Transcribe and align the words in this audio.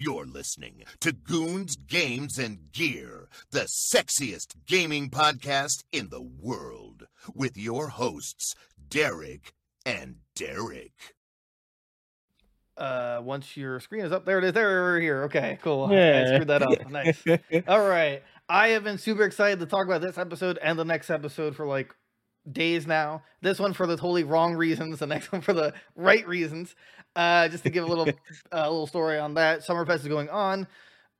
You're 0.00 0.26
listening 0.26 0.84
to 1.00 1.10
Goons, 1.12 1.74
Games, 1.74 2.38
and 2.38 2.70
Gear, 2.72 3.28
the 3.50 3.62
sexiest 3.62 4.54
gaming 4.64 5.10
podcast 5.10 5.82
in 5.90 6.08
the 6.10 6.22
world, 6.22 7.08
with 7.34 7.56
your 7.56 7.88
hosts, 7.88 8.54
Derek 8.88 9.54
and 9.84 10.16
Derek. 10.36 11.14
Uh, 12.76 13.20
once 13.24 13.56
your 13.56 13.80
screen 13.80 14.04
is 14.04 14.12
up, 14.12 14.24
there 14.24 14.38
it 14.38 14.44
is. 14.44 14.52
There, 14.52 14.82
we're 14.82 15.00
here. 15.00 15.24
Okay, 15.24 15.58
cool. 15.62 15.86
I 15.86 15.94
Yeah. 15.94 16.26
screwed 16.34 16.48
that 16.48 16.62
up. 16.62 16.88
Nice. 16.90 17.24
All 17.66 17.88
right. 17.88 18.22
I 18.48 18.68
have 18.68 18.84
been 18.84 18.98
super 18.98 19.24
excited 19.24 19.58
to 19.58 19.66
talk 19.66 19.84
about 19.86 20.00
this 20.00 20.16
episode 20.16 20.58
and 20.62 20.78
the 20.78 20.84
next 20.84 21.10
episode 21.10 21.56
for 21.56 21.66
like 21.66 21.92
days 22.52 22.86
now. 22.86 23.22
This 23.40 23.58
one 23.58 23.72
for 23.72 23.86
the 23.86 23.96
totally 23.96 24.24
wrong 24.24 24.54
reasons, 24.54 24.98
the 24.98 25.06
next 25.06 25.32
one 25.32 25.40
for 25.40 25.52
the 25.52 25.74
right 25.96 26.26
reasons. 26.26 26.74
Uh, 27.16 27.48
just 27.48 27.64
to 27.64 27.70
give 27.70 27.84
a 27.84 27.86
little 27.86 28.08
a 28.52 28.70
little 28.70 28.86
story 28.86 29.18
on 29.18 29.34
that. 29.34 29.66
Summerfest 29.66 30.00
is 30.00 30.08
going 30.08 30.28
on. 30.28 30.68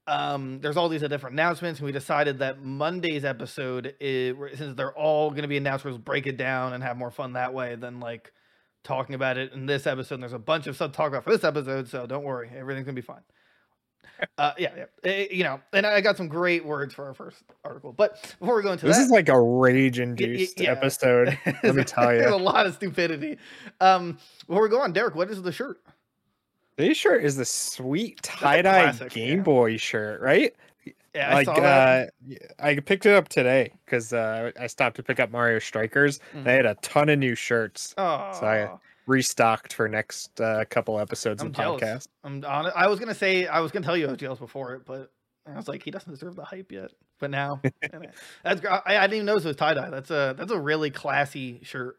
Um, 0.06 0.60
there's 0.60 0.76
all 0.76 0.88
these 0.88 1.02
different 1.02 1.34
announcements, 1.34 1.80
and 1.80 1.86
we 1.86 1.92
decided 1.92 2.38
that 2.38 2.62
Monday's 2.62 3.24
episode 3.24 3.94
is 4.00 4.36
since 4.56 4.74
they're 4.74 4.96
all 4.96 5.30
going 5.30 5.42
to 5.42 5.48
be 5.48 5.58
announced, 5.58 5.84
we'll 5.84 5.98
break 5.98 6.26
it 6.26 6.38
down 6.38 6.72
and 6.72 6.82
have 6.82 6.96
more 6.96 7.10
fun 7.10 7.34
that 7.34 7.52
way 7.52 7.74
than 7.74 8.00
like 8.00 8.32
talking 8.84 9.14
about 9.14 9.36
it 9.36 9.52
in 9.52 9.66
this 9.66 9.86
episode. 9.86 10.14
And 10.14 10.22
there's 10.22 10.32
a 10.32 10.38
bunch 10.38 10.66
of 10.66 10.76
stuff 10.76 10.92
to 10.92 10.96
talk 10.96 11.08
about 11.08 11.24
for 11.24 11.30
this 11.30 11.44
episode, 11.44 11.88
so 11.88 12.06
don't 12.06 12.24
worry, 12.24 12.50
everything's 12.56 12.86
gonna 12.86 12.94
be 12.94 13.02
fine. 13.02 13.22
Uh, 14.36 14.52
yeah, 14.58 14.70
yeah, 14.76 14.84
Eh, 15.04 15.26
you 15.30 15.44
know, 15.44 15.60
and 15.72 15.86
I 15.86 16.00
got 16.00 16.16
some 16.16 16.28
great 16.28 16.64
words 16.64 16.92
for 16.94 17.06
our 17.06 17.14
first 17.14 17.42
article. 17.64 17.92
But 17.92 18.34
before 18.40 18.56
we 18.56 18.62
go 18.62 18.72
into 18.72 18.86
This 18.86 18.96
that, 18.96 19.04
is 19.04 19.10
like 19.10 19.28
a 19.28 19.40
rage 19.40 19.98
induced 20.00 20.60
yeah. 20.60 20.72
episode. 20.72 21.38
Let 21.62 21.74
me 21.74 21.84
tell 21.84 22.12
you, 22.12 22.18
there's 22.20 22.32
a 22.32 22.36
lot 22.36 22.66
of 22.66 22.74
stupidity. 22.74 23.38
Um, 23.80 24.18
before 24.46 24.62
we 24.62 24.68
go 24.68 24.80
on, 24.80 24.92
Derek, 24.92 25.14
what 25.14 25.30
is 25.30 25.40
the 25.42 25.52
shirt? 25.52 25.80
This 26.76 26.96
shirt 26.96 27.24
is 27.24 27.36
the 27.36 27.44
sweet 27.44 28.22
tie 28.22 28.62
dye 28.62 28.92
Game 29.08 29.38
yeah. 29.38 29.42
Boy 29.42 29.76
shirt, 29.76 30.20
right? 30.20 30.54
Yeah, 31.14 31.30
I 31.30 31.34
like 31.34 31.46
saw 31.46 31.54
that. 31.60 32.10
uh 32.30 32.34
I 32.60 32.76
picked 32.78 33.04
it 33.06 33.14
up 33.14 33.28
today 33.28 33.72
because 33.84 34.12
uh, 34.12 34.52
I 34.60 34.66
stopped 34.68 34.96
to 34.96 35.02
pick 35.02 35.18
up 35.18 35.30
Mario 35.32 35.58
Strikers. 35.58 36.20
Mhm. 36.34 36.44
They 36.44 36.54
had 36.54 36.66
a 36.66 36.74
ton 36.76 37.08
of 37.08 37.18
new 37.18 37.34
shirts 37.34 37.94
Oh, 37.98 38.30
so 38.38 38.46
I- 38.46 38.70
restocked 39.08 39.72
for 39.72 39.88
next 39.88 40.40
uh, 40.40 40.64
couple 40.68 41.00
episodes 41.00 41.42
I'm 41.42 41.48
of 41.48 41.54
jealous. 41.54 41.82
podcast. 41.82 42.08
I'm 42.22 42.44
on 42.44 42.70
I 42.74 42.86
was 42.88 43.00
gonna 43.00 43.14
say 43.14 43.46
I 43.46 43.60
was 43.60 43.72
gonna 43.72 43.84
tell 43.84 43.96
you 43.96 44.06
I 44.06 44.10
was 44.10 44.18
jealous 44.18 44.38
before 44.38 44.74
it, 44.74 44.84
but 44.84 45.10
I 45.46 45.56
was 45.56 45.66
like, 45.66 45.82
he 45.82 45.90
doesn't 45.90 46.12
deserve 46.12 46.36
the 46.36 46.44
hype 46.44 46.70
yet. 46.70 46.90
But 47.18 47.30
now, 47.30 47.62
that's 48.44 48.64
I, 48.64 48.82
I 48.86 49.00
didn't 49.02 49.14
even 49.14 49.26
notice 49.26 49.44
it 49.44 49.48
was 49.48 49.56
tie 49.56 49.74
dye. 49.74 49.90
That's 49.90 50.10
a 50.10 50.34
that's 50.36 50.52
a 50.52 50.58
really 50.60 50.90
classy 50.90 51.60
shirt. 51.62 51.96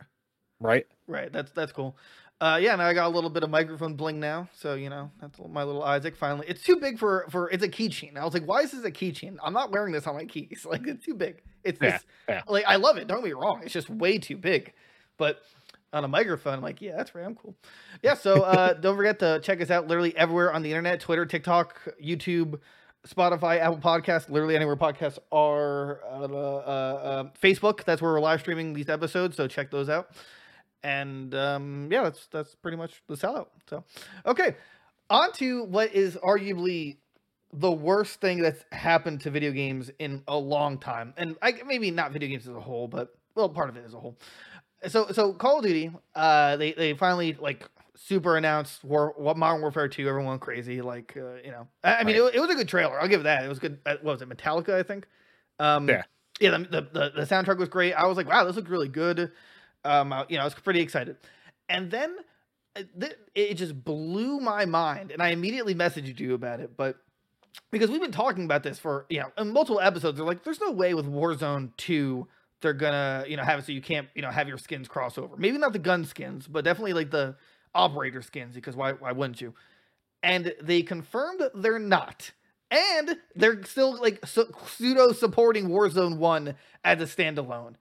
Right? 0.60 0.86
Right. 1.08 1.32
That's 1.32 1.52
that's 1.52 1.72
cool. 1.72 1.98
Uh, 2.42 2.58
yeah, 2.62 2.72
and 2.72 2.82
I 2.82 2.94
got 2.94 3.08
a 3.08 3.10
little 3.10 3.30
bit 3.30 3.44
of 3.44 3.50
microphone 3.50 3.96
bling 3.96 4.22
now, 4.22 4.48
so 4.56 4.74
you 4.76 4.90
know 4.90 5.12
that's 5.20 5.38
my 5.50 5.64
little 5.64 5.84
Isaac. 5.84 6.16
Finally, 6.16 6.48
it's 6.48 6.64
too 6.64 6.78
big 6.78 6.98
for 6.98 7.26
for 7.30 7.50
it's 7.50 7.64
a 7.64 7.68
keychain. 7.68 8.18
I 8.18 8.24
was 8.24 8.34
like, 8.34 8.46
why 8.46 8.62
is 8.62 8.72
this 8.72 8.86
a 8.86 8.92
keychain? 8.92 9.36
I'm 9.44 9.52
not 9.52 9.72
wearing 9.74 9.92
this 9.92 10.08
on 10.08 10.16
my 10.16 10.26
keys. 10.26 10.66
Like 10.70 10.88
it's 10.88 11.04
too 11.04 11.16
big. 11.16 11.42
It's 11.66 11.80
Yeah, 11.82 11.92
this, 11.92 12.06
yeah. 12.30 12.42
like 12.48 12.64
I 12.66 12.78
love 12.78 12.98
it. 12.98 13.08
Don't 13.08 13.18
get 13.18 13.26
me 13.26 13.34
wrong. 13.34 13.62
It's 13.64 13.74
just 13.74 13.90
way 13.90 14.20
too 14.20 14.38
big, 14.38 14.72
but 15.18 15.42
on 15.94 16.04
a 16.04 16.08
microphone, 16.08 16.56
I'm 16.56 16.62
like, 16.62 16.82
yeah, 16.82 16.96
that's 16.96 17.16
right. 17.16 17.26
I'm 17.26 17.36
cool. 17.36 17.56
Yeah. 18.04 18.14
So 18.14 18.44
uh, 18.44 18.74
don't 18.82 18.96
forget 18.96 19.20
to 19.20 19.40
check 19.42 19.62
us 19.62 19.70
out 19.70 19.88
literally 19.88 20.16
everywhere 20.16 20.54
on 20.54 20.62
the 20.62 20.70
internet: 20.70 21.00
Twitter, 21.00 21.26
TikTok, 21.26 21.80
YouTube. 22.04 22.60
Spotify, 23.08 23.60
Apple 23.60 23.78
Podcasts, 23.78 24.30
literally 24.30 24.58
anywhere 24.58 24.76
podcasts 24.76 25.18
are. 25.32 26.02
Uh, 26.04 26.26
uh, 26.26 26.66
uh, 26.68 27.24
Facebook, 27.42 27.86
that's 27.86 28.02
where 28.02 28.12
we're 28.12 28.20
live 28.20 28.42
streaming 28.42 28.74
these 28.74 28.90
episodes, 28.90 29.38
so 29.38 29.48
check 29.48 29.72
those 29.72 29.88
out 29.88 30.10
and 30.84 31.36
um, 31.36 31.90
yeah, 31.92 32.04
that's 32.04 32.28
that's 32.28 32.56
pretty 32.56 32.78
much 32.78 33.02
the 33.08 33.16
sellout. 33.16 33.48
So, 33.70 33.84
okay, 34.26 34.56
on 35.10 35.32
to 35.34 35.64
what 35.66 35.94
is 35.94 36.16
arguably 36.18 36.98
the 37.52 37.72
worst 37.72 38.22
thing 38.22 38.42
that's 38.42 38.64
happened 38.72 39.22
to 39.22 39.32
video 39.32 39.52
games 39.52 39.92
in 40.00 40.24
a 40.28 40.38
long 40.38 40.78
time, 40.78 41.14
and 41.18 41.36
I 41.42 41.54
maybe 41.66 41.92
not 41.92 42.12
video 42.12 42.30
games 42.30 42.48
as 42.48 42.56
a 42.56 42.60
whole, 42.60 42.88
but 42.88 43.14
well, 43.36 43.50
part 43.50 43.70
of 43.70 43.78
it 43.78 43.84
as 43.86 43.94
a 43.94 44.00
whole. 44.00 44.18
So, 44.88 45.08
so 45.12 45.34
Call 45.34 45.60
of 45.60 45.64
Duty, 45.66 45.92
uh, 46.16 46.56
they 46.58 46.72
they 46.74 46.94
finally 46.94 47.34
like 47.40 47.68
super 47.96 48.38
announced 48.38 48.84
War, 48.84 49.14
Wa- 49.18 49.34
Modern 49.34 49.62
Warfare 49.62 49.88
Two. 49.90 50.08
Everyone 50.08 50.30
went 50.30 50.42
crazy, 50.42 50.82
like 50.82 51.18
uh, 51.18 51.36
you 51.44 51.52
know. 51.52 51.68
I, 51.84 51.96
I 51.98 52.04
mean, 52.04 52.16
it, 52.16 52.36
it 52.36 52.40
was 52.40 52.50
a 52.50 52.56
good 52.56 52.68
trailer. 52.70 53.00
I'll 53.00 53.08
give 53.10 53.22
it 53.22 53.24
that. 53.24 53.44
It 53.44 53.50
was 53.50 53.60
good. 53.60 53.80
Uh, 53.86 53.96
what 54.02 54.14
was 54.14 54.22
it? 54.22 54.30
Metallica, 54.30 54.74
I 54.76 54.84
think. 54.84 55.06
Um, 55.60 55.88
Yeah. 55.90 56.04
Yeah. 56.40 56.52
The, 56.52 56.58
the 56.60 56.82
the 56.94 57.12
the 57.18 57.26
soundtrack 57.26 57.58
was 57.58 57.68
great. 57.68 57.94
I 57.94 58.06
was 58.08 58.16
like, 58.16 58.28
wow, 58.30 58.46
this 58.46 58.56
looked 58.56 58.70
really 58.70 58.88
good 58.90 59.32
um 59.86 60.12
I- 60.12 60.26
you 60.28 60.36
know 60.36 60.42
i 60.42 60.44
was 60.44 60.54
pretty 60.54 60.82
excited 60.82 61.16
and 61.70 61.90
then 61.90 62.14
uh, 62.76 62.84
th- 63.00 63.16
it 63.34 63.54
just 63.54 63.82
blew 63.86 64.42
my 64.42 64.66
mind 64.66 65.10
and 65.12 65.22
i 65.22 65.30
immediately 65.30 65.74
messaged 65.74 66.20
you 66.20 66.34
about 66.34 66.60
it 66.60 66.76
but 66.76 66.98
because 67.72 67.90
we've 67.90 68.02
been 68.02 68.12
talking 68.12 68.44
about 68.44 68.62
this 68.62 68.78
for 68.78 69.06
you 69.10 69.22
know 69.22 69.32
in 69.38 69.54
multiple 69.54 69.80
episodes 69.80 70.18
they're 70.18 70.26
like 70.26 70.44
there's 70.44 70.60
no 70.60 70.72
way 70.72 70.94
with 70.94 71.06
warzone 71.06 71.72
2 71.78 72.28
they're 72.62 72.74
gonna 72.74 73.26
you 73.28 73.38
know 73.38 73.44
have 73.44 73.60
it 73.60 73.66
so 73.66 73.72
you 73.72 73.82
can't 73.82 74.08
you 74.16 74.22
know 74.22 74.30
have 74.30 74.48
your 74.48 74.58
skins 74.58 74.88
cross 74.88 75.18
over 75.18 75.36
maybe 75.38 75.58
not 75.58 75.74
the 75.74 75.80
gun 75.80 76.06
skins 76.06 76.48
but 76.48 76.64
definitely 76.64 76.94
like 76.94 77.12
the 77.12 77.36
operator 77.74 78.22
skins 78.22 78.56
because 78.56 78.76
why 78.76 78.92
why 78.94 79.12
wouldn't 79.12 79.40
you 79.42 79.54
and 80.24 80.54
they 80.62 80.82
confirmed 80.82 81.42
they're 81.56 81.80
not 81.80 82.32
and 82.72 83.18
they're 83.36 83.64
still 83.64 84.00
like 84.00 84.26
su- 84.26 84.52
pseudo 84.68 85.12
supporting 85.12 85.70
warzone 85.70 86.18
1 86.18 86.56
as 86.84 87.02
a 87.02 87.06
standalone 87.06 87.76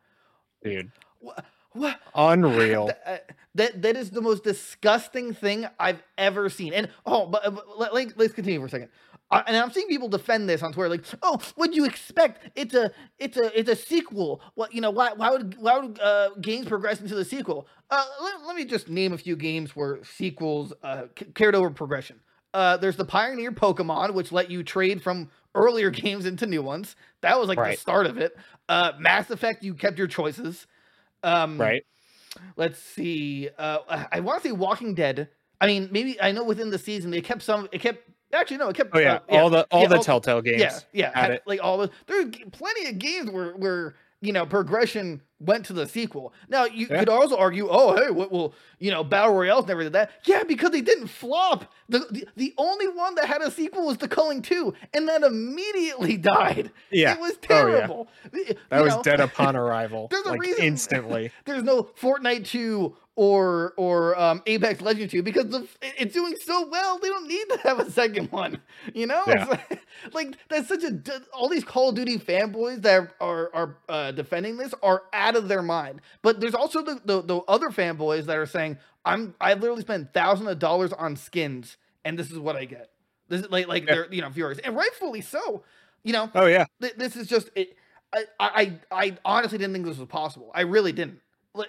Dude. 0.63 0.91
what 1.21 1.45
what 1.73 2.01
Unreal. 2.15 2.87
Th- 3.07 3.19
uh, 3.21 3.33
that 3.55 3.83
that 3.83 3.97
is 3.97 4.11
the 4.11 4.21
most 4.21 4.45
disgusting 4.45 5.33
thing 5.33 5.67
I've 5.79 6.03
ever 6.17 6.49
seen. 6.49 6.73
And 6.73 6.89
oh, 7.07 7.27
but, 7.27 7.43
but 7.55 7.79
let, 7.79 7.95
let, 7.95 8.21
us 8.21 8.33
continue 8.33 8.61
for 8.61 8.67
a 8.67 8.71
second. 8.71 8.89
And 9.31 9.57
I'm 9.57 9.71
seeing 9.71 9.89
people 9.89 10.09
defend 10.09 10.49
this 10.49 10.63
on 10.63 10.73
Twitter, 10.73 10.89
like, 10.89 11.05
"Oh, 11.23 11.39
what'd 11.57 11.77
you 11.77 11.85
expect? 11.85 12.51
It's 12.55 12.75
a, 12.75 12.91
it's 13.19 13.37
a, 13.37 13.59
it's 13.59 13.69
a 13.69 13.77
sequel. 13.77 14.41
What 14.55 14.73
you 14.75 14.81
know? 14.81 14.91
Why, 14.91 15.13
why 15.13 15.31
would, 15.31 15.57
why 15.59 15.79
would 15.79 16.01
uh, 16.01 16.31
games 16.41 16.67
progress 16.67 17.01
into 17.01 17.15
the 17.15 17.25
sequel? 17.25 17.67
Uh, 17.91 18.05
let, 18.23 18.47
let 18.47 18.57
me 18.57 18.65
just 18.65 18.89
name 18.89 19.13
a 19.13 19.19
few 19.19 19.37
games 19.37 19.77
where 19.77 20.03
sequels 20.03 20.73
uh, 20.83 21.05
c- 21.19 21.27
carried 21.35 21.55
over 21.55 21.69
progression. 21.71 22.21
Uh, 22.55 22.79
there's 22.79 22.97
the 22.97 23.05
Pioneer 23.05 23.53
Pokemon, 23.53 24.15
which 24.15 24.33
let 24.33 24.51
you 24.51 24.63
trade 24.63 25.03
from 25.03 25.29
earlier 25.55 25.91
games 26.05 26.25
into 26.25 26.47
new 26.47 26.63
ones. 26.63 26.97
That 27.21 27.39
was 27.39 27.49
like 27.49 27.59
the 27.59 27.77
start 27.77 28.07
of 28.07 28.17
it. 28.17 28.35
Uh, 28.69 28.93
Mass 28.99 29.31
Effect, 29.31 29.63
you 29.63 29.75
kept 29.75 29.99
your 29.99 30.07
choices. 30.07 30.67
Um, 31.23 31.59
right? 31.59 31.85
let's 32.57 32.79
see 32.79 33.49
uh 33.59 33.79
i- 33.89 34.07
i 34.13 34.21
want 34.21 34.41
to 34.43 34.49
say 34.49 34.53
walking 34.53 34.95
dead 34.95 35.29
i 35.61 35.67
mean 35.67 35.89
maybe 35.91 36.21
i 36.21 36.31
know 36.31 36.45
within 36.45 36.71
the 36.71 36.79
season 36.79 37.11
they 37.11 37.23
kept 37.23 37.43
some 37.43 37.67
it 37.73 37.81
kept 37.81 38.07
actually 38.33 38.57
no 38.59 38.69
it 38.69 38.77
kept 38.77 38.91
Oh 38.95 38.99
yeah. 38.99 39.21
uh, 39.29 39.39
all 39.41 39.51
the 39.51 39.65
all 39.71 39.83
yeah, 39.83 39.89
the 39.89 39.97
all- 39.97 40.03
Telltale 40.05 40.43
games. 40.43 40.61
yeah 40.61 40.79
yeah 40.93 41.11
had 41.19 41.41
like 41.47 41.61
all 41.63 41.79
the 41.79 41.91
there's 42.07 42.27
g- 42.31 42.45
plenty 42.53 42.87
of 42.89 42.99
games 42.99 43.31
where 43.31 43.53
where 43.53 43.95
you 44.21 44.33
know 44.33 44.45
progression 44.45 45.23
went 45.41 45.65
to 45.67 45.73
the 45.73 45.87
sequel 45.87 46.33
now 46.49 46.65
you 46.65 46.89
Yeah. 46.91 46.99
could 46.99 47.09
also 47.09 47.37
argue 47.37 47.69
oh 47.71 47.95
hey 47.97 48.11
what 48.11 48.33
will 48.33 48.53
you 48.81 48.91
know 48.91 49.05
battle 49.05 49.33
royales 49.33 49.69
never 49.69 49.85
did 49.85 49.93
that 49.93 50.11
yeah 50.25 50.43
because 50.43 50.73
they 50.73 50.81
didn't 50.81 51.07
flop 51.07 51.73
the, 51.89 52.01
the 52.11 52.27
the 52.37 52.55
only 52.59 52.89
one 52.89 53.15
that 53.15 53.27
had 53.27 53.41
a 53.43 53.51
sequel 53.51 53.87
was 53.87 53.99
the 53.99 54.09
culling 54.09 54.43
2 54.43 54.75
and 54.95 55.09
that 55.09 55.23
immediately 55.23 56.17
died 56.17 56.73
Yeah. 56.91 57.15
it 57.15 57.21
was 57.21 57.33
Oh, 57.33 57.37
yeah. 57.43 57.49
terrible 57.49 58.09
That 58.33 58.79
you 58.79 58.83
was 58.83 58.97
know, 58.97 59.03
dead 59.03 59.21
upon 59.29 59.55
arrival. 59.55 60.09
There's 60.11 60.27
a 60.27 60.31
like 60.31 60.41
reason- 60.41 60.65
instantly. 60.65 61.31
there's 61.45 61.63
no 61.63 61.85
Fortnite 61.85 62.45
2 62.47 62.97
or 63.19 63.75
or 63.77 64.19
um, 64.21 64.43
Apex 64.47 64.81
Legends 64.81 65.11
2 65.13 65.25
because 65.25 65.47
the, 65.49 65.67
it's 65.83 66.15
doing 66.15 66.37
so 66.41 66.69
well. 66.69 67.01
They 67.01 67.09
don't 67.09 67.27
need 67.27 67.49
to 67.51 67.59
have 67.65 67.81
a 67.81 67.91
second 67.91 68.31
one. 68.31 68.61
You 68.95 69.09
know, 69.09 69.23
Yeah. 69.27 69.43
It's 69.43 69.51
like, 69.51 69.81
like, 70.15 70.39
that's 70.49 70.69
such 70.69 70.85
a 70.85 71.01
all 71.33 71.49
these 71.49 71.65
Call 71.65 71.89
of 71.89 71.97
Duty 71.97 72.17
fanboys 72.19 72.83
that 72.83 73.15
are 73.21 73.51
are 73.53 73.77
uh, 73.89 74.13
defending 74.13 74.57
this 74.57 74.73
are 74.85 75.03
out 75.13 75.35
of 75.35 75.49
their 75.49 75.63
mind. 75.63 76.01
But 76.23 76.41
there's 76.41 76.55
also 76.55 76.83
the, 76.83 77.01
the 77.05 77.23
the 77.23 77.39
other 77.49 77.71
fanboys 77.71 78.27
that 78.27 78.37
are 78.37 78.47
saying 78.47 78.79
I'm 79.05 79.35
I 79.41 79.55
literally 79.55 79.83
spent 79.83 80.15
thousands 80.15 80.49
of 80.49 80.61
dollars 80.61 80.93
on 80.93 81.17
skins 81.17 81.77
and 82.05 82.17
this 82.17 82.31
is 82.31 82.39
what 82.39 82.55
I 82.57 82.67
get. 82.67 82.91
This 83.29 83.41
is 83.43 83.51
like 83.51 83.67
like 83.67 83.87
Yeah. 83.87 83.95
they're 83.95 84.15
you 84.15 84.23
know 84.23 84.31
furious 84.31 84.61
and 84.61 84.77
rightfully 84.77 85.23
so. 85.23 85.65
You 86.05 86.13
know, 86.13 86.31
Oh 86.37 86.47
yeah. 86.47 86.67
th- 86.81 86.95
this 86.97 87.17
is 87.17 87.27
just 87.27 87.51
it. 87.57 87.77
I, 88.13 88.25
I 88.41 88.73
I 88.91 89.17
honestly 89.25 89.59
didn't 89.59 89.75
think 89.75 89.87
this 89.87 89.99
was 89.99 90.09
possible. 90.09 90.51
I 90.55 90.63
really 90.63 90.93
didn't. 90.93 91.21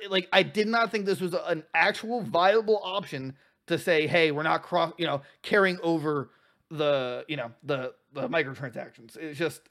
Like, 0.10 0.28
I 0.34 0.44
did 0.44 0.68
not 0.68 0.92
think 0.92 1.06
this 1.06 1.20
was 1.22 1.34
an 1.34 1.64
actual 1.74 2.22
viable 2.22 2.80
option 2.84 3.36
to 3.68 3.78
say, 3.78 4.08
hey, 4.08 4.32
we're 4.32 4.44
not 4.44 4.64
cross, 4.64 4.94
you 4.98 5.06
know, 5.06 5.22
carrying 5.42 5.80
over 5.84 6.30
the, 6.72 7.26
you 7.28 7.38
know, 7.38 7.52
the 7.64 7.94
the 8.14 8.28
microtransactions. 8.28 9.16
It's 9.18 9.38
just, 9.38 9.62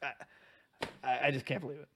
I, 1.02 1.26
I 1.26 1.30
just 1.30 1.44
can't 1.44 1.60
believe 1.60 1.78
it. 1.80 1.88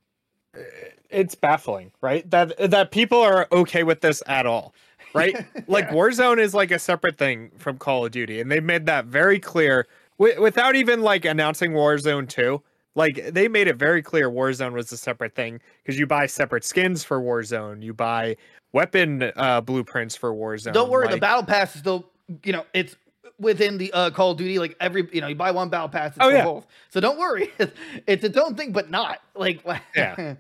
Uh, 0.57 0.91
it's 1.09 1.35
baffling, 1.35 1.93
right? 2.01 2.29
That 2.31 2.71
that 2.71 2.91
people 2.91 3.21
are 3.21 3.47
okay 3.53 3.83
with 3.85 4.01
this 4.01 4.23
at 4.27 4.47
all. 4.47 4.75
Right? 5.15 5.37
Like 5.69 5.87
Yeah. 5.87 5.93
Warzone 5.93 6.39
is 6.39 6.55
like 6.55 6.71
a 6.71 6.79
separate 6.79 7.19
thing 7.19 7.51
from 7.59 7.79
Call 7.79 8.05
of 8.07 8.13
Duty 8.13 8.41
and 8.41 8.51
they've 8.51 8.65
made 8.65 8.87
that 8.87 9.05
very 9.07 9.39
clear 9.39 9.87
wi- 10.19 10.39
without 10.41 10.75
even 10.75 11.03
like 11.03 11.25
announcing 11.25 11.73
Warzone 11.73 12.29
2. 12.29 12.63
Like 12.94 13.33
they 13.33 13.49
made 13.49 13.69
it 13.69 13.77
very 13.77 14.03
clear 14.03 14.31
Warzone 14.31 14.73
was 14.73 14.93
a 14.93 14.97
separate 14.97 15.35
thing 15.35 15.61
because 15.83 15.99
you 15.99 16.06
buy 16.06 16.27
separate 16.27 16.65
skins 16.65 17.03
for 17.05 17.21
Warzone, 17.21 17.83
you 17.83 17.94
buy 17.94 18.37
weapon 18.73 19.33
uh 19.37 19.61
blueprints 19.61 20.15
for 20.17 20.33
Warzone. 20.33 20.73
Don't 20.73 20.91
worry, 20.91 21.09
the 21.09 21.17
battle 21.17 21.44
pass 21.44 21.75
is 21.75 21.81
still, 21.81 22.11
you 22.44 22.53
know, 22.53 22.67
it's 22.75 22.97
within 23.39 23.79
the 23.79 23.93
uh, 23.93 24.11
Call 24.11 24.33
of 24.33 24.39
Duty. 24.39 24.59
Like 24.59 24.77
every 24.81 25.09
you 25.12 25.21
know, 25.21 25.29
you 25.29 25.35
buy 25.35 25.50
one 25.50 25.69
battle 25.71 25.89
pass, 25.89 26.09
it's 26.17 26.19
Oh, 26.21 26.29
yeah. 26.29 26.44
both. 26.44 26.67
So 26.91 27.00
don't 27.00 27.19
worry, 27.19 27.50
it's 28.06 28.25
its 28.25 28.37
own 28.37 28.55
thing, 28.56 28.73
but 28.73 28.91
not 28.91 29.21
like 29.35 29.65
Yeah. 29.97 30.35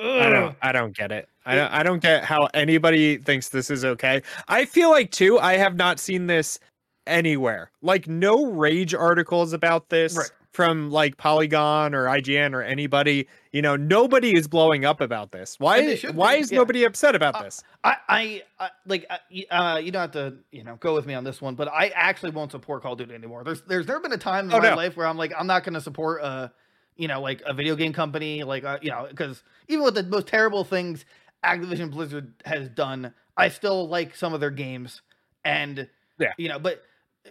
I 0.00 0.28
don't 0.28 0.56
I 0.60 0.72
don't 0.72 0.94
get 0.96 1.12
it. 1.12 1.28
I 1.46 1.54
don't 1.54 1.72
I 1.72 1.82
don't 1.82 2.02
get 2.02 2.24
how 2.24 2.48
anybody 2.52 3.16
thinks 3.16 3.48
this 3.48 3.70
is 3.70 3.84
okay. 3.84 4.22
I 4.48 4.64
feel 4.64 4.90
like 4.90 5.10
too 5.10 5.38
I 5.38 5.56
have 5.56 5.76
not 5.76 6.00
seen 6.00 6.26
this 6.26 6.58
anywhere. 7.06 7.70
Like 7.80 8.08
no 8.08 8.46
rage 8.46 8.92
articles 8.94 9.52
about 9.52 9.88
this 9.88 10.16
Right. 10.16 10.30
From 10.54 10.90
like 10.92 11.16
Polygon 11.16 11.94
or 11.96 12.04
IGN 12.04 12.54
or 12.54 12.62
anybody. 12.62 13.26
You 13.50 13.60
know, 13.60 13.74
nobody 13.74 14.30
is 14.36 14.46
blowing 14.46 14.84
up 14.84 15.00
about 15.00 15.32
this. 15.32 15.56
Why 15.58 15.96
why 16.12 16.36
be, 16.36 16.40
is 16.42 16.52
yeah. 16.52 16.58
nobody 16.58 16.84
upset 16.84 17.16
about 17.16 17.34
Uh, 17.34 17.42
this? 17.42 17.62
I, 17.82 17.96
I, 18.08 18.42
I 18.60 18.68
like, 18.86 19.04
uh, 19.10 19.18
uh, 19.50 19.78
you 19.78 19.90
don't 19.90 20.00
have 20.02 20.12
to, 20.12 20.36
you 20.52 20.62
know, 20.62 20.76
go 20.76 20.94
with 20.94 21.06
me 21.06 21.14
on 21.14 21.24
this 21.24 21.42
one, 21.42 21.56
but 21.56 21.66
I 21.68 21.88
actually 21.88 22.30
won't 22.30 22.52
support 22.52 22.82
Call 22.82 22.92
of 22.92 22.98
Duty 22.98 23.14
anymore. 23.14 23.42
There's, 23.42 23.62
there's 23.62 23.88
never 23.88 23.98
been 24.00 24.12
a 24.12 24.16
time 24.16 24.46
in 24.48 24.54
Oh, 24.54 24.60
my 24.60 24.70
no. 24.70 24.76
life 24.76 24.96
where 24.96 25.08
I'm 25.08 25.16
like, 25.18 25.32
I'm 25.36 25.48
not 25.48 25.64
going 25.64 25.74
to 25.74 25.80
support, 25.80 26.22
a, 26.22 26.52
you 26.96 27.08
know, 27.08 27.20
like 27.20 27.42
a 27.44 27.52
video 27.52 27.74
game 27.74 27.92
company, 27.92 28.44
like, 28.44 28.62
uh, 28.62 28.78
you 28.80 28.90
know, 28.92 29.08
because 29.10 29.42
even 29.66 29.84
with 29.84 29.96
the 29.96 30.04
most 30.04 30.28
terrible 30.28 30.62
things 30.62 31.04
Activision 31.44 31.90
Blizzard 31.90 32.32
has 32.44 32.68
done, 32.68 33.12
I 33.36 33.48
still 33.48 33.88
like 33.88 34.14
some 34.14 34.32
of 34.32 34.38
their 34.40 34.50
games, 34.52 35.02
and 35.44 35.88
Yeah. 36.20 36.28
you 36.38 36.48
know, 36.48 36.60
but 36.60 36.80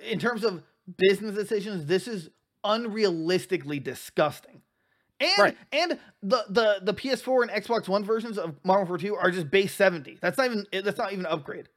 in 0.08 0.20
terms 0.20 0.44
of 0.44 0.62
business 0.98 1.34
decisions, 1.36 1.86
this 1.86 2.08
is 2.10 2.30
unrealistically 2.63 3.83
disgusting. 3.83 4.62
And 5.19 5.31
Right. 5.38 5.57
and 5.71 6.00
the, 6.21 6.45
the 6.50 6.80
the 6.81 6.94
PS4 6.94 7.44
and 7.44 7.51
Xbox 7.51 7.88
One 7.88 8.04
versions 8.04 8.38
of 8.38 8.56
Modern 8.63 8.88
Warfare 8.88 9.10
2 9.10 9.15
are 9.15 9.31
just 9.31 9.50
base 9.50 9.74
70. 9.74 10.18
That's 10.21 10.38
not 10.38 10.48
even 10.48 10.65
that's 10.83 10.98
not 10.98 11.13
even 11.13 11.25
an 11.25 11.31
upgrade. 11.31 11.69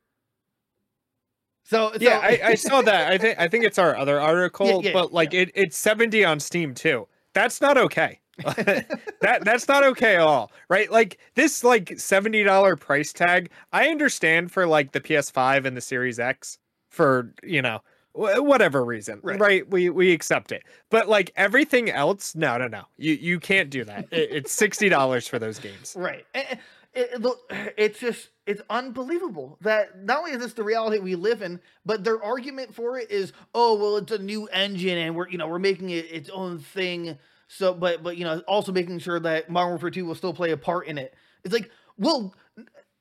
So, 1.64 1.90
so 1.92 1.98
Yeah, 2.00 2.20
I, 2.22 2.40
I 2.44 2.54
saw 2.54 2.80
that. 2.82 3.10
I 3.10 3.18
think 3.18 3.38
I 3.38 3.48
think 3.48 3.64
it's 3.64 3.78
our 3.78 3.96
other 3.96 4.20
article, 4.20 4.82
yeah, 4.84 4.92
but 4.92 5.12
like 5.12 5.34
it, 5.34 5.50
it's 5.54 5.76
70 5.76 6.24
on 6.24 6.38
Steam 6.40 6.74
too. 6.74 7.08
That's 7.34 7.60
not 7.60 7.76
okay. 7.76 8.20
that 8.44 9.40
that's 9.42 9.66
not 9.66 9.82
okay 9.82 10.14
at 10.14 10.20
all. 10.20 10.52
Right? 10.68 10.90
Like 10.90 11.18
this 11.34 11.64
like 11.64 11.86
$70 11.90 12.78
price 12.78 13.12
tag, 13.12 13.50
I 13.72 13.88
understand 13.88 14.52
for 14.52 14.66
like 14.66 14.92
the 14.92 15.00
PS5 15.00 15.64
and 15.64 15.76
the 15.76 15.80
Series 15.80 16.20
X 16.20 16.58
for, 16.88 17.34
you 17.42 17.62
know, 17.62 17.80
whatever 18.16 18.84
reason. 18.84 19.20
Right. 19.22 19.38
Right. 19.38 19.70
We 19.70 19.90
we 19.90 20.12
accept 20.12 20.52
it. 20.52 20.62
But 20.90 21.08
like 21.08 21.32
everything 21.36 21.90
else, 21.90 22.34
no, 22.34 22.56
no, 22.58 22.68
no. 22.68 22.84
You 22.96 23.14
you 23.14 23.38
can't 23.40 23.70
do 23.70 23.84
that. 23.84 24.08
It, 24.10 24.30
it's 24.32 24.56
$60 24.56 25.28
for 25.28 25.38
those 25.38 25.58
games. 25.58 25.96
Right. 26.06 26.24
It, 26.34 26.60
it, 26.94 27.72
it's 27.76 27.98
just 27.98 28.28
it's 28.46 28.62
unbelievable 28.70 29.58
that 29.60 30.04
not 30.04 30.18
only 30.18 30.30
is 30.30 30.38
this 30.38 30.52
the 30.52 30.62
reality 30.62 30.98
we 30.98 31.14
live 31.14 31.42
in, 31.42 31.60
but 31.84 32.04
their 32.04 32.22
argument 32.22 32.74
for 32.74 32.98
it 32.98 33.10
is, 33.10 33.32
oh 33.54 33.74
well, 33.74 33.96
it's 33.96 34.12
a 34.12 34.18
new 34.18 34.46
engine 34.46 34.96
and 34.98 35.14
we're 35.16 35.28
you 35.28 35.36
know 35.36 35.48
we're 35.48 35.58
making 35.58 35.90
it 35.90 36.10
its 36.10 36.30
own 36.30 36.58
thing. 36.58 37.18
So, 37.48 37.74
but 37.74 38.02
but 38.02 38.16
you 38.16 38.24
know 38.24 38.40
also 38.46 38.72
making 38.72 38.98
sure 39.00 39.20
that 39.20 39.50
Modern 39.50 39.70
Warfare 39.70 39.90
Two 39.90 40.06
will 40.06 40.14
still 40.14 40.32
play 40.32 40.52
a 40.52 40.56
part 40.56 40.86
in 40.86 40.96
it. 40.96 41.14
It's 41.44 41.52
like, 41.52 41.70
well, 41.98 42.34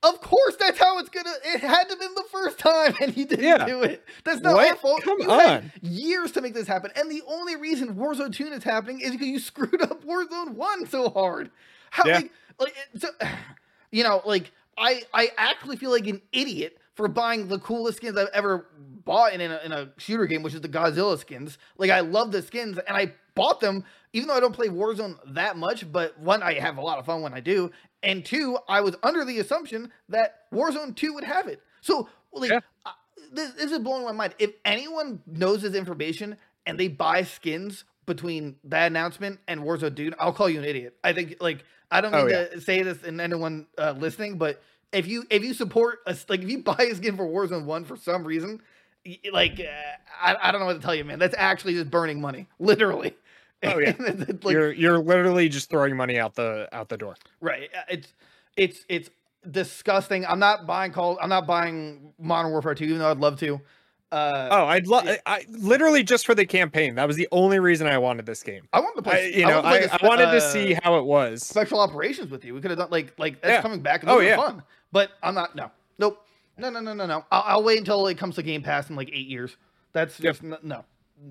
of 0.05 0.21
course 0.21 0.55
that's 0.59 0.77
how 0.79 0.99
it's 0.99 1.09
gonna. 1.09 1.33
It 1.45 1.59
had 1.61 1.89
to 1.89 1.95
been 1.97 2.13
the 2.15 2.23
first 2.31 2.57
time, 2.59 2.93
and 3.01 3.15
you 3.17 3.25
didn't 3.25 3.45
Yeah. 3.45 3.65
do 3.65 3.81
it. 3.83 4.03
That's 4.23 4.41
not 4.41 4.53
What? 4.55 4.69
our 4.69 4.75
fault. 4.75 5.01
Come 5.03 5.19
you 5.19 5.29
on. 5.29 5.71
years 5.81 6.31
to 6.33 6.41
make 6.41 6.53
this 6.53 6.67
happen, 6.67 6.91
and 6.95 7.09
the 7.11 7.21
only 7.27 7.55
reason 7.55 7.95
Warzone 7.95 8.33
Two 8.33 8.45
is 8.47 8.63
happening 8.63 8.99
is 9.01 9.11
because 9.11 9.27
you 9.27 9.39
screwed 9.51 9.81
up 9.81 10.03
Warzone 10.05 10.51
One 10.55 10.87
so 10.87 11.09
hard. 11.09 11.51
How 11.91 12.05
Yeah. 12.07 12.15
like, 12.19 12.31
like 12.59 12.75
so, 12.97 13.09
you 13.91 14.03
know, 14.03 14.21
like 14.25 14.51
I 14.77 15.03
I 15.13 15.29
actually 15.37 15.77
feel 15.77 15.91
like 15.91 16.07
an 16.07 16.21
idiot 16.31 16.77
for 16.93 17.07
buying 17.07 17.47
the 17.47 17.59
coolest 17.59 17.97
skins 17.97 18.17
I've 18.17 18.29
ever 18.33 18.67
bought 19.05 19.33
in 19.33 19.41
a, 19.41 19.59
in 19.65 19.71
a 19.71 19.89
shooter 19.97 20.25
game, 20.25 20.41
which 20.43 20.53
is 20.53 20.61
the 20.61 20.69
Godzilla 20.69 21.17
skins. 21.19 21.57
Like 21.77 21.91
I 21.91 21.99
love 21.99 22.31
the 22.31 22.41
skins, 22.41 22.77
and 22.77 22.95
I 22.97 23.13
bought 23.35 23.59
them 23.59 23.83
even 24.13 24.27
though 24.29 24.35
I 24.35 24.39
don't 24.39 24.53
play 24.53 24.67
Warzone 24.69 25.17
that 25.33 25.57
much. 25.57 25.91
But 25.91 26.17
one, 26.19 26.41
I 26.41 26.53
have 26.59 26.77
a 26.77 26.81
lot 26.81 26.99
of 26.99 27.05
fun 27.05 27.21
when 27.21 27.33
I 27.33 27.41
do, 27.41 27.71
and 28.01 28.23
two, 28.25 28.57
I 28.67 28.81
was 28.81 28.95
under 29.03 29.25
the 29.25 29.39
assumption 29.39 29.91
that 30.09 30.49
Warzone 30.53 30.95
Two 30.95 31.13
would 31.15 31.23
have 31.25 31.47
it. 31.47 31.61
So 31.81 32.09
like. 32.33 32.51
Yeah. 32.51 32.59
I- 32.85 32.91
this, 33.31 33.51
this 33.53 33.71
is 33.71 33.79
blowing 33.79 34.05
my 34.05 34.11
mind. 34.13 34.35
If 34.39 34.51
anyone 34.63 35.19
knows 35.25 35.61
this 35.63 35.73
information 35.73 36.37
and 36.65 36.79
they 36.79 36.87
buy 36.87 37.23
skins 37.23 37.83
between 38.05 38.55
that 38.65 38.87
announcement 38.87 39.39
and 39.47 39.61
Warzone 39.61 39.95
Dude, 39.95 40.15
I'll 40.19 40.31
call 40.31 40.47
you 40.47 40.59
an 40.59 40.63
idiot. 40.65 40.95
I 41.03 41.11
think 41.11 41.37
like 41.41 41.65
I 41.91 41.99
don't 42.01 42.13
Oh, 42.13 42.27
yeah. 42.27 42.45
to 42.45 42.61
say 42.61 42.81
this 42.83 43.03
in 43.03 43.19
anyone 43.19 43.65
uh, 43.77 43.93
listening, 43.97 44.37
but 44.37 44.61
if 44.93 45.07
you 45.07 45.25
if 45.29 45.43
you 45.43 45.53
support 45.53 45.99
us 46.05 46.25
like 46.29 46.43
if 46.43 46.49
you 46.49 46.59
buy 46.63 46.77
a 46.79 46.95
skin 46.95 47.17
for 47.17 47.25
Warzone 47.25 47.65
One 47.65 47.83
for 47.83 47.97
some 47.97 48.23
reason, 48.23 48.61
like 49.33 49.59
uh, 49.59 49.63
I, 50.21 50.35
I 50.41 50.51
don't 50.51 50.61
know 50.61 50.67
what 50.67 50.73
to 50.79 50.81
tell 50.81 50.95
you, 50.95 51.03
man. 51.03 51.19
That's 51.19 51.35
actually 51.37 51.73
just 51.73 51.89
burning 51.91 52.21
money, 52.21 52.47
literally. 52.59 53.15
Oh, 53.63 53.77
yeah. 53.79 53.93
Like, 54.43 54.53
you're 54.53 54.71
you're 54.73 54.99
literally 54.99 55.49
just 55.49 55.69
throwing 55.69 55.95
money 55.95 56.19
out 56.19 56.35
the 56.35 56.67
out 56.71 56.89
the 56.89 56.97
door. 56.97 57.15
Right. 57.41 57.69
uh, 57.75 57.81
It's 57.89 58.13
it's 58.57 58.85
it's 58.89 59.09
disgusting. 59.49 60.25
I'm 60.25 60.39
not 60.39 60.65
buying 60.67 60.91
Call. 60.91 61.17
I'm 61.21 61.29
not 61.29 61.47
buying 61.47 62.13
Modern 62.19 62.51
Warfare 62.51 62.75
2, 62.75 62.83
even 62.85 62.99
though 62.99 63.11
I'd 63.11 63.17
love 63.19 63.39
to. 63.39 63.59
Uh, 64.11 64.47
Oh, 64.51 64.65
I'd 64.65 64.87
love. 64.87 65.07
it- 65.07 65.21
I 65.25 65.45
literally 65.49 66.03
just 66.03 66.25
for 66.25 66.35
the 66.35 66.45
campaign. 66.45 66.95
That 66.95 67.07
was 67.07 67.15
the 67.17 67.27
only 67.31 67.59
reason 67.59 67.87
I 67.87 67.97
wanted 67.97 68.25
this 68.25 68.43
game. 68.43 68.67
I 68.71 68.79
wanted 68.79 69.03
to 69.03 69.09
I, 69.09 69.13
play. 69.13 69.33
you 69.35 69.45
know, 69.47 69.61
wanted 69.61 69.81
to 69.83 69.89
play 69.89 69.97
I, 69.99 70.05
I 70.05 70.07
wanted 70.07 70.25
to 70.31 70.37
uh, 70.37 70.51
see 70.51 70.73
how 70.83 70.97
it 70.99 71.05
was. 71.05 71.43
special 71.43 71.79
operations 71.79 72.29
with 72.31 72.45
you. 72.45 72.53
We 72.53 72.61
could 72.61 72.71
have 72.71 72.77
done 72.79 72.89
like 72.91 73.13
like 73.17 73.41
that's 73.41 73.51
Yeah. 73.51 73.61
coming 73.61 73.81
back. 73.81 74.01
And 74.03 74.11
Oh, 74.11 74.19
yeah, 74.19 74.35
fun. 74.37 74.61
But 74.91 75.11
I'm 75.23 75.33
not. 75.35 75.55
No, 75.55 75.71
nope. 75.97 76.21
No, 76.57 76.69
no, 76.69 76.79
no, 76.79 76.93
no, 76.93 77.05
no. 77.05 77.25
I'll, 77.31 77.43
I'll 77.57 77.63
wait 77.63 77.79
until 77.79 78.07
it 78.07 78.17
comes 78.17 78.35
to 78.35 78.43
Game 78.43 78.61
Pass 78.61 78.89
in 78.89 78.95
like 78.95 79.09
eight 79.11 79.27
years. 79.27 79.57
That's 79.91 80.19
Yep. 80.19 80.33
just 80.35 80.43
n- 80.43 80.57
no. 80.63 80.85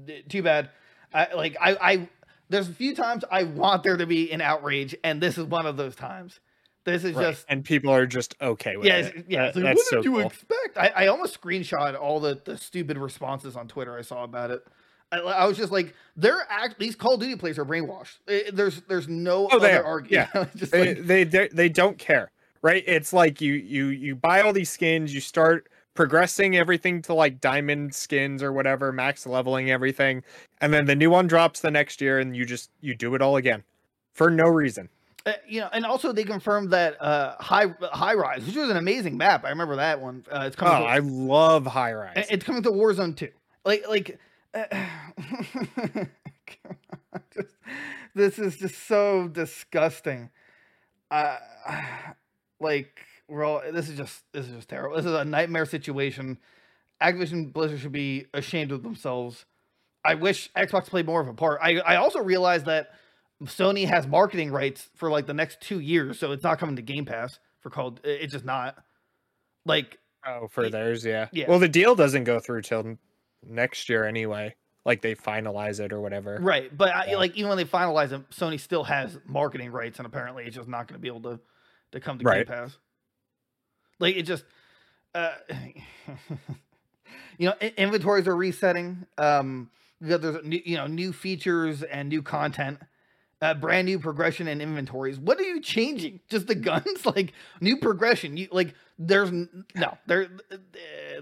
D- 0.05 0.23
Too 0.29 0.43
bad. 0.43 0.71
I 1.15 1.33
like 1.35 1.57
I 1.61 1.77
I. 1.81 2.09
There's 2.51 2.69
a 2.69 2.73
few 2.75 2.95
times 2.95 3.25
I 3.31 3.45
want 3.45 3.83
there 3.85 3.97
to 3.97 4.07
be 4.07 4.31
an 4.31 4.41
outrage, 4.43 4.95
and 5.03 5.21
this 5.21 5.39
is 5.39 5.45
one 5.47 5.65
of 5.67 5.77
those 5.79 5.97
times. 5.97 6.41
This 6.85 7.03
is 7.05 7.15
Right, 7.17 7.31
just 7.31 7.47
and 7.49 7.65
people 7.65 7.91
are 7.91 8.05
just 8.05 8.35
okay 8.43 8.77
with 8.77 8.87
yeah, 8.87 8.97
it. 8.99 9.25
yeah. 9.29 9.47
That- 9.47 9.57
like, 9.57 9.65
that's 9.65 9.77
what 9.79 9.87
so 9.87 9.97
did 9.97 10.05
you 10.05 10.13
cool. 10.13 10.27
expect? 10.27 10.77
I, 10.77 10.93
I 10.95 11.07
almost 11.07 11.41
screenshot 11.41 11.99
all 11.99 12.21
the, 12.21 12.39
the 12.45 12.59
stupid 12.59 12.99
responses 12.99 13.57
on 13.57 13.69
Twitter 13.69 13.97
I 13.97 14.03
saw 14.03 14.23
about 14.25 14.51
it. 14.51 14.67
I, 15.11 15.21
I 15.21 15.47
was 15.47 15.57
just 15.57 15.73
like, 15.73 15.95
they're 16.17 16.47
act 16.51 16.79
these 16.79 16.95
Call 16.95 17.15
of 17.15 17.21
Duty 17.21 17.37
players 17.37 17.59
are 17.59 17.65
brainwashed. 17.65 18.19
Eh, 18.29 18.51
there's 18.53 18.83
there's 18.83 19.09
no 19.09 19.49
Oh, 19.51 19.57
other 19.57 19.83
argument. 19.83 20.29
just 20.57 20.73
They, 20.73 20.95
like, 20.95 21.07
they 21.07 21.25
they 21.25 21.49
they 21.49 21.69
don't 21.71 21.97
care, 21.97 22.31
right? 22.61 22.85
It's 22.87 23.15
like 23.15 23.41
you 23.41 23.55
you 23.55 23.87
you 23.87 24.15
buy 24.15 24.43
all 24.43 24.53
these 24.53 24.69
skins, 24.71 25.15
you 25.15 25.23
start 25.23 25.71
progressing 25.95 26.57
everything 26.57 27.01
to 27.03 27.15
like 27.15 27.41
diamond 27.41 27.95
skins 27.95 28.43
or 28.43 28.53
whatever, 28.53 28.93
max 28.93 29.27
leveling 29.27 29.71
everything, 29.71 30.23
and 30.61 30.73
then 30.75 30.87
the 30.87 30.95
new 30.97 31.11
one 31.11 31.27
drops 31.27 31.61
the 31.61 31.71
next 31.71 32.01
year, 32.01 32.19
and 32.19 32.37
you 32.37 32.45
just 32.45 32.71
you 32.81 32.95
do 32.95 33.15
it 33.15 33.23
all 33.23 33.37
again 33.37 33.63
for 34.13 34.31
no 34.31 34.45
reason. 34.45 34.89
Uh, 35.27 35.33
you 35.49 35.59
know, 35.61 35.71
and 35.73 35.87
also 35.87 36.13
they 36.13 36.23
confirmed 36.25 36.71
that 36.71 37.01
uh, 37.01 37.35
high 37.41 37.67
high 37.93 38.13
rise, 38.15 38.45
which 38.45 38.57
was 38.57 38.69
an 38.69 38.77
amazing 38.77 39.17
map. 39.17 39.45
I 39.45 39.49
remember 39.49 39.77
that 39.77 40.01
one. 40.01 40.25
Uh, 40.31 40.41
it's 40.47 40.57
Oh, 40.59 40.67
coming. 40.67 40.83
to, 40.83 40.93
I 40.93 40.99
love 40.99 41.65
high 41.67 41.95
rise. 41.95 42.27
it's 42.31 42.45
coming 42.45 42.63
to 42.65 42.71
Warzone 42.71 43.17
too. 43.17 43.31
Like 43.65 43.89
like, 43.89 44.19
uh, 44.53 44.65
just, 47.35 47.49
this 48.15 48.39
is 48.39 48.57
just 48.59 48.87
so 48.87 49.29
disgusting. 49.29 50.29
Uh, 51.11 51.37
like 52.61 52.99
we're 53.29 53.45
all. 53.45 53.63
This 53.73 53.89
is 53.89 53.97
just 53.97 54.23
this 54.33 54.47
is 54.47 54.53
just 54.53 54.69
terrible. 54.69 54.97
This 54.97 55.07
is 55.07 55.13
a 55.13 55.25
nightmare 55.25 55.67
situation. 55.67 56.39
Activision 57.03 57.53
Blizzard 57.53 57.81
should 57.81 57.93
be 57.93 58.27
ashamed 58.35 58.73
of 58.73 58.83
themselves. 58.83 59.45
I 60.05 60.15
wish 60.15 60.53
Xbox 60.55 60.87
played 60.87 61.07
more 61.07 61.21
of 61.21 61.29
a 61.29 61.35
part. 61.35 61.61
I 61.63 61.79
I 61.81 61.97
also 61.97 62.21
realized 62.21 62.67
that 62.67 62.91
Sony 63.45 63.87
has 63.87 64.07
marketing 64.07 64.51
rights 64.51 64.89
for 64.95 65.11
like 65.11 65.27
the 65.27 65.35
next 65.35 65.61
two 65.61 65.81
years, 65.81 66.19
so 66.19 66.33
it's 66.33 66.45
not 66.45 66.59
coming 66.59 66.77
to 66.77 66.83
Game 66.83 67.05
Pass 67.05 67.39
for 67.61 67.71
called. 67.71 68.01
It's 68.05 68.33
just 68.33 68.45
not. 68.45 68.77
Like 69.67 69.99
Oh, 70.27 70.49
for 70.49 70.65
Y- 70.65 70.71
theirs, 70.71 71.05
yeah. 71.05 71.29
yeah. 71.33 71.47
Well, 71.49 71.59
the 71.59 71.69
deal 71.69 71.95
doesn't 71.95 72.25
go 72.25 72.41
through 72.41 72.63
till 72.63 72.97
next 73.47 73.89
year 73.91 74.05
anyway. 74.05 74.55
Like 74.87 75.03
they 75.03 75.15
finalize 75.15 75.81
it 75.81 75.93
or 75.93 76.01
whatever. 76.01 76.39
right, 76.41 76.75
but 76.77 76.95
I, 76.95 77.07
Yeah. 77.11 77.17
like 77.17 77.35
even 77.37 77.49
when 77.49 77.57
they 77.59 77.65
finalize 77.65 78.13
it, 78.13 78.29
Sony 78.31 78.61
still 78.61 78.85
has 78.85 79.19
marketing 79.27 79.71
rights, 79.71 79.99
and 79.99 80.07
apparently 80.07 80.45
it's 80.45 80.57
just 80.57 80.69
not 80.69 80.87
going 80.89 80.99
to 80.99 81.03
be 81.03 81.09
able 81.09 81.23
to 81.23 81.41
to 81.93 82.01
come 82.01 82.19
to 82.19 82.25
Right. 82.25 82.47
Game 82.47 82.55
Pass. 82.57 82.77
Like 83.99 84.17
it 84.17 84.23
just, 84.23 84.45
uh, 85.15 85.33
you 87.39 87.49
know, 87.49 87.55
inventories 87.77 88.27
are 88.29 88.37
resetting. 88.37 89.07
Um, 89.19 89.71
got 90.07 90.23
there's 90.23 90.45
new, 90.45 90.61
you 90.65 90.77
know 90.77 90.87
new 90.87 91.13
features 91.13 91.83
and 91.83 92.09
new 92.09 92.23
content. 92.23 92.79
Uh, 93.43 93.53
brand 93.53 93.87
new 93.87 93.99
progression 93.99 94.49
and 94.49 94.63
inventories. 94.63 95.19
What 95.19 95.39
are 95.39 95.43
you 95.43 95.61
changing? 95.61 96.21
Just 96.29 96.47
the 96.47 96.55
guns? 96.55 97.05
like 97.17 97.33
new 97.61 97.77
progression? 97.77 98.37
You 98.37 98.49
like 98.51 98.75
there's 98.99 99.31
no 99.33 99.99
there. 100.07 100.29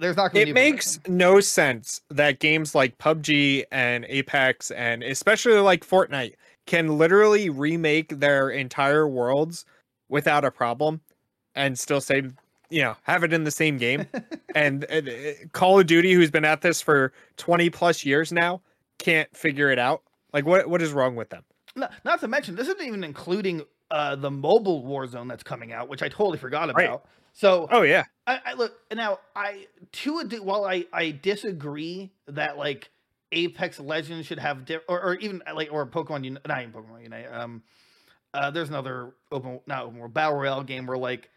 There's 0.01 0.17
not 0.17 0.33
going 0.33 0.45
to 0.45 0.51
It 0.51 0.55
makes 0.55 0.99
progression. 0.99 1.19
no 1.19 1.41
sense 1.41 2.01
that 2.11 2.39
games 2.39 2.75
like 2.75 2.99
PUBG 2.99 3.65
and 3.73 4.05
Apex 4.09 4.71
and 4.71 5.03
especially 5.03 5.55
like 5.59 5.87
Fortnite 5.87 6.35
can 6.67 6.97
literally 6.97 7.51
remake 7.51 8.21
their 8.21 8.51
entire 8.51 9.09
worlds 9.09 9.65
without 10.09 10.45
a 10.45 10.51
problem 10.51 11.01
and 11.55 11.79
still 11.79 12.01
say 12.01 12.23
you 12.73 12.83
know 12.83 12.97
have 13.03 13.25
it 13.25 13.33
in 13.33 13.45
the 13.45 13.51
same 13.51 13.79
game. 13.79 14.07
and 14.55 14.85
uh, 14.91 14.97
uh, 14.97 15.33
Call 15.53 15.79
of 15.79 15.87
Duty, 15.87 16.13
who's 16.13 16.31
been 16.31 16.45
at 16.45 16.63
this 16.63 16.81
for 16.81 17.13
twenty 17.37 17.71
plus 17.71 18.05
years 18.05 18.33
now, 18.33 18.61
can't 18.99 19.35
figure 19.37 19.71
it 19.71 19.79
out. 19.79 20.03
Like 20.33 20.47
what 20.47 20.69
what 20.69 20.83
is 20.83 20.93
wrong 20.93 21.15
with 21.17 21.31
them? 21.31 21.45
No, 21.77 21.89
not 22.05 22.21
to 22.21 22.29
mention, 22.29 22.57
this 22.57 22.69
isn't 22.69 22.83
even 22.83 23.05
including 23.05 23.63
uh, 23.91 24.17
the 24.17 24.31
mobile 24.31 24.83
Warzone 24.83 25.29
that's 25.29 25.43
coming 25.43 25.73
out, 25.73 25.89
which 25.89 26.03
I 26.03 26.09
totally 26.09 26.39
forgot 26.39 26.71
about. 26.71 26.77
Right. 26.77 27.01
So, 27.35 27.67
Oh 27.71 27.83
yeah, 27.83 28.05
I, 28.27 28.41
I 28.47 28.53
look 28.55 28.75
now. 28.95 29.19
I 29.35 29.67
to 29.93 30.19
a 30.19 30.43
while 30.43 30.65
I 30.65 30.85
I 30.93 31.11
disagree 31.11 32.13
that 32.27 32.59
like 32.59 32.91
Apex 33.33 33.81
Legends 33.81 34.27
should 34.27 34.39
have 34.39 34.67
di- 34.67 34.81
or, 34.89 35.03
or 35.03 35.15
even 35.15 35.43
like 35.55 35.73
or 35.73 35.87
Pokemon 35.87 36.25
Unite, 36.25 36.47
not 36.47 36.61
even 36.61 36.73
Pokemon 36.73 37.03
Unite. 37.05 37.33
Um, 37.33 37.63
uh, 38.35 38.51
there's 38.51 38.69
another 38.69 39.15
open 39.31 39.61
not 39.67 39.85
open 39.85 39.99
world 39.99 40.15
battle 40.15 40.39
royale 40.39 40.63
game 40.63 40.87
where 40.87 40.99
like 40.99 41.31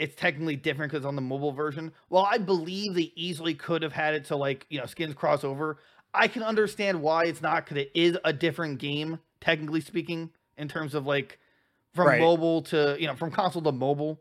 it's 0.00 0.16
technically 0.16 0.56
different 0.56 0.90
because 0.90 1.04
on 1.04 1.14
the 1.14 1.22
mobile 1.22 1.52
version. 1.52 1.92
Well, 2.08 2.26
I 2.28 2.38
believe 2.38 2.94
they 2.94 3.12
easily 3.14 3.54
could 3.54 3.82
have 3.82 3.92
had 3.92 4.14
it 4.14 4.26
so 4.26 4.36
like 4.36 4.66
you 4.70 4.78
know 4.78 4.86
skins 4.86 5.14
cross 5.14 5.44
over. 5.44 5.78
I 6.12 6.26
can 6.26 6.42
understand 6.42 7.02
why 7.02 7.26
it's 7.26 7.40
not 7.42 7.64
because 7.64 7.76
it 7.82 7.92
is 7.94 8.18
a 8.24 8.32
different 8.32 8.78
game 8.78 9.20
technically 9.40 9.80
speaking 9.80 10.30
in 10.56 10.66
terms 10.68 10.94
of 10.94 11.06
like 11.06 11.38
from 11.94 12.08
Right. 12.08 12.20
mobile 12.20 12.62
to 12.62 12.96
you 12.98 13.06
know 13.06 13.14
from 13.14 13.30
console 13.30 13.62
to 13.62 13.72
mobile 13.72 14.20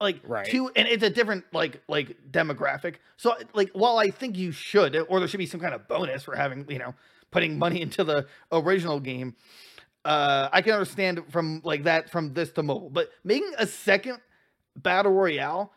like 0.00 0.20
Right. 0.26 0.46
two 0.46 0.70
and 0.76 0.86
it's 0.88 1.02
a 1.02 1.10
different 1.10 1.44
like 1.52 1.80
like 1.88 2.16
demographic 2.30 2.96
so 3.16 3.34
like 3.52 3.70
while 3.72 3.98
i 3.98 4.10
think 4.10 4.36
you 4.36 4.50
should 4.52 4.96
or 5.08 5.18
there 5.20 5.28
should 5.28 5.38
be 5.38 5.46
some 5.46 5.60
kind 5.60 5.74
of 5.74 5.86
bonus 5.86 6.22
for 6.24 6.34
having 6.34 6.64
you 6.68 6.78
know 6.78 6.94
putting 7.30 7.58
money 7.58 7.80
into 7.86 8.04
the 8.04 8.26
original 8.52 8.98
game 9.00 9.34
uh 10.04 10.48
i 10.52 10.60
can 10.60 10.72
understand 10.72 11.22
from 11.30 11.60
like 11.64 11.84
that 11.84 12.10
from 12.10 12.32
this 12.34 12.50
to 12.52 12.62
mobile 12.62 12.90
but 12.90 13.10
making 13.22 13.52
a 13.58 13.66
second 13.66 14.18
battle 14.76 15.12
royale 15.12 15.72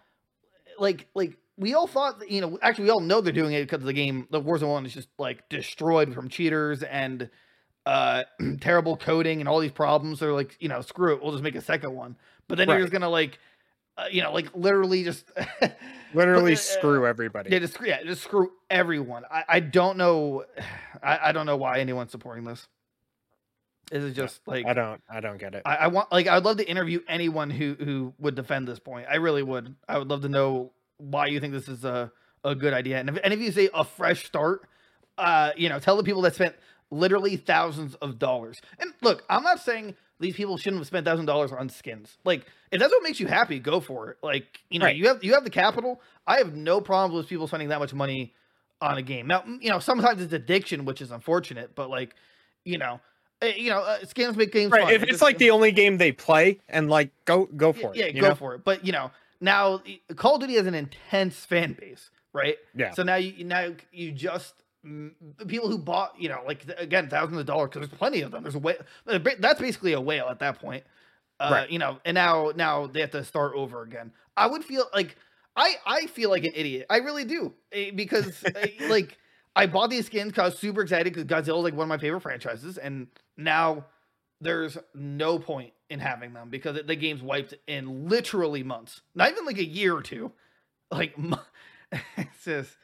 like 0.80 1.08
like 1.13 1.38
we 1.58 1.74
all 1.74 1.88
thought 1.88 2.20
that, 2.20 2.32
you 2.32 2.42
know 2.42 2.58
actually 2.62 2.86
we 2.86 2.89
all 2.89 3.00
know 3.00 3.22
they're 3.22 3.34
doing 3.34 3.54
it 3.54 3.62
because 3.70 3.84
the 3.84 3.94
game 3.94 4.27
the 4.32 4.42
warzone 4.42 4.70
one 4.70 4.86
is 4.86 4.94
just 4.94 5.10
like 5.18 5.48
destroyed 5.50 6.13
from 6.13 6.30
cheaters 6.30 6.84
and 6.84 7.30
uh 7.86 8.24
terrible 8.62 8.98
coding 8.98 9.39
and 9.39 9.48
all 9.48 9.60
these 9.60 9.72
problems 9.72 10.20
they're 10.20 10.34
like 10.34 10.56
you 10.60 10.70
know 10.70 10.82
screw 10.82 11.13
it 11.13 11.22
we'll 11.22 11.32
just 11.32 11.44
make 11.44 11.56
a 11.56 11.62
second 11.62 11.94
one 11.94 12.16
but 12.48 12.58
then 12.58 12.68
you're 12.68 12.80
just 12.80 12.92
gonna 12.92 13.10
like 13.10 13.39
uh, 13.98 14.06
you 14.12 14.22
know 14.22 14.32
like 14.32 14.54
literally 14.56 15.04
just 15.04 15.32
literally 16.13 16.54
uh, 16.54 16.58
screw 16.58 17.06
everybody. 17.06 17.50
yeah, 17.51 17.60
just, 17.60 17.74
screw- 17.74 17.88
yeah, 17.88 18.04
just 18.04 18.24
screw 18.24 18.51
everyone. 18.70 19.24
I, 19.30 19.44
I 19.48 19.60
don't 19.60 19.98
know. 19.98 20.46
I, 21.04 21.30
I 21.30 21.32
don't 21.32 21.46
know 21.46 21.58
why 21.58 21.80
anyone's 21.80 22.12
supporting 22.12 22.44
this. 22.44 22.68
Is 23.91 24.03
it 24.03 24.12
just 24.12 24.41
like 24.48 24.65
I 24.65 24.74
don't 24.74 25.01
I 25.10 25.20
don't 25.22 25.38
get 25.38 25.56
it. 25.56 25.62
I, 25.65 25.75
I 25.75 25.88
want 25.88 26.12
like 26.12 26.27
I'd 26.27 26.44
love 26.44 26.58
to 26.58 26.70
interview 26.70 27.00
anyone 27.08 27.50
who 27.50 27.75
who 27.79 28.13
would 28.20 28.36
defend 28.36 28.67
this 28.67 28.79
point. 28.79 29.08
I 29.10 29.15
really 29.15 29.44
would. 29.44 29.75
I 29.88 29.98
would 29.98 30.08
love 30.10 30.22
to 30.24 30.29
know 30.29 30.72
why 30.98 31.27
you 31.27 31.39
think 31.39 31.53
this 31.53 31.67
is 31.67 31.86
a 31.86 32.12
a 32.44 32.53
good 32.56 32.74
idea. 32.74 33.00
And 33.00 33.10
if 33.10 33.17
and 33.24 33.34
if 33.34 33.39
you 33.39 33.51
say 33.51 33.70
a 33.74 33.84
fresh 33.86 34.25
start, 34.25 34.67
uh, 35.17 35.51
you 35.56 35.70
know, 35.70 35.79
tell 35.79 35.96
the 35.98 36.03
people 36.03 36.22
that 36.24 36.36
spent 36.36 36.56
literally 36.91 37.38
thousands 37.38 37.96
of 37.96 38.20
dollars. 38.20 38.60
And 38.79 38.94
look, 39.01 39.24
I'm 39.29 39.44
not 39.44 39.60
saying 39.60 39.96
these 40.20 40.36
people 40.36 40.58
shouldn't 40.58 40.79
have 40.79 40.88
spent 40.88 41.06
thousand 41.06 41.25
dollars 41.25 41.51
on 41.51 41.70
skins. 41.70 42.17
Like, 42.25 42.46
if 42.72 42.79
that's 42.79 42.91
what 42.91 43.03
makes 43.03 43.20
you 43.20 43.27
happy, 43.27 43.60
go 43.60 43.79
for 43.79 44.12
it. 44.12 44.17
Like, 44.24 44.62
you 44.70 44.79
know, 44.79 44.86
Right. 44.86 44.96
you 44.96 45.08
have 45.08 45.24
you 45.24 45.34
have 45.34 45.44
the 45.44 45.50
capital. 45.50 46.01
I 46.25 46.38
have 46.38 46.56
no 46.56 46.82
problems 46.82 47.15
with 47.17 47.29
people 47.29 47.48
spending 47.48 47.70
that 47.70 47.79
much 47.79 47.94
money 47.94 48.34
on 48.82 48.98
a 48.98 49.01
game. 49.01 49.27
Now, 49.27 49.44
you 49.62 49.70
know, 49.70 49.79
sometimes 49.79 50.22
it's 50.22 50.34
addiction, 50.34 50.86
which 50.86 51.01
is 51.01 51.12
unfortunate, 51.12 51.74
but 51.74 51.89
like, 51.89 52.15
you 52.65 52.77
know, 52.77 53.00
you 53.41 53.70
know, 53.70 53.79
uh, 53.79 54.03
skins 54.06 54.36
make 54.36 54.51
games 54.51 54.72
right. 54.72 54.84
fun. 54.84 54.94
If 54.94 55.03
It 55.03 55.10
it's 55.10 55.22
like 55.22 55.38
the 55.38 55.51
only 55.51 55.72
game 55.72 55.98
they 55.98 56.12
play, 56.12 56.60
and 56.67 56.89
like 56.89 57.12
go 57.25 57.46
go 57.46 57.74
for 57.74 57.91
yeah, 57.96 58.06
it. 58.06 58.15
Yeah, 58.15 58.22
go 58.22 58.29
know? 58.29 58.36
for 58.36 58.56
it. 58.56 58.63
But 58.63 58.86
you 58.86 58.91
know, 58.91 59.12
now 59.39 59.82
Call 60.15 60.36
of 60.36 60.41
Duty 60.41 60.56
has 60.56 60.65
an 60.67 60.74
intense 60.74 61.46
fan 61.46 61.74
base, 61.74 62.10
right? 62.34 62.58
Yeah. 62.75 62.91
So 62.91 63.03
now 63.03 63.15
you 63.15 63.44
now 63.44 63.74
you 63.91 64.12
just 64.12 64.56
people 65.48 65.70
who 65.70 65.77
bought, 65.77 66.20
you 66.20 66.29
know, 66.29 66.41
like 66.48 66.65
again 66.77 67.10
thousands 67.10 67.39
of 67.39 67.46
dollars 67.46 67.70
because 67.70 67.88
there's 67.88 67.98
plenty 67.98 68.22
of 68.22 68.32
them. 68.32 68.44
There's 68.44 68.56
a 68.56 68.60
whale. 68.60 68.77
That's 69.06 69.60
basically 69.60 69.94
a 69.94 70.01
whale 70.01 70.27
at 70.29 70.39
that 70.39 70.60
point. 70.60 70.84
Uh, 71.39 71.50
Right. 71.51 71.70
You 71.70 71.77
know, 71.77 72.00
and 72.06 72.15
now 72.15 72.51
now 72.56 72.88
they 72.88 73.01
have 73.01 73.12
to 73.12 73.24
start 73.24 73.53
over 73.56 73.84
again. 73.84 74.12
I 74.36 74.48
would 74.48 74.63
feel 74.63 74.86
like 74.94 75.15
I 75.56 75.75
I 75.86 76.08
feel 76.08 76.32
like 76.32 76.44
an 76.44 76.53
idiot. 76.56 76.88
I 76.89 76.98
really 76.98 77.25
do 77.25 77.53
eh, 77.72 77.91
because 77.94 78.44
eh, 78.44 78.70
like. 78.89 79.17
I 79.56 79.65
bought 79.65 79.89
these 79.89 80.06
skins 80.06 80.27
because 80.27 80.39
I 80.39 80.46
was 80.50 80.60
super 80.60 80.84
excited 80.84 81.12
because 81.12 81.24
Godzilla 81.24 81.58
is 81.58 81.63
like 81.63 81.74
one 81.74 81.86
of 81.86 81.89
my 81.89 81.98
favorite 81.98 82.22
franchises, 82.22 82.77
and 82.77 83.08
now 83.38 83.86
there's 84.41 84.77
no 84.94 85.39
point 85.39 85.74
in 85.89 86.00
having 86.00 86.34
them 86.34 86.50
because 86.50 86.79
the 86.86 86.96
game's 86.96 87.22
wiped 87.22 87.53
in 87.67 88.08
literally 88.10 88.63
months, 88.63 89.01
not 89.15 89.32
even 89.32 89.46
like 89.46 89.58
a 89.58 89.65
year 89.65 89.96
or 89.96 90.01
two. 90.01 90.32
Like 90.91 91.17
it's 92.17 92.44
just, 92.46 92.77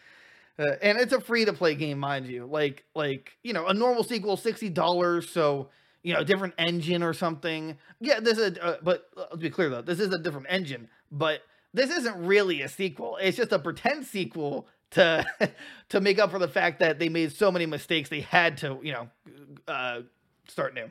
uh, 0.59 0.75
and 0.81 0.99
it's 0.99 1.13
a 1.13 1.21
free 1.21 1.45
to 1.45 1.53
play 1.53 1.75
game, 1.75 1.99
mind 1.99 2.27
you. 2.27 2.45
Like 2.45 2.85
like 2.95 3.37
you 3.43 3.53
know 3.53 3.67
a 3.67 3.73
normal 3.73 4.03
sequel 4.03 4.37
sixty 4.37 4.69
dollars, 4.69 5.29
so 5.29 5.69
you 6.03 6.13
know 6.13 6.19
a 6.21 6.25
different 6.25 6.53
engine 6.57 7.03
or 7.03 7.13
something. 7.13 7.77
Yeah, 7.99 8.19
this 8.19 8.37
is, 8.37 8.57
uh, 8.59 8.77
but 8.83 9.05
uh, 9.17 9.25
let's 9.31 9.41
be 9.41 9.49
clear 9.49 9.69
though, 9.69 9.81
this 9.81 9.99
is 9.99 10.13
a 10.13 10.19
different 10.19 10.47
engine, 10.49 10.89
but 11.11 11.41
this 11.73 11.89
isn't 11.89 12.25
really 12.25 12.61
a 12.61 12.69
sequel. 12.69 13.17
It's 13.21 13.37
just 13.37 13.51
a 13.51 13.59
pretend 13.59 14.05
sequel 14.05 14.67
to 14.91 15.25
to 15.89 16.01
make 16.01 16.19
up 16.19 16.31
for 16.31 16.39
the 16.39 16.47
fact 16.47 16.79
that 16.79 16.99
they 16.99 17.09
made 17.09 17.31
so 17.31 17.51
many 17.51 17.65
mistakes 17.65 18.09
they 18.09 18.21
had 18.21 18.57
to 18.57 18.79
you 18.83 18.93
know 18.93 19.09
uh, 19.67 20.01
start 20.47 20.73
new. 20.73 20.89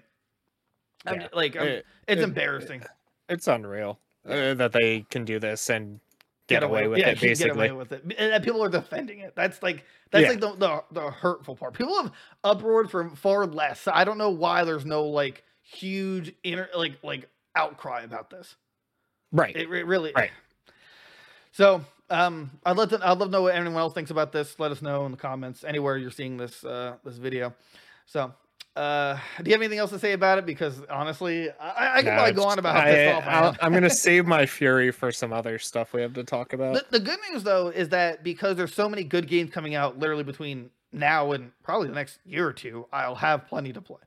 I'm 1.07 1.21
Yeah. 1.21 1.29
like 1.33 1.57
I'm- 1.57 1.67
It- 1.69 1.87
it's 2.09 2.21
it- 2.21 2.25
embarrassing. 2.25 2.83
It's 3.29 3.47
unreal 3.49 3.99
uh, 4.29 4.55
that 4.55 4.73
they 4.73 5.01
can 5.11 5.25
do 5.25 5.39
this 5.39 5.71
and 5.71 6.01
get, 6.49 6.63
away, 6.63 6.87
with 6.87 6.99
yeah, 6.99 7.09
it. 7.11 7.15
get 7.19 7.29
Basically, 7.29 7.69
away 7.69 7.73
with 7.73 7.93
it. 7.93 8.05
And 8.19 8.45
people 8.45 8.63
are 8.63 8.69
defending 8.69 9.21
it. 9.21 9.35
That's 9.35 9.63
like 9.63 9.85
that's 10.11 10.23
Yeah. 10.25 10.29
like 10.31 10.41
the, 10.41 10.53
the 10.57 10.85
the 10.93 11.11
hurtful 11.11 11.57
part. 11.57 11.75
People 11.75 11.97
have 12.03 12.13
uproared 12.45 12.91
for 12.91 13.09
far 13.17 13.47
less. 13.47 13.89
I 13.89 14.05
don't 14.05 14.19
know 14.19 14.31
why 14.31 14.65
there's 14.65 14.85
no 14.85 15.05
like 15.05 15.45
huge 15.63 16.35
inner 16.43 16.69
like 16.75 16.99
like 17.03 17.29
outcry 17.57 18.03
about 18.03 18.29
this. 18.31 18.57
right? 19.33 19.57
It, 19.57 19.69
re- 19.71 19.85
really. 19.85 20.13
Right. 20.15 20.31
So, 21.53 21.85
um, 22.11 22.51
I'd 22.65 22.77
love 22.77 22.91
to 22.91 22.97
I'd 23.03 23.19
love 23.19 23.29
to 23.29 23.33
know 23.33 23.43
what 23.43 23.55
anyone 23.55 23.77
else 23.79 23.95
thinks 23.95 24.11
about 24.11 24.33
this. 24.33 24.59
Let 24.59 24.71
us 24.73 24.83
know 24.83 25.07
in 25.07 25.13
the 25.13 25.19
comments 25.19 25.65
anywhere 25.65 25.97
you're 25.97 26.11
seeing 26.11 26.37
this 26.37 26.65
uh 26.65 26.97
this 27.05 27.17
video. 27.17 27.55
So, 28.07 28.35
uh, 28.77 29.19
do 29.43 29.51
you 29.51 29.55
have 29.55 29.61
anything 29.61 29.79
else 29.79 29.91
to 29.91 29.99
say 29.99 30.13
about 30.13 30.39
it? 30.39 30.47
Because 30.47 30.81
honestly, 30.91 31.51
I, 31.51 31.99
I 31.99 32.03
could 32.03 32.07
No, 32.07 32.13
probably 32.15 32.33
go 32.33 32.45
on 32.45 32.59
about 32.59 32.75
how 32.75 32.85
I, 32.89 33.13
off 33.13 33.27
I 33.27 33.53
I'm 33.61 33.73
gonna 33.75 33.91
save 33.91 34.27
my 34.27 34.47
fury 34.47 34.91
for 34.91 35.13
some 35.13 35.33
other 35.33 35.59
stuff 35.59 35.93
we 35.93 36.03
have 36.03 36.15
to 36.15 36.25
talk 36.25 36.53
about. 36.53 36.75
The, 36.75 36.87
the 36.91 37.01
good 37.01 37.19
news 37.31 37.43
though 37.43 37.69
is 37.69 37.91
that 37.91 38.23
because 38.23 38.57
there's 38.57 38.75
so 38.75 38.89
many 38.89 39.05
good 39.05 39.29
games 39.29 39.51
coming 39.51 39.75
out 39.75 39.99
literally 39.99 40.25
between 40.25 40.71
now 40.93 41.33
and 41.33 41.53
probably 41.63 41.89
the 41.89 41.95
next 41.95 42.19
year 42.25 42.47
or 42.47 42.53
two, 42.53 42.87
I'll 42.93 43.15
have 43.15 43.47
plenty 43.47 43.73
to 43.73 43.81
play. 43.81 44.01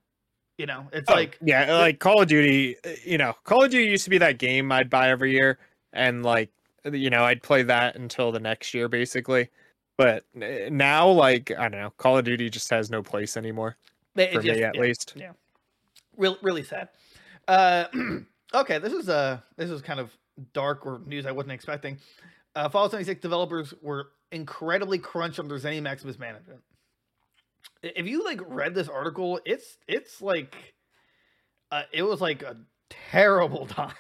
You 0.58 0.66
know, 0.66 0.88
it's 0.94 1.10
Oh, 1.10 1.14
like 1.14 1.42
yeah, 1.42 1.72
like 1.78 2.00
Call 2.00 2.22
of 2.22 2.28
Duty. 2.28 2.78
uh, 2.84 2.90
You 3.04 3.18
know, 3.18 3.34
Call 3.44 3.64
of 3.64 3.72
Duty 3.72 3.90
used 3.90 4.04
to 4.06 4.10
be 4.10 4.18
that 4.20 4.38
game 4.40 4.72
I'd 4.72 4.90
buy 4.90 5.10
every 5.10 5.32
year, 5.32 5.60
and 5.94 6.24
like 6.24 6.52
you 6.92 7.10
know, 7.10 7.24
I'd 7.24 7.44
play 7.44 7.64
that 7.64 7.96
until 7.96 8.32
the 8.32 8.40
next 8.40 8.74
year, 8.74 8.88
basically. 8.88 9.50
But 9.98 10.26
uh, 10.42 10.70
now, 10.72 11.08
like 11.10 11.52
I 11.52 11.70
don't 11.70 11.80
know, 11.82 11.92
Call 11.98 12.18
of 12.18 12.26
Duty 12.26 12.50
just 12.50 12.70
has 12.72 12.90
no 12.90 13.04
place 13.04 13.38
anymore 13.38 13.78
it 14.16 14.34
for 14.34 14.42
just- 14.42 14.58
me, 14.58 14.64
at 14.64 14.76
yeah, 14.76 14.82
least. 14.82 15.14
Yeah. 15.16 15.32
Really 16.18 16.38
really 16.42 16.64
sad. 16.64 16.90
Uh, 17.48 17.86
okay, 18.54 18.80
this 18.80 18.94
is 18.94 19.10
uh 19.10 19.40
this 19.58 19.70
is 19.70 19.82
kind 19.82 20.00
of 20.00 20.16
dark 20.54 20.86
or 20.86 21.02
news 21.06 21.26
I 21.26 21.32
wasn't 21.32 21.54
expecting. 21.54 21.98
Uh, 22.56 22.70
Fallout 22.70 22.92
76 22.92 23.22
developers 23.22 23.74
were 23.82 24.10
incredibly 24.32 24.98
crunched 24.98 25.40
under 25.40 25.60
ZeniMax 25.60 26.06
mismanagement. 26.06 26.62
If 27.84 28.08
you 28.08 28.24
like 28.24 28.40
read 28.48 28.74
this 28.74 28.88
article, 28.88 29.40
it's 29.46 29.78
it's 29.88 30.22
like 30.22 30.56
uh, 31.72 31.84
it 31.92 32.04
was 32.04 32.22
like 32.22 32.42
a 32.44 32.56
terrible 32.90 33.66
time. 33.68 33.94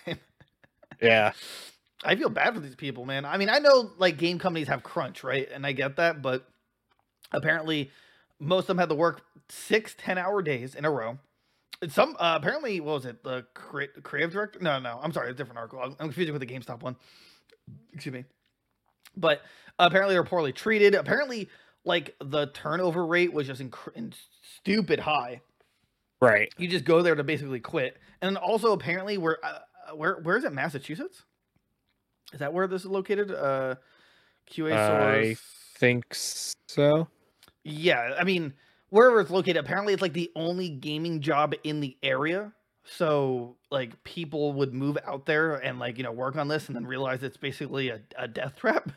Yeah, 1.01 1.33
I 2.03 2.15
feel 2.15 2.29
bad 2.29 2.53
for 2.53 2.61
these 2.61 2.75
people, 2.75 3.05
man. 3.05 3.25
I 3.25 3.37
mean, 3.37 3.49
I 3.49 3.59
know 3.59 3.91
like 3.97 4.17
game 4.17 4.39
companies 4.39 4.69
have 4.69 4.83
crunch, 4.83 5.23
right? 5.23 5.47
And 5.53 5.65
I 5.65 5.73
get 5.73 5.97
that, 5.97 6.21
but 6.21 6.47
apparently 7.31 7.91
most 8.39 8.63
of 8.63 8.67
them 8.67 8.77
had 8.77 8.89
to 8.89 8.95
work 8.95 9.21
six 9.49 9.95
10 9.97 10.17
hour 10.17 10.41
days 10.41 10.75
in 10.75 10.85
a 10.85 10.91
row. 10.91 11.17
And 11.81 11.91
Some 11.91 12.15
uh, 12.19 12.37
apparently, 12.39 12.79
what 12.79 12.93
was 12.93 13.05
it? 13.05 13.23
The 13.23 13.45
cre- 13.53 13.99
creative 14.01 14.31
director? 14.31 14.59
No, 14.61 14.79
no, 14.79 14.99
I'm 15.01 15.11
sorry, 15.11 15.29
it's 15.29 15.35
a 15.35 15.43
different 15.43 15.57
article. 15.59 15.81
I'm 15.81 15.95
confusing 15.95 16.33
with 16.33 16.39
the 16.39 16.47
GameStop 16.47 16.81
one. 16.81 16.95
Excuse 17.93 18.13
me. 18.13 18.23
But 19.17 19.41
apparently, 19.77 20.15
they're 20.15 20.23
poorly 20.23 20.53
treated. 20.53 20.95
Apparently, 20.95 21.49
like 21.83 22.15
the 22.19 22.47
turnover 22.47 23.05
rate 23.05 23.33
was 23.33 23.47
just 23.47 23.61
inc- 23.61 23.95
in 23.95 24.13
stupid 24.41 24.99
high 24.99 25.41
right. 26.21 26.51
you 26.57 26.67
just 26.67 26.85
go 26.85 27.01
there 27.01 27.15
to 27.15 27.23
basically 27.23 27.59
quit. 27.59 27.97
And 28.21 28.37
also 28.37 28.73
apparently 28.73 29.17
where 29.17 29.37
uh, 29.43 29.59
where 29.95 30.15
where 30.21 30.37
is 30.37 30.43
it? 30.43 30.53
Massachusetts? 30.53 31.23
Is 32.33 32.39
that 32.39 32.53
where 32.53 32.67
this 32.67 32.81
is 32.81 32.87
located? 32.87 33.31
Uh 33.31 33.75
QA 34.51 34.73
I. 34.73 35.35
Think 35.77 36.05
so. 36.13 37.07
Yeah, 37.65 38.13
I 38.17 38.23
mean 38.23 38.53
wherever 38.89 39.19
it's 39.19 39.31
located, 39.31 39.57
apparently 39.57 39.91
it's 39.93 40.01
like 40.01 40.13
the 40.13 40.31
only 40.35 40.69
gaming 40.69 41.19
job 41.19 41.53
in 41.65 41.81
the 41.81 41.97
area. 42.03 42.53
so 42.85 43.57
like 43.71 44.01
people 44.03 44.53
would 44.53 44.73
move 44.73 44.97
out 45.05 45.25
there 45.25 45.55
and 45.55 45.79
like 45.79 45.97
you 45.97 46.03
know 46.03 46.11
work 46.11 46.35
on 46.37 46.47
this 46.47 46.67
and 46.67 46.75
then 46.75 46.85
realize 46.85 47.23
it's 47.23 47.35
basically 47.37 47.89
a, 47.89 47.99
a 48.17 48.27
death 48.27 48.55
trap. 48.55 48.91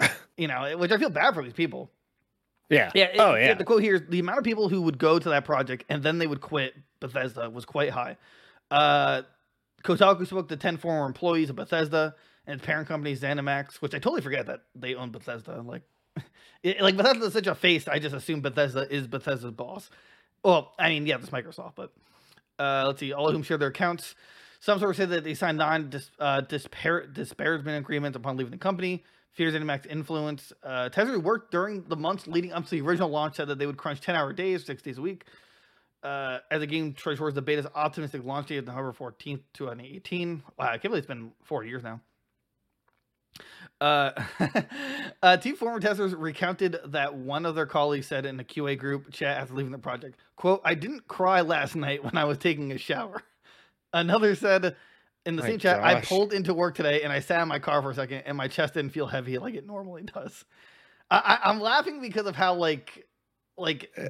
you 0.36 0.48
know, 0.48 0.76
which 0.76 0.90
I 0.90 0.98
feel 0.98 1.10
bad 1.10 1.32
for 1.34 1.42
these 1.44 1.52
people. 1.52 1.90
Yeah. 2.68 2.90
Yeah. 2.94 3.04
it- 3.04 3.20
oh 3.20 3.34
it- 3.34 3.44
yeah. 3.46 3.54
The 3.54 3.64
quote 3.64 3.82
here 3.82 3.94
is 3.94 4.02
the 4.08 4.18
amount 4.18 4.38
of 4.38 4.44
people 4.44 4.68
who 4.68 4.82
would 4.82 4.98
go 4.98 5.18
to 5.20 5.28
that 5.30 5.44
project 5.44 5.84
and 5.88 6.02
then 6.02 6.18
they 6.18 6.26
would 6.26 6.40
quit 6.40 6.74
Bethesda 7.00 7.48
was 7.48 7.64
quite 7.64 7.90
high. 7.90 8.16
Uh, 8.70 9.22
Kotaku 9.84 10.26
spoke 10.26 10.48
to 10.48 10.56
10 10.56 10.78
former 10.78 11.06
employees 11.06 11.50
of 11.50 11.56
Bethesda 11.56 12.14
and 12.46 12.56
its 12.58 12.66
parent 12.66 12.88
company 12.88 13.14
ZeniMax, 13.14 13.74
which 13.76 13.94
I 13.94 13.98
totally 13.98 14.22
forget 14.22 14.46
that 14.46 14.62
they 14.74 14.94
own 14.94 15.10
Bethesda. 15.10 15.62
Like, 15.62 15.82
like 16.80 16.96
Bethesda 16.96 17.26
is 17.26 17.32
such 17.32 17.46
a 17.46 17.54
face. 17.54 17.86
I 17.88 17.98
just 17.98 18.14
assume 18.14 18.40
Bethesda 18.40 18.86
is 18.90 19.06
Bethesda's 19.06 19.52
boss. 19.52 19.90
Well, 20.42 20.72
I 20.78 20.88
mean, 20.88 21.06
yeah, 21.06 21.18
that's 21.18 21.30
Microsoft, 21.30 21.72
but 21.74 21.92
uh, 22.58 22.84
let's 22.86 23.00
see. 23.00 23.12
All 23.12 23.28
of 23.28 23.34
whom 23.34 23.42
share 23.42 23.58
their 23.58 23.68
accounts. 23.68 24.14
Some 24.60 24.78
sources 24.78 24.96
say 24.96 25.04
that 25.06 25.24
they 25.24 25.34
signed 25.34 25.58
non 25.58 25.92
uh, 26.18 26.42
agreements 27.66 28.16
upon 28.16 28.36
leaving 28.36 28.50
the 28.50 28.58
company. 28.58 29.04
Fears 29.32 29.52
ZeniMax 29.52 29.86
influence. 29.86 30.52
Uh, 30.62 30.88
worked 31.18 31.50
during 31.50 31.82
the 31.82 31.96
months 31.96 32.26
leading 32.26 32.52
up 32.52 32.64
to 32.64 32.70
the 32.70 32.80
original 32.80 33.10
launch 33.10 33.36
said 33.36 33.48
that 33.48 33.58
they 33.58 33.66
would 33.66 33.76
crunch 33.76 34.00
10 34.00 34.14
hour 34.14 34.32
days, 34.32 34.64
six 34.64 34.80
days 34.80 34.96
a 34.96 35.02
week. 35.02 35.24
Uh, 36.02 36.38
as 36.50 36.60
the 36.60 36.66
game 36.66 36.94
towards 36.94 37.34
the 37.34 37.42
beta's 37.42 37.66
optimistic 37.74 38.24
launch 38.24 38.48
date 38.48 38.58
of 38.58 38.66
November 38.66 38.92
14th, 38.92 39.40
2018. 39.54 40.42
Wow, 40.58 40.66
I 40.66 40.68
can't 40.72 40.82
believe 40.82 40.98
it's 40.98 41.06
been 41.06 41.32
four 41.42 41.64
years 41.64 41.82
now. 41.82 42.00
Uh, 43.80 44.12
uh, 45.22 45.36
two 45.36 45.56
former 45.56 45.80
testers 45.80 46.14
recounted 46.14 46.78
that 46.86 47.14
one 47.14 47.44
of 47.44 47.54
their 47.54 47.66
colleagues 47.66 48.06
said 48.06 48.24
in 48.24 48.38
a 48.40 48.44
QA 48.44 48.78
group 48.78 49.12
chat 49.12 49.38
after 49.38 49.54
leaving 49.54 49.72
the 49.72 49.78
project, 49.78 50.18
"quote 50.36 50.60
I 50.64 50.74
didn't 50.74 51.06
cry 51.08 51.40
last 51.40 51.74
night 51.74 52.04
when 52.04 52.16
I 52.16 52.24
was 52.24 52.38
taking 52.38 52.72
a 52.72 52.78
shower." 52.78 53.22
Another 53.92 54.34
said 54.34 54.76
in 55.26 55.36
the 55.36 55.42
My 55.42 55.48
same 55.48 55.58
chat, 55.58 55.82
"I 55.82 56.00
pulled 56.00 56.32
into 56.32 56.54
work 56.54 56.74
today 56.74 57.02
and 57.02 57.12
I 57.12 57.20
sat 57.20 57.42
in 57.42 57.48
my 57.48 57.58
car 57.58 57.82
for 57.82 57.90
a 57.90 57.94
second, 57.94 58.22
and 58.26 58.36
my 58.36 58.48
chest 58.48 58.74
didn't 58.74 58.92
feel 58.92 59.06
heavy 59.06 59.38
like 59.38 59.54
it 59.54 59.66
normally 59.66 60.02
does." 60.02 60.44
I, 61.10 61.38
I, 61.42 61.50
I'm 61.50 61.60
laughing 61.60 62.00
because 62.00 62.26
of 62.26 62.36
how 62.36 62.54
like 62.54 63.06
like 63.56 63.90
uh, 63.96 64.08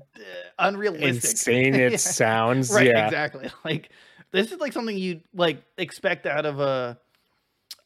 unrealistic, 0.58 1.30
Insane 1.30 1.74
it 1.74 1.92
Yeah. 1.92 1.96
sounds. 1.98 2.70
right 2.70 2.90
yeah. 2.94 3.06
exactly 3.06 3.50
like 3.64 3.90
this 4.32 4.52
is 4.52 4.58
like 4.58 4.72
something 4.72 4.96
you 4.96 5.20
like 5.34 5.62
expect 5.76 6.26
out 6.26 6.46
of 6.46 6.60
a 6.60 6.98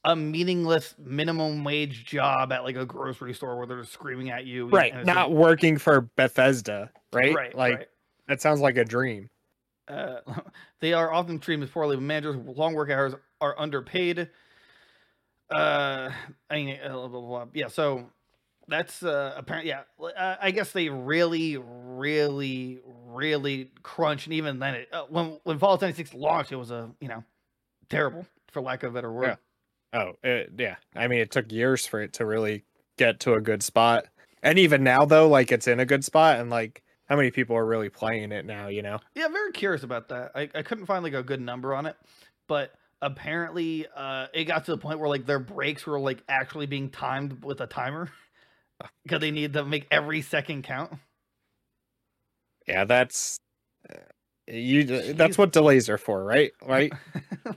a 0.05 0.15
meaningless 0.15 0.95
minimum 0.99 1.65
wage 1.65 2.05
job 2.05 2.53
at 2.53 2.65
like 2.65 2.77
a 2.77 2.87
grocery 2.87 3.35
store 3.35 3.59
where 3.59 3.67
they're 3.67 3.85
screaming 3.85 4.31
at 4.31 4.47
you 4.47 4.67
Right. 4.69 5.05
Not 5.05 5.33
working 5.33 5.77
for 5.79 6.03
Bethesda, 6.17 6.91
right? 7.13 7.35
right 7.35 7.55
Like 7.55 7.75
right. 7.75 7.89
that 8.29 8.41
sounds 8.41 8.61
like 8.61 8.77
a 8.77 8.85
dream. 8.85 9.29
Uh, 9.89 10.21
they 10.81 10.93
are 10.93 11.13
often 11.13 11.39
treated 11.39 11.65
as 11.65 11.71
poorly 11.71 11.97
managers 11.97 12.37
long 12.37 12.75
work 12.75 12.91
hours 12.91 13.15
are 13.41 13.59
underpaid 13.59 14.29
uh 15.51 16.11
i 16.51 16.55
mean 16.57 16.79
uh, 16.85 16.91
blah, 16.91 17.09
blah, 17.09 17.21
blah. 17.21 17.47
yeah 17.55 17.69
so 17.69 18.11
that's 18.67 19.03
uh 19.03 19.33
apparently 19.37 19.71
yeah 19.71 19.83
uh, 20.19 20.37
i 20.43 20.51
guess 20.51 20.73
they 20.73 20.91
really 20.91 21.57
really 21.57 22.81
really 23.07 23.71
crunch 23.83 24.27
and 24.27 24.35
even 24.35 24.59
then 24.59 24.75
it 24.75 24.89
uh, 24.93 25.05
when 25.09 25.39
when 25.45 25.59
fallout 25.59 25.81
76 25.81 26.13
launched 26.13 26.53
it 26.53 26.57
was 26.57 26.71
a 26.71 26.91
you 27.01 27.09
know 27.09 27.25
terrible 27.89 28.27
for 28.51 28.61
lack 28.61 28.83
of 28.83 28.91
a 28.91 28.95
better 28.95 29.11
word 29.11 29.39
Oh, 29.93 30.13
it, 30.23 30.53
yeah. 30.59 30.77
I 30.95 31.09
mean, 31.09 31.21
it 31.21 31.31
took 31.31 31.51
years 31.51 31.87
for 31.87 32.01
it 32.01 32.13
to 32.15 32.27
really 32.27 32.65
get 32.99 33.21
to 33.21 33.35
a 33.35 33.41
good 33.41 33.63
spot. 33.63 34.07
And 34.43 34.59
even 34.59 34.85
now, 34.85 35.05
though, 35.05 35.29
like 35.29 35.51
it's 35.51 35.67
in 35.67 35.81
a 35.81 35.87
good 35.87 36.05
spot, 36.05 36.39
and 36.39 36.51
like 36.51 36.83
how 37.07 37.17
many 37.17 37.31
people 37.31 37.57
are 37.57 37.67
really 37.67 37.89
playing 37.89 38.33
it 38.33 38.45
now? 38.45 38.69
You 38.69 38.83
know? 38.83 39.01
Yeah, 39.15 39.25
I'm 39.25 39.33
very 39.33 39.53
curious 39.53 39.83
about 39.83 40.09
that. 40.11 40.33
I, 40.35 40.49
I 40.55 40.63
couldn't 40.63 40.87
find 40.87 41.03
like 41.03 41.15
a 41.15 41.23
good 41.23 41.41
number 41.41 41.75
on 41.75 41.87
it, 41.87 41.97
but 42.47 42.73
apparently 43.01 43.87
uh 43.95 44.27
it 44.35 44.43
got 44.43 44.65
to 44.65 44.73
the 44.73 44.79
point 44.79 44.99
where 44.99 45.09
like 45.09 45.25
their 45.25 45.39
breaks 45.39 45.87
were 45.87 46.01
like 46.01 46.21
actually 46.29 46.67
being 46.67 46.91
timed 46.91 47.45
with 47.45 47.61
a 47.61 47.67
timer 47.67 48.11
because 49.05 49.21
they 49.21 49.31
need 49.31 49.53
to 49.53 49.65
make 49.65 49.87
every 49.91 50.21
second 50.21 50.65
count. 50.65 50.93
Yeah, 52.67 52.85
that's 52.85 53.39
you. 54.51 54.85
That's 55.15 55.39
what 55.39 55.53
delays 55.53 55.89
are 55.89 55.99
for, 55.99 56.25
right? 56.25 56.53
Right. 56.67 56.93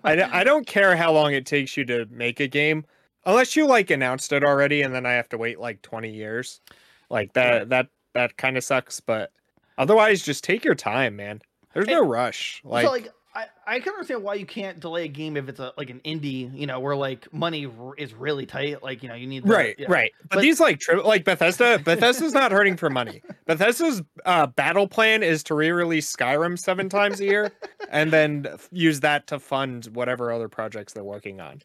I 0.04 0.42
I 0.42 0.44
don't 0.44 0.66
care 0.66 0.96
how 0.96 1.12
long 1.12 1.34
it 1.34 1.46
takes 1.46 1.76
you 1.76 1.84
to 1.86 2.06
make 2.10 2.40
a 2.40 2.48
game, 2.48 2.86
unless 3.26 3.56
you 3.56 3.66
like 3.66 3.90
announced 3.90 4.32
it 4.32 4.44
already, 4.44 4.82
and 4.82 4.94
then 4.96 5.06
I 5.06 5.14
have 5.14 5.30
to 5.30 5.38
wait 5.38 5.60
like 5.60 5.82
twenty 5.82 6.12
years. 6.12 6.62
Like 7.10 7.34
that. 7.34 7.52
Right. 7.52 7.70
That 7.70 7.88
that 8.14 8.38
kind 8.38 8.58
of 8.58 8.64
sucks. 8.64 9.00
But 9.00 9.32
otherwise, 9.78 10.24
just 10.24 10.44
take 10.44 10.64
your 10.64 10.76
time, 10.76 11.16
man. 11.18 11.42
There's 11.74 11.88
no 11.88 12.06
rush. 12.06 12.62
Like, 12.64 12.86
so 12.86 12.92
like 12.92 13.10
I, 13.34 13.46
I 13.66 13.80
can 13.80 13.94
understand 13.94 14.24
why 14.24 14.34
you 14.34 14.46
can't 14.46 14.80
delay 14.82 15.06
a 15.06 15.08
game 15.08 15.38
if 15.38 15.48
it's 15.48 15.60
a 15.60 15.72
like 15.78 15.90
an 15.90 16.02
indie, 16.04 16.54
you 16.54 16.68
know, 16.68 16.80
where 16.82 16.96
like 16.96 17.32
money 17.34 17.66
r- 17.66 17.96
is 17.98 18.14
really 18.14 18.46
tight. 18.46 18.84
Like 18.84 19.04
you 19.04 19.10
know 19.10 19.16
you 19.16 19.26
need 19.26 19.44
the- 19.46 19.54
right, 19.54 19.76
yeah. 19.80 19.88
right. 19.90 20.12
But, 20.24 20.36
But- 20.36 20.42
these 20.42 20.60
like 20.60 20.80
tri- 20.80 20.96
like 20.96 21.24
Bethesda. 21.24 21.80
Bethesda's 21.80 22.34
not 22.34 22.52
hurting 22.52 22.76
for 22.76 22.90
money. 22.90 23.22
Bethesda's 23.46 24.02
uh, 24.26 24.48
battle 24.48 24.88
plan 24.88 25.24
is 25.24 25.44
to 25.44 25.56
re-release 25.56 26.14
Skyrim 26.14 26.60
seven 26.60 26.90
times 26.90 27.22
a 27.22 27.26
year, 27.26 27.52
and 27.90 28.12
then 28.12 28.48
use 28.72 29.00
that 29.00 29.28
to 29.28 29.40
fund 29.40 29.86
whatever 29.94 30.32
other 30.32 30.50
projects 30.50 30.92
they're 30.92 31.04
working 31.04 31.40
on. 31.40 31.62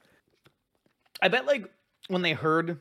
I 1.21 1.29
bet 1.29 1.47
like 1.47 1.69
when 2.09 2.23
they 2.23 2.33
heard 2.33 2.79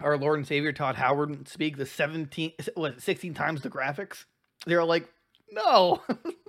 our 0.00 0.16
Lord 0.16 0.38
and 0.38 0.46
Savior 0.46 0.72
Todd 0.72 0.94
Howard 0.96 1.48
speak 1.48 1.76
the 1.76 1.86
17 1.86 2.52
what 2.74 3.02
16 3.02 3.34
times 3.34 3.60
the 3.62 3.70
graphics, 3.70 4.24
they 4.66 4.74
were 4.74 4.84
like, 4.84 5.08
no, 5.52 6.00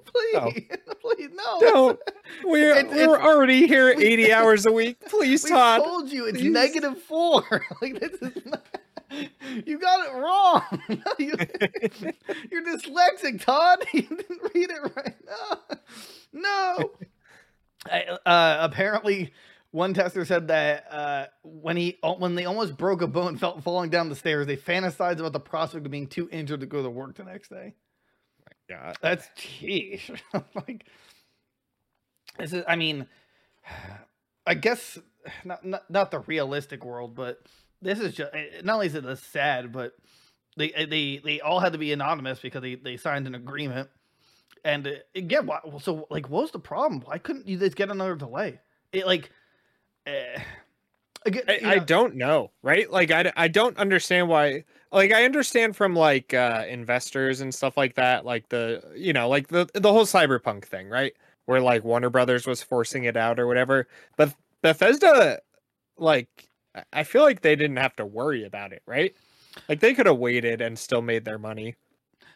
please, 0.06 0.68
please, 1.02 1.30
no. 1.34 1.60
Don't. 1.60 2.00
We're 2.44 2.72
It's- 2.76 2.94
we're 2.94 3.04
it's- 3.16 3.26
already 3.26 3.68
here 3.68 3.90
eighty 3.90 4.32
hours 4.34 4.66
a 4.66 4.72
week. 4.72 5.00
Please, 5.08 5.44
We 5.44 5.50
Todd. 5.52 5.84
told 5.84 6.12
you 6.12 6.26
it's 6.26 6.40
please. 6.40 6.52
negative 6.52 7.02
four. 7.04 7.44
like 7.82 8.00
this 8.00 8.14
is 8.22 8.46
not, 8.46 8.66
you 9.66 9.80
got 9.80 10.08
it 10.08 10.14
wrong. 10.14 10.64
you, 11.20 11.34
you're 12.52 12.64
dyslexic, 12.66 13.44
Todd. 13.44 13.86
You 13.94 14.02
didn't 14.02 14.42
read 14.54 14.70
it 14.72 14.96
right. 14.96 15.16
No, 15.26 15.78
no. 16.34 16.92
I, 17.90 18.02
uh, 18.26 18.58
apparently, 18.70 19.32
one 19.72 19.94
tester 19.94 20.26
said 20.26 20.50
that 20.50 20.86
uh, 20.92 21.26
when 21.44 21.78
he 21.78 21.98
when 22.18 22.36
they 22.36 22.46
almost 22.46 22.76
broke 22.76 23.02
a 23.02 23.08
bone, 23.08 23.38
felt 23.38 23.64
falling 23.64 23.90
down 23.90 24.10
the 24.10 24.16
stairs, 24.16 24.46
they 24.48 24.58
fantasized 24.58 25.20
about 25.20 25.32
the 25.34 25.40
prospect 25.40 25.86
of 25.86 25.92
being 25.92 26.08
too 26.08 26.28
injured 26.32 26.60
to 26.62 26.66
go 26.66 26.84
to 26.84 26.90
work 26.90 27.16
the 27.16 27.24
next 27.24 27.50
day. 27.50 27.76
Yeah. 28.70 28.94
That's 29.02 29.28
jeez. 29.38 30.20
like 30.68 30.86
this 32.38 32.54
is 32.54 32.64
I 32.68 32.76
mean 32.76 33.08
I 34.46 34.54
guess 34.54 34.98
not, 35.46 35.66
not 35.66 35.90
not 35.90 36.12
the 36.12 36.20
realistic 36.20 36.86
world, 36.86 37.16
but 37.16 37.42
this 37.82 38.00
is 38.00 38.14
just 38.16 38.32
not 38.64 38.76
only 38.76 38.88
is 38.88 38.96
it 38.96 39.04
this 39.04 39.22
sad, 39.22 39.72
but 39.72 39.94
they 40.58 40.70
they 40.90 41.22
they 41.24 41.42
all 41.42 41.60
had 41.60 41.74
to 41.74 41.80
be 41.80 41.92
anonymous 41.92 42.40
because 42.40 42.62
they 42.62 42.76
they 42.76 42.98
signed 42.98 43.28
an 43.28 43.36
agreement. 43.36 43.90
And 44.64 44.88
uh, 44.88 44.92
again, 45.16 45.46
why, 45.46 45.60
so 45.82 46.08
like, 46.10 46.30
what 46.30 46.42
was 46.42 46.52
the 46.52 46.60
problem? 46.60 47.02
Why 47.06 47.20
couldn't 47.20 47.48
you 47.48 47.58
just 47.58 47.76
get 47.76 47.90
another 47.90 48.16
delay? 48.16 48.60
It 48.92 49.06
like, 49.06 49.32
uh, 50.06 50.40
again, 51.26 51.44
I, 51.48 51.60
I 51.64 51.80
don't 51.80 52.16
know, 52.16 52.52
right? 52.62 52.92
Like 52.92 53.12
I, 53.12 53.32
I 53.36 53.48
don't 53.48 53.78
understand 53.78 54.28
why. 54.28 54.66
Like 54.92 55.12
I 55.12 55.26
understand 55.26 55.76
from 55.76 55.96
like 55.96 56.34
uh 56.34 56.66
investors 56.68 57.42
and 57.42 57.54
stuff 57.54 57.76
like 57.78 57.96
that, 57.96 58.26
like 58.26 58.50
the 58.50 58.82
you 58.96 59.14
know 59.14 59.28
like 59.30 59.48
the 59.48 59.70
the 59.74 59.92
whole 59.92 60.06
cyberpunk 60.06 60.66
thing, 60.66 60.90
right? 60.90 61.14
Where 61.46 61.62
like 61.62 61.84
Warner 61.84 62.10
Brothers 62.10 62.46
was 62.48 62.62
forcing 62.64 63.04
it 63.06 63.18
out 63.18 63.40
or 63.40 63.48
whatever. 63.48 63.88
But 64.16 64.34
Bethesda, 64.62 65.40
like 65.98 66.50
I- 66.94 67.04
feel 67.04 67.24
like 67.24 67.42
they 67.42 67.56
didn't 67.56 67.78
have 67.78 67.96
to 67.98 68.06
worry 68.06 68.44
about 68.44 68.72
it, 68.74 68.84
right? 68.86 69.16
Like 69.68 69.80
they 69.80 69.94
could 69.94 70.06
have 70.06 70.18
waited 70.18 70.62
and 70.62 70.78
still 70.78 71.02
made 71.02 71.26
their 71.26 71.40
money. 71.40 71.76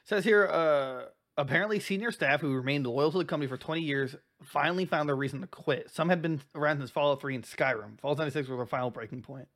Says 0.04 0.24
here, 0.24 0.48
uh, 0.48 1.06
apparently 1.38 1.80
senior 1.80 2.12
staff 2.12 2.42
who 2.42 2.54
remained 2.54 2.88
loyal 2.88 3.12
to 3.12 3.20
the 3.20 3.26
company 3.26 3.48
for 3.48 3.58
20 3.58 3.82
years 3.82 4.16
finally 4.44 4.86
found 4.86 5.08
their 5.08 5.16
reason 5.16 5.42
to 5.42 5.48
quit. 5.48 5.92
Some 5.92 6.10
had 6.10 6.22
been 6.22 6.42
around 6.56 6.80
since 6.80 6.90
Fallout 6.90 7.22
3 7.22 7.36
and 7.36 7.44
Skyrim. 7.44 8.00
Fallout 8.00 8.18
76 8.18 8.50
was 8.50 8.58
their 8.58 8.66
final 8.66 8.90
breaking 8.90 9.22
point. 9.22 9.48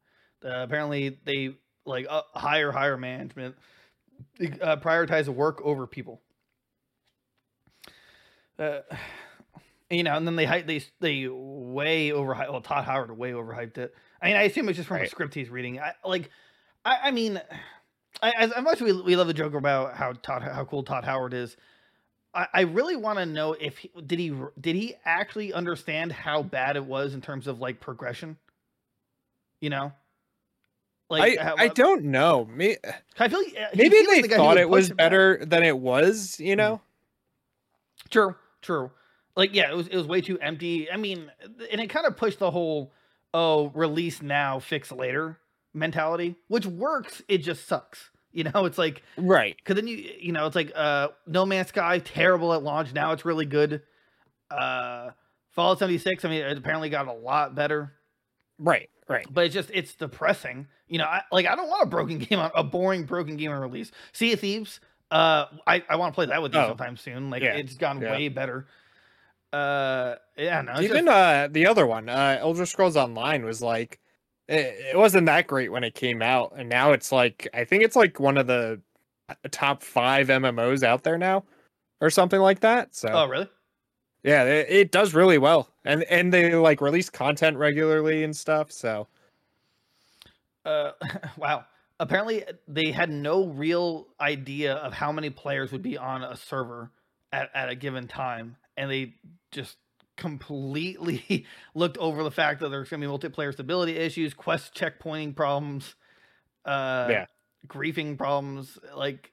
Uh, 0.43 0.49
apparently, 0.63 1.17
they 1.25 1.55
like 1.85 2.07
uh, 2.09 2.23
higher, 2.33 2.71
higher 2.71 2.97
management 2.97 3.55
uh, 4.61 4.77
prioritize 4.77 5.27
work 5.27 5.61
over 5.63 5.87
people. 5.87 6.21
Uh, 8.57 8.79
you 9.89 10.03
know, 10.03 10.15
and 10.15 10.25
then 10.25 10.35
they 10.35 10.45
they 10.61 10.83
they 10.99 11.27
way 11.27 12.09
overhyped. 12.09 12.51
Well, 12.51 12.61
Todd 12.61 12.85
Howard 12.85 13.15
way 13.17 13.31
overhyped 13.31 13.77
it. 13.77 13.93
I 14.21 14.27
mean, 14.27 14.35
I 14.37 14.43
assume 14.43 14.69
it's 14.69 14.77
just 14.77 14.87
from 14.87 14.97
a 14.97 14.99
Right. 15.01 15.09
script 15.09 15.33
he's 15.33 15.49
reading. 15.49 15.79
I 15.79 15.93
like, 16.03 16.29
I, 16.83 16.97
I 17.03 17.11
mean, 17.11 17.39
I, 18.21 18.31
as, 18.31 18.51
as 18.51 18.63
much 18.63 18.75
as 18.75 18.81
we, 18.81 18.93
we 19.01 19.15
love 19.15 19.27
the 19.27 19.33
joke 19.33 19.53
about 19.53 19.95
how 19.95 20.13
Todd 20.13 20.41
how 20.41 20.65
cool 20.65 20.83
Todd 20.83 21.03
Howard 21.03 21.33
is, 21.33 21.57
I, 22.33 22.47
I 22.53 22.61
really 22.61 22.95
want 22.95 23.19
to 23.19 23.25
know 23.25 23.53
if 23.53 23.77
he, 23.77 23.91
did 24.05 24.19
he 24.19 24.33
did 24.59 24.75
he 24.75 24.95
actually 25.05 25.53
understand 25.53 26.11
how 26.11 26.41
bad 26.41 26.77
it 26.77 26.85
was 26.85 27.13
in 27.13 27.21
terms 27.21 27.47
of 27.47 27.59
like 27.59 27.79
progression. 27.79 28.37
You 29.61 29.69
know, 29.69 29.93
I 31.11 31.37
how- 31.39 31.55
I 31.57 31.67
don't 31.67 32.05
know. 32.05 32.45
May- 32.45 32.77
I 33.19 33.27
feel 33.27 33.39
like, 33.43 33.55
uh, 33.55 33.67
Maybe 33.75 33.97
like 34.07 34.23
they 34.23 34.29
who 34.29 34.35
thought 34.35 34.57
it 34.57 34.69
was 34.69 34.87
push 34.87 34.89
back. 34.89 34.97
better 34.97 35.45
than 35.45 35.63
it 35.63 35.77
was. 35.77 36.39
You 36.39 36.55
know. 36.55 36.81
True, 38.09 38.35
true. 38.61 38.91
like 39.35 39.53
yeah, 39.53 39.69
it 39.71 39.75
was 39.75 39.87
it 39.87 39.95
was 39.97 40.07
way 40.07 40.21
too 40.21 40.39
empty. 40.39 40.89
I 40.91 40.97
mean, 40.97 41.31
and 41.71 41.81
it 41.81 41.89
kind 41.89 42.05
of 42.05 42.17
pushed 42.17 42.39
the 42.39 42.51
whole 42.51 42.91
oh 43.33 43.69
release 43.69 44.21
now, 44.21 44.59
fix 44.59 44.91
later 44.91 45.39
mentality, 45.73 46.35
which 46.47 46.65
works. 46.65 47.21
It 47.27 47.39
just 47.39 47.67
sucks. 47.67 48.09
You 48.31 48.43
know, 48.45 48.65
it's 48.65 48.77
like 48.77 49.01
Right. 49.17 49.55
because 49.57 49.75
then 49.75 49.87
you 49.87 49.97
you 50.19 50.31
know 50.31 50.45
it's 50.45 50.55
like 50.55 50.71
uh 50.75 51.09
No 51.27 51.45
Man's 51.45 51.69
Sky 51.69 51.99
terrible 51.99 52.53
at 52.53 52.63
launch. 52.63 52.93
Now 52.93 53.11
it's 53.13 53.25
really 53.25 53.45
good. 53.45 53.81
Uh, 54.51 55.11
Fallout 55.51 55.79
76. 55.79 56.23
I 56.25 56.29
mean, 56.29 56.41
it 56.41 56.57
apparently 56.57 56.89
got 56.89 57.07
a 57.07 57.13
lot 57.13 57.55
better, 57.55 57.93
Right. 58.59 58.89
Right. 59.07 59.25
but 59.31 59.45
it's 59.45 59.53
just 59.53 59.69
it's 59.73 59.93
depressing. 59.93 60.67
You 60.87 60.97
know, 60.97 61.05
I, 61.05 61.21
like 61.31 61.45
I 61.45 61.55
don't 61.55 61.69
want 61.69 61.83
a 61.83 61.85
broken 61.87 62.17
game 62.19 62.39
on 62.39 62.51
a 62.55 62.63
boring 62.63 63.05
broken 63.05 63.37
game 63.37 63.51
on 63.51 63.59
release. 63.61 63.91
Sea 64.13 64.33
of 64.33 64.39
Thieves. 64.39 64.79
Uh, 65.11 65.45
I 65.67 65.83
I 65.87 65.95
want 65.97 66.13
to 66.13 66.15
play 66.15 66.25
that 66.25 66.41
with 66.41 66.53
you 66.53 66.59
Oh. 66.59 66.69
sometime 66.69 66.97
soon. 66.97 67.29
Like 67.29 67.43
Yeah, 67.43 67.53
it's 67.53 67.75
gone 67.75 68.01
yeah. 68.01 68.11
way 68.11 68.29
better. 68.29 68.67
Uh, 69.53 70.15
yeah, 70.37 70.61
no, 70.61 70.81
Even 70.81 71.05
just, 71.05 71.07
uh 71.07 71.47
the 71.51 71.67
other 71.67 71.85
one, 71.87 72.09
uh 72.09 72.37
Elder 72.41 72.65
Scrolls 72.65 72.97
Online 72.97 73.45
was 73.45 73.61
like 73.61 73.99
it, 74.47 74.75
it 74.93 74.97
wasn't 74.97 75.27
that 75.27 75.47
great 75.47 75.71
when 75.71 75.83
it 75.83 75.95
came 75.95 76.21
out, 76.21 76.53
and 76.57 76.67
now 76.67 76.91
it's 76.91 77.11
like 77.11 77.47
I 77.53 77.63
think 77.63 77.83
it's 77.83 77.95
like 77.95 78.19
one 78.19 78.37
of 78.37 78.47
the 78.47 78.81
uh, 79.29 79.33
top 79.51 79.81
five 79.81 80.27
MMOs 80.27 80.83
out 80.83 81.03
there 81.03 81.17
now, 81.17 81.45
or 82.01 82.09
something 82.09 82.39
like 82.41 82.59
that. 82.61 82.95
So 82.95 83.09
oh 83.13 83.27
really? 83.27 83.49
Yeah, 84.25 84.43
it, 84.45 84.67
it 84.69 84.91
does 84.91 85.15
really 85.15 85.39
well, 85.39 85.69
and 85.85 86.03
and 86.05 86.33
they 86.33 86.55
like 86.55 86.81
release 86.81 87.09
content 87.09 87.57
regularly 87.57 88.23
and 88.23 88.35
stuff. 88.35 88.71
So 88.71 89.07
Uh, 90.65 90.91
wow. 91.37 91.65
Apparently, 91.99 92.43
they 92.67 92.91
had 92.91 93.09
no 93.09 93.45
real 93.47 94.07
idea 94.19 94.75
of 94.75 94.93
how 94.93 95.11
many 95.11 95.29
players 95.29 95.71
would 95.71 95.81
be 95.81 95.97
on 95.97 96.23
a 96.23 96.35
server 96.35 96.91
at, 97.31 97.49
at 97.53 97.69
a 97.69 97.75
given 97.75 98.07
time, 98.07 98.57
and 98.75 98.91
they 98.91 99.15
just 99.51 99.77
completely 100.17 101.45
looked 101.75 101.97
over 101.97 102.23
the 102.23 102.31
fact 102.31 102.59
that 102.59 102.69
there's 102.69 102.89
going 102.89 103.01
to 103.01 103.07
be 103.07 103.11
multiplayer 103.13 103.53
stability 103.53 103.95
issues, 103.95 104.33
quest 104.33 104.75
checkpointing 104.75 105.35
problems, 105.35 105.95
uh, 106.65 107.11
Yeah. 107.11 107.25
griefing 107.67 108.17
problems. 108.17 108.79
Like, 108.95 109.31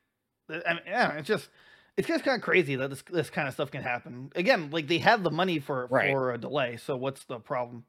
I 0.48 0.74
mean, 0.74 0.82
yeah, 0.86 1.12
it's 1.14 1.28
just 1.28 1.50
it's 1.96 2.08
just 2.08 2.24
kind 2.24 2.36
of 2.36 2.42
crazy 2.42 2.76
that 2.76 2.90
this 2.90 3.02
this 3.10 3.30
kind 3.30 3.46
of 3.48 3.54
stuff 3.54 3.70
can 3.70 3.82
happen. 3.82 4.30
Again, 4.34 4.70
like 4.70 4.88
they 4.88 4.98
had 4.98 5.22
the 5.24 5.30
money 5.30 5.58
for 5.58 5.86
Right. 5.90 6.10
for 6.10 6.32
a 6.32 6.38
delay, 6.38 6.76
so 6.76 6.96
what's 6.96 7.24
the 7.24 7.38
problem? 7.38 7.84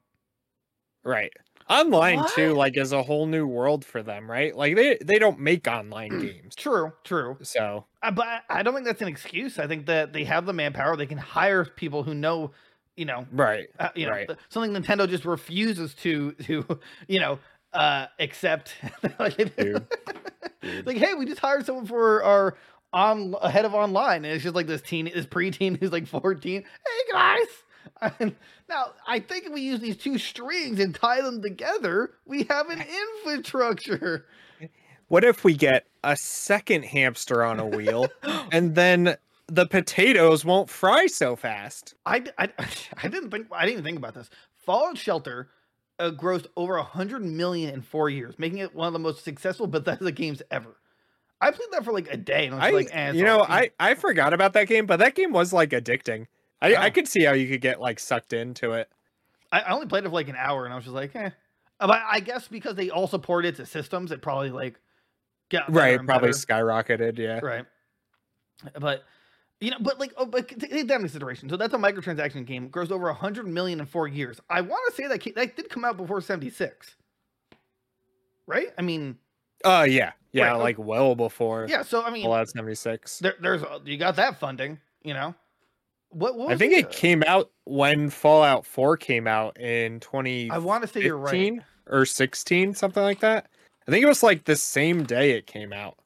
right, 1.06 1.32
online 1.68 2.24
too, 2.34 2.54
like 2.54 2.76
is 2.78 2.92
a 2.92 3.02
whole 3.02 3.26
new 3.26 3.46
world 3.46 3.84
for 3.84 4.02
them, 4.02 4.30
right? 4.30 4.56
Like 4.56 4.74
they 4.74 4.96
they 5.04 5.18
don't 5.18 5.38
make 5.38 5.66
online 5.68 6.18
games, 6.20 6.54
True, 6.54 6.92
true. 7.04 7.36
so 7.42 7.84
Uh, 8.02 8.10
but 8.10 8.26
I- 8.26 8.40
I 8.48 8.62
don't 8.62 8.72
think 8.74 8.86
that's 8.86 9.02
an 9.02 9.08
excuse. 9.08 9.58
I 9.58 9.66
think 9.66 9.86
that 9.86 10.12
they 10.12 10.24
have 10.24 10.46
the 10.46 10.52
manpower. 10.54 10.96
They 10.96 11.06
can 11.06 11.18
hire 11.18 11.64
people 11.64 12.02
who 12.04 12.14
know, 12.14 12.52
you 12.96 13.04
know, 13.04 13.26
right, 13.32 13.68
uh, 13.78 13.90
you 13.94 14.06
know, 14.06 14.12
Right. 14.12 14.30
something 14.48 14.72
Nintendo 14.72 15.08
just 15.08 15.24
refuses 15.26 15.94
to 15.96 16.32
to 16.32 16.64
you 17.08 17.20
know 17.20 17.38
uh 17.74 18.06
accept. 18.18 18.74
like, 19.18 19.36
Dude. 19.56 19.86
Dude. 20.62 20.86
like, 20.86 20.96
hey, 20.96 21.12
we 21.14 21.26
just 21.26 21.40
hired 21.40 21.66
someone 21.66 21.84
for 21.86 22.22
our 22.24 22.56
on 22.94 23.34
ahead 23.42 23.66
of 23.66 23.74
online, 23.74 24.24
and 24.24 24.32
it's 24.32 24.44
just 24.44 24.54
like 24.54 24.68
this 24.68 24.80
teen, 24.80 25.10
this 25.12 25.26
preteen 25.26 25.76
who's 25.80 25.92
like 25.92 26.06
fourteen. 26.06 26.62
Hey 26.62 27.12
guys. 27.12 27.46
And 28.18 28.34
now 28.68 28.92
I 29.06 29.20
think 29.20 29.44
if 29.44 29.52
we 29.52 29.60
use 29.60 29.80
these 29.80 29.96
two 29.96 30.16
strings 30.16 30.80
and 30.80 30.94
tie 30.94 31.20
them 31.20 31.42
together, 31.42 32.12
we 32.24 32.44
have 32.44 32.70
an 32.70 32.82
infrastructure. 32.82 34.26
What 35.08 35.22
if 35.22 35.44
we 35.44 35.54
get 35.54 35.86
a 36.02 36.16
second 36.16 36.86
hamster 36.86 37.44
on 37.44 37.60
a 37.60 37.66
wheel, 37.66 38.08
and 38.52 38.74
then 38.74 39.16
the 39.48 39.66
potatoes 39.66 40.44
won't 40.44 40.70
fry 40.70 41.06
so 41.06 41.36
fast? 41.36 41.94
I, 42.06 42.24
I, 42.38 42.48
I 43.02 43.08
didn't 43.08 43.30
think 43.30 43.48
I 43.52 43.66
didn't 43.66 43.84
think 43.84 43.98
about 43.98 44.14
this. 44.14 44.30
Fallout 44.64 44.96
Shelter 44.96 45.50
uh, 45.98 46.10
grossed 46.10 46.46
over 46.56 46.76
a 46.76 46.82
hundred 46.82 47.22
million 47.22 47.74
in 47.74 47.82
four 47.82 48.08
years, 48.08 48.38
making 48.38 48.58
it 48.58 48.74
one 48.74 48.86
of 48.86 48.92
the 48.92 48.98
most 48.98 49.24
successful 49.24 49.66
Bethesda 49.66 50.10
games 50.10 50.42
ever. 50.50 50.76
I 51.44 51.50
played 51.50 51.68
that 51.72 51.84
for 51.84 51.92
like 51.92 52.08
a 52.12 52.16
day, 52.16 52.46
and 52.46 52.54
I 52.54 52.68
I, 52.68 52.70
was 52.70 52.84
like, 52.86 52.94
eh, 52.96 53.12
you 53.12 53.24
know. 53.24 53.42
I 53.42 53.70
I 53.78 53.94
forgot 53.94 54.32
about 54.32 54.52
that 54.54 54.66
game, 54.66 54.86
but 54.86 54.98
that 54.98 55.14
game 55.14 55.32
was 55.32 55.52
like 55.52 55.70
addicting. 55.70 56.26
I. 56.60 56.76
I 56.76 56.90
could 56.90 57.06
see 57.06 57.24
how 57.24 57.32
you 57.32 57.48
could 57.48 57.60
get 57.60 57.80
like 57.80 57.98
sucked 57.98 58.32
into 58.32 58.72
it. 58.72 58.88
I, 59.52 59.60
I 59.60 59.72
only 59.72 59.86
played 59.86 60.04
it 60.04 60.08
for 60.08 60.14
like 60.14 60.28
an 60.28 60.36
hour, 60.38 60.64
and 60.64 60.72
I 60.72 60.76
was 60.76 60.84
just 60.84 60.94
like, 60.94 61.14
eh. 61.14 61.30
Uh, 61.80 61.86
But 61.86 62.00
I 62.10 62.20
guess 62.20 62.48
because 62.48 62.74
they 62.76 62.90
all 62.90 63.06
supported 63.06 63.48
it 63.54 63.56
to 63.56 63.66
systems, 63.66 64.12
it 64.12 64.22
probably 64.22 64.50
like 64.50 64.80
got 65.50 65.72
Right, 65.72 65.98
probably 66.04 66.28
better. 66.30 66.38
skyrocketed. 66.38 67.18
Yeah. 67.18 67.40
right. 67.42 67.66
But 68.78 69.04
you 69.60 69.70
know, 69.70 69.76
but 69.80 69.98
like, 70.00 70.12
oh, 70.16 70.26
but 70.26 70.48
take 70.48 70.60
that 70.70 70.80
into 70.80 70.98
consideration. 70.98 71.48
So 71.48 71.56
that's 71.56 71.74
a 71.74 71.78
microtransaction 71.78 72.46
game, 72.46 72.70
grossed 72.70 72.90
over 72.90 73.08
a 73.08 73.14
hundred 73.14 73.46
million 73.46 73.80
in 73.80 73.86
four 73.86 74.08
years. 74.08 74.40
I 74.48 74.60
want 74.60 74.80
to 74.88 74.94
say 74.94 75.06
that 75.08 75.34
that 75.34 75.56
did 75.56 75.68
come 75.68 75.84
out 75.84 75.96
before 75.96 76.20
seventy 76.20 76.50
six, 76.50 76.96
right? 78.46 78.68
I 78.78 78.82
mean, 78.82 79.18
uh, 79.64 79.86
yeah, 79.88 80.12
yeah, 80.34 80.50
Right, 80.50 80.56
like 80.56 80.78
well 80.78 81.14
before 81.14 81.66
yeah. 81.68 81.82
So 81.82 82.02
I 82.02 82.10
mean, 82.10 82.24
Fallout 82.24 82.48
seventy 82.48 82.74
six. 82.74 83.20
there, 83.20 83.34
there's 83.40 83.62
you 83.84 83.96
got 83.96 84.16
that 84.16 84.38
funding, 84.38 84.80
you 85.02 85.14
know. 85.14 85.34
What, 86.10 86.36
what 86.36 86.52
I 86.52 86.56
think 86.56 86.72
the, 86.72 86.80
it 86.80 86.90
came 86.90 87.22
out 87.26 87.50
when 87.64 88.10
Fallout 88.10 88.66
four 88.66 88.96
came 88.96 89.26
out 89.26 89.58
in 89.60 90.00
twenty 90.00 90.50
I 90.50 90.58
want 90.58 90.82
to 90.82 90.88
say 90.88 91.02
you're 91.02 91.16
right. 91.16 91.60
or 91.86 92.04
sixteen, 92.04 92.74
something 92.74 93.02
like 93.02 93.20
that. 93.20 93.48
I 93.86 93.90
think 93.90 94.02
it 94.02 94.08
was 94.08 94.22
like 94.22 94.44
the 94.44 94.56
same 94.56 95.04
day 95.04 95.32
it 95.32 95.46
came 95.46 95.72
out. 95.72 95.96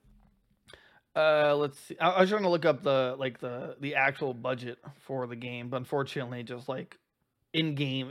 Uh, 1.16 1.56
let's 1.56 1.78
see. 1.80 1.96
I, 1.98 2.10
I 2.10 2.20
was 2.20 2.30
trying 2.30 2.42
to 2.42 2.48
look 2.48 2.64
up 2.64 2.82
the 2.82 3.16
like 3.18 3.40
the 3.40 3.76
the 3.80 3.94
actual 3.94 4.34
budget 4.34 4.78
for 5.06 5.26
the 5.26 5.36
game, 5.36 5.68
but 5.68 5.78
unfortunately, 5.78 6.42
just 6.42 6.68
like 6.68 6.96
in 7.58 7.74
game, 7.74 8.10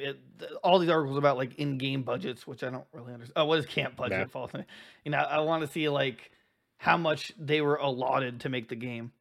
all 0.64 0.80
these 0.80 0.90
articles 0.90 1.18
about 1.18 1.38
like 1.38 1.56
in 1.56 1.78
game 1.78 2.04
budgets, 2.04 2.46
which 2.46 2.64
I 2.64 2.70
don't 2.70 2.86
really 2.94 3.14
understand. 3.14 3.34
Oh, 3.36 3.46
what 3.46 3.60
is 3.60 3.66
camp 3.66 3.96
budget? 3.96 4.20
Yeah. 4.20 4.26
Falls 4.26 4.52
in- 4.54 4.66
You 5.06 5.12
know, 5.12 5.18
I 5.18 5.40
want 5.40 5.62
to 5.66 5.68
see 5.72 5.88
like 5.90 6.32
how 6.78 6.98
much 6.98 7.32
they 7.40 7.62
were 7.62 7.76
allotted 7.78 8.42
to 8.42 8.50
make 8.50 8.70
the 8.70 8.76
game, 8.76 9.12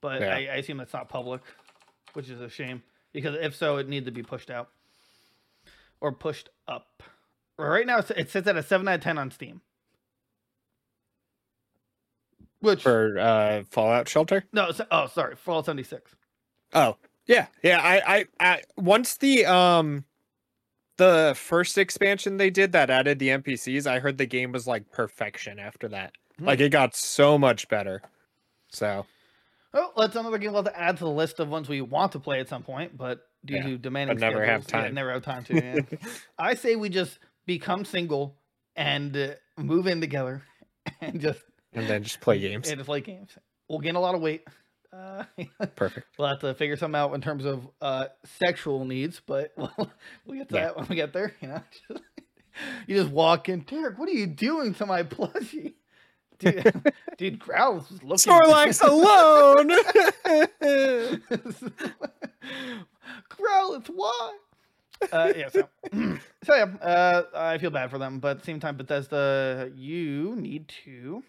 but 0.00 0.20
Yeah. 0.20 0.34
I, 0.34 0.36
I 0.36 0.56
assume 0.56 0.78
that's 0.78 0.92
not 0.92 1.08
public, 1.08 1.42
which 2.14 2.28
is 2.30 2.40
a 2.40 2.48
shame 2.48 2.82
because 3.12 3.34
if 3.40 3.54
so, 3.56 3.76
it 3.76 3.88
needed 3.88 4.06
to 4.06 4.12
be 4.12 4.22
pushed 4.22 4.50
out 4.50 4.68
or 6.00 6.12
pushed 6.12 6.48
up. 6.66 7.02
Right 7.58 7.86
now, 7.86 7.98
it 7.98 8.30
sits 8.30 8.46
at 8.46 8.56
a 8.56 8.62
seven 8.62 8.86
out 8.86 8.94
of 8.96 9.00
ten 9.02 9.18
on 9.18 9.30
Steam. 9.32 9.60
Which 12.60 12.82
for 12.82 13.18
uh 13.18 13.62
Fallout 13.70 14.08
Shelter. 14.08 14.44
no, 14.52 14.70
oh 14.90 15.06
sorry, 15.06 15.36
Fallout 15.36 15.66
seventy 15.66 15.82
six. 15.84 16.14
Oh 16.72 16.96
yeah, 17.28 17.46
yeah. 17.62 17.80
I, 17.80 18.16
I, 18.18 18.24
I 18.40 18.62
once 18.76 19.16
the 19.16 19.46
um 19.46 20.04
the 20.96 21.34
first 21.36 21.78
expansion 21.78 22.36
they 22.38 22.50
did 22.50 22.72
that 22.72 22.90
added 22.90 23.20
the 23.20 23.28
NPCs, 23.28 23.86
I 23.86 24.00
heard 24.00 24.18
the 24.18 24.26
game 24.26 24.50
was 24.50 24.66
like 24.66 24.90
perfection 24.90 25.60
after 25.60 25.86
that. 25.88 26.12
Hmm. 26.38 26.46
Like 26.46 26.58
it 26.60 26.70
got 26.70 26.96
so 26.96 27.38
much 27.38 27.68
better. 27.68 28.02
So 28.70 29.06
Oh, 29.74 29.92
that's 29.96 30.16
another 30.16 30.38
game 30.38 30.52
we'll 30.52 30.62
have 30.64 30.72
to 30.72 30.80
add 30.80 30.96
to 30.96 31.04
the 31.04 31.10
list 31.10 31.38
of 31.40 31.48
ones 31.50 31.68
we 31.68 31.82
want 31.82 32.12
to 32.12 32.18
play 32.18 32.40
at 32.40 32.48
some 32.48 32.62
point, 32.62 32.96
but 32.96 33.26
due 33.44 33.54
Yeah, 33.56 33.62
to 33.64 33.78
demanding 33.78 34.18
never 34.18 34.44
have 34.44 34.64
schedules, 34.64 34.72
yeah, 34.82 34.86
time. 34.88 34.94
never 34.94 35.12
have 35.12 35.22
time 35.22 35.44
to. 35.44 35.54
Yeah. 35.92 35.98
I 36.38 36.54
say 36.54 36.74
we 36.74 36.88
just 36.88 37.18
become 37.46 37.84
single 37.84 38.34
and 38.76 39.14
uh, 39.16 39.28
move 39.58 39.86
in 39.86 40.00
together 40.00 40.42
and 41.02 41.20
just 41.20 41.40
and 41.74 41.86
then 41.86 42.02
just 42.02 42.20
play 42.20 42.38
games. 42.40 42.68
and 42.68 42.78
just 42.78 42.86
play 42.86 43.02
games. 43.02 43.30
We'll 43.68 43.80
gain 43.80 43.94
a 43.94 44.00
lot 44.00 44.14
of 44.14 44.22
weight. 44.22 44.42
Uh, 44.92 45.24
Perfect. 45.76 46.06
we'll 46.18 46.28
have 46.28 46.38
to 46.40 46.54
figure 46.54 46.76
something 46.76 46.98
out 46.98 47.14
in 47.14 47.20
terms 47.20 47.44
of 47.44 47.68
uh, 47.80 48.06
sexual 48.24 48.84
needs, 48.84 49.20
but 49.24 49.52
we'll, 49.56 49.70
we'll 50.26 50.38
get 50.38 50.48
to 50.48 50.54
Yeah. 50.54 50.64
that 50.64 50.76
when 50.76 50.86
we 50.88 50.96
get 50.96 51.12
there. 51.12 51.34
You 51.40 51.48
know, 51.48 51.62
you 52.86 52.96
just 52.96 53.10
walk 53.10 53.48
in, 53.48 53.60
Derek. 53.60 53.98
What 53.98 54.08
are 54.08 54.12
you 54.12 54.26
doing 54.26 54.74
to 54.74 54.86
my 54.86 55.02
plushie? 55.02 55.74
Dude, 56.38 56.92
dude, 57.16 57.38
Growl's 57.40 57.90
was 57.90 58.02
looking. 58.04 58.32
Snorlax 58.32 58.80
alone. 58.86 59.68
Growl, 63.28 63.74
it's 63.74 63.88
why. 63.88 64.38
Uh, 65.12 65.32
yeah, 65.36 65.48
so, 65.48 65.68
so 66.44 66.54
yeah, 66.54 66.64
uh, 66.80 67.22
I 67.34 67.58
feel 67.58 67.70
bad 67.70 67.90
for 67.90 67.98
them, 67.98 68.18
but 68.20 68.28
at 68.32 68.38
the 68.40 68.44
same 68.44 68.60
time, 68.60 68.76
Bethesda, 68.76 69.70
you 69.74 70.34
need 70.36 70.68
to, 70.84 71.22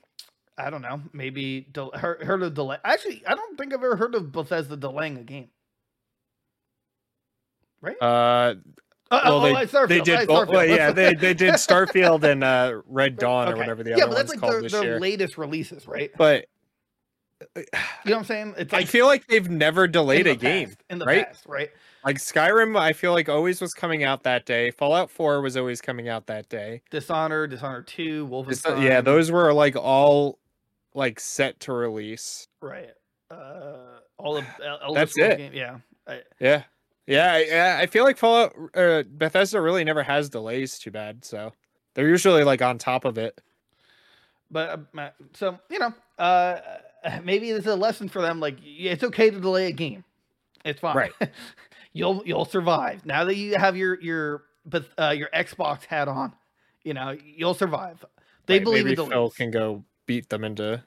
I 0.60 0.70
don't 0.70 0.82
know, 0.82 1.02
maybe 1.14 1.62
del- 1.72 1.92
heard, 1.92 2.44
of 2.44 2.54
delay. 2.54 2.78
Actually, 2.84 3.24
I 3.26 3.36
don't 3.36 3.58
think 3.58 3.74
I've 3.74 3.80
ever 3.84 3.96
heard 3.96 4.14
of 4.16 4.32
Bethesda 4.32 4.76
delaying 4.76 5.18
a 5.18 5.24
game. 5.24 5.50
Right? 7.82 7.96
uh, 8.02 8.06
Uh, 8.06 8.54
well, 9.12 9.34
oh, 9.36 9.42
they, 9.66 9.78
oh, 9.78 9.88
they 9.88 10.02
did. 10.02 10.28
Both, 10.28 10.50
well, 10.50 10.66
yeah, 10.66 10.92
they 10.92 11.14
they 11.16 11.34
did 11.34 11.54
Starfield 11.56 12.24
and 12.24 12.44
uh, 12.44 12.82
Red 12.86 13.18
Dawn 13.18 13.52
or 13.52 13.56
whatever 13.56 13.84
the 13.84 13.92
yeah, 13.92 14.04
other 14.04 14.08
but 14.08 14.16
that's 14.18 14.30
one's 14.30 14.30
like 14.30 14.40
called 14.42 14.54
their, 14.54 14.62
this 14.64 14.72
their 14.74 14.84
year. 14.84 15.00
latest 15.00 15.38
releases, 15.38 15.88
right? 15.88 16.12
But 16.18 16.46
You 17.56 17.64
know 17.64 17.72
what 18.04 18.18
I'm 18.18 18.24
saying? 18.26 18.56
It's 18.58 18.74
like, 18.74 18.82
I 18.84 18.86
feel 18.86 19.06
like 19.06 19.26
they've 19.28 19.50
never 19.50 19.88
delayed 19.88 20.28
a 20.28 20.36
game. 20.36 20.74
in 20.90 21.00
the 21.00 21.06
right? 21.06 21.26
past, 21.26 21.46
right? 21.48 21.70
Like 22.06 22.18
Skyrim, 22.18 22.78
I 22.80 22.94
feel 22.94 23.12
like 23.14 23.30
always 23.30 23.62
was 23.62 23.74
coming 23.74 24.04
out 24.04 24.24
that 24.24 24.46
day. 24.46 24.72
Fallout 24.72 25.10
4 25.10 25.42
was 25.42 25.58
always 25.58 25.82
coming 25.82 26.08
out 26.10 26.28
that 26.28 26.48
day. 26.50 26.82
Dishonored, 26.92 27.50
Dishonored 27.52 27.88
Two, 27.88 28.28
Just- 28.48 28.66
Wolfenstein. 28.66 28.84
yeah, 28.84 29.02
those 29.02 29.32
were 29.32 29.54
like 29.54 29.76
all 29.76 30.39
like 31.00 31.20
set 31.20 31.60
to 31.62 31.74
release. 31.74 32.46
Right. 32.62 32.92
Uh, 33.32 34.00
all 34.18 34.38
of 34.38 34.46
Elder 34.84 35.00
That's 35.00 35.14
Scrolls 35.14 35.32
it. 35.34 35.38
Game, 35.38 35.54
yeah. 35.54 35.78
I, 36.08 36.22
Yeah. 36.40 36.64
Yeah, 37.08 37.34
I- 37.34 37.46
yeah. 37.46 37.78
I 37.82 37.88
feel 37.88 38.04
like 38.04 38.18
Fallout 38.18 38.54
uh, 38.76 39.04
Bethesda 39.10 39.60
really 39.60 39.84
never 39.84 40.04
has 40.04 40.30
delays 40.30 40.78
too 40.78 40.92
bad, 40.92 41.26
so 41.26 41.54
they're 41.96 42.08
usually 42.08 42.44
like 42.44 42.62
on 42.62 42.78
top 42.78 43.04
of 43.06 43.18
it. 43.18 43.40
but 44.52 44.80
uh, 44.98 45.10
so 45.34 45.58
you 45.70 45.80
know, 45.80 45.94
uh, 46.20 46.60
maybe 47.24 47.52
this 47.52 47.62
is 47.62 47.72
a 47.72 47.76
lesson 47.76 48.10
for 48.10 48.22
them. 48.22 48.40
Like 48.40 48.58
it's 48.64 49.04
okay 49.04 49.30
to 49.32 49.40
delay 49.40 49.68
a 49.68 49.72
game. 49.72 50.04
It's 50.66 50.80
fine. 50.82 50.96
Right. 50.96 51.12
you'll 51.94 52.22
you'll 52.26 52.46
survive 52.46 53.06
now 53.06 53.26
that 53.26 53.36
you 53.36 53.56
have 53.58 53.76
your 53.78 54.00
your 54.02 54.44
but 54.66 54.86
uh, 55.00 55.14
your 55.18 55.30
Xbox 55.34 55.86
hat 55.86 56.08
on. 56.08 56.34
You 56.84 56.94
know 56.94 57.16
you'll 57.24 57.54
survive. 57.56 58.06
They 58.46 58.56
Right, 58.56 58.64
believe 58.64 58.86
maybe 58.86 59.02
in 59.02 59.10
Phil 59.10 59.30
can 59.32 59.52
go 59.52 59.84
beat 60.06 60.30
them 60.30 60.44
into 60.44 60.84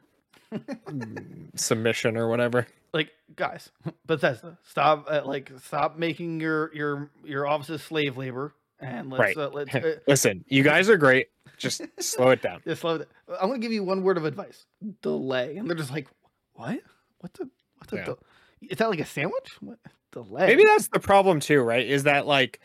submission 1.54 2.16
or 2.16 2.28
whatever. 2.28 2.66
like 2.92 3.10
guys 3.36 3.70
bethesda 4.06 4.58
stop 4.62 5.06
uh, 5.10 5.22
like 5.24 5.50
stop 5.64 5.96
making 5.98 6.40
your 6.40 6.74
your 6.74 7.10
your 7.24 7.46
offices 7.46 7.82
slave 7.82 8.16
labor 8.16 8.54
and 8.80 9.10
let's 9.10 9.20
Right. 9.20 9.36
uh, 9.36 9.50
let's 9.52 9.74
uh, 9.74 9.96
Listen, 10.06 10.44
you 10.48 10.62
guys 10.62 10.88
are 10.90 10.96
great. 10.96 11.28
Just 11.56 11.82
slow 12.00 12.30
it 12.30 12.42
down. 12.42 12.60
just 12.64 12.80
slow 12.80 12.96
it- 12.96 13.08
i'm 13.40 13.48
gonna 13.48 13.58
give 13.58 13.72
you 13.72 13.84
one 13.84 14.02
word 14.02 14.16
of 14.16 14.24
advice 14.24 14.66
delay 15.02 15.56
and 15.56 15.68
they're 15.68 15.76
just 15.76 15.92
like 15.92 16.08
what 16.54 16.80
what 17.20 17.32
the 17.34 17.48
what 17.78 17.88
the 17.88 17.96
Yeah. 17.96 18.68
is 18.70 18.78
that 18.78 18.90
like 18.90 19.00
a 19.00 19.04
sandwich 19.04 19.48
what 19.60 19.78
delay 20.12 20.46
Maybe 20.48 20.64
that's 20.64 20.88
the 20.88 21.00
problem 21.00 21.40
too, 21.40 21.60
right? 21.62 21.86
Is 21.86 22.02
that 22.02 22.26
like 22.26 22.60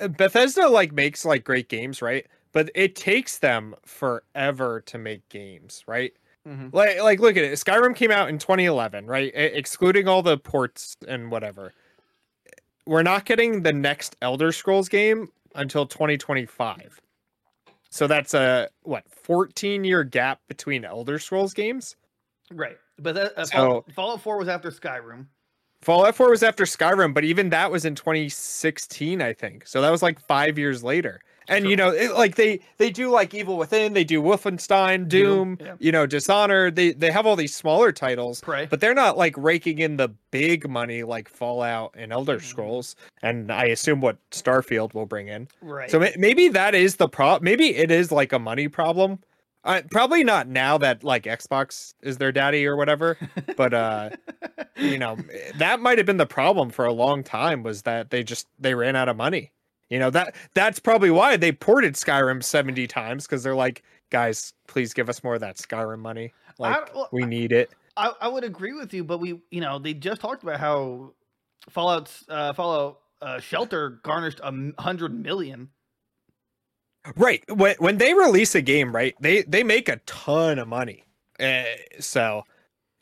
uh, 0.00 0.08
Bethesda 0.08 0.68
like 0.68 0.92
makes 0.92 1.24
like 1.24 1.44
great 1.44 1.68
games, 1.68 2.02
right? 2.02 2.26
But 2.52 2.70
it 2.74 2.96
takes 2.96 3.38
them 3.38 3.74
forever 3.84 4.80
to 4.86 4.98
make 4.98 5.28
games, 5.28 5.84
right? 5.86 6.12
Mhm. 6.46 6.72
Like 6.74 7.00
like 7.02 7.20
look 7.20 7.36
at 7.36 7.44
it. 7.44 7.52
Skyrim 7.52 7.94
came 7.96 8.10
out 8.10 8.28
in 8.28 8.38
2011, 8.38 9.06
right? 9.06 9.32
E- 9.34 9.38
excluding 9.38 10.08
all 10.08 10.22
the 10.22 10.36
ports 10.38 10.96
and 11.08 11.30
whatever. 11.30 11.72
We're 12.86 13.02
not 13.02 13.24
getting 13.24 13.62
the 13.62 13.72
next 13.72 14.14
Elder 14.20 14.52
Scrolls 14.52 14.88
game 14.90 15.28
until 15.54 15.86
2025. 15.86 17.00
So 17.88 18.06
that's 18.06 18.34
a 18.34 18.68
what 18.82 19.04
14 19.10 19.84
year 19.84 20.04
gap 20.04 20.40
between 20.48 20.84
Elder 20.84 21.18
Scrolls 21.18 21.54
games. 21.54 21.96
right 22.50 22.76
but 22.98 23.14
that, 23.14 23.36
uh, 23.38 23.44
So- 23.46 23.52
Fallout, 23.56 23.92
Fallout 23.92 24.20
4 24.20 24.38
was 24.38 24.48
after 24.48 24.70
skyrim 24.70 25.26
Fallout 25.82 26.14
4 26.14 26.30
was 26.30 26.42
after 26.42 26.64
Skyrim, 26.64 27.12
but 27.12 27.24
even 27.24 27.50
that 27.50 27.70
was 27.70 27.84
in 27.84 27.94
2016, 27.94 29.20
I 29.20 29.32
think. 29.34 29.66
So 29.66 29.80
that 29.82 29.90
was 29.90 30.02
like 30.02 30.18
five 30.20 30.56
years 30.58 30.82
later. 30.82 31.20
And 31.48 31.68
you 31.68 31.76
know, 31.76 31.90
it, 31.90 32.12
like 32.14 32.36
they 32.36 32.60
they 32.78 32.90
do 32.90 33.10
like 33.10 33.34
Evil 33.34 33.56
Within, 33.58 33.92
they 33.92 34.04
do 34.04 34.22
Wolfenstein, 34.22 35.08
Doom, 35.08 35.56
Doom, 35.56 35.66
yeah. 35.66 35.74
you 35.78 35.92
know, 35.92 36.06
Dishonored. 36.06 36.76
They 36.76 36.92
they 36.92 37.10
have 37.10 37.26
all 37.26 37.36
these 37.36 37.54
smaller 37.54 37.92
titles, 37.92 38.40
Prey. 38.40 38.66
but 38.66 38.80
they're 38.80 38.94
not 38.94 39.18
like 39.18 39.34
raking 39.36 39.78
in 39.78 39.96
the 39.96 40.08
big 40.30 40.68
money 40.68 41.02
like 41.02 41.28
Fallout 41.28 41.94
and 41.98 42.12
Elder 42.12 42.38
Mhm. 42.38 42.42
Scrolls. 42.42 42.96
And 43.22 43.52
I 43.52 43.64
assume 43.66 44.00
what 44.00 44.16
Starfield 44.30 44.94
will 44.94 45.06
bring 45.06 45.28
in. 45.28 45.48
right 45.60 45.90
So 45.90 45.98
ma- 46.00 46.08
maybe 46.16 46.48
that 46.48 46.74
is 46.74 46.96
the 46.96 47.08
problem. 47.08 47.44
Maybe 47.44 47.74
it 47.76 47.90
is 47.90 48.10
like 48.10 48.32
a 48.32 48.38
money 48.38 48.68
problem. 48.68 49.18
Uh, 49.64 49.80
probably 49.90 50.22
not 50.24 50.46
now 50.46 50.76
that 50.76 51.02
like 51.04 51.24
Xbox 51.24 51.94
is 52.02 52.18
their 52.18 52.32
daddy 52.32 52.66
or 52.66 52.76
whatever. 52.76 53.16
But 53.56 53.72
uh, 53.72 54.10
you 54.76 54.98
know, 54.98 55.16
that 55.58 55.80
might 55.80 55.98
have 55.98 56.06
been 56.06 56.18
the 56.18 56.26
problem 56.26 56.70
for 56.70 56.84
a 56.84 56.92
long 56.92 57.22
time 57.22 57.62
was 57.62 57.82
that 57.82 58.10
they 58.10 58.22
just 58.22 58.46
they 58.58 58.74
ran 58.74 58.94
out 58.96 59.08
of 59.08 59.16
money. 59.16 59.52
You 59.90 59.98
know 59.98 60.10
that 60.10 60.34
that's 60.54 60.78
probably 60.80 61.10
why 61.10 61.36
they 61.36 61.52
ported 61.52 61.94
Skyrim 61.94 62.42
seventy 62.42 62.86
times 62.86 63.26
because 63.26 63.42
they're 63.42 63.54
like, 63.54 63.82
guys, 64.10 64.52
please 64.66 64.94
give 64.94 65.08
us 65.08 65.22
more 65.22 65.34
of 65.34 65.40
that 65.40 65.56
Skyrim 65.56 65.98
money. 65.98 66.32
Like 66.58 66.94
well, 66.94 67.08
we 67.12 67.24
need 67.24 67.52
it. 67.52 67.70
I, 67.96 68.12
I 68.20 68.28
would 68.28 68.44
agree 68.44 68.72
with 68.72 68.92
you, 68.92 69.04
but 69.04 69.18
we, 69.18 69.40
you 69.50 69.60
know, 69.60 69.78
they 69.78 69.94
just 69.94 70.20
talked 70.20 70.42
about 70.42 70.58
how 70.58 71.12
Fallout's 71.70 72.24
uh, 72.28 72.52
Fallout 72.52 73.00
uh, 73.22 73.40
Shelter 73.40 74.00
garnished 74.02 74.40
a 74.42 74.52
hundred 74.80 75.14
million. 75.14 75.68
Right. 77.16 77.44
When 77.48 77.76
when 77.78 77.98
they 77.98 78.14
release 78.14 78.54
a 78.54 78.62
game, 78.62 78.94
right, 78.94 79.14
they 79.20 79.42
they 79.42 79.62
make 79.62 79.88
a 79.88 79.96
ton 80.06 80.58
of 80.58 80.68
money. 80.68 81.04
Uh, 81.38 81.64
so 82.00 82.44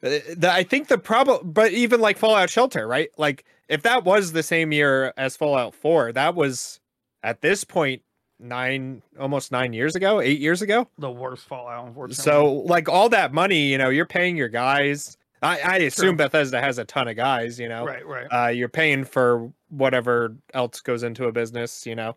uh, 0.03 0.19
the, 0.37 0.51
I 0.51 0.65
think 0.65 0.89
the 0.89 0.99
problem, 0.99 1.53
but 1.53 1.73
even 1.73 2.01
like 2.01 2.19
Fallout 2.19 2.51
Shelter, 2.51 2.89
right? 2.89 3.11
Like 3.17 3.45
if 3.73 3.83
that 3.83 4.05
was 4.05 4.33
the 4.33 4.43
same 4.43 4.71
year 4.71 5.15
as 5.17 5.35
Fallout 5.35 5.75
4, 5.75 6.13
that 6.13 6.35
was 6.35 6.79
at 7.23 7.41
this 7.41 7.65
point 7.65 8.03
nine, 8.39 9.03
almost 9.19 9.51
nine 9.51 9.73
years 9.73 9.97
ago, 9.97 10.21
eight 10.21 10.41
years 10.41 10.61
ago. 10.61 10.87
The 10.99 11.11
worst 11.11 11.47
Fallout, 11.47 11.87
unfortunately. 11.87 12.23
So 12.23 12.53
like 12.67 12.91
all 12.91 13.09
that 13.09 13.33
money, 13.33 13.69
you 13.69 13.79
know, 13.79 13.89
you're 13.89 14.05
paying 14.05 14.37
your 14.37 14.51
guys. 14.51 15.17
I, 15.41 15.59
I 15.61 15.77
assume 15.79 16.17
Bethesda 16.17 16.61
has 16.61 16.77
a 16.77 16.85
ton 16.85 17.09
of 17.09 17.17
guys, 17.17 17.59
you 17.59 17.69
know. 17.69 17.85
right, 17.85 18.07
right. 18.07 18.27
Uh, 18.27 18.49
you're 18.49 18.69
paying 18.69 19.05
for 19.05 19.51
whatever 19.71 20.37
else 20.53 20.81
goes 20.81 21.03
into 21.03 21.25
a 21.25 21.33
business, 21.33 21.87
you 21.87 21.97
know. 21.97 22.15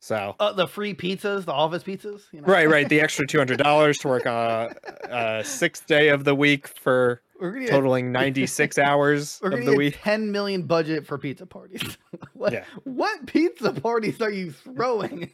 So 0.00 0.36
Uh, 0.38 0.52
the 0.52 0.68
free 0.68 0.94
pizzas, 0.94 1.44
the 1.44 1.52
office 1.52 1.82
pizzas. 1.82 2.22
You 2.32 2.40
know? 2.40 2.46
Right, 2.46 2.68
right. 2.68 2.88
The 2.88 3.00
extra 3.02 3.26
two 3.26 3.38
hundred 3.38 3.58
dollars 3.58 3.98
to 3.98 4.08
work 4.08 4.26
on 4.26 4.72
a 5.04 5.42
sixth 5.44 5.86
day 5.86 6.08
of 6.08 6.24
the 6.24 6.34
week 6.36 6.68
for 6.68 7.20
We're 7.40 7.50
gonna 7.52 7.64
get, 7.64 7.70
totaling 7.72 8.12
ninety 8.12 8.46
six 8.46 8.78
hours 8.78 9.40
of 9.42 9.64
the 9.64 9.74
week. 9.74 9.98
ten 10.02 10.30
million 10.30 10.62
budget 10.62 11.04
for 11.06 11.18
pizza 11.18 11.46
parties. 11.46 11.98
what, 12.34 12.52
Yeah. 12.52 12.64
what 12.84 13.26
pizza 13.26 13.72
parties 13.72 14.20
are 14.22 14.30
you 14.30 14.52
throwing? 14.52 15.32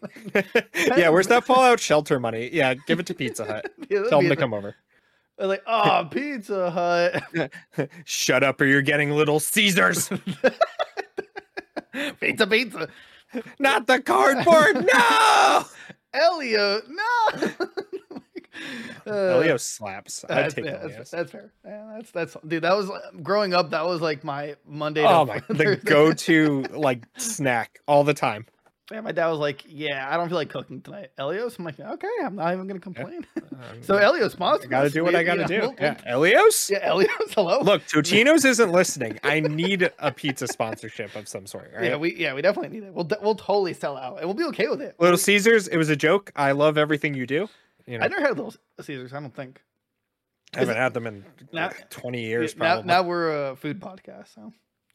yeah, 0.74 1.10
where's 1.10 1.26
that 1.28 1.44
Fallout 1.44 1.78
shelter 1.78 2.18
money? 2.18 2.48
Yeah, 2.52 2.72
give 2.86 2.98
it 2.98 3.06
to 3.06 3.14
Pizza 3.14 3.44
Hut. 3.44 3.70
Yeah, 3.90 4.04
Tell 4.08 4.20
them 4.20 4.30
to 4.30 4.36
come 4.36 4.54
over. 4.54 4.74
They're 5.36 5.48
like, 5.48 5.62
oh, 5.66 6.08
Pizza 6.10 6.70
Hut, 6.70 7.52
Shut 8.04 8.42
up, 8.44 8.60
or 8.60 8.64
you're 8.66 8.82
getting 8.82 9.10
Little 9.10 9.40
Caesars. 9.40 10.08
pizza, 12.20 12.46
pizza. 12.46 12.88
Not 13.58 13.86
the 13.86 14.00
cardboard. 14.00 14.86
No. 14.92 15.64
Elio, 16.14 16.80
no. 16.88 17.50
Uh, 19.06 19.10
Elio 19.10 19.56
slaps. 19.56 20.24
I'd 20.30 20.50
take 20.50 20.64
yeah, 20.64 20.78
Elio. 20.80 20.96
that's, 20.96 21.10
that's 21.10 21.32
fair. 21.32 21.52
Yeah, 21.64 21.90
that's 21.96 22.10
that's 22.12 22.36
dude. 22.46 22.62
That 22.62 22.76
was 22.76 22.88
growing 23.22 23.52
up. 23.52 23.70
That 23.70 23.84
was 23.84 24.00
like 24.00 24.22
my 24.22 24.54
Monday. 24.66 25.04
Oh 25.04 25.26
my, 25.26 25.42
the 25.48 25.76
go-to 25.84 26.62
like 26.70 27.04
snack 27.16 27.80
all 27.88 28.04
the 28.04 28.14
time. 28.14 28.46
Yeah, 28.92 29.00
my 29.00 29.12
dad 29.12 29.28
was 29.28 29.38
like, 29.38 29.64
"Yeah, 29.66 30.06
I 30.10 30.16
don't 30.18 30.28
feel 30.28 30.36
like 30.36 30.50
cooking 30.50 30.82
tonight." 30.82 31.10
Ellio's, 31.16 31.58
I'm 31.58 31.64
like, 31.64 31.80
"Okay, 31.80 32.08
I'm 32.22 32.36
not 32.36 32.52
even 32.52 32.66
gonna 32.66 32.80
complain." 32.80 33.26
Um, 33.54 33.82
so 33.82 33.94
Ellio's, 33.96 34.32
sponsor. 34.32 34.66
I 34.66 34.68
gotta 34.68 34.90
do 34.90 35.04
what 35.04 35.14
I 35.14 35.22
gotta 35.22 35.44
do. 35.44 35.72
Yeah, 35.78 35.96
Ellio's. 36.04 36.68
yeah, 36.68 36.80
Ellio's. 36.82 37.32
Hello. 37.34 37.60
Look, 37.60 37.82
Totino's 37.86 38.44
isn't 38.44 38.72
listening. 38.72 39.20
I 39.22 39.38
need 39.38 39.88
a 40.00 40.10
pizza 40.10 40.48
sponsorship 40.48 41.14
of 41.14 41.28
some 41.28 41.46
sort. 41.46 41.70
Right? 41.72 41.84
Yeah, 41.84 41.96
we 41.96 42.16
yeah 42.16 42.34
we 42.34 42.42
definitely 42.42 42.76
need 42.80 42.84
it. 42.84 42.92
We'll 42.92 43.08
we'll 43.22 43.36
totally 43.36 43.72
sell 43.72 43.96
out, 43.96 44.16
and 44.18 44.26
we'll 44.26 44.34
be 44.34 44.42
okay 44.46 44.66
with 44.66 44.82
it. 44.82 44.96
Little 44.98 45.16
Caesars, 45.16 45.68
it 45.68 45.76
was 45.76 45.88
a 45.88 45.94
joke. 45.94 46.32
I 46.34 46.50
love 46.50 46.76
everything 46.76 47.14
you 47.14 47.28
do. 47.28 47.48
You 47.86 47.98
know, 47.98 48.04
I 48.04 48.08
never 48.08 48.22
had 48.22 48.36
Little 48.36 48.54
Caesars. 48.80 49.12
I 49.12 49.20
don't 49.20 49.34
think. 49.34 49.62
I 50.56 50.58
haven't 50.58 50.76
had 50.76 50.94
them 50.94 51.06
in 51.06 51.24
Now- 51.52 51.66
like, 51.68 51.90
20 51.90 52.22
years, 52.22 52.56
now, 52.56 52.80
now 52.80 53.02
we're 53.02 53.50
a 53.50 53.56
food 53.56 53.80
podcast, 53.80 54.34
so 54.34 54.52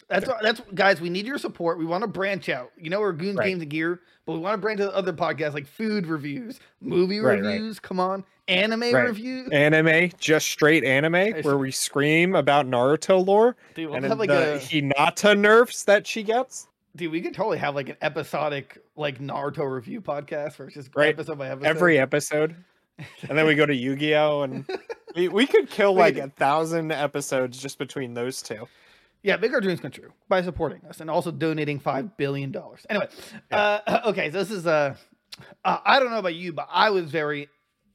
that's 0.10 0.30
that's 0.42 0.62
guys. 0.74 1.00
We 1.02 1.10
need 1.10 1.26
your 1.26 1.38
support. 1.38 1.78
We 1.78 1.86
want 1.86 2.02
to 2.02 2.08
branch 2.08 2.50
out. 2.50 2.72
You 2.78 2.90
know, 2.90 3.00
we're 3.00 3.14
Goons 3.14 3.38
Right. 3.38 3.48
Games 3.50 3.62
and 3.62 3.70
Gear, 3.72 4.02
but 4.26 4.34
we 4.34 4.40
want 4.40 4.54
to 4.56 4.58
branch 4.58 4.80
out 4.82 4.90
to 4.92 4.96
other 4.96 5.14
podcasts 5.14 5.54
like 5.54 5.68
food 5.68 6.08
reviews, 6.08 6.60
movie 6.82 7.20
Right, 7.20 7.42
right. 7.42 7.52
reviews. 7.54 7.80
Come 7.80 8.00
on, 8.00 8.24
anime 8.48 8.82
Right. 8.82 8.94
reviews. 9.06 9.50
anime, 9.52 10.12
just 10.20 10.48
straight 10.48 10.84
anime, 10.84 11.42
where 11.44 11.58
we 11.58 11.72
scream 11.72 12.36
about 12.36 12.66
Naruto 12.68 13.26
lore 13.26 13.56
Dude, 13.76 13.88
we'll 13.88 13.96
and 13.98 14.06
have 14.06 14.20
like 14.20 14.30
the 14.30 14.56
a 14.56 14.60
Hinata 14.60 15.38
nerfs 15.38 15.84
that 15.84 16.06
she 16.08 16.24
gets. 16.24 16.68
dude. 16.96 17.12
We 17.12 17.22
could 17.22 17.34
totally 17.34 17.60
have 17.60 17.76
like 17.76 17.90
an 17.90 17.98
episodic 18.02 18.80
like 18.96 19.20
Naruto 19.20 19.72
review 19.72 20.02
podcast 20.02 20.58
where 20.60 20.68
it's 20.68 20.76
just 20.76 20.90
Right. 20.96 21.10
episode 21.14 21.38
by 21.38 21.50
episode. 21.50 21.68
Every 21.70 22.00
episode. 22.00 22.56
And 23.30 23.38
then 23.38 23.46
we 23.46 23.56
go 23.56 23.66
to 23.66 23.74
Yu 23.74 23.96
Gi 23.96 24.16
Oh! 24.16 24.42
and 24.42 24.66
we, 25.16 25.30
we 25.30 25.48
could 25.48 25.70
kill 25.70 25.94
like 25.94 26.18
a 26.18 26.28
thousand 26.30 26.92
episodes 26.92 27.58
just 27.58 27.78
between 27.78 28.14
those 28.14 28.42
two. 28.42 28.68
Yeah, 29.22 29.36
make 29.36 29.52
our 29.54 29.60
dreams 29.62 29.80
come 29.82 29.92
true 29.92 30.14
by 30.30 30.42
supporting 30.42 30.82
us 30.88 31.02
and 31.02 31.10
also 31.10 31.32
donating 31.32 31.80
five 31.80 32.16
billion 32.18 32.52
dollars. 32.52 32.86
Anyway, 32.90 33.08
uh, 33.52 34.02
okay, 34.08 34.32
so 34.32 34.38
this 34.40 34.52
is 34.52 34.66
uh, 34.66 34.96
uh, 35.66 35.78
I 35.86 36.00
don't 36.00 36.10
know 36.12 36.20
about 36.20 36.36
you, 36.36 36.54
but 36.54 36.68
I 36.72 36.90
was 36.90 37.10
very 37.12 37.50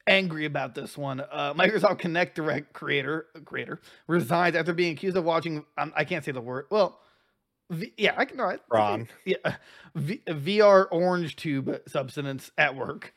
angry 0.06 0.44
about 0.44 0.74
this 0.74 0.98
one. 0.98 1.20
Uh, 1.20 1.54
Microsoft 1.54 2.00
Kinect 2.00 2.34
Direct 2.34 2.72
creator 2.74 3.26
creator 3.44 3.80
resigns 4.06 4.54
after 4.54 4.74
being 4.74 4.92
accused 4.92 5.16
of 5.16 5.24
watching. 5.24 5.64
Um, 5.78 5.92
I 5.96 6.04
can't 6.04 6.24
say 6.24 6.32
the 6.32 6.42
word. 6.42 6.66
Well, 6.70 7.00
v, 7.70 7.92
yeah, 7.96 8.14
I 8.16 8.26
can. 8.26 8.37
No, 8.37 8.44
I- 8.44 8.58
Ron. 8.70 9.08
Yeah, 9.24 9.37
v, 9.94 10.20
VR 10.26 10.87
orange 10.90 11.37
tube 11.37 11.80
substance 11.88 12.50
at 12.58 12.76
work. 12.76 13.14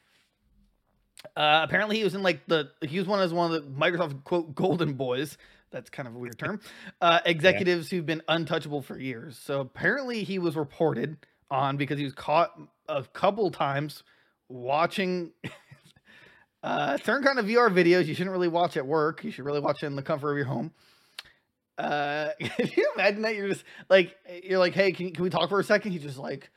Uh, 1.36 1.62
apparently, 1.64 1.98
he 1.98 2.04
was 2.06 2.16
in 2.16 2.24
like 2.24 2.46
the 2.48 2.70
he 2.82 3.00
was 3.00 3.08
one 3.08 3.20
as 3.20 3.34
one 3.34 3.54
of 3.54 3.64
the 3.64 3.70
Microsoft 3.70 4.24
quote 4.24 4.56
golden 4.56 4.94
boys. 4.94 5.38
That's 5.72 5.90
kind 5.90 6.08
of 6.08 6.16
a 6.16 6.18
weird 6.18 6.40
term. 6.40 6.60
Uh, 7.02 7.20
executives 7.26 7.90
who've 7.90 8.06
been 8.06 8.22
untouchable 8.28 8.82
for 8.82 8.98
years. 8.98 9.38
So 9.38 9.62
apparently, 9.62 10.24
he 10.24 10.40
was 10.40 10.56
reported 10.56 11.18
on 11.50 11.78
because 11.78 11.98
he 11.98 12.04
was 12.04 12.14
caught 12.14 12.60
a 12.88 13.04
couple 13.04 13.52
times 13.52 14.04
watching 14.50 15.32
uh, 16.64 16.98
certain 16.98 17.24
kind 17.24 17.40
of 17.40 17.46
VR 17.46 17.70
videos. 17.70 18.06
You 18.06 18.14
shouldn't 18.14 18.32
really 18.32 18.48
watch 18.48 18.78
at 18.78 18.86
work. 18.86 19.24
You 19.24 19.32
should 19.32 19.46
really 19.46 19.60
watch 19.60 19.84
it 19.84 19.88
in 19.88 19.96
the 19.96 20.02
comfort 20.04 20.32
of 20.32 20.38
your 20.38 20.46
home. 20.46 20.74
Uh, 21.78 22.30
can 22.40 22.70
you 22.76 22.92
imagine 22.96 23.22
that 23.22 23.36
you're 23.36 23.50
just 23.50 23.64
like 23.90 24.16
you're 24.44 24.60
like, 24.60 24.74
hey, 24.74 24.92
can, 24.92 25.12
can 25.12 25.24
we 25.24 25.30
talk 25.30 25.50
for 25.50 25.60
a 25.60 25.64
second? 25.64 25.92
He's 25.92 26.02
just 26.02 26.18
like, 26.18 26.50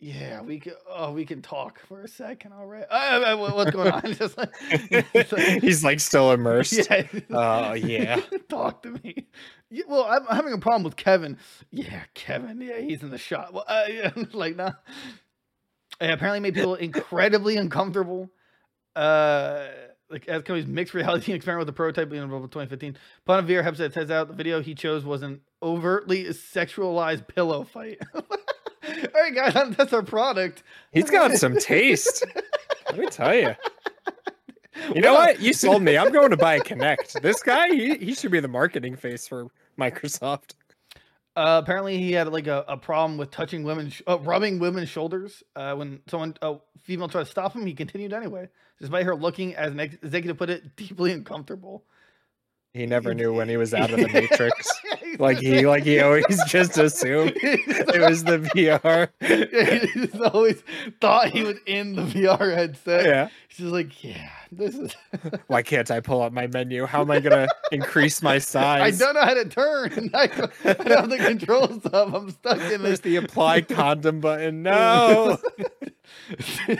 yeah, 0.00 0.42
we 0.42 0.60
can. 0.60 0.74
Oh, 0.88 1.12
we 1.12 1.24
can 1.24 1.42
talk 1.42 1.80
for 1.88 2.02
a 2.02 2.08
second. 2.08 2.52
All 2.52 2.66
right. 2.66 2.84
Uh, 2.88 3.36
what's 3.36 3.72
going 3.72 3.90
on? 3.90 4.02
just 4.14 4.38
like, 4.38 4.54
He's 5.60 5.82
like 5.82 5.98
still 5.98 6.30
immersed. 6.30 6.88
yeah. 6.88 7.06
Oh 7.30 7.72
yeah. 7.72 8.20
talk 8.48 8.82
to 8.84 8.90
me. 8.90 9.26
Yeah, 9.70 9.84
well, 9.88 10.04
I'm 10.04 10.24
having 10.26 10.52
a 10.52 10.58
problem 10.58 10.84
with 10.84 10.94
Kevin. 10.94 11.36
Yeah, 11.72 12.02
Kevin. 12.14 12.60
Yeah, 12.60 12.78
he's 12.78 13.02
in 13.02 13.10
the 13.10 13.18
shot. 13.18 13.52
Well, 13.52 13.64
uh, 13.66 13.84
yeah, 13.88 14.12
like 14.32 14.54
nah. 14.54 14.72
It 16.00 16.10
apparently 16.10 16.40
made 16.40 16.54
people 16.54 16.76
incredibly 16.76 17.56
uncomfortable. 17.56 18.30
Uh, 18.94 19.66
like 20.10 20.28
as 20.28 20.42
company's 20.42 20.66
mixed 20.66 20.94
reality 20.94 21.32
experiment 21.32 21.66
with 21.66 21.74
the 21.74 21.76
prototype 21.76 22.08
being 22.08 22.22
involved 22.22 22.44
in 22.44 22.50
2015. 22.50 22.96
Ponavir 23.28 23.64
Hepset 23.64 23.92
says 23.92 24.10
out 24.12 24.28
the 24.28 24.34
video 24.34 24.62
he 24.62 24.74
chose 24.74 25.04
was 25.04 25.22
an 25.22 25.40
overtly 25.62 26.24
sexualized 26.26 27.26
pillow 27.26 27.64
fight. 27.64 28.00
All 29.14 29.22
right, 29.22 29.34
guys, 29.34 29.76
that's 29.76 29.92
our 29.92 30.02
product. 30.02 30.62
He's 30.92 31.10
got 31.10 31.32
some 31.32 31.56
taste. 31.56 32.24
Let 32.90 32.98
me 32.98 33.06
tell 33.06 33.34
you. 33.34 33.54
You 34.94 35.00
know 35.00 35.14
what? 35.14 35.40
You 35.40 35.52
sold 35.52 35.82
me. 35.82 35.98
I'm 35.98 36.12
going 36.12 36.30
to 36.30 36.36
buy 36.36 36.54
a 36.54 36.60
Kinect. 36.60 37.20
This 37.20 37.42
guy, 37.42 37.68
he, 37.68 37.96
he 37.96 38.14
should 38.14 38.30
be 38.30 38.40
the 38.40 38.48
marketing 38.48 38.96
face 38.96 39.26
for 39.26 39.48
Microsoft. 39.78 40.54
Uh, 41.36 41.60
apparently, 41.62 41.98
he 41.98 42.12
had 42.12 42.28
like 42.28 42.46
a, 42.46 42.64
a 42.66 42.76
problem 42.76 43.18
with 43.18 43.30
touching 43.30 43.62
women, 43.62 43.90
sh- 43.90 44.02
uh, 44.08 44.18
rubbing 44.20 44.58
women's 44.58 44.88
shoulders. 44.88 45.42
Uh, 45.54 45.74
when 45.74 46.00
someone, 46.08 46.34
a 46.42 46.56
female, 46.82 47.08
tried 47.08 47.24
to 47.24 47.30
stop 47.30 47.54
him, 47.54 47.66
he 47.66 47.74
continued 47.74 48.12
anyway, 48.12 48.48
despite 48.80 49.04
her 49.04 49.14
looking, 49.14 49.54
as 49.54 49.72
an 49.72 49.80
ex- 49.80 49.96
executive 50.02 50.36
put 50.36 50.50
it, 50.50 50.74
deeply 50.76 51.12
uncomfortable. 51.12 51.84
He 52.74 52.86
never 52.86 53.14
knew 53.14 53.32
when 53.32 53.48
he 53.48 53.56
was 53.56 53.72
out 53.72 53.90
of 53.90 53.98
the 53.98 54.08
Matrix. 54.08 54.68
Like 55.18 55.38
he, 55.38 55.66
like 55.66 55.82
he 55.82 55.98
always 56.00 56.40
just 56.46 56.78
assumed 56.78 57.32
it 57.42 58.00
was 58.00 58.22
the 58.24 58.38
VR. 58.38 59.08
he 59.20 60.06
just 60.06 60.20
always 60.20 60.62
thought 61.00 61.30
he 61.30 61.42
was 61.42 61.56
in 61.66 61.96
the 61.96 62.02
VR 62.02 62.54
headset. 62.54 63.04
Yeah. 63.04 63.28
He's 63.48 63.58
just 63.58 63.72
like, 63.72 64.04
yeah, 64.04 64.30
this 64.52 64.76
is. 64.76 64.94
Why 65.48 65.62
can't 65.62 65.90
I 65.90 66.00
pull 66.00 66.22
up 66.22 66.32
my 66.32 66.46
menu? 66.46 66.86
How 66.86 67.00
am 67.00 67.10
I 67.10 67.18
gonna 67.20 67.48
increase 67.72 68.22
my 68.22 68.38
size? 68.38 69.00
I 69.02 69.04
don't 69.04 69.14
know 69.14 69.22
how 69.22 69.34
to 69.34 69.44
turn. 69.46 70.10
I 70.14 70.26
don't, 70.28 70.52
I 70.64 70.72
don't 70.74 70.88
have 70.88 71.10
the 71.10 71.18
controls 71.18 71.84
up. 71.86 72.12
I'm 72.12 72.30
stuck 72.30 72.60
in 72.60 72.82
There's 72.82 73.00
this. 73.00 73.00
the 73.00 73.16
apply 73.16 73.62
condom 73.62 74.20
button. 74.20 74.64
Oh 74.66 75.38
no. 76.68 76.76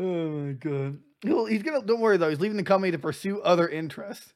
oh 0.00 0.30
my 0.30 0.52
god. 0.52 0.98
Well, 1.26 1.46
he's 1.46 1.62
gonna. 1.62 1.82
Don't 1.82 2.00
worry 2.00 2.16
though. 2.16 2.28
He's 2.28 2.40
leaving 2.40 2.56
the 2.56 2.62
company 2.62 2.92
to 2.92 2.98
pursue 2.98 3.40
other 3.40 3.68
interests. 3.68 4.32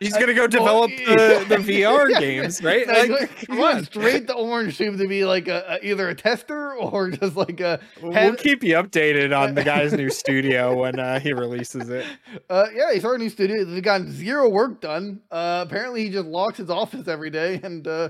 He's 0.00 0.16
gonna 0.16 0.32
go 0.32 0.46
develop 0.46 0.90
the, 0.90 1.44
the 1.48 1.56
VR 1.56 2.18
games, 2.18 2.62
right? 2.62 2.88
Like, 2.88 3.10
Like, 3.10 3.38
he's 3.38 3.48
going 3.48 3.84
straight 3.84 4.26
to 4.28 4.34
Orange 4.34 4.78
Tube 4.78 4.96
to 4.96 5.06
be 5.06 5.26
like 5.26 5.46
a, 5.46 5.78
a, 5.78 5.86
either 5.86 6.08
a 6.08 6.14
tester 6.14 6.74
or 6.74 7.10
just 7.10 7.36
like 7.36 7.60
a. 7.60 7.80
We'll 8.00 8.34
keep 8.36 8.64
you 8.64 8.76
updated 8.76 9.38
on 9.38 9.54
the 9.54 9.62
guy's 9.62 9.92
new 9.92 10.08
studio 10.10 10.74
when 10.74 10.98
uh, 10.98 11.20
he 11.20 11.34
releases 11.34 11.90
it. 11.90 12.06
Uh, 12.48 12.64
yeah, 12.74 12.94
he 12.94 12.98
started 12.98 13.20
a 13.20 13.24
new 13.24 13.28
studio. 13.28 13.62
He's 13.66 13.82
gotten 13.82 14.10
zero 14.10 14.48
work 14.48 14.80
done. 14.80 15.20
Uh, 15.30 15.66
apparently, 15.68 16.04
he 16.04 16.10
just 16.10 16.26
locks 16.26 16.56
his 16.56 16.70
office 16.70 17.06
every 17.06 17.28
day, 17.28 17.60
and 17.62 17.86
uh, 17.86 18.08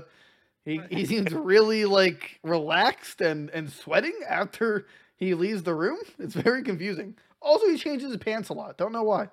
he 0.63 0.79
he 0.89 1.05
seems 1.05 1.33
really 1.33 1.83
like 1.83 2.39
relaxed 2.41 3.19
and 3.19 3.49
and 3.49 3.69
sweating 3.69 4.17
after 4.29 4.87
he 5.17 5.33
leaves 5.33 5.63
the 5.63 5.75
room. 5.75 5.97
It's 6.19 6.35
very 6.35 6.63
confusing. 6.63 7.15
Also, 7.41 7.67
he 7.67 7.77
changes 7.77 8.09
his 8.09 8.17
pants 8.17 8.49
a 8.49 8.53
lot. 8.53 8.77
Don't 8.77 8.91
know 8.91 9.03
why. 9.03 9.29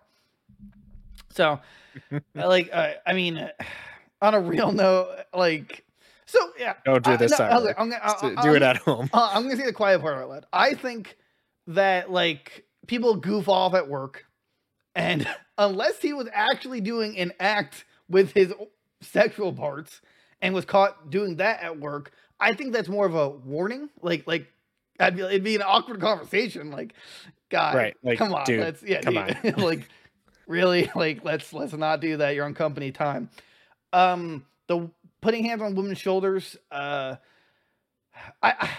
So, 1.30 1.60
like, 2.34 2.70
uh, 2.72 2.92
I 3.06 3.12
mean, 3.12 3.38
uh, 3.38 3.48
on 4.22 4.34
a 4.34 4.40
real 4.40 4.72
note, 4.72 5.08
like, 5.34 5.84
so 6.26 6.38
yeah. 6.58 6.74
Don't 6.84 7.04
do 7.04 7.12
I- 7.12 7.16
this 7.16 7.38
no, 7.38 7.44
at 7.44 7.52
okay, 7.52 7.64
work. 7.66 7.76
I'm 7.78 7.90
gonna- 7.90 8.02
I- 8.02 8.34
I- 8.38 8.42
do 8.42 8.54
it 8.54 8.62
I'm- 8.62 8.76
at 8.76 8.76
home. 8.78 9.10
uh, 9.12 9.30
I'm 9.32 9.42
gonna 9.44 9.56
say 9.56 9.66
the 9.66 9.72
quiet 9.72 10.00
part 10.00 10.16
out 10.18 10.28
loud. 10.28 10.46
I 10.52 10.74
think 10.74 11.16
that 11.68 12.10
like 12.10 12.64
people 12.86 13.14
goof 13.16 13.48
off 13.48 13.74
at 13.74 13.88
work, 13.88 14.24
and 14.94 15.26
unless 15.58 16.00
he 16.00 16.12
was 16.12 16.28
actually 16.32 16.80
doing 16.80 17.18
an 17.18 17.32
act 17.40 17.84
with 18.08 18.32
his 18.32 18.52
sexual 19.00 19.52
parts 19.52 20.00
and 20.40 20.54
was 20.54 20.64
caught 20.64 21.10
doing 21.10 21.36
that 21.36 21.62
at 21.62 21.78
work, 21.78 22.10
I 22.40 22.54
think 22.54 22.72
that's 22.72 22.88
more 22.88 23.06
of 23.06 23.14
a 23.14 23.28
warning. 23.28 23.90
Like 24.00 24.26
like 24.26 24.46
I'd 25.00 25.14
be, 25.16 25.22
it'd 25.22 25.44
be 25.44 25.54
an 25.56 25.62
awkward 25.62 26.00
conversation. 26.00 26.70
Like, 26.72 26.92
guy, 27.48 27.74
Right, 27.74 27.96
like, 28.02 28.18
come 28.18 28.34
on, 28.34 28.44
dude, 28.44 28.61
let's 28.61 28.82
yeah, 28.82 29.00
come 29.00 29.14
dude, 29.42 29.58
like 29.58 29.88
really, 30.46 30.90
like 30.96 31.24
let's 31.24 31.52
let's 31.52 31.72
not 31.72 32.00
do 32.00 32.16
that. 32.18 32.34
You're 32.34 32.44
on 32.44 32.54
company 32.54 32.90
time. 32.92 33.30
Um, 33.92 34.44
the 34.66 34.90
putting 35.20 35.44
hands 35.44 35.62
on 35.62 35.74
women's 35.74 35.98
shoulders. 35.98 36.56
Uh, 36.70 37.16
I, 38.42 38.54
I 38.61 38.70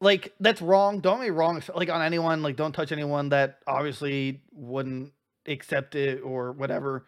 like 0.00 0.32
that's 0.40 0.62
wrong. 0.62 1.00
Don't 1.00 1.20
me 1.20 1.30
wrong. 1.30 1.62
Like 1.74 1.90
on 1.90 2.02
anyone, 2.02 2.42
like 2.42 2.56
don't 2.56 2.72
touch 2.72 2.92
anyone 2.92 3.30
that 3.30 3.58
obviously 3.66 4.42
wouldn't 4.52 5.12
accept 5.46 5.94
it 5.94 6.20
or 6.20 6.52
whatever. 6.52 7.06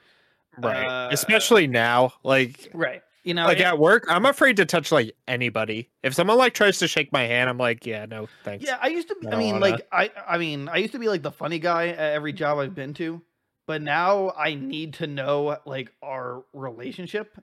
Right. 0.58 0.84
Uh, 0.84 1.08
Especially 1.12 1.66
now. 1.66 2.14
Like 2.24 2.70
Right. 2.74 3.02
You 3.22 3.34
know, 3.34 3.44
like 3.44 3.58
it- 3.58 3.64
at 3.64 3.78
work, 3.78 4.04
I'm 4.08 4.24
afraid 4.24 4.56
to 4.56 4.64
touch 4.66 4.90
like 4.90 5.14
anybody. 5.28 5.90
If 6.02 6.14
someone 6.14 6.38
like 6.38 6.54
tries 6.54 6.78
to 6.78 6.88
shake 6.88 7.12
my 7.12 7.22
hand, 7.24 7.50
I'm 7.50 7.58
like, 7.58 7.84
yeah, 7.84 8.06
no, 8.06 8.28
thanks. 8.44 8.64
yeah, 8.64 8.78
I 8.80 8.88
used 8.88 9.08
to. 9.08 9.16
Be, 9.20 9.26
I 9.28 9.32
I 9.32 9.36
mean, 9.36 9.52
wanna- 9.60 9.60
like 9.76 9.88
I, 9.92 10.10
I 10.26 10.38
mean, 10.38 10.68
I 10.68 10.76
used 10.78 10.92
to 10.92 10.98
be 10.98 11.08
like 11.08 11.22
the 11.22 11.30
funny 11.32 11.58
guy 11.58 11.88
at 11.88 11.98
every 12.14 12.32
job 12.32 12.58
I've 12.58 12.74
been 12.74 12.94
to, 12.94 13.20
but 13.66 13.82
now 13.82 14.32
I 14.36 14.54
need 14.54 14.94
to 14.94 15.06
know 15.06 15.58
like 15.66 15.92
our 16.02 16.44
relationship. 16.54 17.36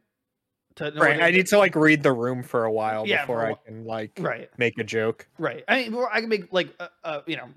To 0.78 0.92
know 0.92 1.02
Right. 1.02 1.22
I 1.22 1.32
need 1.32 1.48
to 1.48 1.58
like 1.58 1.76
read 1.76 2.04
the 2.04 2.12
room 2.14 2.44
for 2.44 2.64
a 2.66 2.72
while 2.72 3.08
Yeah, 3.08 3.22
before 3.24 3.38
for 3.40 3.44
a 3.44 3.48
I 3.48 3.50
whi- 3.54 3.60
can 3.66 3.86
like 3.86 4.12
Right. 4.20 4.50
make 4.60 4.78
a 4.80 4.84
joke. 4.84 5.28
Right. 5.40 5.64
I 5.68 5.90
mean, 5.90 6.04
I 6.12 6.20
can 6.22 6.30
make 6.30 6.54
like 6.54 6.70
a, 6.80 6.90
a 7.04 7.24
you 7.26 7.36
know 7.38 7.48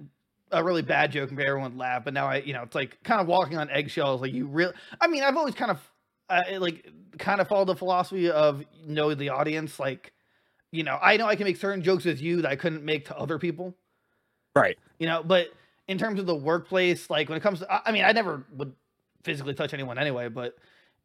a 0.52 0.64
really 0.64 0.83
bad 0.83 1.12
joke 1.12 1.28
and 1.28 1.38
make 1.38 1.46
everyone 1.46 1.76
laugh, 1.78 2.04
but 2.04 2.12
now 2.14 2.26
I 2.26 2.37
you 2.37 2.52
know 2.54 2.62
it's 2.62 2.74
like 2.74 3.02
kind 3.02 3.20
of 3.20 3.26
walking 3.26 3.56
on 3.59 3.68
eggshells. 3.70 4.20
Like 4.22 4.33
you 4.33 4.46
really, 4.46 4.72
I 5.00 5.06
mean, 5.06 5.22
I've 5.22 5.37
always 5.37 5.54
kind 5.54 5.70
of 5.70 5.78
uh, 6.30 6.58
like 6.60 6.88
kind 7.18 7.40
of 7.40 7.48
follow 7.48 7.64
the 7.64 7.76
philosophy 7.76 8.30
of 8.30 8.64
know 8.86 9.14
the 9.14 9.28
audience. 9.30 9.78
Like, 9.80 10.12
you 10.72 10.82
know, 10.84 10.98
I 11.02 11.16
know 11.16 11.26
I 11.26 11.36
can 11.36 11.44
make 11.44 11.56
certain 11.56 11.82
jokes 11.82 12.04
with 12.04 12.20
you 12.22 12.42
that 12.42 12.50
I 12.50 12.56
couldn't 12.56 12.84
make 12.84 13.06
to 13.06 13.18
other 13.18 13.38
people. 13.38 13.74
Right. 14.54 14.78
You 14.98 15.06
know, 15.06 15.22
but 15.22 15.48
in 15.88 15.98
terms 15.98 16.20
of 16.20 16.26
the 16.26 16.34
workplace, 16.36 17.10
like 17.10 17.28
when 17.28 17.36
it 17.36 17.42
comes 17.42 17.58
to, 17.60 17.72
I- 17.72 17.82
I 17.86 17.92
mean, 17.92 18.04
I 18.04 18.12
never 18.12 18.44
would 18.56 18.72
physically 19.24 19.54
touch 19.54 19.74
anyone 19.74 19.98
anyway, 19.98 20.28
but. 20.28 20.54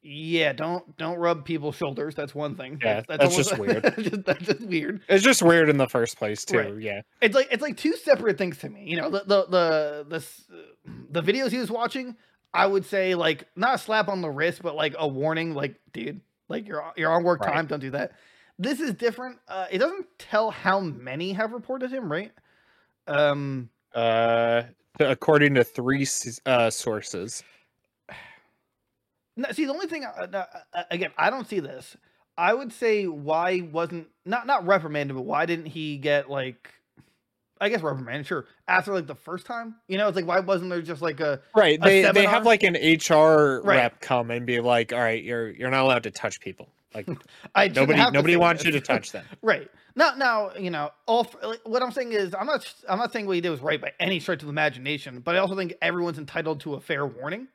Yeah, 0.07 0.53
don't 0.53 0.95
don't 0.97 1.17
rub 1.17 1.45
people's 1.45 1.75
shoulders. 1.77 2.13
That's 2.13 2.35
one 2.35 2.55
thing. 2.55 2.79
Yeah, 2.79 3.01
that's 3.07 3.35
just 3.35 3.57
weird. 3.57 3.81
that's, 3.81 4.03
just, 4.03 4.23
that's 4.23 4.45
just 4.45 4.61
weird. 4.61 5.01
It's 5.09 5.23
just 5.23 5.41
weird 5.41 5.67
in 5.67 5.77
the 5.77 5.89
first 5.89 6.19
place 6.19 6.45
too. 6.45 6.59
Right. 6.59 6.77
Yeah. 6.79 7.01
It's 7.21 7.33
like 7.33 7.47
it's 7.49 7.63
like 7.63 7.75
two 7.75 7.93
separate 7.95 8.37
things 8.37 8.59
to 8.59 8.69
me. 8.69 8.83
You 8.85 8.97
know, 8.97 9.09
the 9.09 9.23
the 9.25 9.45
the 9.47 10.05
the, 10.19 11.21
the 11.21 11.21
videos 11.23 11.49
he 11.49 11.57
was 11.57 11.71
watching, 11.71 12.15
I 12.55 12.65
would 12.67 12.85
say 12.85 13.15
like 13.15 13.47
not 13.55 13.75
a 13.75 13.77
slap 13.77 14.07
on 14.09 14.21
the 14.21 14.29
wrist, 14.29 14.61
but 14.63 14.75
like 14.75 14.95
a 14.97 15.07
warning, 15.07 15.53
like 15.53 15.79
dude, 15.93 16.21
like 16.49 16.67
you're 16.67 16.93
you're 16.97 17.11
on 17.11 17.23
work 17.23 17.41
Right. 17.41 17.53
time, 17.53 17.67
don't 17.67 17.79
do 17.79 17.91
that. 17.91 18.13
This 18.59 18.79
is 18.79 18.93
different. 18.93 19.39
Uh, 19.47 19.67
it 19.71 19.79
doesn't 19.79 20.07
tell 20.19 20.51
how 20.51 20.79
many 20.79 21.33
have 21.33 21.51
reported 21.51 21.91
him, 21.91 22.11
right? 22.11 22.31
Um, 23.07 23.69
Uh 23.93 24.63
according 24.99 25.55
to 25.55 25.63
three 25.63 26.05
uh 26.45 26.69
sources. 26.69 27.43
no, 29.37 29.51
see, 29.51 29.65
the 29.65 29.73
only 29.73 29.87
thing 29.87 30.05
uh, 30.05 30.27
uh, 30.33 30.45
uh, 30.73 30.83
again, 30.91 31.11
I 31.17 31.29
don't 31.29 31.47
see 31.47 31.59
this. 31.59 31.97
I 32.37 32.53
would 32.53 32.71
say 32.73 33.07
why 33.07 33.61
wasn't 33.61 34.07
not 34.25 34.47
not 34.47 34.65
reprimanded, 34.65 35.15
but 35.15 35.23
why 35.23 35.45
didn't 35.45 35.67
he 35.67 35.97
get 35.97 36.29
like, 36.29 36.73
I 37.61 37.69
guess 37.69 37.81
reprimanded, 37.81 38.27
sure, 38.27 38.45
after 38.67 38.93
like 38.93 39.07
the 39.07 39.15
first 39.15 39.45
time? 39.45 39.75
You 39.87 39.97
know, 39.97 40.07
it's 40.07 40.15
like 40.15 40.27
why 40.27 40.39
wasn't 40.41 40.69
there 40.71 40.81
just 40.81 41.01
like 41.01 41.19
a 41.21 41.41
Right. 41.55 41.77
a 41.81 41.83
They 41.83 42.11
they 42.11 42.25
have 42.25 42.45
like 42.45 42.63
an 42.63 42.75
HR 42.75 43.61
Right. 43.63 43.77
rep 43.77 44.01
come 44.01 44.29
and 44.31 44.45
be 44.45 44.59
like, 44.59 44.91
"All 44.93 44.99
right, 44.99 45.23
you're 45.23 45.49
you're 45.49 45.69
not 45.69 45.83
allowed 45.83 46.03
to 46.03 46.11
touch 46.11 46.39
people. 46.41 46.67
Like 46.93 47.07
I 47.55 47.67
nobody 47.69 47.99
nobody 48.11 48.35
wants 48.35 48.63
this. 48.63 48.73
you 48.73 48.79
to 48.79 48.85
touch 48.85 49.11
them." 49.11 49.25
right 49.41 49.69
now, 49.95 50.15
now 50.15 50.51
you 50.59 50.69
know. 50.69 50.89
All 51.05 51.25
like, 51.43 51.61
what 51.63 51.81
I'm 51.81 51.91
saying 51.91 52.11
is, 52.11 52.35
I'm 52.35 52.45
not. 52.47 52.73
I'm 52.89 52.99
not 52.99 53.13
saying 53.13 53.25
what 53.25 53.35
he 53.35 53.41
did 53.41 53.49
was 53.51 53.61
right 53.61 53.79
by 53.79 53.93
any 53.99 54.19
stretch 54.19 54.41
of 54.41 54.47
the 54.47 54.51
imagination, 54.51 55.19
but 55.21 55.35
I 55.35 55.39
also 55.39 55.55
think 55.55 55.73
everyone's 55.81 56.17
entitled 56.17 56.59
to 56.61 56.73
a 56.75 56.81
fair 56.81 57.05
warning. 57.05 57.47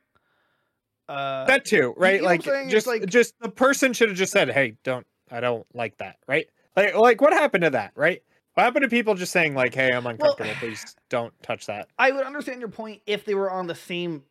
Uh, 1.07 1.45
That 1.45 1.65
too, 1.65 1.93
right? 1.97 2.21
know 2.21 2.27
like 2.27 2.41
just 2.69 2.87
like- 2.87 3.05
just 3.05 3.33
the 3.41 3.49
person 3.49 3.93
should 3.93 4.09
have 4.09 4.17
just 4.17 4.31
said, 4.31 4.49
"Hey, 4.49 4.77
don't 4.83 5.05
I 5.29 5.39
don't 5.41 5.65
like 5.75 5.97
that." 5.97 6.15
Right? 6.27 6.47
Like 6.75 6.95
like 6.95 7.21
what 7.21 7.33
happened 7.33 7.63
to 7.65 7.69
that, 7.71 7.91
right? 7.95 8.23
What 8.53 8.63
happened 8.63 8.83
to 8.83 8.89
people 8.89 9.15
just 9.15 9.31
saying 9.31 9.55
like, 9.55 9.73
"Hey, 9.73 9.91
I'm 9.93 10.05
uncomfortable. 10.05 10.51
Please 10.59 10.95
don't 11.09 11.33
touch 11.41 11.67
that." 11.67 11.87
I 11.97 12.11
would 12.11 12.25
understand 12.25 12.59
your 12.59 12.69
point 12.69 13.01
if 13.05 13.23
they 13.25 13.33
were 13.35 13.49
on 13.49 13.67
the 13.67 13.75
same, 13.75 14.23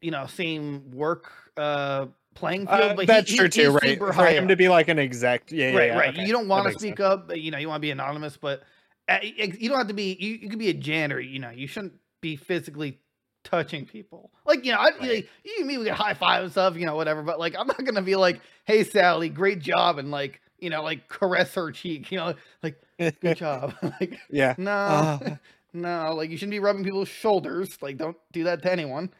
you 0.00 0.10
know, 0.12 0.26
same 0.26 0.90
work 0.92 1.32
uh, 1.56 2.06
playing 2.34 2.66
field. 2.68 2.80
Uh, 2.80 2.94
but 2.94 3.06
that's 3.08 3.30
he- 3.30 3.36
true 3.36 3.46
he's 3.46 3.54
too, 3.54 3.70
right? 3.72 3.98
For 3.98 4.12
high 4.12 4.32
him 4.34 4.44
up. 4.44 4.48
to 4.50 4.56
be 4.56 4.68
like 4.68 4.86
an 4.88 4.98
exec, 5.00 5.50
yeah, 5.50 5.70
yeah, 5.70 5.76
right, 5.76 5.86
yeah, 5.88 5.98
right. 5.98 6.08
okay, 6.10 6.24
You 6.24 6.32
don't 6.32 6.46
want 6.48 6.66
to 6.66 6.72
speak 6.78 6.98
sense. 6.98 7.00
up. 7.00 7.28
but, 7.28 7.40
You 7.40 7.50
know, 7.50 7.58
you 7.58 7.66
want 7.68 7.78
to 7.78 7.82
be 7.82 7.90
anonymous, 7.90 8.36
but 8.36 8.62
uh, 9.08 9.18
you 9.22 9.68
don't 9.68 9.78
have 9.78 9.88
to 9.88 9.94
be. 9.94 10.16
You, 10.20 10.34
you 10.34 10.48
could 10.48 10.58
be 10.60 10.68
a 10.68 10.74
janitor. 10.74 11.20
You 11.20 11.40
know, 11.40 11.50
you 11.50 11.66
shouldn't 11.66 11.94
be 12.20 12.36
physically 12.36 13.00
touching 13.42 13.84
people. 13.86 14.30
Like, 14.44 14.64
you 14.64 14.72
know, 14.72 14.78
I, 14.78 14.90
Right. 14.90 15.00
like, 15.00 15.28
you 15.44 15.54
and 15.58 15.66
me, 15.66 15.78
we 15.78 15.84
get 15.84 15.94
high 15.94 16.14
five 16.14 16.42
and 16.44 16.52
stuff, 16.52 16.76
you 16.76 16.86
know, 16.86 16.94
whatever. 16.94 17.22
But 17.22 17.40
like, 17.40 17.56
I'm 17.58 17.66
not 17.66 17.84
gonna 17.84 18.02
be 18.02 18.14
like, 18.16 18.40
"Hey, 18.64 18.84
Sally, 18.84 19.28
great 19.28 19.58
job," 19.60 19.98
and 19.98 20.10
like, 20.12 20.40
you 20.60 20.70
know, 20.70 20.82
like 20.84 21.08
caress 21.08 21.54
her 21.54 21.72
cheek, 21.72 22.12
you 22.12 22.18
know, 22.18 22.34
like, 22.62 22.80
"Good 22.98 23.36
job." 23.36 23.74
like, 24.00 24.18
yeah. 24.30 24.54
no, 24.58 24.70
Uh. 24.70 25.36
no, 25.72 26.14
like 26.14 26.30
you 26.30 26.36
shouldn't 26.36 26.52
be 26.52 26.60
rubbing 26.60 26.84
people's 26.84 27.08
shoulders. 27.08 27.78
Like, 27.82 27.96
don't 27.96 28.16
do 28.32 28.44
that 28.44 28.62
to 28.62 28.72
anyone. 28.72 29.10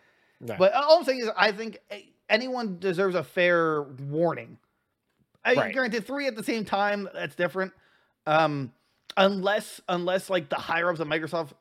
No. 0.41 0.57
But 0.59 0.73
all 0.75 0.99
I'm 0.99 1.05
saying 1.05 1.21
is, 1.21 1.31
I 1.37 1.53
think 1.53 1.79
anyone 2.29 2.79
deserves 2.79 3.15
a 3.15 3.23
fair 3.25 3.83
warning. 3.83 4.59
I 5.45 5.55
Right. 5.55 5.73
granted, 5.73 6.07
three 6.07 6.27
at 6.27 6.35
the 6.37 6.43
same 6.43 6.65
time, 6.65 7.09
that's 7.15 7.35
different. 7.37 7.73
Um, 8.27 8.73
unless, 9.17 9.81
unless 9.89 10.29
like 10.29 10.49
the 10.49 10.57
higher 10.57 10.91
ups 10.91 10.99
of 11.01 11.07
Microsoft 11.09 11.53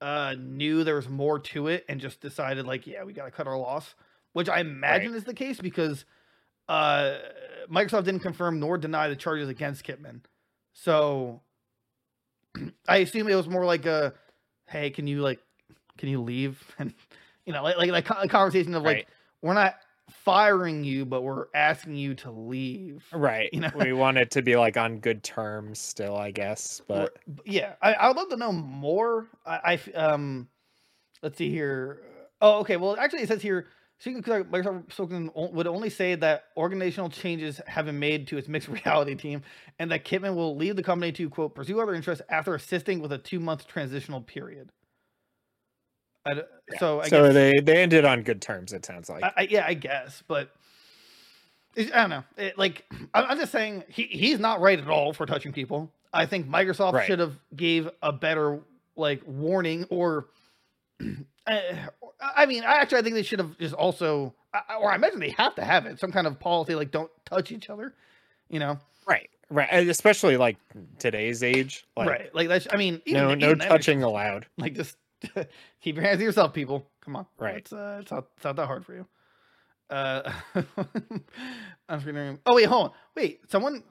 uh, 0.00 0.34
knew 0.38 0.82
there 0.84 0.96
was 0.96 1.08
more 1.08 1.38
to 1.38 1.68
it 1.68 1.84
and 1.88 2.00
just 2.00 2.20
decided, 2.20 2.66
like, 2.66 2.86
yeah, 2.86 3.04
we 3.04 3.12
got 3.12 3.26
to 3.26 3.30
cut 3.30 3.46
our 3.46 3.56
loss, 3.56 3.94
which 4.32 4.48
I 4.48 4.60
imagine 4.60 5.14
is 5.14 5.24
the 5.24 5.34
case 5.34 5.60
because 5.60 6.04
uh, 6.68 7.18
Microsoft 7.70 8.04
didn't 8.04 8.20
confirm 8.20 8.58
nor 8.58 8.76
deny 8.78 9.08
the 9.08 9.16
charges 9.16 9.48
against 9.48 9.84
Kipman. 9.84 10.22
So 10.72 11.40
I 12.88 12.98
assume 12.98 13.28
it 13.28 13.34
was 13.34 13.48
more 13.48 13.64
like 13.64 13.86
a, 13.86 14.14
hey, 14.66 14.90
can 14.90 15.06
you 15.06 15.22
like, 15.22 15.40
can 15.98 16.08
you 16.08 16.20
leave? 16.20 16.62
And 16.78 16.94
you 17.46 17.52
know, 17.52 17.62
like 17.62 17.76
like, 17.76 17.90
like 17.90 18.08
a 18.24 18.28
conversation 18.28 18.74
of 18.74 18.82
like, 18.82 18.96
Right. 18.96 19.08
we're 19.42 19.54
not 19.54 19.76
firing 20.10 20.84
you, 20.84 21.04
but 21.04 21.22
we're 21.22 21.46
asking 21.54 21.96
you 21.96 22.14
to 22.14 22.30
leave. 22.30 23.04
Right. 23.12 23.50
you 23.52 23.60
know? 23.60 23.70
we 23.74 23.92
want 23.92 24.18
it 24.18 24.30
to 24.32 24.42
be 24.42 24.56
like 24.56 24.76
on 24.76 24.98
good 24.98 25.22
terms 25.22 25.78
still, 25.78 26.16
I 26.16 26.30
guess. 26.30 26.80
But 26.86 27.16
yeah, 27.44 27.74
I, 27.82 27.94
I 27.94 28.08
would 28.08 28.16
love 28.16 28.28
to 28.30 28.36
know 28.36 28.52
more. 28.52 29.26
I, 29.46 29.78
I 29.94 29.96
um, 29.98 30.48
let's 31.22 31.38
see 31.38 31.50
here. 31.50 32.02
Oh, 32.40 32.60
okay. 32.60 32.76
Well, 32.76 32.96
actually, 32.98 33.22
it 33.22 33.28
says 33.28 33.42
here. 33.42 33.66
Microsoft 34.04 34.92
spoken 34.92 35.30
would 35.34 35.66
only 35.66 35.90
say 35.90 36.14
that 36.14 36.44
organizational 36.56 37.10
changes 37.10 37.60
have 37.66 37.84
been 37.86 37.98
made 37.98 38.26
to 38.28 38.38
its 38.38 38.48
mixed 38.48 38.68
reality 38.84 39.14
team, 39.14 39.42
and 39.78 39.90
that 39.90 40.04
Kipman 40.04 40.34
will 40.34 40.56
leave 40.56 40.76
the 40.76 40.82
company 40.82 41.12
to 41.12 41.28
quote 41.28 41.54
pursue 41.54 41.80
other 41.80 41.94
interests 41.94 42.24
after 42.30 42.54
assisting 42.54 43.00
with 43.00 43.12
a 43.12 43.18
two 43.18 43.40
month 43.40 43.66
transitional 43.66 44.20
period. 44.22 44.70
I 46.24 46.34
d- 46.34 46.40
so 46.78 47.00
I 47.00 47.08
so 47.08 47.24
guess, 47.24 47.34
they 47.34 47.60
they 47.60 47.82
ended 47.82 48.04
on 48.04 48.22
good 48.22 48.40
terms. 48.40 48.72
It 48.72 48.84
sounds 48.86 49.08
like. 49.08 49.22
I, 49.22 49.32
I, 49.36 49.42
yeah, 49.50 49.64
I 49.66 49.74
guess, 49.74 50.22
but 50.26 50.50
I 51.76 51.82
don't 51.82 52.10
know. 52.10 52.24
It, 52.36 52.58
like, 52.58 52.84
I'm, 53.14 53.24
I'm 53.30 53.38
just 53.38 53.52
saying 53.52 53.84
he, 53.88 54.04
he's 54.04 54.38
not 54.38 54.60
right 54.60 54.78
at 54.78 54.88
all 54.88 55.12
for 55.12 55.26
touching 55.26 55.52
people. 55.52 55.90
I 56.12 56.26
think 56.26 56.48
Microsoft 56.48 56.94
Right. 56.94 57.06
should 57.06 57.18
have 57.20 57.36
gave 57.54 57.88
a 58.02 58.12
better 58.12 58.60
like 58.96 59.22
warning 59.26 59.84
or. 59.90 60.28
I 62.20 62.46
mean, 62.46 62.64
I 62.64 62.74
actually 62.74 62.98
I 62.98 63.02
think 63.02 63.14
they 63.14 63.22
should 63.22 63.38
have 63.38 63.58
just 63.58 63.74
also, 63.74 64.34
or 64.78 64.90
I 64.90 64.94
imagine 64.94 65.20
they 65.20 65.30
have 65.30 65.54
to 65.56 65.64
have 65.64 65.86
it 65.86 65.98
some 65.98 66.12
kind 66.12 66.26
of 66.26 66.38
policy 66.38 66.74
like 66.74 66.90
don't 66.90 67.10
touch 67.24 67.52
each 67.52 67.70
other, 67.70 67.94
you 68.48 68.58
know? 68.58 68.78
right. 69.06 69.28
Right. 69.50 69.68
and 69.70 69.90
Especially 69.90 70.36
like 70.36 70.56
today's 70.98 71.42
age. 71.42 71.84
Like, 71.96 72.08
right? 72.08 72.34
Like 72.34 72.48
that's. 72.48 72.68
I 72.72 72.76
mean, 72.76 73.02
even, 73.04 73.22
No 73.22 73.34
no 73.34 73.46
even 73.48 73.60
it's 73.60 73.68
touching 73.68 74.02
allowed. 74.02 74.46
Like 74.58 74.74
just 74.74 74.96
keep 75.80 75.96
your 75.96 76.04
hands 76.04 76.18
to 76.18 76.24
yourself, 76.24 76.54
people. 76.54 76.88
Come 77.04 77.16
on. 77.16 77.26
Right. 77.38 77.56
It's 77.56 77.72
uh, 77.72 77.98
it's 78.02 78.10
not, 78.10 78.26
it's 78.36 78.44
not 78.44 78.56
that 78.56 78.66
hard 78.66 78.86
for 78.86 78.94
you. 78.94 79.06
Uh, 79.90 80.32
I'm 81.88 82.00
forgetting. 82.00 82.38
Oh 82.46 82.54
wait, 82.54 82.66
hold 82.66 82.86
on. 82.86 82.92
Wait, 83.16 83.40
someone, 83.50 83.82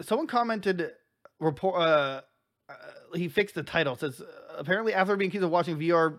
someone 0.00 0.26
commented. 0.26 0.92
Report. 1.40 1.78
Uh, 1.78 2.20
uh, 2.68 2.74
he 3.14 3.28
fixed 3.28 3.54
the 3.54 3.62
title. 3.62 3.92
It 3.92 4.00
says 4.00 4.22
apparently 4.56 4.94
after 4.94 5.14
being 5.16 5.28
accused 5.28 5.44
of 5.44 5.50
watching 5.50 5.78
VR, 5.78 6.18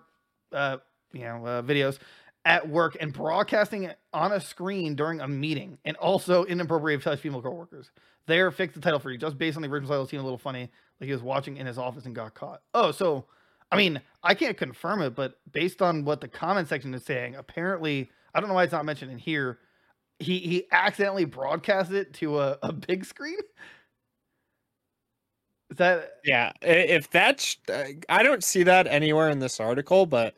uh, 0.51 0.77
you 1.13 1.21
know, 1.21 1.45
uh, 1.45 1.61
videos 1.61 1.99
at 2.45 2.69
work 2.69 2.95
and 2.99 3.11
broadcasting 3.11 3.83
it 3.83 3.99
on 4.13 4.31
a 4.31 4.39
screen 4.39 4.95
during 4.95 5.19
a 5.19 5.27
meeting, 5.27 5.77
and 5.83 5.97
also 5.97 6.45
inappropriate 6.45 7.01
touch 7.01 7.19
female 7.19 7.41
coworkers. 7.41 7.91
There, 8.25 8.51
fixed 8.51 8.75
the 8.75 8.81
title 8.81 8.99
for 8.99 9.11
you 9.11 9.17
just 9.17 9.37
based 9.37 9.55
on 9.57 9.61
the 9.61 9.69
original 9.69 9.89
title. 9.89 10.03
It 10.03 10.09
seemed 10.09 10.21
a 10.21 10.23
little 10.23 10.37
funny, 10.37 10.69
like 10.99 11.07
he 11.07 11.11
was 11.11 11.21
watching 11.21 11.57
in 11.57 11.65
his 11.65 11.77
office 11.77 12.05
and 12.05 12.15
got 12.15 12.33
caught. 12.33 12.61
Oh, 12.73 12.91
so 12.91 13.25
I 13.71 13.77
mean, 13.77 14.01
I 14.23 14.33
can't 14.33 14.57
confirm 14.57 15.01
it, 15.01 15.15
but 15.15 15.39
based 15.51 15.81
on 15.81 16.05
what 16.05 16.21
the 16.21 16.27
comment 16.27 16.67
section 16.67 16.93
is 16.93 17.03
saying, 17.03 17.35
apparently, 17.35 18.09
I 18.33 18.39
don't 18.39 18.49
know 18.49 18.55
why 18.55 18.63
it's 18.63 18.71
not 18.71 18.85
mentioned 18.85 19.11
in 19.11 19.17
here. 19.17 19.59
He 20.19 20.39
he 20.39 20.65
accidentally 20.71 21.25
broadcast 21.25 21.91
it 21.91 22.13
to 22.15 22.39
a, 22.39 22.57
a 22.63 22.73
big 22.73 23.05
screen. 23.05 23.37
That 25.75 26.13
Yeah. 26.23 26.53
If 26.61 27.09
that's 27.09 27.57
uh, 27.71 27.85
I 28.09 28.23
don't 28.23 28.43
see 28.43 28.63
that 28.63 28.87
anywhere 28.87 29.29
in 29.29 29.39
this 29.39 29.59
article, 29.59 30.05
but 30.05 30.35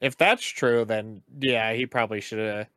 if 0.00 0.16
that's 0.16 0.44
true, 0.46 0.84
then 0.84 1.22
yeah, 1.40 1.72
he 1.74 1.86
probably 1.86 2.20
should 2.20 2.38
have 2.38 2.68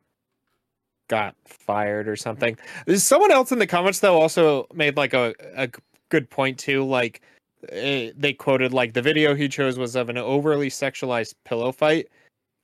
got 1.08 1.34
fired 1.46 2.08
or 2.08 2.16
something. 2.16 2.56
Someone 2.96 3.30
else 3.30 3.52
in 3.52 3.58
the 3.58 3.66
comments 3.66 4.00
though 4.00 4.20
also 4.20 4.66
made 4.74 4.96
like 4.96 5.14
a 5.14 5.34
a 5.56 5.68
good 6.10 6.28
point 6.30 6.58
too. 6.58 6.84
Like 6.84 7.22
eh, 7.70 8.12
they 8.16 8.32
quoted 8.32 8.72
like 8.72 8.92
the 8.94 9.02
video 9.02 9.34
he 9.34 9.48
chose 9.48 9.78
was 9.78 9.96
of 9.96 10.08
an 10.08 10.18
overly 10.18 10.68
sexualized 10.70 11.34
pillow 11.44 11.72
fight, 11.72 12.08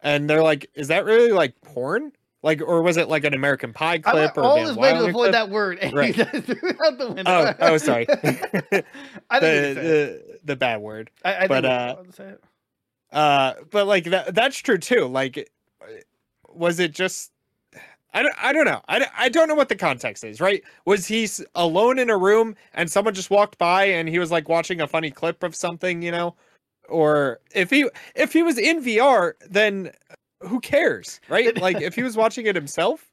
and 0.03 0.28
they're 0.28 0.42
like, 0.42 0.70
is 0.74 0.88
that 0.88 1.05
really 1.05 1.32
like 1.32 1.59
porn? 1.62 2.12
Like, 2.43 2.62
or 2.62 2.80
was 2.82 2.97
it 2.97 3.09
like 3.09 3.24
an 3.24 3.34
American 3.34 3.72
Pie 3.72 3.99
clip 3.99 4.14
went 4.14 4.38
or 4.38 4.45
all 4.45 4.57
Van 4.57 4.66
this 4.66 4.76
way 4.76 4.93
to 4.93 4.99
avoid 5.01 5.12
clip? 5.12 5.32
that 5.32 5.51
word, 5.51 5.78
Right. 5.93 6.18
out 6.20 6.32
the 6.99 7.12
window. 7.14 7.55
Oh, 7.61 7.72
oh, 7.72 7.76
sorry. 7.76 8.07
I 8.09 8.14
think 8.20 8.41
the, 9.30 9.74
the 9.74 10.38
the 10.45 10.57
bad 10.57 10.80
word. 10.80 11.11
I, 11.24 11.45
I 11.45 11.47
but, 11.49 11.64
uh, 11.66 11.97
to 11.97 12.12
say 12.12 12.24
it. 12.28 12.45
Uh, 13.12 13.55
but 13.70 13.86
like 13.86 14.05
that 14.05 14.34
that's 14.34 14.57
true 14.57 14.78
too. 14.78 15.07
Like, 15.07 15.51
was 16.49 16.80
it 16.80 16.93
just? 16.93 17.32
I 18.12 18.22
don't, 18.22 18.34
I 18.43 18.53
don't 18.53 18.64
know. 18.64 18.80
I, 18.88 18.99
don't- 18.99 19.11
I 19.16 19.28
don't 19.28 19.47
know 19.47 19.55
what 19.55 19.68
the 19.68 19.76
context 19.76 20.24
is, 20.24 20.41
right? 20.41 20.64
Was 20.84 21.07
he 21.07 21.28
alone 21.55 21.97
in 21.99 22.11
a 22.11 22.16
room 22.18 22.57
and 22.74 22.91
someone 22.91 23.14
just 23.14 23.30
walked 23.30 23.57
by 23.57 23.84
and 23.84 24.09
he 24.09 24.18
was 24.18 24.32
like 24.32 24.49
watching 24.49 24.80
a 24.80 24.88
funny 24.88 25.12
clip 25.12 25.45
of 25.45 25.55
something, 25.55 26.03
you 26.03 26.11
know? 26.11 26.34
Or 26.88 27.38
if 27.55 27.70
he 27.70 27.88
if 28.16 28.32
he 28.32 28.43
was 28.43 28.59
in 28.59 28.82
VR, 28.82 29.34
then 29.49 29.93
who 30.41 30.61
cares, 30.61 31.20
right? 31.28 31.57
Like 31.61 31.80
if 31.80 31.95
he 31.95 32.03
was 32.03 32.16
watching 32.16 32.47
it 32.47 32.55
himself, 32.57 33.11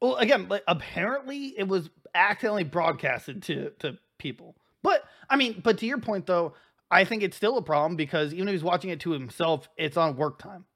Well, 0.00 0.16
again, 0.16 0.48
like 0.48 0.62
apparently 0.68 1.54
it 1.58 1.66
was 1.68 1.90
accidentally 2.14 2.64
broadcasted 2.64 3.42
to 3.44 3.70
to 3.80 3.98
people. 4.18 4.56
But 4.82 5.04
I 5.28 5.36
mean, 5.36 5.60
but 5.62 5.78
to 5.78 5.86
your 5.86 5.98
point 5.98 6.26
though, 6.26 6.54
I 6.90 7.04
think 7.04 7.22
it's 7.22 7.36
still 7.36 7.58
a 7.58 7.62
problem 7.62 7.96
because 7.96 8.32
even 8.32 8.48
if 8.48 8.52
he's 8.52 8.64
watching 8.64 8.90
it 8.90 9.00
to 9.00 9.10
himself, 9.12 9.68
it's 9.76 9.96
on 9.96 10.16
work 10.16 10.38
time. 10.38 10.66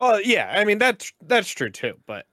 well, 0.00 0.20
yeah, 0.20 0.52
I 0.56 0.64
mean 0.64 0.78
that's 0.78 1.12
that's 1.20 1.48
true 1.50 1.70
too. 1.70 1.94
But 2.06 2.26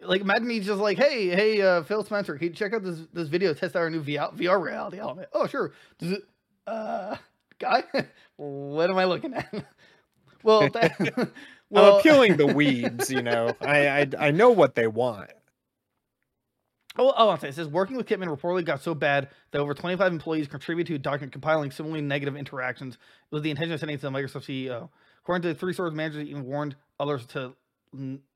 Like 0.00 0.20
imagine 0.20 0.50
he's 0.50 0.66
just 0.66 0.80
like, 0.80 0.98
hey, 0.98 1.28
hey, 1.28 1.62
uh, 1.62 1.82
Phil 1.84 2.04
Spencer, 2.04 2.36
can 2.36 2.48
you 2.48 2.54
check 2.54 2.72
out 2.74 2.82
this 2.82 3.00
this 3.12 3.28
video, 3.28 3.54
test 3.54 3.74
out 3.76 3.80
our 3.82 3.90
new 3.90 4.02
VR, 4.02 4.34
VR 4.36 4.62
reality 4.62 4.98
element? 4.98 5.28
Oh, 5.32 5.46
sure. 5.46 5.72
Does 5.98 6.12
it, 6.12 6.22
uh, 6.66 7.16
guy, 7.58 7.84
what 8.36 8.90
am 8.90 8.98
I 8.98 9.04
looking 9.06 9.34
at? 9.34 9.52
well, 10.42 10.68
that, 10.70 11.30
I'm 11.74 11.82
well, 11.82 11.98
appealing 11.98 12.36
the 12.36 12.44
weebs, 12.48 13.10
you 13.10 13.22
know. 13.22 13.54
I, 13.60 13.88
I 13.88 14.08
I 14.18 14.30
know 14.30 14.50
what 14.50 14.74
they 14.74 14.86
want. 14.86 15.30
Oh, 16.96 17.12
oh, 17.16 17.28
I'll 17.30 17.38
say 17.38 17.48
it 17.48 17.54
says 17.54 17.66
working 17.66 17.96
with 17.96 18.06
Kipman 18.06 18.28
reportedly 18.28 18.64
got 18.64 18.80
so 18.80 18.94
bad 18.94 19.28
that 19.50 19.60
over 19.60 19.74
25 19.74 20.12
employees 20.12 20.46
contributed 20.46 20.86
to 20.88 20.94
a 20.94 20.98
document 20.98 21.32
compiling 21.32 21.72
similarly 21.72 22.02
negative 22.02 22.36
interactions 22.36 22.98
with 23.32 23.42
the 23.42 23.50
intention 23.50 23.72
of 23.72 23.80
sending 23.80 23.96
it 23.96 24.00
to 24.00 24.06
the 24.08 24.12
Microsoft 24.12 24.44
CEO. 24.44 24.88
According 25.22 25.42
to 25.42 25.48
the 25.48 25.54
three 25.54 25.72
source 25.72 25.92
managers, 25.92 26.24
even 26.28 26.44
warned 26.44 26.76
others 27.00 27.26
to 27.26 27.54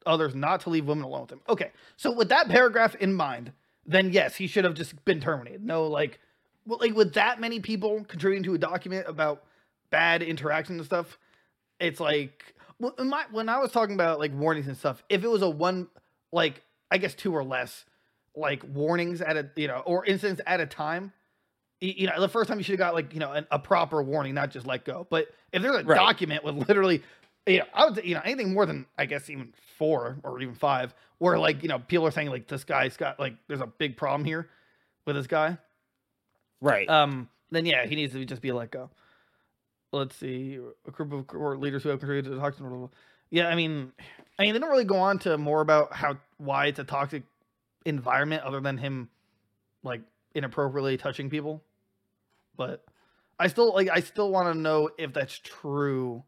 others 0.06 0.34
not 0.34 0.60
to 0.62 0.70
leave 0.70 0.86
women 0.86 1.04
alone 1.04 1.22
with 1.22 1.32
him. 1.32 1.40
Okay, 1.48 1.70
so 1.96 2.10
with 2.10 2.28
that 2.30 2.48
paragraph 2.48 2.94
in 2.96 3.14
mind, 3.14 3.52
then 3.86 4.12
yes, 4.12 4.36
he 4.36 4.46
should 4.46 4.64
have 4.64 4.74
just 4.74 5.04
been 5.04 5.20
terminated. 5.20 5.64
No, 5.64 5.86
like, 5.86 6.18
well, 6.66 6.78
like 6.80 6.94
with 6.94 7.14
that 7.14 7.40
many 7.40 7.60
people 7.60 8.04
contributing 8.04 8.42
to 8.44 8.54
a 8.54 8.58
document 8.58 9.06
about 9.08 9.44
bad 9.90 10.22
interaction 10.22 10.76
and 10.76 10.84
stuff, 10.84 11.18
it's 11.78 12.00
like 12.00 12.54
my, 12.80 13.24
when 13.30 13.48
I 13.48 13.58
was 13.58 13.72
talking 13.72 13.94
about 13.94 14.18
like 14.18 14.32
warnings 14.32 14.66
and 14.68 14.76
stuff, 14.76 15.02
if 15.08 15.24
it 15.24 15.28
was 15.28 15.42
a 15.42 15.50
one, 15.50 15.88
like 16.32 16.62
I 16.90 16.98
guess 16.98 17.14
two 17.14 17.34
or 17.34 17.44
less, 17.44 17.84
like 18.36 18.62
warnings 18.72 19.20
at 19.20 19.36
a 19.36 19.50
you 19.56 19.66
know 19.68 19.78
or 19.84 20.04
incidents 20.04 20.40
at 20.46 20.60
a 20.60 20.66
time 20.66 21.12
you 21.80 22.06
know 22.08 22.20
the 22.20 22.28
first 22.28 22.48
time 22.48 22.58
you 22.58 22.64
should 22.64 22.72
have 22.72 22.78
got 22.78 22.94
like 22.94 23.14
you 23.14 23.20
know 23.20 23.32
an, 23.32 23.46
a 23.50 23.58
proper 23.58 24.02
warning 24.02 24.34
not 24.34 24.50
just 24.50 24.66
let 24.66 24.84
go 24.84 25.06
but 25.10 25.28
if 25.52 25.62
there's 25.62 25.74
a 25.76 25.82
Right. 25.84 25.96
document 25.96 26.42
with 26.44 26.54
literally 26.68 27.02
you 27.46 27.58
know 27.58 27.64
i 27.72 27.84
would 27.84 27.96
say 27.96 28.02
you 28.04 28.14
know 28.14 28.20
anything 28.24 28.52
more 28.52 28.66
than 28.66 28.84
i 28.96 29.06
guess 29.06 29.30
even 29.30 29.52
four 29.76 30.18
or 30.24 30.40
even 30.40 30.54
five 30.54 30.92
where 31.18 31.38
like 31.38 31.62
you 31.62 31.68
know 31.68 31.78
people 31.78 32.04
are 32.06 32.10
saying 32.10 32.30
like 32.30 32.48
this 32.48 32.64
guy's 32.64 32.96
got 32.96 33.18
like 33.20 33.34
there's 33.46 33.60
a 33.60 33.66
big 33.66 33.96
problem 33.96 34.24
here 34.24 34.48
with 35.04 35.14
this 35.16 35.26
guy 35.28 35.56
Right. 36.60 36.88
um 36.88 37.28
then 37.50 37.64
yeah 37.64 37.86
he 37.86 37.94
needs 37.94 38.12
to 38.12 38.24
just 38.24 38.42
be 38.42 38.50
let 38.52 38.70
go 38.70 38.90
let's 39.92 40.14
see 40.16 40.58
a 40.86 40.90
group 40.90 41.12
of 41.12 41.26
core 41.26 41.56
leaders 41.56 41.82
who 41.82 41.88
have 41.88 41.98
contributed 41.98 42.30
to 42.30 42.34
the 42.36 42.40
toxic 42.40 42.64
yeah 43.30 43.48
i 43.48 43.54
mean 43.54 43.92
i 44.38 44.42
mean 44.42 44.52
they 44.52 44.58
don't 44.58 44.70
really 44.70 44.84
go 44.84 44.96
on 44.96 45.18
to 45.18 45.38
more 45.38 45.60
about 45.60 45.92
how 45.92 46.16
why 46.38 46.66
it's 46.66 46.78
a 46.78 46.84
toxic 46.84 47.22
environment 47.84 48.42
other 48.42 48.60
than 48.60 48.76
him 48.76 49.08
like 49.82 50.02
inappropriately 50.34 50.96
touching 50.96 51.30
people 51.30 51.62
but 52.56 52.84
i 53.38 53.46
still 53.46 53.72
like 53.74 53.88
i 53.90 54.00
still 54.00 54.30
want 54.30 54.52
to 54.52 54.58
know 54.58 54.90
if 54.98 55.12
that's 55.12 55.38
true 55.38 56.22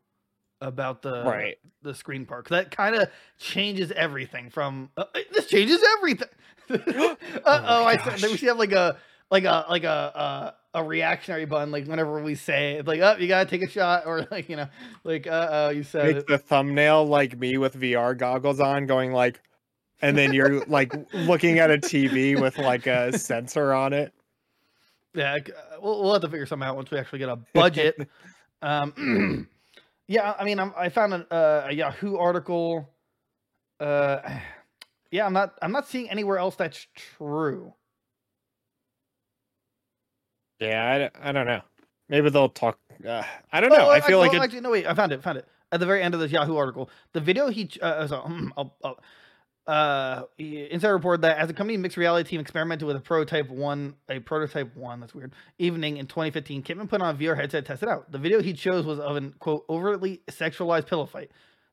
about 0.61 1.02
the 1.02 1.24
Right. 1.24 1.58
the 1.82 1.94
screen 1.94 2.26
part. 2.26 2.44
'Cause 2.44 2.50
That 2.50 2.70
kind 2.70 2.94
of 2.94 3.08
changes 3.38 3.90
everything. 3.92 4.50
From 4.50 4.90
uh, 4.96 5.04
uh, 5.14 5.20
this 5.32 5.46
changes 5.46 5.80
everything. 5.96 6.28
uh 6.68 6.76
oh, 7.46 7.84
I 7.86 7.96
said 7.96 8.30
we 8.30 8.36
should 8.36 8.48
have 8.48 8.58
like 8.58 8.72
a 8.72 8.98
like 9.30 9.44
a 9.44 9.64
like 9.70 9.84
a 9.84 9.88
uh, 9.88 10.52
a 10.75 10.85
reactionary 10.85 11.45
button. 11.45 11.71
Like 11.71 11.87
whenever 11.87 12.23
we 12.23 12.35
say 12.35 12.75
it, 12.75 12.87
like 12.87 13.01
oh 13.01 13.16
you 13.18 13.29
gotta 13.29 13.49
take 13.49 13.62
a 13.62 13.68
shot 13.68 14.07
or 14.07 14.27
like 14.31 14.49
you 14.49 14.57
know 14.57 14.68
like 15.05 15.27
uh 15.27 15.49
oh 15.51 15.68
you 15.71 15.83
said 15.83 16.16
Make 16.16 16.27
the 16.27 16.39
thumbnail 16.39 17.07
like 17.07 17.39
me 17.39 17.59
with 17.59 17.75
VR 17.75 18.16
goggles 18.16 18.61
on, 18.61 18.87
going 18.87 19.12
like, 19.12 19.41
and 20.01 20.16
then 20.16 20.33
you're 20.33 20.64
like 20.66 20.93
looking 21.12 21.59
at 21.59 21.71
a 21.71 21.79
TV 21.79 22.41
with 22.41 22.59
like 22.59 22.87
a 22.87 23.16
sensor 23.18 23.73
on 23.73 23.93
it. 23.93 24.12
Yeah, 25.14 25.35
uh, 25.35 25.81
we'll, 25.83 26.03
we'll 26.03 26.12
have 26.12 26.23
to 26.23 26.29
figure 26.29 26.47
something 26.47 26.66
out 26.66 26.77
once 26.77 26.91
we 26.91 26.99
actually 26.99 27.18
get 27.18 27.29
a 27.29 27.37
budget. 27.53 28.09
um, 28.62 29.49
yeah, 30.07 30.35
I 30.39 30.45
mean, 30.45 30.61
I'm, 30.61 30.73
I 30.77 30.89
found 30.89 31.14
an, 31.14 31.27
uh, 31.31 31.66
a 31.66 31.73
Yahoo 31.73 32.16
article. 32.16 32.89
Uh, 33.81 34.21
yeah, 35.11 35.27
I'm 35.27 35.33
not. 35.33 35.55
I'm 35.61 35.73
not 35.73 35.89
seeing 35.89 36.09
anywhere 36.11 36.39
else 36.39 36.55
that's 36.55 36.87
true. 36.95 37.75
Yeah, 40.61 41.11
I, 41.22 41.30
I 41.30 41.32
don't 41.32 41.46
know. 41.46 41.62
Maybe 42.08 42.30
they'll 42.30 42.48
talk. 42.48 42.78
Uh, 43.06 43.22
I 43.52 43.61
don't 43.61 43.70
know. 43.70 43.86
Oh, 43.86 43.90
I 43.90 44.00
feel 44.00 44.20
actually, 44.22 44.28
like 44.28 44.32
oh, 44.32 44.36
it, 44.36 44.42
actually, 44.44 44.61
no, 44.61 44.70
wait, 44.70 44.86
I 44.86 44.94
found 44.94 45.12
it. 45.12 45.22
Found 45.22 45.38
it 45.38 45.46
at 45.72 45.80
the 45.80 45.86
very 45.86 46.02
end 46.02 46.14
of 46.14 46.20
this 46.20 46.32
Yahoo 46.32 46.56
article. 46.56 46.90
The 47.12 47.20
video 47.20 47.48
he 47.48 47.66
ch- 47.66 47.78
uh, 47.80 48.06
so, 48.06 48.50
I'll, 48.56 48.76
I'll, 48.84 48.98
uh, 49.66 50.22
he- 50.36 50.68
Insider 50.70 50.92
reported 50.94 51.22
that 51.22 51.38
as 51.38 51.48
a 51.48 51.52
company 51.54 51.76
mixed 51.76 51.96
reality 51.96 52.28
team 52.28 52.40
experimented 52.40 52.86
with 52.86 52.96
a 52.96 53.00
prototype 53.00 53.48
one, 53.48 53.94
a 54.08 54.18
prototype 54.18 54.74
one, 54.76 55.00
that's 55.00 55.14
weird, 55.14 55.32
evening 55.58 55.96
in 55.96 56.06
2015, 56.06 56.62
Kipman 56.62 56.88
put 56.88 57.00
on 57.00 57.14
a 57.14 57.18
VR 57.18 57.36
headset 57.36 57.64
to 57.64 57.68
test 57.68 57.82
it 57.82 57.88
out. 57.88 58.11
The 58.11 58.18
video 58.18 58.42
he 58.42 58.52
chose 58.52 58.84
was 58.84 58.98
of 58.98 59.16
an 59.16 59.34
quote 59.38 59.64
overtly 59.70 60.22
sexualized 60.28 60.86
pillow 60.86 61.06
fight 61.06 61.30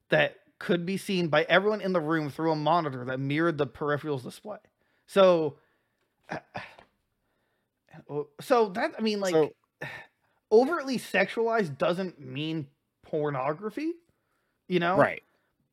that 0.10 0.36
could 0.60 0.86
be 0.86 0.98
seen 0.98 1.28
by 1.28 1.44
everyone 1.44 1.82
in 1.82 1.94
the 1.94 2.02
room 2.02 2.30
through 2.30 2.52
a 2.52 2.56
monitor 2.56 3.06
that 3.06 3.20
mirrored 3.20 3.58
the 3.58 3.68
peripherals 3.68 4.24
display. 4.24 4.58
So, 5.08 5.58
Oh, 8.10 8.28
so 8.42 8.70
that 8.70 8.94
I 8.98 9.02
mean, 9.02 9.20
like 9.20 9.34
So- 9.34 9.54
overtly 10.52 10.98
sexualized 10.98 11.78
doesn't 11.78 12.20
mean 12.20 12.68
pornography, 13.04 13.94
you 14.68 14.80
know? 14.80 14.98
right, 14.98 15.24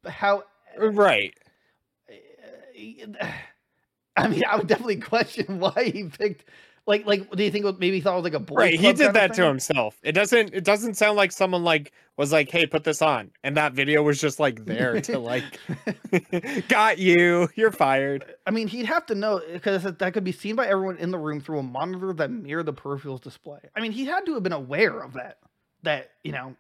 How 0.07 0.45
uh, 0.81 0.91
right. 0.91 1.35
I 4.17 4.29
mean, 4.29 4.43
I 4.49 4.57
would 4.57 4.69
definitely 4.69 4.97
question 5.01 5.59
why 5.59 5.91
he 5.93 6.05
picked. 6.05 6.45
Like, 6.87 7.07
like, 7.07 7.31
do 7.31 7.43
you 7.43 7.51
think 7.51 7.65
maybe 7.79 7.97
he 7.97 8.01
thought 8.03 8.13
it 8.13 8.17
was 8.17 8.25
like 8.25 8.35
a 8.35 8.41
boy? 8.41 8.57
Right, 8.57 8.79
he 8.79 8.93
did 8.93 9.15
that 9.15 9.33
to 9.35 9.47
himself. 9.47 9.97
It 10.03 10.13
doesn't. 10.13 10.53
It 10.53 10.65
doesn't 10.65 10.95
sound 10.95 11.17
like 11.17 11.33
someone 11.33 11.65
like 11.65 11.93
was 12.19 12.31
like, 12.31 12.51
"Hey, 12.51 12.67
put 12.67 12.85
this 12.85 13.01
on," 13.01 13.31
and 13.43 13.57
that 13.57 13.73
video 13.73 14.03
was 14.03 14.21
just 14.21 14.39
like 14.39 14.67
there 14.67 15.01
to 15.03 15.19
like, 15.19 15.45
got 16.69 16.99
you. 16.99 17.49
You're 17.55 17.73
fired. 17.73 18.25
I 18.47 18.51
mean, 18.51 18.69
he'd 18.69 18.85
have 18.87 19.07
to 19.07 19.15
know 19.15 19.41
because 19.51 19.85
that 19.85 20.13
could 20.13 20.25
be 20.25 20.33
seen 20.33 20.57
by 20.57 20.67
everyone 20.67 20.99
in 20.99 21.11
the 21.11 21.19
room 21.19 21.41
through 21.41 21.61
a 21.61 21.63
monitor 21.63 22.13
that 22.13 22.31
mirrored 22.31 22.67
the 22.67 22.75
peripherals 22.75 23.23
display. 23.23 23.61
I 23.75 23.81
mean, 23.81 23.93
he 23.93 24.05
had 24.05 24.27
to 24.27 24.35
have 24.35 24.43
been 24.43 24.53
aware 24.53 25.01
of 25.01 25.15
that. 25.15 25.39
That 25.85 26.11
you 26.23 26.33
know, 26.33 26.55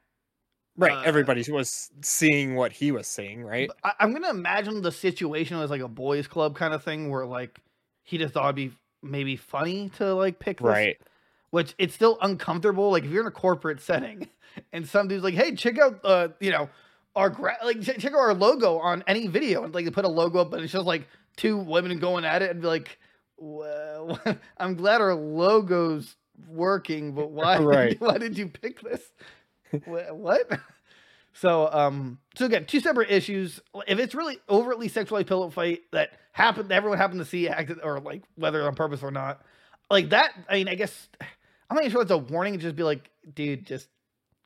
Right, 0.76 0.92
Uh, 0.92 1.02
everybody 1.02 1.44
was 1.52 1.90
seeing 2.02 2.56
what 2.56 2.72
he 2.72 2.90
was 2.90 3.06
seeing. 3.06 3.44
Right. 3.44 3.70
I, 3.84 3.92
I'm 4.00 4.12
gonna 4.12 4.30
imagine 4.30 4.82
the 4.82 4.90
situation 4.90 5.58
was 5.58 5.70
like 5.70 5.82
a 5.82 5.88
boys' 5.88 6.26
club 6.26 6.56
kind 6.56 6.74
of 6.74 6.82
thing, 6.82 7.10
where 7.10 7.26
like 7.26 7.60
he 8.02 8.18
just 8.18 8.34
thought 8.34 8.44
it'd 8.44 8.56
be 8.56 8.72
maybe 9.04 9.36
funny 9.36 9.90
to 9.98 10.14
like 10.14 10.38
pick 10.38 10.58
this 10.58 10.64
Right. 10.66 11.00
which 11.50 11.74
it's 11.78 11.94
still 11.94 12.18
uncomfortable. 12.22 12.90
Like 12.90 13.04
if 13.04 13.10
you're 13.10 13.22
in 13.22 13.28
a 13.28 13.30
corporate 13.30 13.80
setting 13.80 14.28
and 14.72 14.88
some 14.88 15.08
dude's 15.08 15.22
like, 15.24 15.34
"Hey, 15.34 15.54
check 15.54 15.78
out 15.78 16.00
uh, 16.04 16.28
you 16.40 16.50
know, 16.50 16.68
our 17.14 17.30
gra- 17.30 17.58
like 17.64 17.80
check 17.82 18.04
out 18.06 18.14
our 18.18 18.34
logo 18.34 18.78
on 18.78 19.04
any 19.06 19.26
video," 19.28 19.64
and 19.64 19.74
like 19.74 19.84
they 19.84 19.90
put 19.90 20.04
a 20.04 20.08
logo 20.08 20.40
up, 20.40 20.52
and 20.52 20.62
it's 20.64 20.72
just 20.72 20.86
like 20.86 21.06
two 21.36 21.56
women 21.56 21.98
going 21.98 22.24
at 22.24 22.42
it, 22.42 22.50
and 22.50 22.60
be 22.60 22.66
like, 22.66 22.98
well, 23.36 24.18
"I'm 24.58 24.74
glad 24.74 25.00
our 25.00 25.14
logo's 25.14 26.16
working, 26.48 27.12
but 27.12 27.30
why? 27.30 27.58
Right. 27.60 28.00
why 28.00 28.18
did 28.18 28.36
you 28.38 28.48
pick 28.48 28.80
this? 28.80 29.02
What?" 29.86 30.50
So, 31.34 31.68
um, 31.72 32.18
so 32.36 32.46
again, 32.46 32.64
two 32.64 32.80
separate 32.80 33.10
issues. 33.10 33.60
If 33.88 33.98
it's 33.98 34.14
really 34.14 34.38
overtly 34.48 34.88
sexually 34.88 35.24
pillow 35.24 35.50
fight 35.50 35.82
that 35.92 36.10
happened, 36.32 36.70
everyone 36.70 36.98
happened 36.98 37.18
to 37.20 37.24
see 37.26 37.48
acted, 37.48 37.78
or 37.82 38.00
like 38.00 38.22
whether 38.36 38.62
on 38.66 38.74
purpose 38.76 39.02
or 39.02 39.10
not, 39.10 39.42
like 39.90 40.10
that. 40.10 40.32
I 40.48 40.54
mean, 40.54 40.68
I 40.68 40.76
guess 40.76 41.08
I'm 41.20 41.74
not 41.76 41.80
even 41.82 41.92
sure 41.92 42.02
it's 42.02 42.10
a 42.12 42.18
warning. 42.18 42.58
Just 42.60 42.76
be 42.76 42.84
like, 42.84 43.10
dude, 43.34 43.66
just 43.66 43.88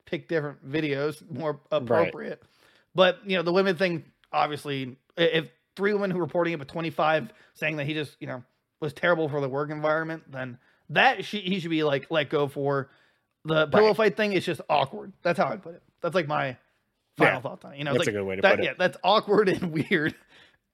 pick 0.07 0.29
different 0.29 0.67
videos 0.69 1.23
more 1.31 1.61
appropriate. 1.71 2.43
But 2.95 3.19
you 3.27 3.37
know, 3.37 3.43
the 3.43 3.53
women 3.53 3.77
thing, 3.77 4.05
obviously, 4.33 4.97
if 5.17 5.51
three 5.77 5.93
women 5.93 6.11
who 6.11 6.19
reporting 6.19 6.55
it, 6.55 6.59
but 6.59 6.69
25 6.69 7.33
saying 7.55 7.77
that 7.77 7.85
he 7.85 7.93
just, 7.93 8.17
you 8.19 8.27
know, 8.27 8.43
was 8.81 8.95
terrible 8.95 9.29
for 9.29 9.43
the 9.43 9.49
work 9.49 9.71
environment, 9.71 10.23
then 10.33 10.57
that 10.89 11.25
she, 11.25 11.41
he 11.41 11.61
should 11.61 11.71
be 11.71 11.85
like 11.85 12.11
let 12.11 12.31
go 12.31 12.49
for. 12.49 12.91
The 13.45 13.67
pillow 13.69 13.89
Right. 13.89 13.97
fight 13.97 14.17
thing 14.17 14.33
is 14.33 14.45
just 14.45 14.61
awkward. 14.69 15.13
That's 15.23 15.39
how 15.39 15.49
I 15.49 15.57
put 15.57 15.75
it. 15.75 15.83
That's 16.01 16.15
like 16.15 16.27
my 16.27 16.57
final 17.19 17.37
Yeah, 17.37 17.41
thoughts 17.41 17.65
on 17.65 17.73
it. 17.75 17.79
You 17.79 17.85
know, 17.85 17.93
That's 17.93 18.07
like, 18.07 18.09
a 18.09 18.13
good 18.13 18.25
way 18.25 18.37
to 18.37 18.43
that, 18.43 18.57
put 18.57 18.61
it. 18.61 18.65
yeah, 18.65 18.73
that's 18.79 18.97
awkward 19.05 19.49
and 19.51 19.73
weird. 19.73 20.15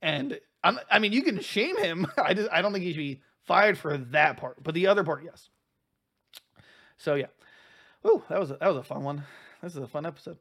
And 0.03 0.39
I'm, 0.63 0.79
I 0.91 0.99
mean, 0.99 1.13
you 1.13 1.23
can 1.23 1.41
shame 1.41 1.77
him. 1.79 2.07
I 2.17 2.35
just, 2.35 2.51
I 2.53 2.63
don't 2.63 2.73
think 2.73 2.85
he 2.85 2.93
should 2.93 2.99
be 2.99 3.21
fired 3.43 3.77
for 3.79 3.97
that 3.99 4.37
part, 4.37 4.63
but 4.63 4.75
the 4.75 4.87
other 4.87 5.05
part, 5.05 5.25
yes. 5.25 5.49
So 6.99 7.15
yeah. 7.15 7.27
Oh, 8.05 8.23
that 8.29 8.39
was 8.39 8.51
a, 8.51 8.57
that 8.59 8.69
was 8.69 8.77
a 8.77 8.83
fun 8.83 9.03
one. 9.03 9.25
This 9.63 9.75
is 9.75 9.83
a 9.83 9.89
fun 9.89 10.07
episode. 10.07 10.37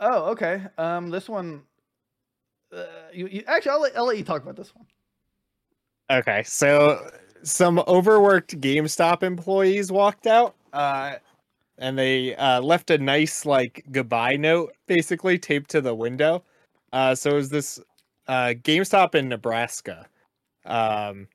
Oh, 0.00 0.30
okay. 0.30 0.62
Um, 0.76 1.10
this 1.10 1.28
one. 1.28 1.62
Uh, 2.72 2.84
you, 3.12 3.26
you 3.28 3.42
actually, 3.46 3.72
I'll 3.72 3.80
let, 3.80 3.96
I'll 3.96 4.06
let 4.06 4.18
you 4.18 4.24
talk 4.24 4.42
about 4.42 4.56
this 4.56 4.74
one. 4.74 4.86
Okay, 6.10 6.42
so 6.44 7.10
some 7.42 7.82
overworked 7.88 8.60
GameStop 8.60 9.22
employees 9.22 9.90
walked 9.92 10.26
out, 10.26 10.54
uh, 10.72 11.16
and 11.78 11.98
they 11.98 12.34
uh, 12.36 12.60
left 12.60 12.90
a 12.90 12.98
nice 12.98 13.46
like 13.46 13.84
goodbye 13.90 14.36
note, 14.36 14.74
basically 14.86 15.38
taped 15.38 15.70
to 15.70 15.80
the 15.80 15.94
window. 15.94 16.44
Uh, 16.92 17.14
so 17.14 17.30
it 17.30 17.34
was 17.34 17.50
this 17.50 17.80
uh, 18.26 18.54
GameStop 18.62 19.14
in 19.14 19.28
Nebraska, 19.28 20.06
um, 20.66 21.28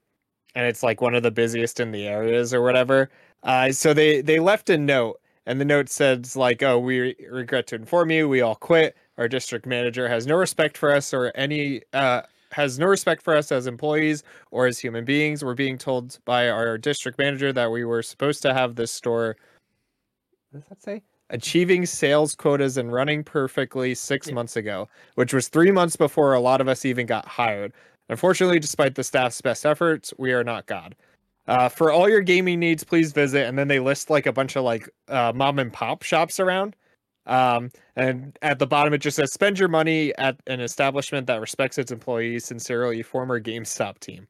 and 0.55 0.67
it's 0.67 0.83
like 0.83 1.01
one 1.01 1.15
of 1.15 1.23
the 1.23 1.31
busiest 1.31 1.79
in 1.79 1.91
the 1.91 2.07
areas 2.07 2.53
or 2.53 2.61
whatever. 2.61 3.09
Uh, 3.43 3.71
so 3.71 3.93
they 3.93 4.21
they 4.21 4.39
left 4.39 4.69
a 4.69 4.77
note, 4.77 5.19
and 5.45 5.59
the 5.59 5.65
note 5.65 5.89
says 5.89 6.35
like, 6.35 6.63
"Oh, 6.63 6.79
we 6.79 6.99
re- 6.99 7.15
regret 7.29 7.67
to 7.67 7.75
inform 7.75 8.11
you, 8.11 8.27
we 8.29 8.41
all 8.41 8.55
quit. 8.55 8.95
Our 9.17 9.27
district 9.27 9.65
manager 9.65 10.07
has 10.07 10.27
no 10.27 10.35
respect 10.35 10.77
for 10.77 10.91
us 10.91 11.13
or 11.13 11.31
any." 11.35 11.81
Uh, 11.93 12.23
has 12.53 12.79
no 12.79 12.85
respect 12.85 13.21
for 13.21 13.35
us 13.35 13.51
as 13.51 13.67
employees 13.67 14.23
or 14.51 14.67
as 14.67 14.79
human 14.79 15.03
beings. 15.05 15.43
We're 15.43 15.55
being 15.55 15.77
told 15.77 16.19
by 16.23 16.49
our 16.49 16.77
district 16.77 17.17
manager 17.17 17.51
that 17.51 17.71
we 17.71 17.83
were 17.83 18.03
supposed 18.03 18.41
to 18.43 18.53
have 18.53 18.75
this 18.75 18.91
store. 18.91 19.35
Does 20.53 20.65
that 20.69 20.81
say? 20.81 21.01
Achieving 21.29 21.85
sales 21.85 22.35
quotas 22.35 22.77
and 22.77 22.93
running 22.93 23.23
perfectly 23.23 23.95
six 23.95 24.27
Yeah. 24.27 24.35
months 24.35 24.55
ago, 24.55 24.87
which 25.15 25.33
was 25.33 25.47
three 25.47 25.71
months 25.71 25.95
before 25.95 26.33
a 26.33 26.39
lot 26.39 26.61
of 26.61 26.67
us 26.67 26.85
even 26.85 27.05
got 27.05 27.25
hired. 27.25 27.73
Unfortunately, 28.09 28.59
despite 28.59 28.95
the 28.95 29.03
staff's 29.03 29.41
best 29.41 29.65
efforts, 29.65 30.13
we 30.17 30.31
are 30.31 30.43
not 30.43 30.67
God. 30.67 30.95
Uh, 31.47 31.67
for 31.69 31.91
all 31.91 32.07
your 32.07 32.21
gaming 32.21 32.59
needs, 32.59 32.83
please 32.83 33.11
visit. 33.11 33.47
And 33.47 33.57
then 33.57 33.67
they 33.67 33.79
list 33.79 34.09
like 34.09 34.25
a 34.25 34.33
bunch 34.33 34.55
of 34.55 34.63
like 34.63 34.87
uh, 35.07 35.33
mom 35.35 35.59
and 35.59 35.73
pop 35.73 36.03
shops 36.03 36.39
around. 36.39 36.75
Um, 37.25 37.71
and 37.95 38.37
at 38.41 38.59
the 38.59 38.67
bottom, 38.67 38.93
it 38.93 38.99
just 38.99 39.15
says 39.15 39.31
spend 39.31 39.57
your 39.57 39.69
money 39.69 40.13
at 40.17 40.37
an 40.47 40.59
establishment 40.59 41.25
that 41.27 41.41
respects 41.41 41.77
its 41.77 41.91
employees. 41.91 42.45
Sincerely, 42.45 43.01
former 43.01 43.39
GameStop 43.39 43.99
team. 43.99 44.27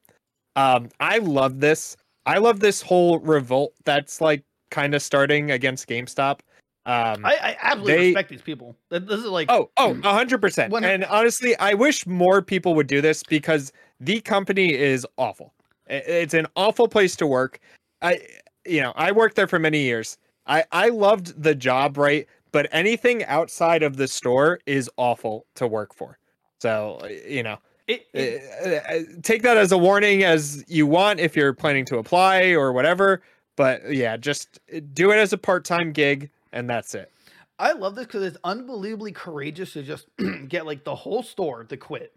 Um, 0.56 0.90
I 1.00 1.18
love 1.18 1.60
this. 1.60 1.98
I 2.26 2.38
love 2.38 2.60
this 2.60 2.82
whole 2.82 3.20
revolt 3.20 3.74
that's 3.84 4.22
like 4.22 4.44
kind 4.74 4.96
of 4.96 5.02
starting 5.02 5.52
against 5.52 5.88
GameStop. 5.88 6.40
Um, 6.86 7.24
I, 7.26 7.36
I 7.42 7.58
absolutely 7.62 7.94
They- 7.94 8.06
respect 8.08 8.30
these 8.30 8.42
people. 8.42 8.76
This 8.90 9.04
is 9.04 9.26
like, 9.26 9.50
Oh, 9.50 9.70
oh, 9.78 9.98
a 10.04 10.12
hundred 10.14 10.42
percent. 10.42 10.74
And 10.74 11.06
honestly, 11.06 11.56
I 11.60 11.76
wish 11.76 12.06
more 12.08 12.42
people 12.42 12.74
would 12.76 12.88
do 12.88 13.00
this 13.00 13.24
because 13.24 13.72
the 14.02 14.20
company 14.20 14.74
is 14.74 15.08
awful. 15.18 15.54
It's 15.88 16.34
an 16.34 16.48
awful 16.56 16.88
place 16.88 17.16
to 17.18 17.28
work. 17.28 17.60
I, 18.02 18.20
you 18.66 18.82
know, 18.82 18.94
I 18.96 19.12
worked 19.12 19.36
there 19.36 19.48
for 19.48 19.60
many 19.60 19.84
years. 19.84 20.18
I 20.48 20.66
I 20.72 20.90
loved 20.90 21.42
the 21.42 21.56
job, 21.56 21.98
right? 21.98 22.26
But 22.52 22.68
anything 22.72 23.24
outside 23.26 23.84
of 23.84 23.96
the 23.98 24.08
store 24.08 24.60
is 24.66 24.90
awful 24.98 25.46
to 25.56 25.68
work 25.68 25.94
for. 25.94 26.18
So 26.62 27.00
you 27.28 27.44
know, 27.44 27.60
it, 27.88 28.08
it- 28.14 28.42
uh, 28.90 28.94
uh, 28.94 29.00
take 29.22 29.42
that 29.44 29.56
as 29.58 29.72
a 29.72 29.78
warning 29.78 30.24
as 30.24 30.66
you 30.68 30.86
want 30.88 31.20
if 31.20 31.36
you're 31.36 31.54
planning 31.54 31.86
to 31.86 31.98
apply 31.98 32.52
or 32.52 32.74
whatever. 32.74 33.22
But 33.56 33.94
yeah, 33.94 34.18
just 34.18 34.60
uh, 34.76 34.80
do 34.94 35.12
it 35.12 35.18
as 35.18 35.34
a 35.34 35.38
part-time 35.38 35.92
gig, 35.92 36.30
and 36.52 36.70
that's 36.70 36.96
it. 36.96 37.12
I 37.60 37.74
love 37.74 37.96
this 37.96 38.08
because 38.08 38.24
it's 38.24 38.38
unbelievably 38.44 39.12
courageous 39.12 39.74
to 39.74 39.84
just 39.84 40.08
get 40.48 40.66
like 40.66 40.84
the 40.84 40.96
whole 40.96 41.22
store 41.24 41.64
to 41.66 41.78
quit. 41.78 42.14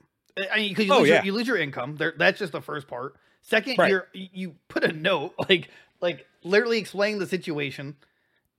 I- 0.52 0.56
mean, 0.56 0.68
because 0.70 0.86
you, 0.86 0.92
Oh, 0.94 0.98
lose 1.00 1.08
your- 1.08 1.16
yeah. 1.18 1.24
you 1.24 1.32
lose 1.32 1.46
your 1.46 1.56
income. 1.58 1.96
There, 1.96 2.14
that's 2.16 2.38
just 2.38 2.52
the 2.52 2.60
first 2.62 2.88
part. 2.88 3.16
Second, 3.42 3.78
Right. 3.78 3.90
you're 3.90 4.08
you 4.12 4.28
you 4.32 4.54
put 4.68 4.82
a 4.84 4.92
note 4.92 5.34
like 5.48 5.68
like 6.00 6.26
literally 6.42 6.78
explaining 6.78 7.18
the 7.20 7.26
situation, 7.26 7.96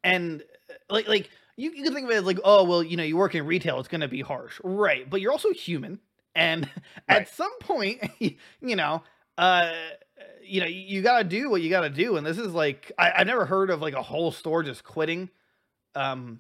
and 0.04 0.44
uh, 0.70 0.74
like 0.90 1.08
like 1.08 1.30
you, 1.56 1.72
you 1.72 1.84
can 1.84 1.94
think 1.94 2.06
of 2.06 2.12
it 2.12 2.16
as 2.18 2.24
like, 2.24 2.40
oh 2.44 2.64
well, 2.64 2.84
you 2.84 2.96
know, 2.98 3.04
you 3.04 3.18
work 3.18 3.34
in 3.36 3.46
retail, 3.46 3.80
it's 3.80 3.88
gonna 3.90 4.08
be 4.08 4.22
harsh, 4.22 4.60
right? 4.64 5.10
But 5.10 5.20
you're 5.22 5.32
also 5.32 5.52
human, 5.52 6.00
and 6.36 6.70
Right. 7.10 7.22
at 7.22 7.30
some 7.30 7.52
point, 7.60 8.04
you 8.20 8.76
know, 8.76 9.02
uh, 9.38 9.72
you 10.44 10.62
know, 10.62 10.68
you 10.68 11.02
gotta 11.02 11.24
do 11.24 11.50
what 11.50 11.62
you 11.62 11.70
gotta 11.70 11.90
do, 11.90 12.18
and 12.18 12.26
this 12.26 12.38
is 12.38 12.54
like, 12.54 12.92
I, 12.98 13.12
I've 13.18 13.28
never 13.28 13.46
heard 13.46 13.70
of 13.70 13.82
like 13.82 13.94
a 13.94 14.02
whole 14.02 14.32
store 14.32 14.64
just 14.64 14.84
quitting, 14.84 15.30
um, 15.96 16.40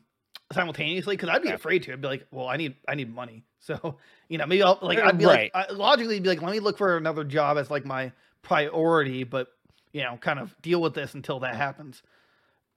simultaneously 0.53 1.15
because 1.15 1.29
I'd 1.29 1.41
be 1.41 1.49
afraid 1.49 1.83
to. 1.83 1.93
I'd 1.93 2.01
be 2.01 2.07
like, 2.07 2.27
well, 2.31 2.47
I 2.47 2.57
need, 2.57 2.75
I 2.87 2.95
need 2.95 3.13
money, 3.13 3.43
so 3.59 3.97
you 4.29 4.37
know, 4.37 4.45
maybe 4.45 4.63
I'll 4.63 4.79
like, 4.81 4.99
Uh, 4.99 5.03
I'd 5.07 5.17
be 5.17 5.25
right. 5.25 5.51
like, 5.53 5.69
I, 5.69 5.73
logically, 5.73 6.19
be 6.19 6.29
like, 6.29 6.41
let 6.41 6.51
me 6.51 6.59
look 6.59 6.77
for 6.77 6.97
another 6.97 7.23
job 7.23 7.57
as 7.57 7.69
like 7.69 7.85
my 7.85 8.11
priority, 8.41 9.23
but 9.23 9.49
you 9.93 10.03
know, 10.03 10.17
kind 10.17 10.39
of 10.39 10.55
deal 10.61 10.81
with 10.81 10.93
this 10.93 11.13
until 11.13 11.39
that 11.41 11.55
happens. 11.55 12.01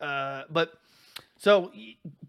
Uh, 0.00 0.42
but 0.50 0.72
so 1.36 1.70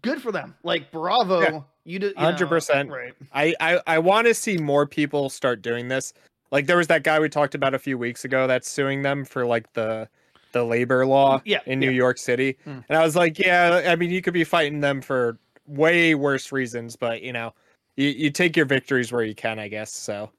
good 0.02 0.20
for 0.20 0.32
them. 0.32 0.54
Like 0.62 0.90
bravo, 0.92 1.40
Yeah. 1.40 1.60
you 1.84 1.98
did 1.98 2.12
you 2.16 2.22
100%. 2.22 2.90
right. 2.90 3.14
I 3.32 3.54
I, 3.60 3.80
I 3.86 3.98
want 3.98 4.26
to 4.26 4.34
see 4.34 4.58
more 4.58 4.86
people 4.86 5.28
start 5.30 5.62
doing 5.62 5.88
this. 5.88 6.12
Like 6.52 6.66
there 6.66 6.76
was 6.76 6.86
that 6.88 7.02
guy 7.02 7.18
we 7.18 7.28
talked 7.28 7.54
about 7.54 7.74
a 7.74 7.78
few 7.78 7.98
weeks 7.98 8.24
ago 8.24 8.46
that's 8.46 8.70
suing 8.70 9.02
them 9.02 9.24
for 9.24 9.44
like 9.46 9.72
the 9.72 10.08
the 10.52 10.62
labor 10.62 11.06
law 11.06 11.40
Yeah, 11.46 11.60
in 11.64 11.80
New 11.80 11.86
yeah. 11.86 11.92
York 11.92 12.18
City. 12.18 12.58
Mm. 12.66 12.84
And 12.88 12.98
I 12.98 13.02
was 13.02 13.16
like, 13.16 13.38
yeah, 13.38 13.82
I 13.88 13.96
mean 13.96 14.10
you 14.10 14.20
could 14.20 14.34
be 14.34 14.44
fighting 14.44 14.80
them 14.80 15.00
for 15.00 15.38
way 15.66 16.14
worse 16.14 16.52
reasons, 16.52 16.94
but 16.94 17.22
you 17.22 17.32
know, 17.32 17.54
you, 17.96 18.08
you 18.08 18.30
take 18.30 18.54
your 18.54 18.66
victories 18.66 19.10
where 19.10 19.22
you 19.22 19.34
can, 19.34 19.58
I 19.58 19.68
guess. 19.68 19.92
So 19.92 20.30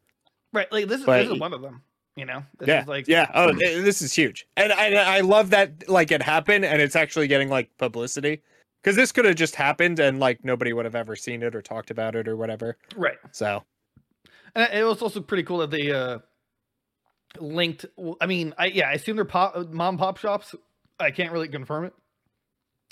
Right, 0.54 0.72
like 0.72 0.88
this 0.88 1.00
is 1.00 1.06
But 1.08 1.24
this 1.24 1.34
is 1.34 1.40
one 1.40 1.54
of 1.54 1.62
them. 1.62 1.82
You 2.16 2.26
know, 2.26 2.44
this 2.60 2.68
yeah, 2.68 2.82
is 2.84 2.88
like 2.88 3.08
yeah. 3.08 3.32
Oh, 3.34 3.52
this 3.54 4.04
is 4.04 4.14
huge, 4.14 4.46
and 4.56 4.72
I 4.72 5.18
I 5.18 5.22
love 5.22 5.50
that 5.50 5.90
like 5.90 6.12
it 6.12 6.22
happened, 6.22 6.64
and 6.64 6.80
it's 6.80 6.96
actually 6.96 7.28
getting 7.28 7.50
like 7.50 7.76
publicity 7.80 8.44
because 8.84 8.96
this 8.96 9.12
could 9.12 9.26
have 9.26 9.36
just 9.36 9.56
happened, 9.56 10.00
and 10.00 10.20
like 10.20 10.46
nobody 10.46 10.74
would 10.74 10.86
have 10.86 10.94
ever 10.94 11.16
seen 11.16 11.42
it 11.42 11.56
or 11.56 11.62
talked 11.64 11.90
about 11.90 12.16
it 12.16 12.28
or 12.28 12.38
whatever. 12.38 12.78
right. 12.96 13.18
So 13.32 13.64
And 14.56 14.72
it 14.74 14.84
was 14.84 15.02
also 15.02 15.22
pretty 15.22 15.44
cool 15.44 15.60
that 15.60 15.72
they 15.72 15.92
uh 15.92 16.20
linked. 17.40 17.86
I 18.22 18.26
mean, 18.26 18.54
I 18.58 18.68
yeah, 18.68 18.90
I 18.90 18.94
assume 18.94 19.16
they're 19.16 19.26
pop, 19.26 19.56
mom 19.72 19.98
pop 19.98 20.18
shops. 20.18 20.56
I 21.00 21.12
can't 21.12 21.32
really 21.32 21.48
confirm 21.48 21.86
it. 21.86 21.94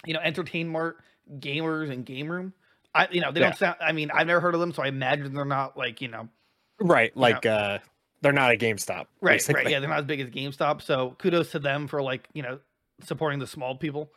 You 0.06 0.14
know, 0.14 0.20
Entertain 0.22 0.68
Mart, 0.68 0.98
Gamers, 1.40 1.92
and 1.92 2.06
Game 2.06 2.30
Room. 2.32 2.54
I 2.94 3.08
you 3.12 3.22
know 3.22 3.32
they 3.32 3.40
Yeah. 3.40 3.48
don't 3.48 3.58
sound. 3.58 3.76
I 3.80 3.92
mean, 3.92 4.10
I've 4.12 4.28
never 4.28 4.40
heard 4.40 4.54
of 4.56 4.60
them, 4.60 4.74
so 4.74 4.84
I 4.84 4.88
imagine 4.88 5.34
they're 5.34 5.46
not 5.46 5.78
like 5.78 6.02
you 6.02 6.08
know 6.08 6.28
right, 6.80 7.16
like 7.16 7.46
uh, 7.46 7.78
they're 8.22 8.32
not 8.34 8.52
a 8.52 8.58
GameStop, 8.58 9.06
Right, 9.22 9.38
basically. 9.38 9.64
right. 9.64 9.70
Yeah, 9.72 9.80
they're 9.80 9.90
not 9.90 10.00
as 10.00 10.06
big 10.06 10.20
as 10.20 10.30
GameStop. 10.30 10.82
So 10.82 11.16
kudos 11.20 11.52
to 11.52 11.60
them 11.60 11.88
for 11.88 12.02
like, 12.02 12.28
you 12.34 12.42
know, 12.42 12.60
supporting 13.04 13.40
the 13.40 13.48
small 13.48 13.76
people. 13.76 14.12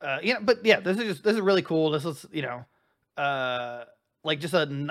Uh 0.00 0.18
yeah, 0.22 0.38
but 0.40 0.64
yeah, 0.64 0.80
this 0.80 0.98
is 0.98 1.04
just 1.04 1.24
this 1.24 1.34
is 1.34 1.40
really 1.40 1.62
cool. 1.62 1.90
This 1.90 2.04
is, 2.04 2.24
you 2.30 2.42
know, 2.42 2.64
uh 3.16 3.84
like 4.26 4.40
just 4.40 4.52
a 4.54 4.88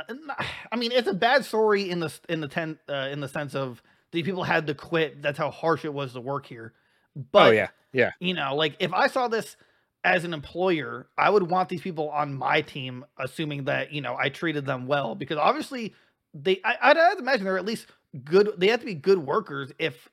i 0.72 0.76
mean, 0.76 0.92
it's 0.92 1.08
a 1.08 1.14
bad 1.14 1.46
story 1.46 1.90
in 1.90 2.00
the 2.00 2.12
in 2.28 2.42
the 2.42 2.48
ten 2.48 2.80
uh, 2.90 3.10
in 3.12 3.20
the 3.20 3.28
sense 3.28 3.54
of 3.54 3.82
these 4.12 4.24
people 4.24 4.44
had 4.44 4.66
to 4.68 4.74
quit. 4.74 5.22
That's 5.22 5.38
how 5.38 5.52
harsh 5.52 5.86
it 5.86 5.94
was 5.94 6.14
to 6.14 6.22
work 6.22 6.46
here. 6.46 6.74
But 7.32 7.48
oh 7.48 7.52
yeah, 7.52 7.68
yeah, 7.94 8.12
you 8.20 8.34
know, 8.34 8.56
like 8.56 8.76
if 8.80 8.94
I 8.94 9.08
saw 9.08 9.28
this 9.28 9.56
as 10.04 10.24
an 10.24 10.34
employer, 10.34 11.08
I 11.18 11.30
would 11.30 11.50
want 11.50 11.70
these 11.70 11.82
people 11.82 12.10
on 12.10 12.34
my 12.36 12.62
team, 12.62 13.06
assuming 13.18 13.66
that 13.66 13.92
you 13.92 14.02
know 14.02 14.16
I 14.18 14.30
treated 14.30 14.66
them 14.66 14.88
well, 14.88 15.16
because 15.16 15.38
obviously 15.38 15.94
they, 16.34 16.62
I, 16.64 16.76
I'd, 16.82 16.98
I'd 16.98 17.20
imagine 17.20 17.46
they're 17.46 17.58
at 17.58 17.66
least 17.66 17.88
good. 18.24 18.52
They 18.58 18.68
have 18.68 18.80
to 18.82 18.86
be 18.86 18.96
good 18.96 19.20
workers 19.20 19.72
if 19.80 20.10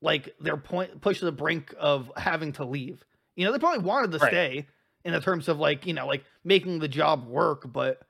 like 0.00 0.34
they're 0.40 0.56
point 0.56 1.00
pushed 1.00 1.20
to 1.20 1.26
the 1.26 1.32
brink 1.32 1.74
of 1.78 2.10
having 2.16 2.52
to 2.54 2.64
leave. 2.64 3.04
You 3.36 3.44
know, 3.46 3.52
they 3.52 3.58
probably 3.58 3.84
wanted 3.84 4.12
to 4.12 4.18
Right. 4.18 4.30
stay 4.30 4.66
in 5.04 5.12
the 5.12 5.20
terms 5.20 5.48
of 5.48 5.58
like 5.58 5.86
you 5.86 5.94
know 5.94 6.06
like 6.06 6.24
making 6.44 6.78
the 6.80 6.88
job 6.88 7.26
work, 7.26 7.70
but 7.72 8.00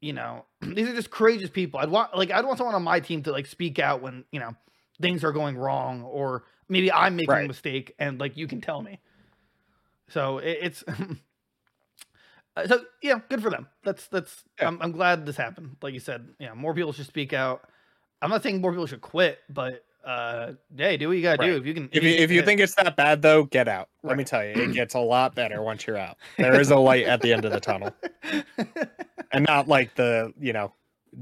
you 0.00 0.12
know 0.12 0.44
these 0.60 0.88
are 0.88 0.94
just 0.94 1.10
courageous 1.10 1.50
people. 1.50 1.80
I'd 1.80 1.90
want 1.90 2.16
like 2.16 2.30
I'd 2.30 2.44
want 2.44 2.58
someone 2.58 2.74
on 2.74 2.82
my 2.82 3.00
team 3.00 3.22
to 3.24 3.32
like 3.32 3.46
speak 3.46 3.78
out 3.78 4.02
when 4.02 4.24
you 4.32 4.40
know 4.40 4.54
things 5.00 5.24
are 5.24 5.32
going 5.32 5.56
wrong 5.56 6.02
or 6.02 6.44
maybe 6.68 6.90
I'm 6.90 7.16
making 7.16 7.34
a 7.34 7.46
mistake 7.46 7.94
and 7.98 8.18
like 8.18 8.36
you 8.36 8.46
can 8.46 8.60
tell 8.60 8.82
me. 8.82 9.00
So 10.08 10.38
it, 10.38 10.58
it's 10.62 10.84
so 12.66 12.80
yeah, 13.02 13.20
good 13.28 13.42
for 13.42 13.50
them. 13.50 13.68
That's 13.84 14.06
that's 14.08 14.44
Yeah. 14.60 14.68
I'm 14.68 14.80
I'm 14.82 14.92
glad 14.92 15.26
this 15.26 15.36
happened. 15.36 15.76
Like 15.82 15.94
you 15.94 16.00
said, 16.00 16.28
yeah, 16.38 16.54
more 16.54 16.74
people 16.74 16.92
should 16.92 17.06
speak 17.06 17.32
out. 17.32 17.68
I'm 18.22 18.30
not 18.30 18.42
saying 18.42 18.60
more 18.60 18.72
people 18.72 18.86
should 18.86 19.02
quit, 19.02 19.40
but 19.48 19.84
uh, 20.06 20.52
hey, 20.76 20.96
do 20.96 21.08
what 21.08 21.16
you 21.16 21.22
gotta 21.22 21.44
do 21.44 21.56
if 21.56 21.66
you 21.66 21.74
can. 21.74 21.88
If 21.90 22.04
you 22.04 22.10
if 22.10 22.30
you 22.30 22.42
think 22.42 22.60
it's 22.60 22.76
that 22.76 22.94
bad 22.94 23.22
though, 23.22 23.44
get 23.44 23.66
out. 23.66 23.88
Let 24.04 24.16
me 24.16 24.22
tell 24.22 24.44
you, 24.44 24.52
it 24.52 24.72
gets 24.72 24.94
a 24.94 25.00
lot 25.00 25.34
better 25.34 25.62
once 25.62 25.86
you're 25.86 25.98
out. 25.98 26.16
There 26.38 26.60
is 26.60 26.70
a 26.70 26.76
light 26.76 27.06
at 27.06 27.20
the 27.20 27.32
end 27.32 27.44
of 27.44 27.50
the 27.50 27.58
tunnel, 27.58 27.92
and 29.32 29.44
not 29.44 29.66
like 29.66 29.96
the 29.96 30.32
you 30.38 30.52
know 30.52 30.72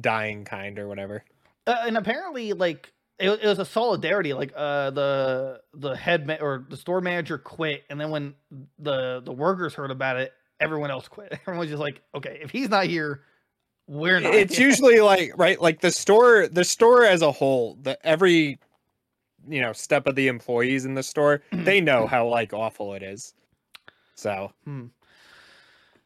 dying 0.00 0.44
kind 0.44 0.78
or 0.78 0.86
whatever. 0.86 1.24
Uh, 1.66 1.84
and 1.86 1.96
apparently, 1.96 2.52
like 2.52 2.92
it, 3.18 3.30
it 3.30 3.46
was 3.46 3.58
a 3.58 3.64
solidarity. 3.64 4.34
Like 4.34 4.52
uh, 4.54 4.90
the 4.90 5.62
the 5.72 5.96
head 5.96 6.26
ma- 6.26 6.36
or 6.40 6.66
the 6.68 6.76
store 6.76 7.00
manager 7.00 7.38
quit, 7.38 7.84
and 7.88 7.98
then 7.98 8.10
when 8.10 8.34
the 8.78 9.22
the 9.24 9.32
workers 9.32 9.72
heard 9.72 9.92
about 9.92 10.18
it, 10.18 10.34
everyone 10.60 10.90
else 10.90 11.08
quit. 11.08 11.32
Everyone 11.40 11.60
was 11.60 11.70
just 11.70 11.80
like, 11.80 12.02
okay, 12.14 12.38
if 12.42 12.50
he's 12.50 12.68
not 12.68 12.84
here, 12.84 13.22
we're 13.86 14.20
not. 14.20 14.34
It's 14.34 14.58
here." 14.58 14.66
usually 14.68 15.00
like 15.00 15.32
right, 15.36 15.58
like 15.58 15.80
the 15.80 15.90
store, 15.90 16.48
the 16.48 16.64
store 16.64 17.06
as 17.06 17.22
a 17.22 17.32
whole, 17.32 17.78
the 17.80 17.98
every 18.06 18.58
you 19.48 19.60
know 19.60 19.72
step 19.72 20.06
of 20.06 20.14
the 20.14 20.28
employees 20.28 20.84
in 20.84 20.94
the 20.94 21.02
store, 21.02 21.42
they 21.52 21.80
know 21.80 22.06
how 22.06 22.26
like 22.28 22.52
awful 22.52 22.94
it 22.94 23.02
is. 23.02 23.34
So 24.14 24.52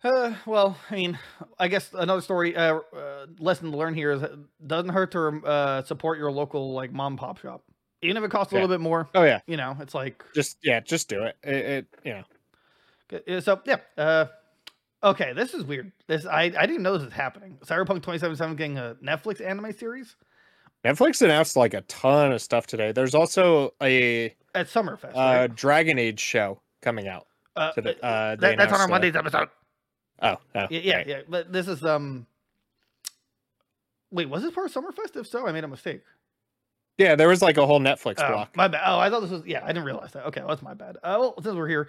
Uh, 0.05 0.35
well, 0.47 0.79
I 0.91 0.95
mean, 0.95 1.19
I 1.59 1.67
guess 1.69 1.91
another 1.93 2.21
story, 2.21 2.55
uh, 2.57 2.79
uh, 2.97 3.27
lesson 3.41 3.73
to 3.73 3.77
learn 3.77 3.95
here 3.95 4.13
is 4.13 4.23
it 4.23 4.33
doesn't 4.65 4.91
hurt 4.91 5.11
to 5.13 5.43
uh, 5.45 5.83
support 5.83 6.19
your 6.19 6.31
local 6.31 6.73
like 6.73 6.93
mom 6.93 7.17
pop 7.17 7.39
shop, 7.39 7.65
even 8.01 8.17
if 8.17 8.23
it 8.23 8.31
costs 8.31 8.53
a 8.53 8.57
Yeah. 8.57 8.63
little 8.63 8.77
bit 8.77 8.81
more. 8.81 9.09
oh 9.15 9.25
yeah, 9.25 9.41
You 9.47 9.57
know, 9.57 9.77
it's 9.81 9.95
like 9.95 10.25
just 10.35 10.59
yeah, 10.63 10.79
just 10.81 11.09
do 11.09 11.25
it. 11.25 11.37
It, 11.43 11.55
it 11.55 11.87
you 12.05 12.13
know 12.13 12.25
uh, 13.37 13.41
so 13.41 13.61
yeah. 13.65 13.79
Uh, 13.97 14.27
okay, 15.03 15.33
this 15.33 15.53
is 15.53 15.65
weird. 15.65 15.91
This 16.07 16.27
I 16.27 16.43
I 16.57 16.67
didn't 16.67 16.83
know 16.83 16.93
this 16.97 17.05
was 17.07 17.13
happening. 17.13 17.59
Cyberpunk 17.65 18.03
2077 18.03 18.55
getting 18.55 18.79
a 18.79 18.97
Netflix 19.03 19.45
anime 19.45 19.73
series 19.73 20.15
Netflix 20.85 21.23
announced 21.23 21.57
like 21.57 21.75
a 21.75 21.81
ton 21.83 22.33
of 22.33 22.41
stuff 22.41 22.67
today. 22.67 22.93
There's 22.93 23.15
also 23.15 23.75
a 23.83 24.35
at 24.55 24.67
Summerfest. 24.69 25.11
uh, 25.17 25.41
right? 25.41 25.55
Dragon 25.55 25.99
Age 25.99 26.21
show 26.21 26.61
coming 26.83 27.09
out. 27.09 27.27
Uh, 27.57 27.73
today. 27.73 27.97
uh, 28.03 28.07
Uh, 28.07 28.37
that, 28.37 28.57
that's 28.59 28.73
on 28.73 28.81
our 28.81 28.87
uh, 28.87 28.91
Monday's 28.91 29.17
episode. 29.17 29.49
Oh, 30.23 30.37
oh 30.55 30.67
Yeah, 30.71 30.81
yeah, 30.81 30.97
right. 30.97 31.07
yeah. 31.07 31.21
But 31.29 31.53
this 31.53 31.69
is 31.69 31.85
um. 31.85 32.27
Wait, 34.11 34.29
was 34.29 34.43
this 34.43 34.53
part 34.55 34.67
of 34.67 34.73
Summerfest? 34.73 35.17
If 35.17 35.27
so, 35.27 35.47
I 35.47 35.53
made 35.53 35.65
a 35.65 35.69
mistake. 35.69 36.03
Yeah, 36.97 37.15
there 37.15 37.29
was 37.29 37.43
like 37.43 37.59
a 37.59 37.67
whole 37.67 37.79
Netflix 37.81 38.15
Oh, 38.19 38.29
block. 38.33 38.57
my 38.57 38.67
bad. 38.69 38.83
Oh, 38.87 38.99
I 38.99 39.11
thought 39.11 39.21
this 39.21 39.31
was. 39.31 39.43
Yeah, 39.47 39.63
I 39.65 39.69
didn't 39.69 39.85
realize 39.85 40.13
that. 40.13 40.27
Okay, 40.27 40.41
well, 40.41 40.49
that's 40.49 40.63
my 40.63 40.75
bad. 40.75 40.97
Uh, 40.97 41.17
well, 41.21 41.35
since 41.43 41.55
we're 41.55 41.69
here, 41.69 41.89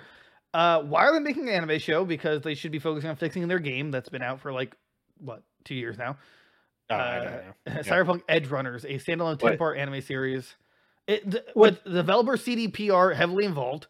uh, 0.54 0.82
why 0.82 1.06
are 1.06 1.14
they 1.14 1.20
making 1.20 1.48
an 1.50 1.56
anime 1.56 1.80
show? 1.80 2.04
Because 2.06 2.42
they 2.42 2.54
should 2.56 2.72
be 2.72 2.80
focusing 2.80 3.10
on 3.10 3.16
fixing 3.16 3.48
their 3.48 3.60
game 3.60 3.90
that's 3.92 4.10
been 4.10 4.22
out 4.22 4.40
for 4.42 4.52
like 4.52 4.76
what 5.20 5.42
two 5.64 5.76
years 5.76 5.98
now. 5.98 6.18
Oh, 6.90 6.96
I 6.96 7.16
don't 7.18 7.28
uh, 7.28 7.30
know. 7.30 7.42
Yeah. 7.68 7.80
Cyberpunk 7.82 8.22
Edgerunners, 8.28 8.84
a 8.84 8.98
standalone 9.00 9.38
ten 9.38 9.58
part 9.58 9.78
anime 9.78 10.02
series. 10.02 10.56
It 11.08 11.30
th- 11.30 11.44
What- 11.54 11.84
with 11.86 11.94
developer 11.94 12.36
CDPR 12.38 13.16
heavily 13.16 13.46
involved. 13.46 13.88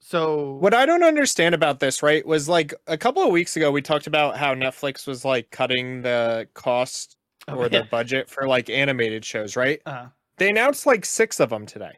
So 0.00 0.54
What 0.54 0.74
I 0.74 0.84
don't 0.84 1.04
understand 1.04 1.54
about 1.54 1.78
this, 1.78 2.02
right, 2.02 2.26
was 2.26 2.48
like 2.48 2.74
a 2.88 2.98
couple 2.98 3.22
of 3.22 3.30
weeks 3.30 3.56
ago 3.56 3.70
we 3.70 3.80
talked 3.82 4.08
about 4.08 4.36
how 4.36 4.52
Netflix 4.54 5.06
was 5.06 5.24
like 5.24 5.50
cutting 5.52 6.02
the 6.02 6.48
cost 6.54 7.16
Oh, 7.48 7.54
or 7.56 7.62
yeah. 7.64 7.80
the 7.80 7.84
budget 7.84 8.28
for 8.28 8.46
like 8.48 8.68
animated 8.70 9.24
shows, 9.24 9.54
right? 9.56 9.80
Uh, 9.86 10.06
They 10.38 10.50
announced 10.50 10.86
like 10.86 11.04
six 11.04 11.38
of 11.40 11.50
them 11.50 11.66
today. 11.66 11.96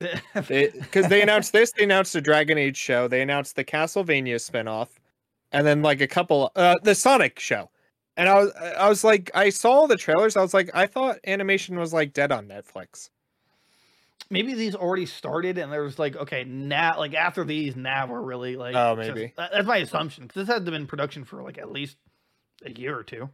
Because 0.34 1.08
they 1.08 1.22
announced 1.22 1.52
this, 1.52 1.72
they 1.72 1.84
announced 1.84 2.14
a 2.14 2.20
Dragon 2.20 2.58
Age 2.58 2.76
show, 2.76 3.08
they 3.08 3.22
announced 3.22 3.56
the 3.56 3.64
Castlevania 3.64 4.36
spinoff, 4.36 4.88
and 5.52 5.66
then 5.66 5.82
like 5.82 6.00
a 6.00 6.06
couple, 6.06 6.52
uh, 6.54 6.74
the 6.82 6.94
Sonic 6.94 7.38
show. 7.40 7.70
And 8.16 8.28
I 8.28 8.34
was, 8.42 8.52
I 8.54 8.88
was 8.88 9.04
like, 9.04 9.30
I 9.34 9.50
saw 9.50 9.86
the 9.86 9.96
trailers. 9.96 10.36
I 10.36 10.42
was 10.42 10.54
like, 10.54 10.70
I 10.74 10.86
thought 10.86 11.18
animation 11.26 11.78
was 11.78 11.92
like 11.92 12.12
dead 12.14 12.32
on 12.32 12.46
Netflix. 12.48 13.10
maybe 14.30 14.54
these 14.54 14.74
already 14.74 15.06
started 15.06 15.56
and 15.58 15.70
there 15.72 15.82
was 15.82 15.98
like 15.98 16.16
okay 16.16 16.42
now 16.44 16.98
like 16.98 17.14
after 17.14 17.44
these 17.44 17.76
now 17.76 18.06
we're 18.08 18.20
really 18.20 18.56
like 18.56 18.74
Oh, 18.74 18.96
just- 18.96 19.08
maybe. 19.14 19.32
that- 19.36 19.52
that's 19.52 19.66
my 19.66 19.76
assumption 19.76 20.26
because 20.26 20.46
this 20.46 20.52
had 20.54 20.64
been 20.64 20.74
in 20.74 20.86
production 20.86 21.24
for 21.24 21.42
like 21.42 21.58
at 21.58 21.70
least 21.70 21.96
a 22.64 22.70
year 22.72 22.98
or 22.98 23.04
two 23.04 23.28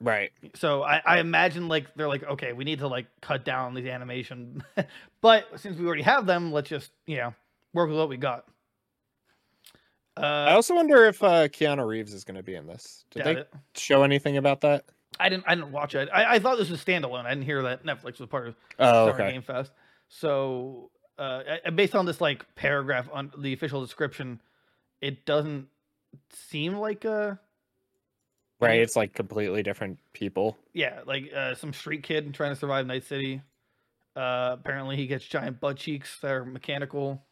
Right. 0.00 0.30
so 0.54 0.82
I, 0.82 1.00
I 1.06 1.18
imagine 1.20 1.68
like 1.68 1.94
they're 1.94 2.08
like 2.08 2.24
okay 2.24 2.52
we 2.52 2.64
need 2.64 2.80
to 2.80 2.88
like 2.88 3.06
cut 3.22 3.44
down 3.44 3.72
these 3.74 3.86
animation 3.86 4.62
but 5.22 5.46
since 5.56 5.78
we 5.78 5.86
already 5.86 6.02
have 6.02 6.26
them 6.26 6.52
let's 6.52 6.68
just 6.68 6.90
you 7.06 7.16
know 7.16 7.34
work 7.72 7.88
with 7.88 7.96
what 7.98 8.08
we 8.10 8.16
got 8.18 8.44
I 10.22 10.50
uh 10.52 10.54
also 10.56 10.74
wonder 10.74 11.04
if 11.06 11.22
uh, 11.22 11.48
Keanu 11.48 11.86
Reeves 11.86 12.12
is 12.14 12.24
going 12.24 12.36
to 12.36 12.42
be 12.42 12.54
in 12.54 12.66
this. 12.66 13.04
Did 13.10 13.24
they 13.24 13.36
it. 13.38 13.52
show 13.74 14.02
anything 14.02 14.36
about 14.36 14.60
that? 14.62 14.84
i 15.20 15.28
didn't 15.28 15.44
i 15.48 15.54
didn't 15.54 15.72
watch 15.72 15.94
it 15.94 16.08
I, 16.12 16.34
I 16.34 16.38
thought 16.38 16.58
this 16.58 16.68
was 16.70 16.84
standalone 16.84 17.24
i 17.24 17.30
didn't 17.30 17.44
hear 17.46 17.62
that 17.62 17.82
netflix 17.84 18.20
was 18.20 18.28
part 18.28 18.46
of 18.48 18.54
Oh, 18.78 19.06
Summer 19.08 19.22
okay. 19.22 19.32
Game 19.32 19.42
Fest. 19.42 19.72
So, 20.08 20.90
uh, 21.18 21.42
I- 21.48 21.60
I- 21.66 21.70
based 21.70 21.94
on 21.96 22.04
this 22.06 22.20
like 22.20 22.44
paragraph 22.54 23.08
on 23.12 23.32
the 23.38 23.52
official 23.52 23.80
description, 23.80 24.40
it 25.00 25.24
doesn't 25.24 25.66
seem 26.30 26.74
like 26.76 27.04
a 27.04 27.40
Right. 28.60 28.80
It's 28.80 28.96
like 28.96 29.14
completely 29.14 29.62
different 29.62 29.98
people. 30.12 30.56
yeah, 30.72 31.00
like 31.06 31.32
uh, 31.32 31.54
some 31.54 31.72
street 31.72 32.02
kid 32.02 32.34
trying 32.34 32.50
to 32.52 32.56
survive 32.56 32.86
Night 32.86 33.04
City. 33.04 33.40
Uh, 34.16 34.56
apparently, 34.58 34.96
he 34.96 35.06
gets 35.06 35.24
giant 35.24 35.60
butt 35.60 35.76
cheeks 35.76 36.18
that 36.20 36.30
are 36.32 36.44
mechanical. 36.44 37.22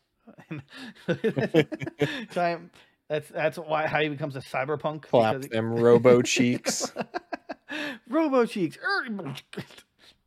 giant. 2.32 2.72
That's 3.08 3.28
that's 3.28 3.58
why 3.58 3.86
how 3.86 4.00
he 4.00 4.08
becomes 4.08 4.36
a 4.36 4.40
cyberpunk. 4.40 5.02
Clap 5.02 5.42
he- 5.42 5.48
them 5.48 5.72
robo 5.72 6.22
cheeks. 6.22 6.92
Robo 8.08 8.46
cheeks. 8.46 8.78
Er, 8.78 9.34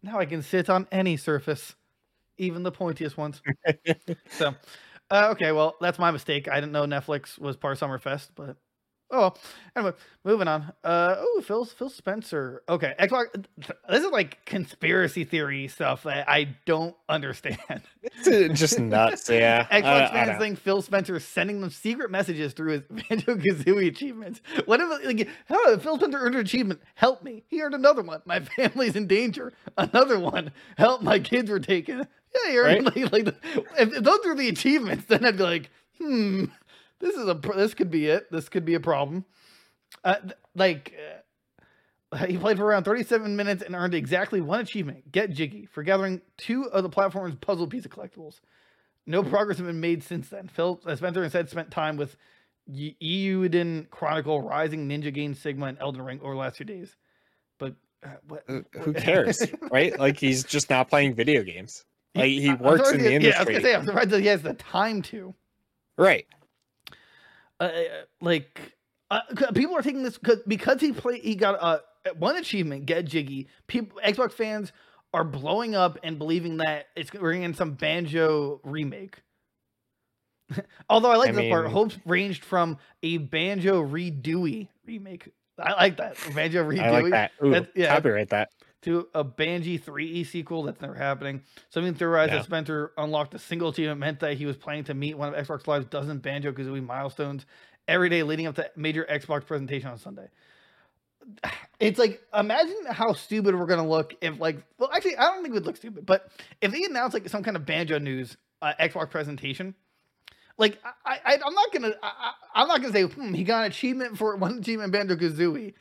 Now 0.03 0.19
I 0.19 0.25
can 0.25 0.41
sit 0.41 0.69
on 0.69 0.87
any 0.91 1.15
surface, 1.17 1.75
even 2.37 2.63
the 2.63 2.71
pointiest 2.71 3.15
ones. 3.17 3.41
so, 4.29 4.53
uh, 5.09 5.29
okay, 5.31 5.51
well, 5.53 5.75
that's 5.79 5.97
my 5.99 6.11
mistake. 6.11 6.49
I 6.49 6.55
didn't 6.55 6.73
know 6.73 6.83
Netflix 6.83 7.39
was 7.39 7.55
part 7.55 7.81
of 7.81 7.89
Summerfest, 7.89 8.31
but 8.35 8.57
oh, 9.11 9.19
well. 9.19 9.37
anyway, 9.75 9.93
moving 10.23 10.47
on. 10.47 10.73
Uh, 10.83 11.15
oh, 11.17 11.41
Phil 11.43 11.65
Phil 11.65 11.89
Spencer. 11.89 12.63
Okay, 12.67 12.93
Xbox. 12.99 13.45
This 13.89 14.03
is 14.03 14.11
like 14.11 14.43
conspiracy 14.45 15.23
theory 15.23 15.67
stuff 15.67 16.03
that 16.03 16.29
I 16.29 16.55
don't 16.65 16.95
understand. 17.07 17.59
It's 18.01 18.27
uh, 18.27 18.53
just 18.53 18.79
nuts. 18.79 19.29
Yeah. 19.29 19.65
Xbox 19.71 20.11
fans 20.11 20.39
think 20.39 20.59
Phil 20.59 20.81
Spencer 20.81 21.15
is 21.15 21.23
sending 21.23 21.61
them 21.61 21.69
secret 21.69 22.11
messages 22.11 22.53
through 22.53 22.71
his 22.73 22.81
Banjo 22.89 23.35
Kazooie 23.35 23.87
achievements. 23.87 24.41
What 24.65 24.81
if 24.81 25.05
like, 25.05 25.29
oh, 25.49 25.77
Phil 25.79 25.97
Spencer 25.97 26.17
earned 26.17 26.35
an 26.35 26.41
achievement? 26.41 26.81
Help 26.95 27.23
me. 27.23 27.43
He 27.47 27.61
earned 27.61 27.75
another 27.75 28.01
one. 28.01 28.21
My 28.25 28.39
family's 28.41 28.95
in 28.95 29.07
danger. 29.07 29.53
Another 29.77 30.19
one. 30.19 30.51
Help. 30.77 31.01
My 31.01 31.19
kids 31.19 31.49
were 31.49 31.59
taken. 31.59 32.07
Yeah, 32.35 32.51
he 32.51 32.57
earned 32.57 32.85
like, 32.85 33.11
like 33.11 33.25
the, 33.25 33.35
if, 33.77 33.93
if 33.93 34.03
those 34.03 34.25
are 34.25 34.35
the 34.35 34.49
achievements, 34.49 35.05
then 35.05 35.25
I'd 35.25 35.37
be 35.37 35.43
like, 35.43 35.69
hmm, 35.97 36.45
this 36.99 37.15
is 37.15 37.27
a 37.27 37.33
this 37.55 37.73
could 37.73 37.89
be 37.91 38.07
it. 38.07 38.31
This 38.31 38.49
could 38.49 38.65
be 38.65 38.75
a 38.75 38.79
problem. 38.79 39.25
Uh, 40.03 40.15
like. 40.55 40.93
Uh, 40.97 41.15
he 42.25 42.39
played 42.39 42.57
for 42.57 42.65
around 42.65 42.85
37 42.85 43.35
minutes 43.35 43.61
and 43.61 43.75
earned 43.75 43.93
exactly 43.93 44.41
one 44.41 44.59
achievement, 44.59 45.11
Get 45.11 45.29
Jiggy, 45.29 45.67
for 45.67 45.83
gathering 45.83 46.21
two 46.37 46.63
of 46.63 46.81
the 46.81 46.89
platform's 46.89 47.35
puzzle 47.35 47.67
piece 47.67 47.85
of 47.85 47.91
collectibles. 47.91 48.39
No 49.05 49.21
progress 49.21 49.59
has 49.59 49.67
been 49.67 49.79
made 49.79 50.01
since 50.03 50.27
then. 50.27 50.47
Phil 50.47 50.81
uh, 50.87 50.95
Spencer 50.95 51.23
instead 51.23 51.51
spent 51.51 51.69
time 51.69 51.97
with 51.97 52.15
Eiyuden 52.67 53.89
Chronicle, 53.89 54.41
Rising 54.41 54.87
Ninja 54.89 55.15
Gaiden 55.15 55.35
Sigma, 55.35 55.67
and 55.67 55.77
Elden 55.79 56.01
Ring 56.01 56.19
over 56.23 56.33
the 56.33 56.39
last 56.39 56.57
few 56.57 56.65
days. 56.65 56.95
But 57.59 57.75
uh, 58.03 58.09
what? 58.27 58.43
Uh, 58.49 58.61
Who 58.79 58.93
cares, 58.95 59.43
right? 59.71 59.97
Like 59.99 60.17
he's 60.17 60.43
just 60.43 60.69
not 60.69 60.89
playing 60.89 61.13
video 61.13 61.43
games. 61.43 61.85
Like 62.15 62.25
he 62.29 62.51
works 62.53 62.91
in 62.91 63.03
the 63.03 63.11
he- 63.11 63.27
Yeah, 63.27 63.35
I 63.37 63.43
was 63.43 63.49
industry, 63.49 63.53
gonna 63.53 63.63
say, 63.63 63.75
I'm 63.75 63.85
surprised 63.85 64.09
that 64.09 64.21
he 64.21 64.27
has 64.27 64.41
the 64.41 64.53
time 64.55 65.01
to. 65.03 65.33
right? 65.97 66.25
Uh, 67.59 67.71
like 68.21 68.59
uh, 69.11 69.21
people 69.53 69.75
are 69.75 69.81
taking 69.81 70.03
this 70.03 70.17
cause, 70.17 70.39
because 70.47 70.79
he 70.81 70.91
played 70.91 71.21
he 71.21 71.35
got 71.35 71.57
uh, 71.61 71.79
one 72.17 72.35
achievement 72.37 72.85
get 72.85 73.05
jiggy 73.05 73.47
people 73.67 73.99
xbox 74.05 74.31
fans 74.33 74.71
are 75.13 75.23
blowing 75.23 75.75
up 75.75 75.97
and 76.03 76.17
believing 76.17 76.57
that 76.57 76.87
it's 76.95 77.11
we're 77.13 77.33
getting 77.33 77.53
some 77.53 77.73
banjo 77.73 78.59
remake 78.63 79.21
although 80.89 81.11
i 81.11 81.15
like 81.15 81.29
I 81.29 81.33
this 81.33 81.49
part 81.49 81.65
mean- 81.65 81.73
hopes 81.73 81.97
ranged 82.05 82.43
from 82.43 82.77
a 83.03 83.17
banjo 83.17 83.83
redewey 83.83 84.67
remake 84.85 85.29
i 85.59 85.73
like 85.73 85.97
that 85.97 86.15
banjo 86.35 86.63
redewey 86.63 86.79
I 86.83 86.89
like 87.01 87.11
that. 87.11 87.31
Ooh, 87.43 87.51
That's- 87.51 87.71
yeah. 87.75 87.93
copyright 87.95 88.29
that. 88.29 88.49
To 88.83 89.07
a 89.13 89.25
Banjo-Threeie 89.25 90.25
sequel. 90.25 90.63
That's 90.63 90.79
never 90.79 90.93
happening. 90.95 91.43
Something 91.69 91.95
theorized 91.95 92.31
No. 92.31 92.37
that 92.37 92.45
Spencer 92.45 92.93
unlocked 92.97 93.33
a 93.33 93.39
single 93.39 93.69
achievement 93.69 93.99
meant 93.99 94.21
that 94.21 94.37
he 94.37 94.45
was 94.45 94.55
planning 94.55 94.85
to 94.85 94.93
meet 94.93 95.17
one 95.17 95.33
of 95.33 95.47
Xbox 95.47 95.67
Live's 95.67 95.85
dozen 95.87 96.19
Banjo 96.19 96.53
Kazooie 96.53 96.85
milestones 96.85 97.45
every 97.89 98.07
day 98.07 98.23
leading 98.23 98.47
up 98.47 98.55
to 98.55 98.71
major 98.77 99.05
Xbox 99.09 99.45
presentation 99.45 99.89
on 99.89 99.97
Sunday. 99.97 100.27
It's 101.79 101.99
like 101.99 102.21
imagine 102.33 102.75
how 102.89 103.13
stupid 103.13 103.53
we're 103.55 103.65
gonna 103.65 103.87
look 103.87 104.15
if 104.21 104.39
like 104.39 104.63
well 104.77 104.89
actually 104.93 105.15
I 105.17 105.25
don't 105.25 105.41
think 105.43 105.53
we'd 105.53 105.63
look 105.65 105.77
stupid, 105.77 106.05
but 106.05 106.29
if 106.61 106.71
they 106.71 106.83
announce 106.83 107.13
like 107.13 107.29
some 107.29 107.43
kind 107.43 107.55
of 107.55 107.65
banjo 107.65 107.99
news 107.99 108.35
uh, 108.61 108.73
Xbox 108.79 109.09
presentation, 109.11 109.75
like 110.57 110.77
I, 111.05 111.19
I 111.25 111.33
I'm 111.45 111.53
not 111.53 111.71
gonna 111.71 111.93
I, 112.01 112.31
I'm 112.55 112.67
not 112.67 112.81
gonna 112.81 112.93
say 112.93 113.03
hmm, 113.03 113.33
he 113.33 113.43
got 113.43 113.61
an 113.65 113.71
achievement 113.71 114.17
for 114.17 114.35
one 114.37 114.59
achievement 114.59 114.91
Banjo 114.91 115.15
Kazooie. 115.15 115.73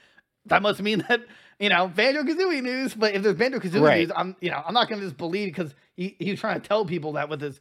That 0.46 0.62
must 0.62 0.82
mean 0.82 0.98
that 1.08 1.20
you 1.58 1.68
know 1.68 1.88
Banjo 1.88 2.22
Kazooie 2.22 2.62
news. 2.62 2.94
But 2.94 3.14
if 3.14 3.22
there's 3.22 3.36
Banjo 3.36 3.58
Kazooie 3.58 3.80
Right. 3.82 3.98
news, 4.00 4.12
I'm 4.16 4.36
you 4.40 4.50
know 4.50 4.62
I'm 4.66 4.74
not 4.74 4.88
gonna 4.88 5.02
just 5.02 5.16
believe 5.16 5.48
because 5.48 5.74
he 5.96 6.16
he 6.18 6.30
was 6.30 6.40
trying 6.40 6.60
to 6.60 6.66
tell 6.66 6.84
people 6.84 7.12
that 7.12 7.28
with 7.28 7.40
his 7.40 7.60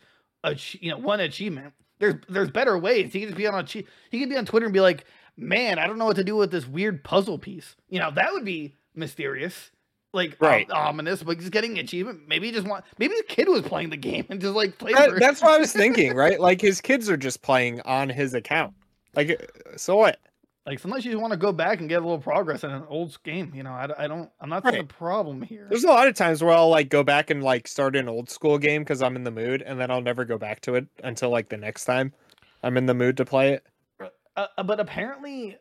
you 0.80 0.92
know 0.92 0.98
one 0.98 1.20
achievement. 1.20 1.74
There's 2.00 2.16
there's 2.30 2.52
better 2.52 2.78
ways. 2.78 3.12
He 3.14 3.20
could 3.22 3.30
just 3.30 3.38
be 3.38 3.48
on 3.48 3.56
a 3.56 3.64
he 3.68 4.20
could 4.20 4.30
be 4.30 4.38
on 4.38 4.46
Twitter 4.46 4.66
and 4.68 4.74
be 4.74 4.82
like, 4.82 5.06
man, 5.36 5.80
I 5.80 5.88
don't 5.88 5.98
know 5.98 6.06
what 6.06 6.16
to 6.18 6.24
do 6.24 6.36
with 6.36 6.52
this 6.52 6.68
weird 6.68 7.04
puzzle 7.04 7.40
piece. 7.40 7.76
You 7.90 8.00
know 8.00 8.12
that 8.12 8.34
would 8.34 8.46
be 8.46 8.76
mysterious. 8.96 9.72
Like 10.14 10.38
Right. 10.40 10.70
ominous, 10.72 11.22
but 11.22 11.38
just 11.38 11.52
getting 11.52 11.78
achievement. 11.80 12.22
Maybe 12.28 12.48
he 12.48 12.54
just 12.54 12.66
want. 12.68 12.86
Maybe 12.98 13.14
the 13.16 13.24
kid 13.28 13.50
was 13.50 13.62
playing 13.62 13.90
the 13.90 13.98
game 13.98 14.26
and 14.30 14.40
just 14.40 14.56
like 14.56 14.78
played. 14.78 14.96
That- 14.96 15.20
that's 15.20 15.42
what 15.42 15.52
I 15.52 15.58
was 15.58 15.74
thinking, 15.74 16.14
right? 16.16 16.40
Like 16.40 16.62
his 16.62 16.82
kids 16.82 17.10
are 17.10 17.18
just 17.18 17.42
playing 17.42 17.82
on 17.82 18.10
his 18.10 18.34
account. 18.34 18.74
Like, 19.16 19.52
so 19.76 19.98
what? 19.98 20.20
Like 20.68 20.80
sometimes 20.80 21.06
you 21.06 21.12
just 21.14 21.22
want 21.22 21.32
to 21.32 21.38
go 21.38 21.54
back 21.54 21.80
and 21.80 21.88
get 21.88 22.02
a 22.02 22.06
little 22.06 22.20
progress 22.20 22.66
in 22.66 22.72
an 22.72 22.84
old 22.90 23.18
game. 23.24 23.54
You 23.56 23.64
know, 23.64 23.72
I, 23.72 23.88
I 24.04 24.08
don't. 24.08 24.30
I'm 24.42 24.50
not 24.50 24.68
seeing 24.68 24.82
a 24.82 24.84
problem 24.84 25.42
here. 25.42 25.66
There's 25.70 25.86
a 25.86 25.88
lot 25.88 26.10
of 26.10 26.16
times 26.16 26.44
where 26.44 26.54
I'll 26.54 26.68
like 26.68 26.90
go 26.90 27.04
back 27.04 27.30
and 27.30 27.42
like 27.42 27.70
start 27.70 27.96
an 27.96 28.10
old 28.10 28.30
school 28.30 28.58
game 28.58 28.82
because 28.82 29.02
I'm 29.02 29.16
in 29.16 29.24
the 29.24 29.32
mood, 29.32 29.62
and 29.62 29.80
then 29.80 29.90
I'll 29.90 30.02
never 30.02 30.26
go 30.26 30.38
back 30.38 30.60
to 30.62 30.76
it 30.76 30.86
until 31.06 31.30
like 31.30 31.48
the 31.48 31.56
next 31.56 31.86
time 31.86 32.12
I'm 32.64 32.76
in 32.76 32.86
the 32.86 32.94
mood 32.94 33.16
to 33.16 33.24
play 33.24 33.54
it. 33.54 33.66
Uh, 34.36 34.48
uh, 34.58 34.64
but 34.64 34.82
apparently, 34.82 35.56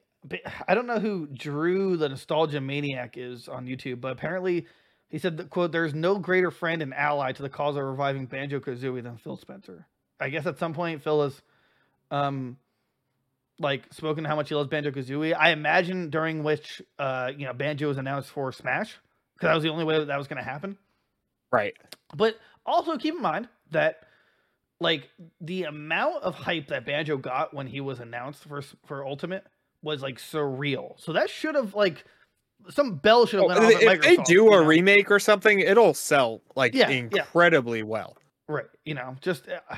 I 0.66 0.74
don't 0.74 0.88
know 0.88 0.98
who 0.98 1.28
Drew 1.28 1.96
the 1.96 2.08
Nostalgia 2.08 2.60
Maniac 2.60 3.16
is 3.16 3.46
on 3.46 3.66
YouTube, 3.66 4.00
but 4.00 4.10
apparently 4.10 4.66
he 5.08 5.18
said 5.18 5.36
that 5.36 5.50
quote, 5.50 5.70
"There's 5.70 5.94
no 5.94 6.18
greater 6.18 6.50
friend 6.50 6.82
and 6.82 6.92
ally 6.92 7.30
to 7.30 7.42
the 7.42 7.48
cause 7.48 7.76
of 7.76 7.84
reviving 7.84 8.26
Banjo 8.26 8.58
Kazooie 8.58 9.04
than 9.04 9.18
Phil 9.18 9.36
Spencer." 9.36 9.86
I 10.18 10.30
guess 10.30 10.46
at 10.46 10.58
some 10.58 10.74
point 10.74 11.00
Phil 11.00 11.22
has, 11.22 11.42
um, 12.10 12.56
like 13.58 13.92
spoken 13.92 14.24
how 14.24 14.36
much 14.36 14.48
he 14.48 14.54
loves 14.54 14.68
Banjo 14.68 14.90
Kazooie. 14.90 15.34
I 15.38 15.50
imagine 15.50 16.10
during 16.10 16.42
which, 16.42 16.82
uh, 16.98 17.32
you 17.36 17.46
know, 17.46 17.52
Banjo 17.52 17.88
was 17.88 17.98
announced 17.98 18.30
for 18.30 18.52
Smash 18.52 18.96
because 19.34 19.48
that 19.48 19.54
was 19.54 19.62
the 19.62 19.70
only 19.70 19.84
way 19.84 19.98
that, 19.98 20.06
that 20.06 20.18
was 20.18 20.28
going 20.28 20.42
to 20.42 20.48
happen. 20.48 20.76
Right. 21.52 21.74
But 22.14 22.38
also 22.64 22.96
keep 22.98 23.14
in 23.14 23.22
mind 23.22 23.48
that 23.70 24.00
like 24.80 25.08
the 25.40 25.64
amount 25.64 26.22
of 26.22 26.34
hype 26.34 26.68
that 26.68 26.84
Banjo 26.84 27.16
got 27.16 27.54
when 27.54 27.66
he 27.66 27.80
was 27.80 28.00
announced 28.00 28.44
for 28.44 28.62
for 28.84 29.06
Ultimate 29.06 29.44
was 29.82 30.02
like 30.02 30.18
surreal. 30.18 31.00
So 31.00 31.12
that 31.14 31.30
should 31.30 31.54
have 31.54 31.74
like 31.74 32.04
some 32.68 32.96
bell 32.96 33.26
should 33.26 33.38
have 33.40 33.48
went 33.48 33.60
off 33.60 33.72
at 33.72 33.82
if 33.82 34.02
they 34.02 34.16
do 34.24 34.32
you 34.34 34.48
a 34.48 34.60
know? 34.60 34.64
remake 34.64 35.10
or 35.10 35.18
something, 35.18 35.60
it'll 35.60 35.94
sell 35.94 36.42
like 36.56 36.74
Yeah, 36.74 36.88
yeah. 36.90 36.96
incredibly 36.96 37.82
well. 37.82 38.16
right, 38.48 38.66
you 38.84 38.94
know, 38.94 39.16
just 39.20 39.48
uh, 39.48 39.76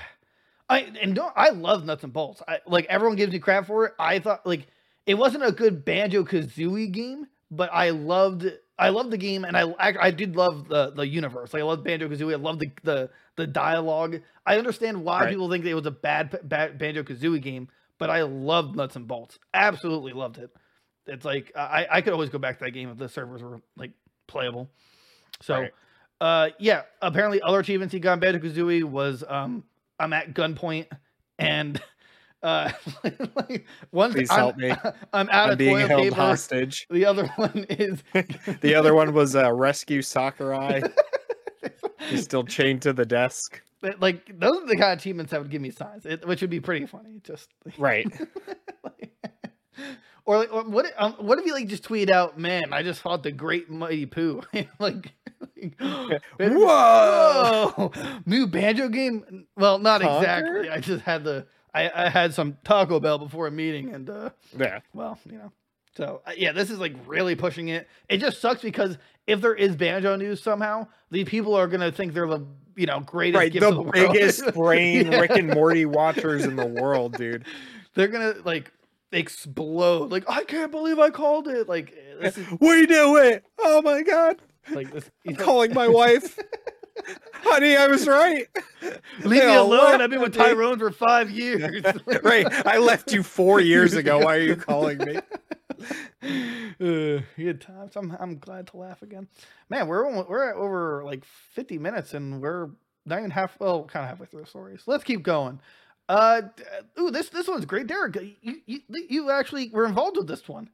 I 0.68 0.80
and 1.00 1.14
don't 1.14 1.32
I 1.36 1.50
love 1.50 1.84
nuts 1.84 2.04
and 2.04 2.12
bolts. 2.12 2.42
I 2.46 2.58
like 2.66 2.86
everyone 2.86 3.16
gives 3.16 3.32
me 3.32 3.38
crap 3.38 3.66
for 3.66 3.86
it. 3.86 3.94
I 3.98 4.18
thought 4.18 4.46
like 4.46 4.66
it 5.06 5.14
wasn't 5.14 5.44
a 5.44 5.52
good 5.52 5.84
Banjo 5.84 6.24
Kazooie 6.24 6.92
game, 6.92 7.26
but 7.50 7.70
I 7.72 7.90
loved 7.90 8.46
I 8.78 8.90
loved 8.90 9.10
the 9.10 9.16
game 9.18 9.44
and 9.44 9.56
I 9.56 9.62
I, 9.78 9.94
I 10.06 10.10
did 10.10 10.36
love 10.36 10.68
the 10.68 10.90
the 10.90 11.06
universe. 11.06 11.52
Like, 11.54 11.62
I 11.62 11.66
loved 11.66 11.84
Banjo 11.84 12.08
Kazooie. 12.08 12.32
I 12.32 12.36
loved 12.36 12.60
the 12.60 12.70
the 12.82 13.10
the 13.36 13.46
dialogue. 13.46 14.20
I 14.44 14.58
understand 14.58 15.02
why 15.04 15.22
Right. 15.22 15.30
people 15.30 15.50
think 15.50 15.64
it 15.64 15.74
was 15.74 15.86
a 15.86 15.90
bad 15.90 16.38
bad 16.44 16.78
Banjo 16.78 17.02
Kazooie 17.02 17.40
game, 17.40 17.68
but 17.98 18.10
I 18.10 18.22
loved 18.22 18.76
nuts 18.76 18.96
and 18.96 19.06
bolts. 19.08 19.38
Absolutely 19.54 20.12
loved 20.12 20.38
it. 20.38 20.50
It's 21.06 21.24
like 21.24 21.50
I 21.56 21.86
I 21.90 22.00
could 22.02 22.12
always 22.12 22.28
go 22.28 22.38
back 22.38 22.58
to 22.58 22.64
that 22.64 22.72
game 22.72 22.90
if 22.90 22.98
the 22.98 23.08
servers 23.08 23.42
were 23.42 23.60
like 23.76 23.92
playable. 24.26 24.68
So. 25.40 25.54
Right. 25.60 25.72
Uh, 26.20 26.48
yeah. 26.58 26.82
Apparently, 27.00 27.40
other 27.40 27.60
achievements 27.60 27.92
he 27.92 28.00
got 28.00 28.14
in 28.14 28.18
Banjo 28.18 28.40
Kazooie 28.40 28.82
was 28.82 29.22
um, 29.28 29.62
I'm 29.98 30.12
at 30.12 30.34
gunpoint, 30.34 30.86
and 31.38 31.80
uh, 32.42 32.70
like, 33.36 33.66
one's 33.92 34.14
Please 34.14 34.30
I'm, 34.30 34.36
help 34.38 34.56
me. 34.56 34.70
I'm 35.12 35.28
out 35.30 35.46
I'm 35.46 35.50
of 35.52 35.58
being 35.58 35.74
toilet 35.76 35.88
held 35.88 36.02
paper. 36.04 36.14
hostage. 36.16 36.86
The 36.90 37.04
other 37.04 37.26
one 37.36 37.66
is 37.70 38.02
The 38.60 38.74
other 38.74 38.94
one 38.94 39.12
was 39.12 39.34
uh, 39.36 39.52
rescue 39.52 40.02
Sakurai. 40.02 40.82
He's 42.08 42.24
still 42.24 42.44
chained 42.44 42.82
to 42.82 42.92
the 42.92 43.04
desk. 43.04 43.60
like 43.98 44.38
those 44.38 44.62
are 44.62 44.66
the 44.66 44.76
kind 44.76 44.92
of 44.92 44.98
achievements 44.98 45.30
that 45.32 45.40
would 45.40 45.50
give 45.50 45.60
me 45.62 45.70
signs, 45.70 46.06
it, 46.06 46.26
which 46.26 46.40
would 46.40 46.50
be 46.50 46.60
pretty 46.60 46.86
funny. 46.86 47.20
Just 47.22 47.50
Right. 47.76 48.06
Or 50.28 50.36
like, 50.38 50.52
or 50.52 50.62
what? 50.64 50.84
if- 50.84 50.92
Um, 50.98 51.12
what 51.14 51.38
if 51.38 51.46
you 51.46 51.54
like 51.54 51.68
just 51.68 51.84
tweet 51.84 52.10
out, 52.10 52.38
"Man, 52.38 52.72
I 52.72 52.82
just 52.82 53.00
fought 53.00 53.22
the 53.22 53.32
Great 53.32 53.70
Mighty 53.70 54.04
Pooh." 54.06 54.42
like, 54.52 54.68
like, 55.56 55.72
Whoa! 56.38 57.72
Whoa! 57.76 57.92
New 58.26 58.46
banjo 58.46 58.88
game? 58.88 59.46
Well, 59.56 59.78
not 59.78 60.02
exactly. 60.02 60.68
I 60.70 60.80
just 60.80 61.02
had 61.04 61.24
the 61.24 61.46
I, 61.74 61.90
I 62.06 62.08
had 62.08 62.34
some 62.34 62.56
Taco 62.64 63.00
Bell 63.00 63.18
before 63.18 63.46
a 63.46 63.50
meeting, 63.50 63.94
and 63.94 64.08
uh, 64.10 64.30
Yeah. 64.58 64.80
well, 64.94 65.18
you 65.24 65.38
know. 65.38 65.52
So 65.96 66.22
uh, 66.26 66.32
yeah, 66.36 66.52
this 66.52 66.70
is 66.70 66.78
like 66.78 66.94
really 67.06 67.34
pushing 67.34 67.68
it. 67.68 67.88
It 68.08 68.18
just 68.18 68.40
sucks 68.40 68.62
because 68.62 68.98
if 69.26 69.40
there 69.40 69.54
is 69.54 69.76
banjo 69.76 70.16
news 70.16 70.42
somehow, 70.42 70.86
the 71.10 71.24
people 71.24 71.54
are 71.54 71.66
gonna 71.66 71.90
think 71.90 72.12
they're 72.14 72.26
the 72.26 72.46
you 72.76 72.86
know 72.86 73.00
greatest 73.00 73.38
Right. 73.40 73.52
The 73.52 73.60
the 73.60 73.90
biggest 73.92 74.54
brain 74.54 75.06
Yeah. 75.12 75.20
Rick 75.20 75.30
and 75.32 75.48
Morty 75.48 75.86
watchers 75.86 76.44
in 76.44 76.54
the 76.56 76.66
world, 76.66 77.16
dude. 77.16 77.44
They're 77.94 78.06
gonna 78.08 78.34
like 78.44 78.70
explode. 79.12 80.10
Like 80.10 80.24
I 80.28 80.44
can't 80.44 80.70
believe 80.70 80.98
I 80.98 81.10
called 81.10 81.48
it. 81.48 81.68
Like 81.68 81.94
this 82.20 82.36
is 82.38 82.46
We 82.60 82.86
do 82.86 83.16
it. 83.16 83.44
Oh 83.58 83.82
my 83.82 84.02
god. 84.02 84.36
like 84.70 84.92
this. 84.92 85.10
I'm 85.26 85.36
calling 85.36 85.74
my 85.74 85.88
wife. 86.02 86.38
Honey, 87.32 87.76
I 87.76 87.86
was 87.86 88.06
right. 88.08 88.46
Leave 89.22 89.40
They 89.40 89.46
me 89.46 89.54
alone. 89.54 90.00
I've 90.00 90.10
been 90.10 90.20
with. 90.20 90.34
Tyrone 90.34 90.78
for 90.78 90.90
five 90.90 91.30
years. 91.30 91.84
right. 92.22 92.46
I 92.66 92.78
left 92.78 93.12
you 93.12 93.22
four 93.22 93.60
years 93.60 93.94
ago. 93.94 94.18
Why 94.18 94.36
are 94.36 94.40
you 94.40 94.56
calling 94.56 94.98
me? 94.98 95.16
uh, 96.80 97.20
good 97.36 97.60
times. 97.60 97.92
I'm 97.96 98.16
I'm 98.18 98.38
glad 98.38 98.66
to 98.68 98.76
laugh 98.76 99.02
again. 99.02 99.28
Man, 99.70 99.86
we're 99.86 100.24
we're 100.24 100.50
at 100.50 100.56
over 100.56 101.04
like 101.04 101.24
50 101.54 101.78
minutes 101.78 102.14
and 102.14 102.40
we're 102.42 102.70
not 103.06 103.18
even 103.20 103.30
half 103.30 103.58
well, 103.60 103.84
kind 103.84 104.02
of 104.04 104.10
halfway 104.10 104.26
through 104.26 104.42
the 104.42 104.46
story. 104.48 104.76
So 104.76 104.90
let's 104.90 105.04
keep 105.04 105.22
going. 105.22 105.60
Uh, 106.08 106.40
d- 106.40 106.62
ooh, 106.98 107.10
this 107.10 107.28
this 107.28 107.46
one's 107.46 107.64
great, 107.64 107.86
Derek. 107.86 108.16
You 108.42 108.56
you 108.66 108.80
you 108.88 109.30
actually 109.30 109.68
were 109.70 109.86
involved 109.86 110.16
with 110.16 110.26
this 110.26 110.48
one. 110.48 110.70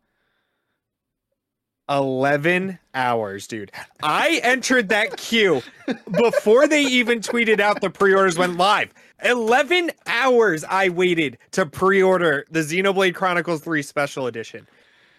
11 1.88 2.78
hours, 2.94 3.46
dude. 3.46 3.70
I 4.02 4.40
entered 4.42 4.88
that 4.88 5.16
queue 5.18 5.62
before 6.10 6.66
they 6.66 6.82
even 6.82 7.20
tweeted 7.20 7.60
out 7.60 7.80
the 7.80 7.90
pre 7.90 8.14
orders 8.14 8.38
went 8.38 8.56
live. 8.56 8.94
11 9.22 9.90
hours 10.06 10.64
I 10.64 10.88
waited 10.88 11.38
to 11.52 11.66
pre 11.66 12.02
order 12.02 12.46
the 12.50 12.60
Xenoblade 12.60 13.14
Chronicles 13.14 13.60
3 13.60 13.82
Special 13.82 14.26
Edition. 14.26 14.66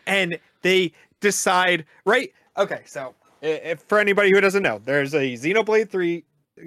And 0.08 0.40
they 0.64 0.94
decide, 1.20 1.86
right? 2.06 2.32
Okay, 2.58 2.82
so 2.86 3.14
if, 3.42 3.82
for 3.82 4.00
anybody 4.00 4.32
who 4.32 4.42
doesn't 4.42 4.64
know, 4.64 4.80
there's 4.84 5.14
a 5.14 5.34
Xenoblade 5.34 5.90
3 5.90 6.24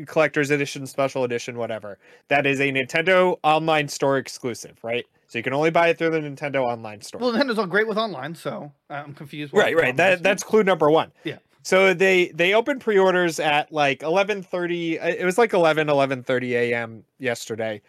Collector's 0.07 0.51
Edition, 0.51 0.87
Special 0.87 1.25
Edition, 1.25 1.57
whatever. 1.59 1.99
That 2.29 2.47
is 2.47 2.61
a 2.61 2.71
Nintendo 2.73 3.39
Online 3.43 3.89
Store 3.89 4.19
exclusive, 4.19 4.77
right? 4.83 5.07
So 5.29 5.39
you 5.39 5.43
can 5.43 5.53
only 5.53 5.71
buy 5.71 5.89
it 5.89 5.99
through 5.99 6.11
the 6.11 6.21
Nintendo 6.21 6.65
Online 6.65 7.01
Store. 7.03 7.21
Well, 7.21 7.33
Nintendo's 7.33 7.59
all 7.59 7.67
great 7.67 7.87
with 7.89 7.99
online, 7.99 8.35
so 8.35 8.73
I'm 8.91 9.15
confused. 9.15 9.53
right 9.55 9.77
right 9.77 9.97
that 9.97 10.23
that's 10.23 10.43
clue 10.43 10.63
number 10.65 10.91
one 10.91 11.13
Yeah. 11.25 11.37
so 11.63 11.93
they 11.93 12.29
they 12.29 12.55
opened 12.55 12.81
pre-orders 12.81 13.39
at 13.39 13.71
like 13.73 14.01
11:30 14.01 14.95
it 15.03 15.25
was 15.25 15.37
like 15.37 15.53
11 15.53 15.89
11:30 15.89 16.51
a.m. 16.53 17.05
yesterday 17.19 17.83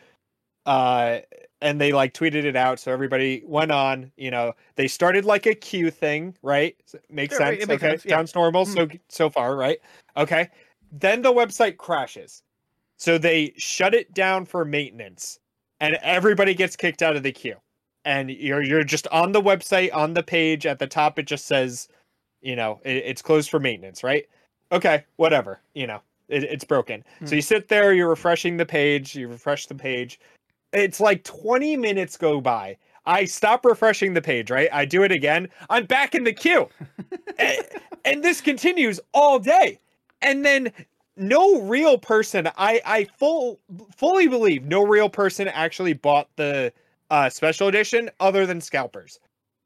uh 0.65 1.19
and 1.61 1.79
they 1.79 1.91
like 1.93 2.13
tweeted 2.13 2.43
it 2.45 2.55
out 2.57 2.79
so 2.79 2.91
everybody 2.91 3.41
went 3.45 3.71
on 3.71 4.11
you 4.17 4.29
know 4.31 4.53
they 4.75 4.87
started 4.87 5.23
like 5.25 5.45
a 5.45 5.55
queue 5.55 5.89
thing 5.89 6.35
right 6.43 6.75
makes 7.09 7.39
right, 7.39 7.59
sense 7.59 7.67
makes 7.69 7.83
okay 7.83 7.91
sense, 7.93 8.05
yeah. 8.05 8.15
sounds 8.17 8.35
normal 8.35 8.65
Mm. 8.65 8.73
so 8.73 8.87
so 9.07 9.29
far 9.29 9.55
right 9.55 9.79
okay 10.17 10.49
then 10.91 11.21
the 11.21 11.33
website 11.33 11.77
crashes. 11.77 12.43
So 12.97 13.17
they 13.17 13.53
shut 13.57 13.93
it 13.93 14.13
down 14.13 14.45
for 14.45 14.65
maintenance 14.65 15.39
and 15.79 15.97
everybody 16.01 16.53
gets 16.53 16.75
kicked 16.75 17.01
out 17.01 17.15
of 17.15 17.23
the 17.23 17.31
queue. 17.31 17.55
And 18.05 18.29
you're 18.29 18.61
you're 18.61 18.83
just 18.83 19.07
on 19.07 19.31
the 19.31 19.41
website 19.41 19.93
on 19.93 20.13
the 20.13 20.23
page 20.23 20.65
at 20.65 20.79
the 20.79 20.87
top 20.87 21.19
it 21.19 21.23
just 21.23 21.45
says 21.45 21.87
you 22.41 22.55
know 22.55 22.79
it, 22.83 22.97
it's 22.97 23.21
closed 23.21 23.49
for 23.49 23.59
maintenance 23.59 24.03
right? 24.03 24.27
Okay 24.71 25.03
whatever 25.17 25.59
you 25.73 25.87
know 25.87 26.01
it, 26.27 26.43
it's 26.43 26.63
broken. 26.63 27.03
Hmm. 27.19 27.25
so 27.25 27.35
you 27.35 27.41
sit 27.41 27.67
there 27.67 27.93
you're 27.93 28.09
refreshing 28.09 28.57
the 28.57 28.65
page 28.65 29.15
you 29.15 29.27
refresh 29.27 29.67
the 29.67 29.75
page. 29.75 30.19
It's 30.71 30.99
like 30.99 31.23
20 31.23 31.77
minutes 31.77 32.17
go 32.17 32.39
by. 32.41 32.77
I 33.05 33.25
stop 33.25 33.65
refreshing 33.65 34.13
the 34.13 34.21
page 34.21 34.49
right? 34.49 34.69
I 34.71 34.85
do 34.85 35.03
it 35.03 35.11
again. 35.11 35.49
I'm 35.69 35.85
back 35.85 36.15
in 36.15 36.23
the 36.23 36.33
queue. 36.33 36.67
And, 37.37 37.65
and 38.03 38.23
this 38.23 38.41
continues 38.41 38.99
all 39.13 39.39
day 39.39 39.79
and 40.21 40.45
then 40.45 40.71
no 41.19 41.61
real 41.61 41.97
person 41.97 42.47
i 42.57 42.81
i 42.85 43.03
full 43.17 43.59
fully 43.95 44.27
believe 44.27 44.65
no 44.65 44.85
real 44.85 45.09
person 45.09 45.47
actually 45.49 45.93
bought 45.93 46.29
the 46.37 46.71
uh 47.09 47.29
special 47.29 47.67
edition 47.67 48.09
other 48.19 48.45
than 48.45 48.61
scalpers. 48.61 49.19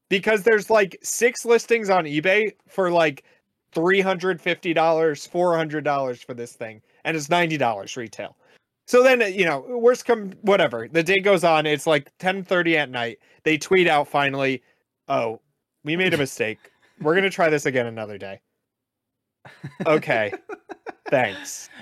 Because 0.10 0.44
there's 0.44 0.70
like 0.70 0.98
six 1.02 1.46
listings 1.46 1.90
on 1.90 2.06
ebay 2.06 2.52
for 2.68 2.92
like 2.92 3.24
$350 3.74 4.40
$400 4.76 6.26
for 6.26 6.34
this 6.34 6.54
thing 6.54 6.82
and 7.04 7.18
it's 7.18 7.28
$90 7.28 7.98
retail. 7.98 8.36
So 8.86 9.02
then 9.02 9.22
uh, 9.22 9.26
you 9.26 9.46
know 9.46 9.60
worst 9.62 10.06
come 10.06 10.34
whatever 10.42 10.88
the 10.88 11.04
day 11.04 11.20
goes 11.20 11.44
on 11.44 11.66
it's 11.66 11.88
like 11.88 12.16
10:30 12.18 12.76
at 12.76 12.90
night 12.90 13.20
they 13.44 13.58
tweet 13.58 13.88
out 13.88 14.08
finally 14.08 14.64
oh 15.08 15.40
we 15.84 15.96
made 15.96 16.14
a 16.14 16.18
mistake. 16.18 16.60
We're 17.02 17.14
going 17.14 17.24
to 17.26 17.30
try 17.30 17.50
this 17.50 17.66
again 17.66 17.88
another 17.88 18.18
day 18.18 18.40
okay. 19.86 20.34
Thanks. 21.10 21.70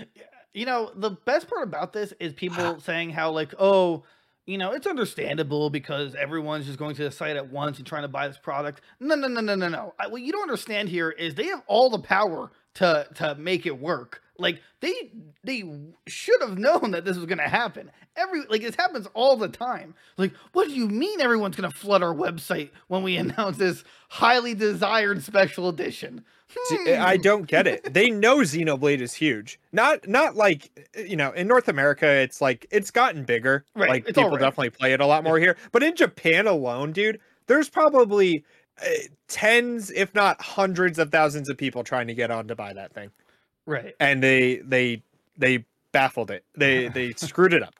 You 0.53 0.65
know 0.65 0.91
the 0.93 1.11
best 1.11 1.47
part 1.47 1.63
about 1.63 1.93
this 1.93 2.13
is 2.19 2.33
people 2.35 2.79
saying 2.81 3.11
how 3.11 3.31
like 3.31 3.53
oh 3.57 4.03
you 4.45 4.57
know 4.57 4.73
it's 4.73 4.85
understandable 4.85 5.69
because 5.69 6.13
everyone's 6.15 6.65
just 6.65 6.77
going 6.77 6.95
to 6.95 7.03
the 7.05 7.11
site 7.11 7.37
at 7.37 7.49
once 7.49 7.77
and 7.77 7.87
trying 7.87 8.01
to 8.01 8.09
buy 8.09 8.27
this 8.27 8.37
product. 8.37 8.81
No 8.99 9.15
no 9.15 9.29
no 9.29 9.39
no 9.39 9.55
no 9.55 9.69
no. 9.69 9.93
I, 9.97 10.07
what 10.07 10.21
you 10.21 10.33
don't 10.33 10.41
understand 10.41 10.89
here 10.89 11.09
is 11.09 11.35
they 11.35 11.45
have 11.45 11.63
all 11.67 11.89
the 11.89 11.99
power 11.99 12.51
to 12.75 13.07
to 13.15 13.35
make 13.35 13.65
it 13.65 13.79
work. 13.79 14.21
Like 14.37 14.61
they 14.81 15.11
they 15.43 15.63
should 16.07 16.41
have 16.41 16.57
known 16.57 16.91
that 16.91 17.05
this 17.05 17.15
was 17.15 17.25
going 17.25 17.37
to 17.37 17.47
happen. 17.47 17.91
Every 18.17 18.43
like 18.47 18.61
this 18.61 18.75
happens 18.75 19.07
all 19.13 19.37
the 19.37 19.47
time. 19.47 19.95
Like 20.17 20.33
what 20.51 20.67
do 20.67 20.73
you 20.73 20.87
mean 20.87 21.21
everyone's 21.21 21.55
going 21.55 21.71
to 21.71 21.77
flood 21.77 22.03
our 22.03 22.13
website 22.13 22.71
when 22.87 23.03
we 23.03 23.15
announce 23.17 23.57
this 23.57 23.83
highly 24.09 24.53
desired 24.53 25.23
special 25.23 25.69
edition 25.69 26.25
I 26.87 27.15
Hmm. 27.15 27.21
don't 27.21 27.47
get 27.47 27.67
it. 27.67 27.93
They 27.93 28.09
know 28.11 28.37
Xenoblade 28.37 29.01
is 29.01 29.13
huge. 29.13 29.59
Not 29.71 30.07
not 30.07 30.35
like 30.35 30.69
you 30.95 31.15
know, 31.15 31.31
in 31.31 31.47
North 31.47 31.67
America 31.67 32.07
it's 32.07 32.41
like 32.41 32.67
it's 32.71 32.91
gotten 32.91 33.23
bigger. 33.23 33.65
Right, 33.75 33.89
Like 33.89 34.01
it's 34.03 34.09
people 34.17 34.25
alright. 34.25 34.39
definitely 34.41 34.69
play 34.71 34.93
it 34.93 35.01
a 35.01 35.05
lot 35.05 35.23
more 35.23 35.37
here. 35.45 35.57
But 35.71 35.83
in 35.83 35.95
Japan 35.95 36.47
alone, 36.47 36.91
dude, 36.91 37.19
there's 37.47 37.69
probably 37.69 38.43
uh, 38.81 38.85
tens 39.27 39.91
if 39.91 40.13
not 40.15 40.41
hundreds 40.41 40.97
of 40.99 41.11
thousands 41.11 41.49
of 41.49 41.57
people 41.57 41.83
trying 41.83 42.07
to 42.07 42.13
get 42.13 42.31
on 42.31 42.47
to 42.47 42.55
buy 42.55 42.73
that 42.73 42.93
thing. 42.93 43.11
right 43.65 43.95
And 43.99 44.21
they 44.23 44.57
they 44.57 45.03
they 45.37 45.65
baffled 45.91 46.31
it. 46.31 46.43
They 46.55 46.87
they 46.93 47.13
screwed 47.13 47.53
it 47.53 47.63
up. 47.63 47.75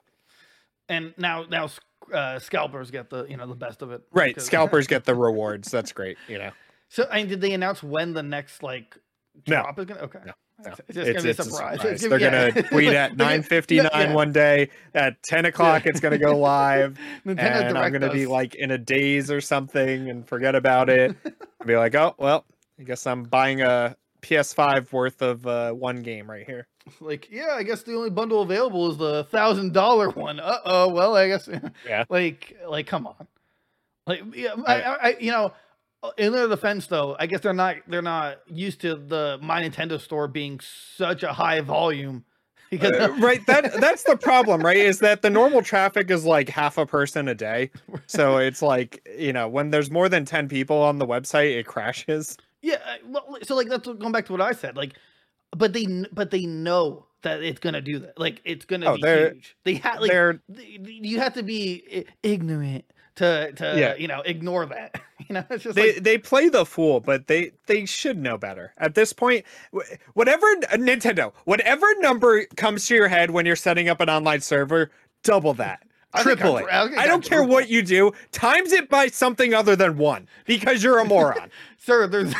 and 0.88 1.14
now 1.16 1.44
now 1.48 1.68
uh, 2.12 2.38
scalpers 2.38 2.90
get 2.90 3.08
the 3.10 3.24
you 3.24 3.36
know 3.36 3.46
the 3.46 3.54
best 3.54 3.80
of 3.80 3.90
it 3.92 4.02
Right. 4.12 4.34
because- 4.34 4.46
Scalpers 4.46 4.86
get 4.86 5.04
the 5.04 5.14
rewards. 5.28 5.70
That's 5.70 5.92
great, 5.92 6.18
you 6.28 6.38
know. 6.38 6.50
So 6.92 7.06
I 7.10 7.16
mean, 7.18 7.28
did 7.28 7.40
they 7.40 7.52
announce 7.52 7.82
when 7.82 8.12
the 8.12 8.22
next 8.22 8.62
like 8.62 8.96
No. 9.48 9.62
drop 9.62 9.78
is 9.78 9.84
gonna 9.86 10.00
okay 10.02 10.18
No, 10.26 10.32
it's, 10.64 10.80
it's 10.88 10.94
just 10.94 11.06
gonna 11.12 11.22
be 11.22 11.30
a 11.30 11.34
surprise, 11.34 11.78
It's 11.84 12.02
They're 12.08 12.18
gonna- 12.18 12.52
gonna 12.52 12.68
tweet 12.68 12.88
at 12.92 13.16
9:59 13.16 13.90
yeah. 13.92 14.12
one 14.14 14.32
day. 14.32 14.68
At 14.94 15.22
10 15.22 15.46
o'clock, 15.46 15.86
it's 15.86 16.00
gonna 16.00 16.18
go 16.18 16.36
live. 16.38 16.98
And 17.24 17.40
I'm 17.40 17.92
gonna 17.92 18.12
be 18.12 18.26
like 18.26 18.54
in 18.54 18.70
a 18.70 18.78
daze 18.78 19.30
or 19.30 19.40
something 19.40 20.08
and 20.10 20.26
forget 20.28 20.54
about 20.54 20.88
it. 20.90 21.16
I'll 21.60 21.66
be 21.66 21.76
like, 21.76 21.94
oh 21.94 22.14
well, 22.18 22.44
I 22.78 22.82
guess 22.84 23.06
I'm 23.06 23.24
buying 23.24 23.62
a 23.62 23.96
PS5 24.22 24.92
worth 24.92 25.20
of 25.22 25.46
uh, 25.46 25.72
one 25.72 26.02
game 26.02 26.30
right 26.30 26.46
here. 26.46 26.66
like 27.00 27.28
yeah 27.30 27.50
I 27.54 27.62
guess 27.62 27.82
the 27.84 27.94
only 27.94 28.10
bundle 28.10 28.42
available 28.42 28.90
is 28.90 28.96
the 28.98 29.22
thousand 29.24 29.72
dollar 29.72 30.10
one 30.10 30.40
uh 30.40 30.58
oh 30.64 30.88
well 30.88 31.14
I 31.16 31.28
guess 31.28 31.48
Yeah. 31.86 32.04
like 32.08 32.56
like 32.68 32.88
come 32.88 33.06
on 33.06 33.28
like 34.06 34.22
yeah 34.34 34.54
I, 34.66 34.82
I, 34.82 34.94
I 35.10 35.16
you 35.20 35.30
know 35.30 35.52
in 36.18 36.32
their 36.32 36.48
defense 36.48 36.86
though 36.88 37.16
I 37.18 37.26
guess 37.26 37.40
they're 37.40 37.52
not 37.52 37.76
they're 37.86 38.02
not 38.02 38.38
used 38.48 38.80
to 38.82 38.96
the 38.96 39.38
my 39.42 39.62
Nintendo 39.62 40.00
store 40.00 40.28
being 40.28 40.60
such 40.60 41.22
a 41.22 41.32
high 41.32 41.60
volume 41.60 42.24
because 42.70 42.90
Uh, 42.92 43.12
right, 43.20 43.44
that 43.46 43.80
that's 43.80 44.02
the 44.04 44.16
problem, 44.16 44.62
right? 44.62 44.76
Is 44.78 44.98
that 45.00 45.20
the 45.22 45.28
normal 45.30 45.62
traffic 45.62 46.10
is 46.10 46.24
like 46.24 46.48
half 46.48 46.78
a 46.78 46.86
person 46.86 47.28
a 47.28 47.34
day. 47.34 47.70
So 48.06 48.38
it's 48.38 48.60
like, 48.62 49.06
you 49.18 49.32
know, 49.32 49.48
when 49.48 49.70
there's 49.70 49.90
more 49.90 50.08
than 50.08 50.24
10 50.24 50.48
people 50.48 50.76
on 50.78 50.98
the 50.98 51.06
website, 51.06 51.56
it 51.58 51.66
crashes. 51.66 52.36
Yeah, 52.62 52.78
well, 53.06 53.38
so 53.42 53.54
like 53.56 53.68
that's 53.68 53.86
going 53.86 54.12
back 54.12 54.26
to 54.26 54.32
what 54.32 54.40
I 54.40 54.52
said. 54.52 54.76
Like, 54.76 54.94
but 55.56 55.72
they 55.72 55.86
but 56.12 56.30
they 56.30 56.46
know 56.46 57.06
that 57.22 57.42
it's 57.42 57.60
gonna 57.60 57.80
do 57.80 57.98
that. 58.00 58.18
Like, 58.18 58.40
it's 58.44 58.64
gonna 58.64 58.90
Oh, 58.90 58.96
be 58.96 59.02
huge. 59.02 59.56
They 59.64 59.74
have 59.74 60.00
like 60.00 60.10
They're 60.10 60.40
th- 60.54 60.84
th- 60.84 61.00
you 61.02 61.18
have 61.20 61.34
to 61.34 61.42
be 61.42 62.06
ignorant 62.22 62.84
to 63.16 63.52
to 63.52 63.74
Yeah. 63.78 63.94
you 63.96 64.08
know 64.08 64.20
ignore 64.22 64.66
that. 64.66 65.00
You 65.28 65.34
know, 65.34 65.44
it's 65.50 65.64
just 65.64 65.76
they 65.76 65.94
like 65.94 66.02
they 66.02 66.18
play 66.18 66.48
the 66.48 66.64
fool, 66.66 67.00
but 67.00 67.26
they 67.26 67.52
they 67.66 67.86
should 67.86 68.18
know 68.18 68.36
better. 68.36 68.72
At 68.78 68.94
this 68.94 69.12
point, 69.12 69.44
whatever 70.14 70.46
uh, 70.46 70.76
Nintendo, 70.76 71.32
whatever 71.44 71.86
number 71.98 72.44
comes 72.56 72.86
to 72.86 72.94
your 72.94 73.08
head 73.08 73.30
when 73.30 73.46
you're 73.46 73.56
setting 73.56 73.88
up 73.88 74.00
an 74.00 74.10
online 74.10 74.40
server, 74.40 74.90
double 75.22 75.54
that. 75.54 75.82
Triple 76.20 76.58
it. 76.58 76.66
I 76.70 77.06
don't 77.06 77.24
care 77.24 77.42
what 77.42 77.70
you 77.70 77.82
do. 77.82 78.12
Times 78.32 78.72
it 78.72 78.90
by 78.90 79.06
something 79.06 79.54
other 79.54 79.74
than 79.74 79.96
one 79.96 80.28
because 80.44 80.82
you're 80.82 80.98
a 80.98 81.06
moron. 81.06 81.50
sir, 81.78 82.06
there's 82.06 82.34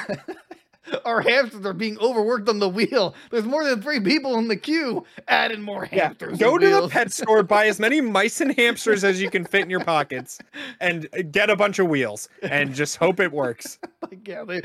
our 1.05 1.21
hamsters 1.21 1.65
are 1.65 1.73
being 1.73 1.99
overworked 1.99 2.49
on 2.49 2.59
the 2.59 2.69
wheel. 2.69 3.15
There's 3.31 3.45
more 3.45 3.65
than 3.65 3.81
three 3.83 4.01
people 4.01 4.39
in 4.39 4.49
the 4.49 4.57
queue. 4.57 5.05
Add 5.29 5.53
in 5.53 5.63
more 5.63 5.89
yeah, 5.93 6.09
hamsters. 6.09 6.39
go 6.39 6.53
and 6.53 6.61
to 6.63 6.71
the 6.83 6.89
pet 6.89 7.13
store, 7.13 7.43
buy 7.43 7.67
as 7.67 7.79
many 7.79 8.01
mice 8.01 8.41
and 8.41 8.55
hamsters 8.57 9.05
as 9.05 9.21
you 9.21 9.31
can 9.31 9.45
fit 9.45 9.63
in 9.63 9.71
your 9.71 9.85
pockets, 9.85 10.39
and 10.81 11.09
get 11.31 11.51
a 11.51 11.57
bunch 11.57 11.79
of 11.79 11.89
wheels, 11.89 12.29
and 12.43 12.75
just 12.75 12.97
hope 12.97 13.21
it 13.21 13.33
works. 13.33 13.79
like 14.03 14.27
yeah 14.29 14.45
they 14.45 14.63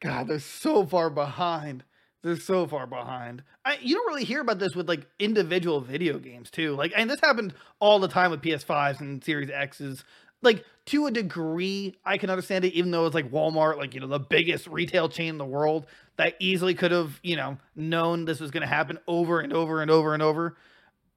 god 0.00 0.28
they're 0.28 0.38
so 0.38 0.84
far 0.84 1.10
behind 1.10 1.84
they're 2.22 2.36
so 2.36 2.66
far 2.66 2.86
behind 2.86 3.42
I, 3.64 3.78
you 3.80 3.94
don't 3.94 4.06
really 4.08 4.24
hear 4.24 4.40
about 4.40 4.58
this 4.58 4.74
with 4.74 4.88
like 4.88 5.06
individual 5.18 5.80
video 5.80 6.18
games 6.18 6.50
too 6.50 6.74
like 6.74 6.92
and 6.96 7.08
this 7.08 7.20
happened 7.20 7.54
all 7.80 7.98
the 7.98 8.08
time 8.08 8.30
with 8.30 8.42
ps5s 8.42 9.00
and 9.00 9.22
series 9.22 9.50
x's 9.50 10.04
like 10.42 10.64
to 10.88 11.06
a 11.06 11.10
degree, 11.10 11.94
I 12.04 12.18
can 12.18 12.30
understand 12.30 12.64
it, 12.64 12.74
even 12.74 12.90
though 12.90 13.06
it's 13.06 13.14
like 13.14 13.30
Walmart, 13.30 13.78
like 13.78 13.94
you 13.94 14.00
know, 14.00 14.06
the 14.06 14.18
biggest 14.18 14.66
retail 14.66 15.08
chain 15.08 15.30
in 15.30 15.38
the 15.38 15.44
world 15.44 15.86
that 16.16 16.34
easily 16.40 16.74
could 16.74 16.90
have, 16.90 17.18
you 17.22 17.36
know, 17.36 17.58
known 17.76 18.24
this 18.24 18.40
was 18.40 18.50
going 18.50 18.62
to 18.62 18.66
happen 18.66 18.98
over 19.06 19.40
and 19.40 19.52
over 19.52 19.82
and 19.82 19.90
over 19.90 20.14
and 20.14 20.22
over. 20.22 20.56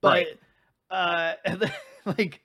But 0.01 0.28
uh 0.89 1.34
like 2.05 2.41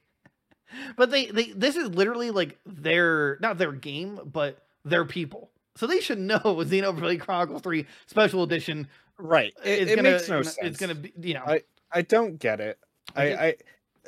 but 0.96 1.10
they 1.10 1.26
they 1.26 1.50
this 1.52 1.76
is 1.76 1.88
literally 1.88 2.30
like 2.30 2.58
their 2.66 3.38
not 3.40 3.58
their 3.58 3.72
game, 3.72 4.20
but 4.24 4.62
their 4.84 5.04
people. 5.04 5.50
So 5.76 5.86
they 5.86 6.00
should 6.00 6.18
know 6.18 6.38
Xenoblade 6.40 7.20
Chronicles 7.20 7.62
3 7.62 7.86
Special 8.06 8.42
Edition 8.42 8.88
Right. 9.18 9.54
It, 9.64 9.88
it 9.88 9.96
gonna, 9.96 10.10
makes 10.10 10.28
no 10.28 10.36
know, 10.36 10.42
sense. 10.42 10.58
It's 10.62 10.78
gonna 10.78 10.94
be, 10.94 11.12
you 11.20 11.34
know, 11.34 11.42
I- 11.46 11.62
I 11.92 12.02
don't 12.02 12.38
get 12.38 12.60
it. 12.60 12.78
I, 13.14 13.34
I 13.34 13.54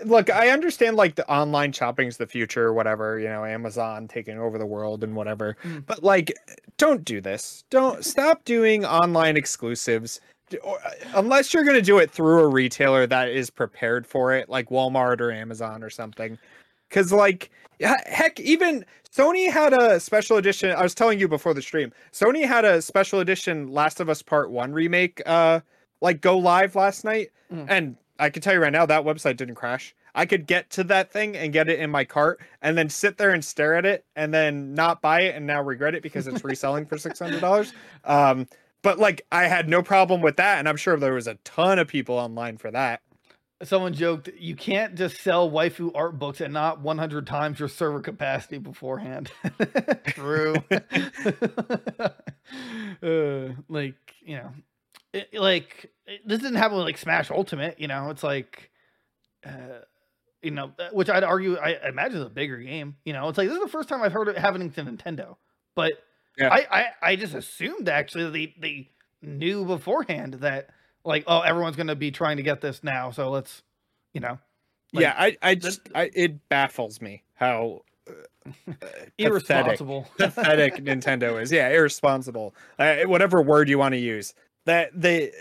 look. 0.04 0.30
I 0.30 0.50
understand 0.50 0.96
like 0.96 1.14
the 1.16 1.28
online 1.30 1.72
shopping's 1.72 2.16
the 2.16 2.26
future, 2.26 2.64
or 2.64 2.72
whatever. 2.74 3.18
You 3.18 3.28
know, 3.28 3.44
Amazon 3.44 4.08
taking 4.08 4.38
over 4.38 4.58
the 4.58 4.66
world 4.66 5.02
and 5.04 5.14
whatever. 5.16 5.56
Mm. 5.64 5.84
But 5.86 6.02
like, 6.02 6.32
don't 6.76 7.04
do 7.04 7.20
this. 7.20 7.64
Don't 7.70 8.04
stop 8.04 8.44
doing 8.44 8.84
online 8.84 9.36
exclusives. 9.36 10.20
Or- 10.62 10.78
uh, 10.84 10.90
Unless 11.14 11.52
you're 11.52 11.64
gonna 11.64 11.82
do 11.82 11.98
it 11.98 12.10
through 12.10 12.40
a 12.40 12.48
retailer 12.48 13.06
that 13.06 13.28
is 13.28 13.50
prepared 13.50 14.06
for 14.06 14.32
it, 14.34 14.48
like 14.48 14.68
Walmart 14.70 15.20
or 15.20 15.30
Amazon 15.30 15.82
or 15.82 15.90
something. 15.90 16.38
Because 16.88 17.12
like, 17.12 17.50
heck, 17.80 18.40
even 18.40 18.84
Sony 19.14 19.50
had 19.50 19.72
a 19.74 20.00
special 20.00 20.36
edition. 20.38 20.70
I 20.70 20.82
was 20.82 20.94
telling 20.94 21.18
you 21.20 21.28
before 21.28 21.52
the 21.54 21.62
stream. 21.62 21.92
Sony 22.12 22.46
had 22.46 22.64
a 22.64 22.80
special 22.80 23.20
edition 23.20 23.68
Last 23.68 24.00
of 24.00 24.08
Us 24.08 24.22
Part 24.22 24.50
One 24.50 24.72
remake. 24.72 25.20
Uh, 25.26 25.60
like 26.00 26.20
go 26.20 26.38
live 26.38 26.76
last 26.76 27.04
night, 27.04 27.30
Mm. 27.52 27.66
and 27.68 27.96
I 28.18 28.30
can 28.30 28.42
tell 28.42 28.54
you 28.54 28.60
right 28.60 28.72
now 28.72 28.86
that 28.86 29.04
website 29.04 29.36
didn't 29.36 29.54
crash. 29.54 29.94
I 30.14 30.26
could 30.26 30.46
get 30.46 30.70
to 30.70 30.84
that 30.84 31.12
thing 31.12 31.36
and 31.36 31.52
get 31.52 31.68
it 31.68 31.78
in 31.78 31.90
my 31.90 32.04
cart, 32.04 32.40
and 32.62 32.76
then 32.76 32.88
sit 32.88 33.18
there 33.18 33.30
and 33.30 33.44
stare 33.44 33.74
at 33.76 33.86
it, 33.86 34.04
and 34.16 34.34
then 34.34 34.74
not 34.74 35.00
buy 35.00 35.20
it, 35.22 35.36
and 35.36 35.46
now 35.46 35.62
regret 35.62 35.94
it 35.94 36.02
because 36.02 36.26
it's 36.26 36.42
reselling 36.44 36.86
for 36.86 36.98
six 36.98 37.18
hundred 37.20 37.40
dollars. 37.40 37.72
Um, 38.04 38.48
but 38.82 38.98
like 38.98 39.22
I 39.30 39.44
had 39.46 39.68
no 39.68 39.82
problem 39.82 40.20
with 40.20 40.36
that, 40.36 40.58
and 40.58 40.68
I'm 40.68 40.76
sure 40.76 40.96
there 40.96 41.14
was 41.14 41.26
a 41.28 41.34
ton 41.44 41.78
of 41.78 41.88
people 41.88 42.16
online 42.16 42.56
for 42.56 42.70
that. 42.72 43.00
someone 43.62 43.92
joked 43.92 44.28
you 44.38 44.54
can't 44.56 44.94
just 44.94 45.20
sell 45.20 45.50
waifu 45.50 45.90
art 45.94 46.18
books 46.18 46.40
and 46.40 46.52
not 46.54 46.80
100 46.80 47.26
times 47.26 47.58
your 47.60 47.68
server 47.68 48.00
capacity 48.00 48.58
beforehand. 48.58 49.30
True. 50.06 50.54
uh, 53.02 53.48
like, 53.68 54.14
you 54.22 54.36
know, 54.36 54.52
it, 55.12 55.34
like 55.34 55.90
it, 56.06 56.26
this 56.26 56.40
didn't 56.40 56.56
happen 56.56 56.76
with 56.76 56.86
like 56.86 56.98
Smash 56.98 57.30
Ultimate, 57.30 57.80
you 57.80 57.88
know, 57.88 58.10
it's 58.10 58.22
like 58.22 58.70
uh 59.46 59.80
you 60.42 60.52
know, 60.52 60.72
which 60.92 61.10
I'd 61.10 61.24
argue 61.24 61.56
I 61.56 61.74
I 61.74 61.88
imagine 61.88 62.18
is 62.18 62.26
a 62.26 62.30
bigger 62.30 62.58
game, 62.58 62.96
you 63.04 63.12
know. 63.12 63.28
It's 63.28 63.38
like 63.38 63.48
this 63.48 63.56
is 63.56 63.62
the 63.62 63.70
first 63.70 63.88
time 63.88 64.02
I've 64.02 64.12
heard 64.12 64.28
it 64.28 64.38
happening 64.38 64.70
to 64.72 64.84
Nintendo. 64.84 65.36
But 65.74 65.92
Yeah. 66.36 66.52
I, 66.52 66.66
I 66.70 66.86
I 67.02 67.16
just 67.16 67.34
assumed 67.34 67.88
actually 67.88 68.24
that 68.24 68.32
they 68.32 68.54
they 68.58 68.90
knew 69.22 69.64
beforehand 69.64 70.34
that 70.34 70.70
like 71.04 71.24
oh 71.26 71.40
everyone's 71.40 71.76
going 71.76 71.88
to 71.88 71.96
be 71.96 72.10
trying 72.10 72.36
to 72.36 72.42
get 72.42 72.60
this 72.60 72.84
now, 72.84 73.10
so 73.10 73.30
let's 73.30 73.62
you 74.12 74.20
know. 74.20 74.38
like, 74.92 75.02
yeah, 75.02 75.14
I, 75.16 75.36
I 75.42 75.54
just, 75.54 75.80
I, 75.94 76.10
it 76.14 76.48
baffles 76.48 77.00
me 77.00 77.22
how 77.34 77.82
uh, 78.08 78.12
uh, 78.48 78.52
pathetic, 78.64 79.12
irresponsible. 79.18 80.08
pathetic 80.18 80.76
Nintendo 80.76 81.40
is. 81.40 81.52
Yeah, 81.52 81.68
irresponsible. 81.68 82.54
Uh, 82.78 83.02
whatever 83.04 83.42
word 83.42 83.68
you 83.68 83.78
want 83.78 83.92
to 83.92 83.98
use. 83.98 84.34
That 84.68 84.90
they, 84.94 85.32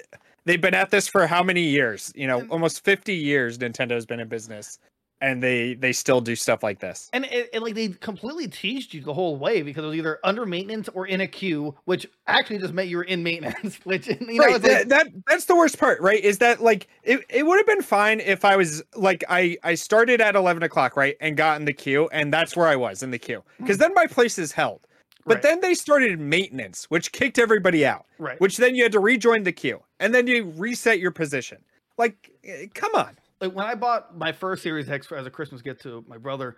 they've 0.46 0.62
been 0.62 0.74
at 0.74 0.90
this 0.90 1.10
for 1.10 1.28
how 1.28 1.44
many 1.44 1.64
years? 1.64 2.14
You 2.16 2.28
know, 2.28 2.40
um, 2.40 2.48
almost 2.50 2.86
fifty 2.86 3.16
years. 3.16 3.58
Nintendo's 3.58 4.06
been 4.06 4.22
in 4.22 4.30
business, 4.30 4.80
and 5.20 5.44
they, 5.44 5.74
they 5.74 5.92
still 5.92 6.22
do 6.22 6.34
stuff 6.34 6.64
like 6.64 6.80
this. 6.80 7.10
And 7.12 7.26
it, 7.26 7.50
it, 7.52 7.62
like 7.62 7.76
they 7.76 7.90
completely 7.90 8.48
teased 8.48 8.94
you 8.94 9.02
the 9.02 9.14
whole 9.14 9.36
way 9.36 9.64
because 9.64 9.84
it 9.84 9.88
was 9.88 9.98
either 9.98 10.20
under 10.24 10.46
maintenance 10.46 10.88
or 10.94 11.08
in 11.08 11.20
a 11.20 11.28
queue, 11.28 11.76
which 11.84 12.08
actually 12.28 12.60
just 12.60 12.74
meant 12.74 12.88
you 12.88 12.96
were 12.96 13.04
in 13.04 13.22
maintenance. 13.22 13.80
Which 13.84 14.08
you 14.08 14.18
know, 14.22 14.46
right, 14.46 14.54
like, 14.54 14.62
that, 14.62 14.90
that 14.90 15.08
that's 15.28 15.46
the 15.46 15.58
worst 15.58 15.78
part, 15.78 16.00
right? 16.02 16.24
Is 16.24 16.38
that 16.38 16.64
like 16.64 16.88
it, 17.04 17.20
it 17.30 17.46
would 17.46 17.58
have 17.58 17.68
been 17.68 17.82
fine 17.82 18.22
if 18.22 18.46
I 18.46 18.56
was 18.56 18.82
like 18.96 19.26
I 19.28 19.58
I 19.64 19.76
started 19.76 20.22
at 20.22 20.36
eleven 20.36 20.64
o'clock, 20.64 20.96
right, 20.96 21.18
and 21.20 21.36
got 21.36 21.60
in 21.60 21.66
the 21.66 21.74
queue, 21.74 22.08
and 22.14 22.32
that's 22.32 22.56
where 22.56 22.68
I 22.68 22.78
was 22.78 23.04
in 23.04 23.12
the 23.12 23.20
queue, 23.20 23.44
because 23.60 23.76
hmm. 23.76 23.82
then 23.82 23.94
my 23.94 24.08
place 24.08 24.40
is 24.40 24.54
held. 24.54 24.88
But 25.28 25.36
Right. 25.36 25.44
then 25.44 25.60
they 25.62 25.74
started 25.74 26.20
maintenance, 26.20 26.86
which 26.86 27.12
kicked 27.12 27.38
everybody 27.38 27.86
out. 27.86 28.06
right. 28.18 28.40
Which 28.40 28.58
then 28.58 28.76
you 28.76 28.84
had 28.84 28.94
to 28.94 29.00
rejoin 29.00 29.44
the 29.44 29.52
queue, 29.52 29.84
and 30.00 30.16
then 30.16 30.26
you 30.26 30.46
reset 30.58 31.00
your 31.00 31.12
position. 31.12 31.64
Like, 31.98 32.32
eh, 32.44 32.68
come 32.74 32.96
on. 32.96 33.18
like 33.42 33.54
when 33.54 33.66
I 33.66 33.76
bought 33.76 34.18
my 34.18 34.32
first 34.32 34.64
Series 34.64 34.90
X 34.90 35.12
as 35.12 35.26
a 35.28 35.30
Christmas 35.30 35.62
gift 35.62 35.82
to 35.84 36.04
my 36.08 36.18
brother, 36.18 36.56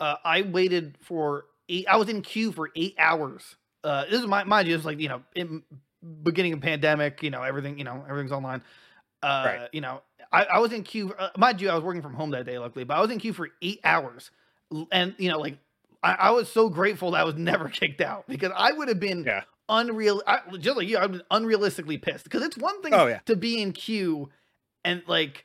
uh, 0.00 0.16
I 0.24 0.42
waited 0.42 0.96
for 1.00 1.46
eight. 1.68 1.86
I 1.88 1.96
was 1.96 2.08
in 2.08 2.20
queue 2.22 2.52
for 2.52 2.70
eight 2.76 2.94
hours. 2.98 3.56
Uh, 3.84 4.04
this 4.10 4.20
is 4.20 4.26
my 4.26 4.42
mind 4.44 4.66
you, 4.68 4.74
it's 4.74 4.84
like 4.84 4.98
you 4.98 5.08
know, 5.08 5.22
in 5.34 5.62
beginning 6.22 6.52
of 6.52 6.60
pandemic, 6.60 7.22
you 7.22 7.30
know, 7.30 7.42
everything, 7.42 7.78
you 7.78 7.84
know, 7.84 8.04
everything's 8.08 8.32
online. 8.32 8.62
Uh, 9.22 9.42
Right. 9.46 9.68
You 9.72 9.80
know, 9.80 10.02
I, 10.32 10.44
I 10.44 10.58
was 10.58 10.72
in 10.72 10.82
queue. 10.82 11.14
Uh, 11.18 11.30
mind 11.36 11.60
you, 11.60 11.70
I 11.70 11.74
was 11.74 11.84
working 11.84 12.02
from 12.02 12.14
home 12.14 12.30
that 12.30 12.44
day, 12.46 12.58
luckily, 12.58 12.84
but 12.84 12.96
I 12.96 13.00
was 13.00 13.10
in 13.10 13.18
queue 13.18 13.32
for 13.32 13.48
eight 13.62 13.80
hours, 13.84 14.30
and 14.92 15.14
you 15.18 15.30
know, 15.30 15.38
like 15.38 15.58
I, 16.02 16.12
I 16.14 16.30
was 16.30 16.50
so 16.50 16.68
grateful 16.68 17.12
that 17.12 17.20
I 17.20 17.24
was 17.24 17.34
never 17.36 17.68
kicked 17.68 18.00
out 18.00 18.24
because 18.28 18.52
I 18.56 18.72
would 18.72 18.88
have 18.88 19.00
been 19.00 19.24
Yeah. 19.24 19.42
unreal. 19.68 20.22
I, 20.26 20.40
just 20.58 20.76
like 20.76 20.88
you, 20.88 20.98
I've 20.98 21.12
been 21.12 21.22
unrealistically 21.30 22.00
pissed 22.00 22.24
because 22.24 22.42
it's 22.42 22.56
one 22.56 22.80
thing 22.82 22.94
Oh, 22.94 23.06
yeah. 23.06 23.20
to 23.26 23.36
be 23.36 23.60
in 23.60 23.72
queue 23.72 24.28
and 24.84 25.02
like 25.08 25.44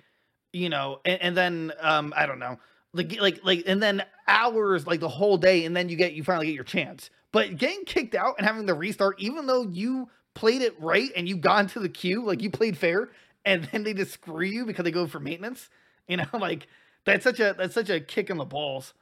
you 0.51 0.69
know 0.69 0.99
and, 1.03 1.19
and 1.21 1.35
then 1.37 1.71
um 1.81 2.13
i 2.15 2.27
don't 2.27 2.37
know 2.37 2.59
like 2.93 3.19
like 3.19 3.43
like 3.43 3.63
and 3.65 3.81
then 3.81 4.03
hours 4.27 4.85
like 4.85 4.99
the 4.99 5.09
whole 5.09 5.35
day 5.37 5.65
and 5.65 5.75
then 5.75 5.89
you 5.89 5.95
get 5.95 6.13
you 6.13 6.23
finally 6.23 6.45
get 6.45 6.53
your 6.53 6.63
chance 6.63 7.09
but 7.31 7.57
getting 7.57 7.83
kicked 7.85 8.13
out 8.13 8.35
and 8.37 8.45
having 8.45 8.67
to 8.67 8.75
restart 8.75 9.19
even 9.19 9.47
though 9.47 9.63
you 9.63 10.07
played 10.35 10.61
it 10.61 10.79
right 10.79 11.09
and 11.15 11.27
you 11.27 11.35
got 11.35 11.61
into 11.61 11.79
the 11.79 11.89
queue 11.89 12.23
like 12.23 12.43
you 12.43 12.51
played 12.51 12.77
fair 12.77 13.09
and 13.43 13.63
then 13.71 13.81
they 13.81 13.95
just 13.95 14.11
screw 14.11 14.45
you 14.45 14.63
because 14.67 14.83
they 14.83 14.91
go 14.91 15.07
for 15.07 15.19
maintenance 15.19 15.71
you 16.07 16.17
know 16.17 16.25
like 16.39 16.67
that's 17.03 17.23
such 17.23 17.39
a 17.39 17.55
that's 17.57 17.73
such 17.73 17.89
a 17.89 17.99
kick 17.99 18.29
in 18.29 18.37
the 18.37 18.45
balls 18.45 18.93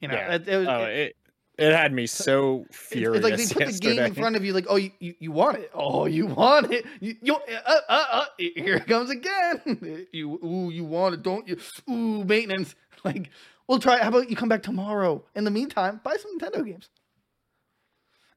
you 0.00 0.08
know 0.08 0.14
Yeah. 0.14 0.34
it, 0.34 0.48
it 0.48 0.56
was, 0.56 0.68
Oh, 0.68 0.82
it- 0.84 1.16
it 1.58 1.72
had 1.74 1.92
me 1.92 2.06
so 2.06 2.66
furious. 2.70 3.16
it's 3.16 3.24
like 3.24 3.36
they 3.36 3.64
put 3.66 3.72
the 3.72 3.78
game 3.94 3.98
in 4.04 4.14
front 4.14 4.36
of 4.36 4.44
you, 4.44 4.52
like, 4.52 4.66
oh, 4.68 4.76
you, 4.76 4.92
you, 5.00 5.14
you 5.18 5.32
want 5.32 5.58
it? 5.58 5.70
Oh, 5.74 6.06
you 6.06 6.26
want 6.26 6.70
it? 6.72 6.86
You, 7.00 7.16
you 7.20 7.34
uh, 7.34 7.40
uh, 7.88 8.04
uh, 8.12 8.24
here 8.38 8.76
it 8.76 8.86
comes 8.86 9.10
again. 9.10 10.06
you, 10.12 10.38
ooh, 10.44 10.70
you 10.70 10.84
want 10.84 11.14
it, 11.14 11.22
don't 11.24 11.48
you? 11.48 11.58
Ooh, 11.90 12.22
maintenance. 12.24 12.76
Like, 13.04 13.30
we'll 13.66 13.80
try. 13.80 13.98
How 14.00 14.08
about 14.08 14.30
you 14.30 14.36
come 14.36 14.48
back 14.48 14.62
tomorrow? 14.62 15.24
In 15.34 15.42
the 15.42 15.50
meantime, 15.50 16.00
buy 16.04 16.16
some 16.16 16.38
Nintendo 16.38 16.64
games. 16.64 16.90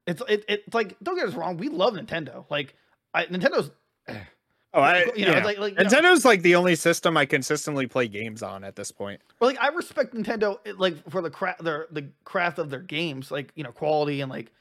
It's 0.07 0.22
it, 0.28 0.43
it's 0.49 0.74
like 0.74 0.97
don't 1.03 1.16
get 1.16 1.28
us 1.28 1.36
wrong, 1.36 1.57
we 1.57 1.70
love 1.70 1.93
Nintendo. 1.93 2.45
Like, 2.49 2.74
I, 3.14 3.26
Nintendo's 3.26 3.70
Oh, 4.74 4.82
I, 4.82 5.05
you 5.15 5.26
know, 5.26 5.34
yeah. 5.34 5.43
like 5.43 5.57
like 5.59 5.78
you 5.78 5.84
know, 5.84 5.89
Nintendo's 5.89 6.24
like 6.24 6.43
the 6.43 6.55
only 6.55 6.76
system 6.76 7.17
I 7.17 7.26
consistently 7.26 7.88
play 7.88 8.07
games 8.07 8.41
on 8.41 8.63
at 8.63 8.76
this 8.78 8.89
point. 8.91 9.19
But 9.39 9.47
like 9.47 9.59
I 9.59 9.67
respect 9.69 10.13
Nintendo 10.13 10.57
like 10.80 11.09
for 11.09 11.22
the 11.22 11.30
craft 11.30 11.63
their 11.63 11.88
the 11.91 12.09
craft 12.24 12.57
of 12.57 12.69
their 12.69 12.80
games, 12.80 13.32
like 13.32 13.51
you 13.55 13.63
know 13.63 13.72
quality 13.74 14.22
and 14.22 14.32
like 14.32 14.51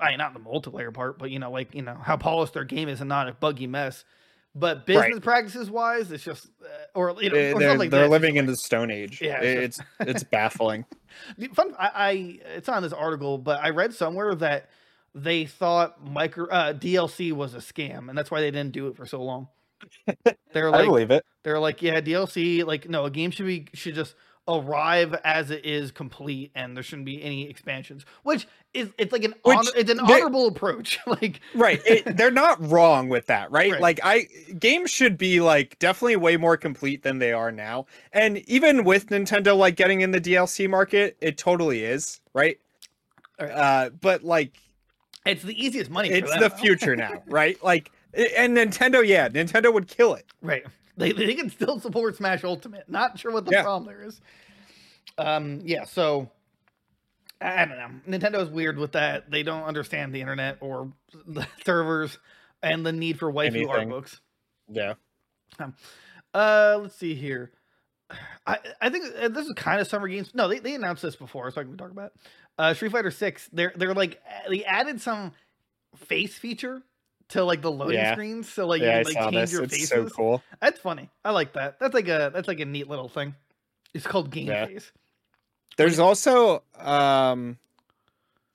I 0.00 0.08
mean 0.10 0.18
not 0.18 0.34
the 0.34 0.40
multiplayer 0.40 0.92
part, 0.92 1.18
but 1.18 1.30
you 1.30 1.38
know 1.38 1.52
like 1.52 1.72
you 1.74 1.82
know 1.82 1.94
how 1.94 2.16
polished 2.16 2.52
their 2.54 2.64
game 2.64 2.88
is 2.88 3.00
and 3.00 3.08
not 3.08 3.28
a 3.28 3.32
buggy 3.32 3.66
mess. 3.68 4.04
But 4.52 4.84
business 4.84 5.12
Right. 5.12 5.22
practices 5.22 5.70
wise, 5.70 6.10
it's 6.10 6.24
just 6.24 6.48
uh, 6.64 6.98
or 6.98 7.14
you 7.22 7.28
know 7.30 7.36
They- 7.36 7.52
or 7.52 7.58
they're 7.60 7.78
like 7.78 7.90
they're 7.90 8.08
living 8.08 8.34
it's 8.34 8.40
in 8.40 8.46
the 8.46 8.56
Stone 8.56 8.90
Age. 8.90 9.22
Yeah, 9.22 9.40
it's 9.40 9.78
it's 9.78 9.88
it's 10.00 10.24
baffling. 10.24 10.84
like- 11.38 11.54
fun. 11.54 11.72
I, 11.78 11.90
I 11.94 12.10
it's 12.56 12.68
on 12.68 12.82
this 12.82 12.92
article, 12.92 13.38
but 13.38 13.60
I 13.62 13.70
read 13.70 13.94
somewhere 13.94 14.34
that 14.34 14.68
they 15.14 15.44
thought 15.46 16.04
micro 16.04 16.48
uh, 16.48 16.72
DLC 16.72 17.30
was 17.32 17.54
a 17.54 17.58
scam, 17.58 18.08
and 18.08 18.18
that's 18.18 18.32
why 18.32 18.40
they 18.40 18.50
didn't 18.50 18.72
do 18.72 18.88
it 18.88 18.96
for 18.96 19.06
so 19.06 19.22
long. 19.22 19.46
They're 20.52 20.70
like 20.70 20.82
I 20.82 20.84
believe 20.86 21.10
it. 21.10 21.24
They're 21.42 21.58
like, 21.58 21.82
yeah, 21.82 22.00
DLC. 22.00 22.64
Like, 22.64 22.88
no, 22.88 23.04
a 23.04 23.10
game 23.10 23.30
should 23.30 23.46
be 23.46 23.66
should 23.74 23.94
just 23.94 24.14
arrive 24.48 25.14
as 25.24 25.50
it 25.50 25.64
is 25.64 25.92
complete, 25.92 26.50
and 26.54 26.76
there 26.76 26.82
shouldn't 26.82 27.06
be 27.06 27.22
any 27.22 27.48
expansions. 27.48 28.04
Which 28.22 28.46
is 28.74 28.90
it's 28.98 29.12
like 29.12 29.24
an 29.24 29.34
Which 29.44 29.58
honor, 29.58 29.70
it's 29.76 29.90
an 29.90 30.00
honorable 30.00 30.46
approach. 30.46 30.98
like, 31.06 31.40
Right. 31.54 31.80
It, 31.84 32.16
they're 32.16 32.30
not 32.30 32.64
wrong 32.70 33.08
with 33.08 33.26
that, 33.26 33.50
right? 33.50 33.72
Right. 33.72 33.80
Like 33.80 34.00
I 34.02 34.26
games 34.58 34.90
should 34.90 35.18
be 35.18 35.40
like 35.40 35.78
definitely 35.78 36.16
way 36.16 36.36
more 36.36 36.56
complete 36.56 37.02
than 37.02 37.18
they 37.18 37.32
are 37.32 37.52
now. 37.52 37.86
And 38.12 38.38
even 38.48 38.84
with 38.84 39.06
Nintendo 39.08 39.56
like 39.56 39.76
getting 39.76 40.00
in 40.00 40.10
the 40.10 40.20
DLC 40.20 40.68
market, 40.68 41.16
it 41.20 41.36
totally 41.38 41.84
is, 41.84 42.20
right? 42.34 42.58
Right. 43.40 43.50
Uh 43.50 43.90
but 43.90 44.24
like 44.24 44.56
it's 45.26 45.42
the 45.42 45.64
easiest 45.64 45.90
money. 45.90 46.08
it's 46.08 46.30
them, 46.30 46.40
the 46.40 46.48
though. 46.48 46.56
future 46.56 46.96
now, 46.96 47.22
right? 47.26 47.62
Like 47.62 47.90
and 48.14 48.56
Nintendo, 48.56 49.06
yeah, 49.06 49.28
Nintendo 49.28 49.72
would 49.72 49.88
kill 49.88 50.14
it. 50.14 50.26
right? 50.42 50.64
They 50.96 51.12
they 51.12 51.34
can 51.34 51.48
still 51.50 51.80
support 51.80 52.16
Smash 52.16 52.44
Ultimate. 52.44 52.88
Not 52.88 53.18
sure 53.18 53.32
what 53.32 53.44
the 53.46 53.52
Yeah. 53.52 53.62
problem 53.62 53.86
there 53.86 54.02
is. 54.04 54.20
Um. 55.18 55.60
Yeah. 55.64 55.84
So. 55.84 56.30
I 57.42 57.64
don't 57.64 57.78
know. 57.78 58.18
Nintendo's 58.18 58.50
weird 58.50 58.76
with 58.76 58.92
that. 58.92 59.30
They 59.30 59.42
don't 59.42 59.62
understand 59.62 60.12
the 60.14 60.20
internet 60.20 60.58
or 60.60 60.92
the 61.26 61.46
servers 61.64 62.18
and 62.62 62.84
the 62.84 62.92
need 62.92 63.18
for 63.18 63.32
waifu 63.32 63.66
art 63.68 63.88
books. 63.88 64.20
Yeah. 64.68 64.94
Um, 65.58 65.74
Uh, 66.34 66.78
let's 66.82 66.94
see 66.96 67.14
here. 67.14 67.50
I, 68.46 68.58
I 68.80 68.90
think 68.90 69.04
uh, 69.18 69.28
this 69.28 69.46
is 69.46 69.52
kind 69.56 69.80
of 69.80 69.88
summer 69.88 70.06
games. 70.06 70.32
No, 70.34 70.48
they, 70.48 70.58
they 70.58 70.74
announced 70.74 71.00
this 71.02 71.16
before, 71.16 71.50
so 71.50 71.60
I 71.62 71.64
can 71.64 71.78
talk 71.78 71.90
about. 71.90 72.12
It. 72.14 72.20
Uh, 72.58 72.74
Street 72.74 72.92
Fighter 72.92 73.10
Six. 73.10 73.48
They're 73.54 73.72
they're 73.74 73.94
like 73.94 74.20
they 74.48 74.62
added 74.64 75.00
some 75.00 75.32
face 75.96 76.34
feature 76.36 76.82
to 77.30 77.44
like 77.44 77.62
the 77.62 77.70
loading 77.70 77.98
Yeah. 77.98 78.12
screens, 78.12 78.48
so 78.48 78.66
like 78.66 78.82
yeah, 78.82 78.98
you 78.98 79.04
can, 79.06 79.14
like 79.14 79.22
change 79.24 79.34
this. 79.42 79.52
your 79.52 79.62
It's 79.64 79.72
faces. 79.74 79.88
so 79.88 80.06
cool. 80.08 80.42
That's 80.60 80.78
funny. 80.80 81.08
I 81.24 81.30
like 81.30 81.52
that. 81.54 81.78
That's 81.80 81.94
like 81.94 82.08
a 82.08 82.30
that's 82.32 82.48
like 82.48 82.60
a 82.60 82.64
neat 82.64 82.88
little 82.88 83.08
thing. 83.08 83.34
It's 83.94 84.06
called 84.06 84.30
Game 84.30 84.48
Yeah. 84.48 84.66
Face. 84.66 84.92
There's 85.76 85.98
also 85.98 86.62
um 86.78 87.58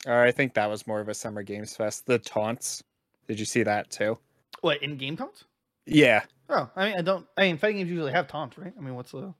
or 0.05 0.21
I 0.21 0.32
think 0.32 0.53
that 0.53 0.69
was 0.69 0.86
more 0.86 0.99
of 0.99 1.09
a 1.09 1.13
summer 1.13 1.41
games 1.43 1.76
fest. 1.76 2.05
The 2.05 2.19
taunts. 2.19 2.84
Did 3.28 3.39
you 3.39 3.45
see 3.45 3.63
that 3.63 3.89
too? 3.89 4.17
What 4.61 4.82
in 4.84 4.97
game 4.97 5.17
taunts? 5.17 5.45
Yeah. 5.86 6.23
Oh, 6.49 6.69
I 6.76 6.89
mean, 6.89 6.97
I 6.99 7.01
don't. 7.01 7.26
I 7.38 7.41
mean, 7.43 7.57
fighting 7.57 7.78
games 7.78 7.89
usually 7.89 8.11
have 8.11 8.28
taunts, 8.28 8.57
right? 8.57 8.71
I 8.78 8.82
mean, 8.82 8.93
what's 8.95 9.11
the? 9.11 9.34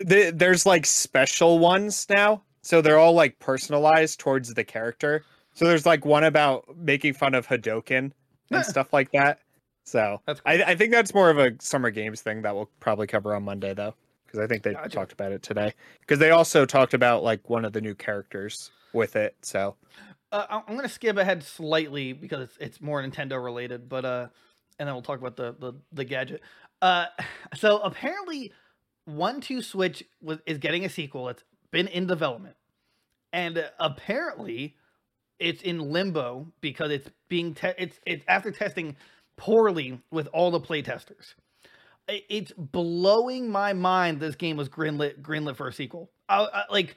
The, 0.00 0.30
there's 0.34 0.66
like 0.66 0.84
special 0.84 1.58
ones 1.58 2.06
now. 2.10 2.42
So 2.62 2.80
they're 2.80 2.98
all 2.98 3.14
like 3.14 3.38
personalized 3.38 4.20
towards 4.20 4.52
the 4.52 4.64
character. 4.64 5.24
So 5.54 5.64
there's 5.66 5.86
like 5.86 6.04
one 6.04 6.24
about 6.24 6.64
making 6.76 7.14
fun 7.14 7.34
of 7.34 7.46
Hadoken 7.46 8.12
and 8.54 8.64
stuff 8.64 8.92
like 8.92 9.10
that. 9.12 9.40
So 9.84 10.20
cool. 10.26 10.36
I, 10.46 10.62
I 10.62 10.74
think 10.76 10.92
that's 10.92 11.14
more 11.14 11.30
of 11.30 11.38
a 11.38 11.52
summer 11.60 11.90
games 11.90 12.20
thing 12.20 12.42
that 12.42 12.54
we'll 12.54 12.70
probably 12.80 13.06
cover 13.06 13.34
on 13.34 13.42
Monday 13.44 13.74
though, 13.74 13.94
because 14.26 14.40
I 14.40 14.46
think 14.46 14.62
they 14.62 14.72
Gotcha. 14.74 14.90
talked 14.90 15.12
about 15.12 15.32
it 15.32 15.42
today. 15.42 15.72
Because 16.00 16.18
they 16.18 16.30
also 16.30 16.64
talked 16.66 16.94
about 16.94 17.22
like 17.22 17.48
one 17.50 17.64
of 17.64 17.72
the 17.72 17.80
new 17.80 17.94
characters 17.94 18.70
with 18.92 19.16
it. 19.16 19.34
So 19.42 19.76
Uh, 20.30 20.46
I'm- 20.48 20.76
gonna 20.76 20.88
skip 20.88 21.16
ahead 21.16 21.42
slightly 21.42 22.12
because 22.12 22.42
it's, 22.42 22.56
it's 22.58 22.80
more 22.80 23.02
Nintendo 23.02 23.42
related, 23.42 23.88
but 23.88 24.04
uh, 24.04 24.28
and 24.78 24.86
then 24.88 24.94
we'll 24.94 25.02
talk 25.02 25.18
about 25.20 25.36
the 25.36 25.54
the, 25.58 25.72
the 25.92 26.04
gadget. 26.04 26.42
Uh, 26.80 27.06
so 27.54 27.78
apparently, 27.80 28.52
One 29.04 29.40
Two 29.40 29.62
Switch 29.62 30.04
was 30.20 30.38
is 30.46 30.58
getting 30.58 30.84
a 30.84 30.88
sequel. 30.88 31.28
It's 31.28 31.44
been 31.70 31.88
in 31.88 32.06
development, 32.06 32.56
and 33.32 33.68
apparently, 33.80 34.76
it's 35.38 35.62
in 35.62 35.92
limbo 35.92 36.46
because 36.60 36.90
it's 36.90 37.08
being 37.28 37.54
te- 37.54 37.74
it's 37.78 37.98
it's 38.06 38.24
after 38.28 38.50
testing 38.50 38.96
poorly 39.36 40.00
with 40.10 40.28
all 40.28 40.50
the 40.50 40.60
playtesters. 40.60 41.34
It's 42.08 42.52
blowing 42.56 43.48
my 43.50 43.72
mind. 43.72 44.20
This 44.20 44.34
game 44.34 44.56
was 44.56 44.68
greenlit 44.68 45.22
greenlit 45.22 45.56
for 45.56 45.68
a 45.68 45.72
sequel. 45.72 46.10
I, 46.28 46.44
I, 46.52 46.62
like 46.70 46.96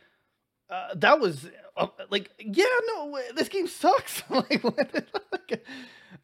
uh, 0.70 0.96
that 0.96 1.20
was 1.20 1.48
uh, 1.78 1.88
like 2.10 2.32
yeah 2.40 2.66
no 2.88 3.20
this 3.36 3.50
game 3.50 3.68
sucks 3.68 4.24
like, 4.30 4.64
what 4.64 4.92
the 4.92 5.06
fuck? 5.12 5.60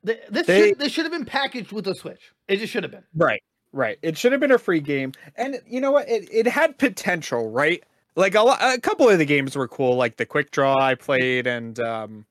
Th- 0.06 0.20
this 0.30 0.48
They- 0.48 0.70
should, 0.70 0.80
this 0.80 0.92
should 0.92 1.06
have 1.06 1.12
been 1.12 1.26
packaged 1.26 1.72
with 1.72 1.86
the 1.86 1.94
switch 1.94 2.32
it 2.48 2.58
just 2.58 2.74
should 2.74 2.84
have 2.84 2.92
been 2.92 3.04
Right, 3.16 3.44
right. 3.72 4.00
It 4.02 4.18
should 4.18 4.32
have 4.32 4.42
been 4.42 4.52
a 4.52 4.58
free 4.58 4.80
game, 4.82 5.12
and 5.36 5.62
you 5.68 5.80
know 5.80 5.92
what? 5.92 6.10
It 6.10 6.28
it 6.32 6.48
had 6.48 6.78
potential, 6.80 7.50
right? 7.52 7.84
Like 8.16 8.36
a, 8.36 8.40
a 8.40 8.80
couple 8.80 9.10
of 9.10 9.18
the 9.18 9.26
games 9.26 9.56
were 9.56 9.68
cool, 9.68 9.96
like 9.96 10.18
the 10.18 10.26
quick 10.26 10.52
draw 10.52 10.78
I 10.78 10.96
played, 10.96 11.48
and 11.48 11.80
um, 11.80 12.26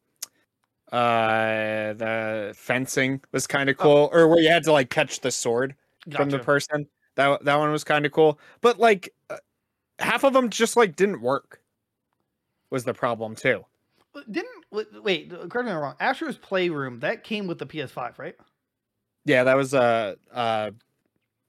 uh, 0.92 1.94
the 1.94 2.52
fencing 2.56 3.22
was 3.32 3.46
kind 3.46 3.70
of 3.70 3.78
cool, 3.78 4.10
or 4.12 4.28
where 4.28 4.40
you 4.40 4.50
had 4.50 4.64
to 4.64 4.72
like 4.72 4.90
catch 4.90 5.20
the 5.20 5.30
sword 5.30 5.74
from 6.14 6.30
the 6.30 6.38
person. 6.38 6.86
That 7.14 7.44
that 7.44 7.56
one 7.56 7.72
was 7.72 7.84
kind 7.84 8.04
of 8.04 8.12
cool, 8.12 8.38
but 8.60 8.78
like 8.78 9.14
uh, 9.30 9.36
half 9.98 10.24
of 10.24 10.32
them 10.32 10.50
just 10.50 10.76
like 10.76 10.96
didn't 10.96 11.22
work. 11.22 11.60
Was 12.70 12.84
the 12.84 12.94
problem 12.94 13.34
too? 13.34 13.64
Didn't 14.30 14.60
wait, 14.70 15.30
correct 15.30 15.54
me 15.54 15.70
if 15.70 15.76
I'm 15.76 15.78
wrong 15.78 15.96
astro's 16.00 16.36
playroom 16.36 17.00
that 17.00 17.24
came 17.24 17.46
with 17.46 17.58
the 17.58 17.66
ps5 17.66 18.18
right 18.18 18.36
Yeah, 19.24 19.44
that 19.44 19.56
was 19.56 19.74
uh 19.74 20.14
uh, 20.32 20.70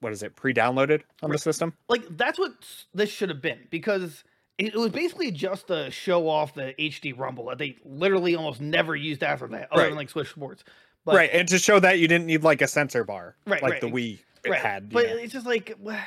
what 0.02 0.12
is 0.12 0.22
it? 0.24 0.36
Pre-downloaded 0.36 1.02
on 1.24 1.32
the 1.32 1.38
system. 1.38 1.74
like 1.90 2.04
that's 2.18 2.38
what 2.38 2.52
this 2.94 3.10
should 3.10 3.30
have 3.30 3.42
been 3.42 3.60
because 3.70 4.24
it, 4.58 4.76
was 4.76 4.92
basically 4.92 5.32
just 5.32 5.68
to 5.68 5.90
show 5.90 6.28
off 6.28 6.54
the 6.54 6.76
hd 6.78 7.18
rumble 7.18 7.46
that 7.46 7.58
they 7.58 7.78
literally 7.86 8.36
almost 8.36 8.62
never 8.62 8.96
used 8.96 9.24
after 9.24 9.48
that 9.48 9.72
other 9.72 9.86
than 9.86 9.96
like 9.96 10.10
switch 10.10 10.30
sports 10.30 10.64
but 11.06 11.16
right, 11.16 11.30
and 11.34 11.48
to 11.48 11.58
show 11.58 11.80
that 11.80 11.98
you 11.98 12.08
didn't 12.08 12.28
need 12.28 12.44
like 12.44 12.62
a 12.62 12.68
sensor 12.68 13.04
bar, 13.04 13.36
Right, 13.48 13.64
like 13.64 13.72
right, 13.72 13.82
the 13.82 13.88
Wii 13.88 14.20
right. 14.48 14.60
had. 14.62 14.90
but 14.92 15.08
know. 15.08 15.16
it's 15.16 15.34
just 15.34 15.48
like, 15.48 15.76
well, 15.80 15.98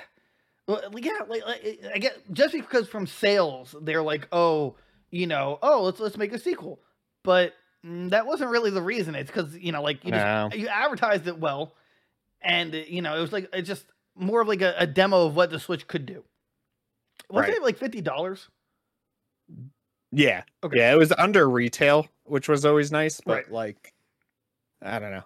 yeah, 0.68 1.12
like, 1.28 1.45
like 1.45 1.80
I 1.92 1.99
get 1.99 2.32
just 2.32 2.55
because 2.55 2.88
from 2.88 3.07
sales 3.09 3.74
they're 3.82 4.03
like, 4.05 4.28
oh, 4.30 4.76
you 5.11 5.26
know, 5.26 5.59
oh, 5.62 5.82
let's 5.82 5.99
let's 5.99 6.16
make 6.16 6.32
a 6.32 6.38
sequel, 6.38 6.78
but 7.24 7.55
mm, 7.84 8.11
that 8.11 8.24
wasn't 8.26 8.51
really 8.51 8.70
the 8.70 8.82
reason. 8.82 9.16
It's 9.16 9.32
because 9.32 9.57
you 9.59 9.72
know, 9.72 9.82
like 9.82 10.05
you 10.05 10.12
No. 10.12 10.49
just 10.51 10.61
you 10.62 10.68
advertised 10.68 11.26
it 11.26 11.38
well, 11.40 11.74
and 12.45 12.72
you 12.74 13.03
know, 13.03 13.16
it 13.16 13.20
was 13.20 13.32
like 13.32 13.49
it's 13.53 13.66
just 13.68 13.86
more 14.16 14.40
of 14.42 14.49
like 14.49 14.62
a, 14.62 14.74
a 14.78 14.86
demo 14.86 15.26
of 15.26 15.34
what 15.36 15.51
the 15.51 15.59
Switch 15.59 15.86
could 15.88 16.07
do. 16.07 16.22
Wasn't 17.30 17.49
Right. 17.51 17.57
it 17.57 17.62
like 17.62 17.78
fifty 17.78 18.01
dollars? 18.01 18.49
Yeah. 20.12 20.42
Okay. 20.62 20.78
Yeah, 20.78 20.92
it 20.92 20.99
was 20.99 21.12
under 21.18 21.49
retail, 21.49 22.07
which 22.24 22.49
was 22.49 22.64
always 22.64 22.92
nice, 22.92 23.20
but 23.20 23.32
Right. 23.34 23.53
like 23.53 23.90
I 24.86 24.99
don't 24.99 25.12
know. 25.12 25.22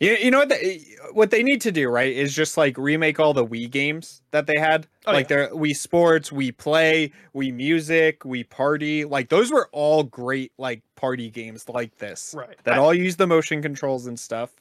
You, 0.00 0.12
you 0.12 0.30
know 0.30 0.38
what 0.38 0.48
they, 0.48 0.82
what 1.12 1.30
they 1.30 1.42
need 1.42 1.60
to 1.62 1.70
do, 1.72 1.90
right? 1.90 2.10
Is 2.10 2.34
just 2.34 2.56
like 2.56 2.78
remake 2.78 3.20
all 3.20 3.34
the 3.34 3.44
Wii 3.44 3.70
games 3.70 4.22
that 4.30 4.46
they 4.46 4.56
had. 4.58 4.86
Oh, 5.06 5.12
like 5.12 5.28
their 5.28 5.48
Wii 5.50 5.76
Sports, 5.76 6.30
Wii 6.30 6.56
Play, 6.56 7.12
Wii 7.34 7.52
Music, 7.52 8.20
Wii 8.20 8.48
Party. 8.48 9.04
Like 9.04 9.28
those 9.28 9.50
were 9.52 9.68
all 9.72 10.04
great 10.04 10.52
like 10.56 10.80
party 10.96 11.28
games 11.28 11.68
like 11.68 11.98
this. 11.98 12.34
Right. 12.36 12.56
That 12.64 12.74
I- 12.74 12.78
all 12.78 12.94
use 12.94 13.16
the 13.16 13.26
motion 13.26 13.60
controls 13.60 14.06
and 14.06 14.18
stuff. 14.18 14.52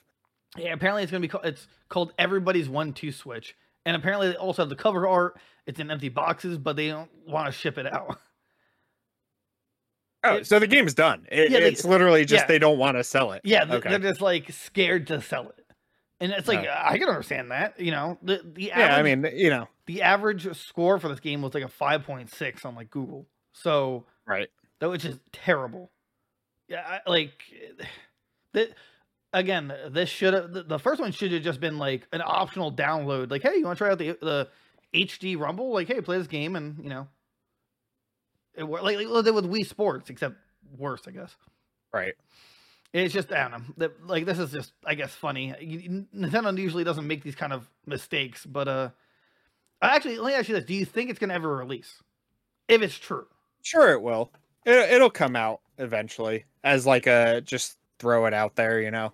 Yeah, 0.58 0.74
apparently 0.74 1.04
it's 1.04 1.12
gonna 1.12 1.22
be 1.22 1.28
called 1.28 1.46
it's 1.46 1.68
called 1.90 2.14
Everybody's 2.18 2.68
One 2.70 2.94
Two 2.94 3.12
Switch, 3.12 3.56
and 3.86 3.96
apparently 3.96 4.30
they 4.30 4.36
also 4.36 4.64
have 4.64 4.70
the 4.70 4.76
cover 4.76 5.08
art. 5.08 5.40
It's 5.66 5.80
in 5.80 5.92
empty 5.92 6.10
boxes, 6.10 6.58
but 6.58 6.76
they 6.76 6.88
don't 6.88 7.12
want 7.28 7.46
to 7.48 7.52
ship 7.52 7.78
it 7.78 7.86
out. 7.92 8.18
Oh, 10.24 10.38
It- 10.38 10.48
so 10.48 10.60
the 10.60 10.68
game's 10.68 10.94
done. 10.94 11.28
It, 11.32 11.52
Yeah, 11.52 11.60
they- 11.60 11.68
it's 11.68 11.86
literally 11.86 12.26
just 12.26 12.44
yeah. 12.44 12.48
they 12.48 12.60
don't 12.60 12.78
want 12.78 12.98
to 12.98 13.04
sell 13.04 13.32
it. 13.34 13.42
Yeah, 13.44 13.66
Okay. 13.70 13.90
they're 13.90 14.00
just 14.00 14.22
like 14.22 14.52
scared 14.52 15.08
to 15.08 15.22
sell 15.22 15.50
it, 15.50 15.66
and 16.20 16.32
it's 16.32 16.48
like 16.48 16.68
Oh. 16.68 16.74
I 16.86 16.98
can 16.98 17.08
understand 17.08 17.52
that. 17.52 17.80
You 17.80 17.92
know, 17.92 18.18
the 18.22 18.42
the 18.44 18.64
Yeah, 18.64 18.80
I 18.80 19.00
average, 19.00 19.18
mean, 19.20 19.38
you 19.38 19.50
know, 19.50 19.68
the 19.86 20.02
average 20.02 20.54
score 20.58 21.00
for 21.00 21.08
this 21.08 21.20
game 21.20 21.42
was 21.42 21.54
like 21.54 21.64
a 21.64 21.68
five 21.70 22.04
point 22.04 22.32
six 22.32 22.66
on 22.66 22.76
like 22.76 22.90
Google, 22.90 23.28
so 23.54 24.06
right. 24.26 24.50
that 24.80 24.90
was 24.90 25.02
just 25.04 25.20
terrible. 25.32 25.92
Yeah, 26.68 27.00
I, 27.06 27.10
like 27.10 27.44
that. 28.54 28.70
Again, 29.34 29.74
this 29.90 30.10
should 30.10 30.34
have 30.34 30.68
the, 30.68 30.80
first 30.80 31.02
one 31.02 31.12
should 31.12 31.32
have 31.32 31.44
just 31.44 31.60
been 31.60 31.78
like 31.78 32.08
an 32.14 32.22
optional 32.24 32.72
download. 32.72 33.30
Like, 33.30 33.42
hey, 33.42 33.58
you 33.58 33.66
want 33.66 33.78
to 33.78 33.84
try 33.84 33.92
out 33.92 34.00
the 34.00 34.18
the 34.22 34.48
HD 34.94 35.38
Rumble? 35.38 35.72
Like, 35.72 35.88
hey, 35.88 36.02
play 36.02 36.18
this 36.18 36.28
game, 36.28 36.56
and 36.56 36.82
you 36.82 36.90
know, 36.90 37.08
it 38.56 38.64
like 38.64 38.96
like 38.96 39.08
what 39.08 39.24
they 39.24 39.32
did 39.32 39.36
with 39.36 39.52
Wii 39.52 39.66
Sports, 39.66 40.10
except 40.10 40.36
worse, 40.78 41.02
I 41.08 41.12
guess. 41.12 41.36
Right. 41.94 42.14
It's 42.94 43.14
just 43.14 43.32
I 43.34 43.50
don't 43.50 43.78
know. 43.78 43.90
Like 44.06 44.26
this 44.26 44.40
is 44.40 44.52
just 44.52 44.72
I 44.86 44.96
guess 44.96 45.14
funny. 45.14 45.54
Nintendo 46.16 46.58
usually 46.58 46.86
doesn't 46.86 47.06
make 47.06 47.22
these 47.22 47.36
kind 47.36 47.52
of 47.52 47.70
mistakes, 47.86 48.46
but 48.46 48.68
uh, 48.68 48.90
actually, 49.82 50.18
let 50.20 50.30
me 50.30 50.34
ask 50.36 50.48
you 50.48 50.56
this: 50.56 50.64
Do 50.64 50.74
you 50.74 50.86
think 50.86 51.10
it's 51.10 51.20
gonna 51.20 51.34
ever 51.34 51.54
release? 51.54 52.02
If 52.70 52.82
it's 52.82 52.98
true, 52.98 53.28
Sure, 53.68 53.92
it 53.92 54.02
will. 54.02 54.32
It, 54.66 54.94
it'll 54.94 55.10
come 55.10 55.36
out 55.36 55.60
eventually 55.78 56.46
as 56.64 56.86
like 56.86 57.06
a 57.06 57.42
just 57.42 57.78
throw 58.00 58.26
it 58.26 58.34
out 58.34 58.56
there, 58.56 58.82
you 58.82 58.92
know. 58.92 59.14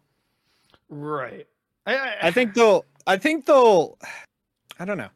right? 0.90 1.48
I, 1.86 1.96
I, 1.96 2.16
I 2.24 2.32
think 2.32 2.54
they'll. 2.54 2.86
I 3.06 3.18
think 3.18 3.46
they'll. 3.46 3.98
I 4.80 4.86
don't 4.86 4.98
know. 4.98 5.10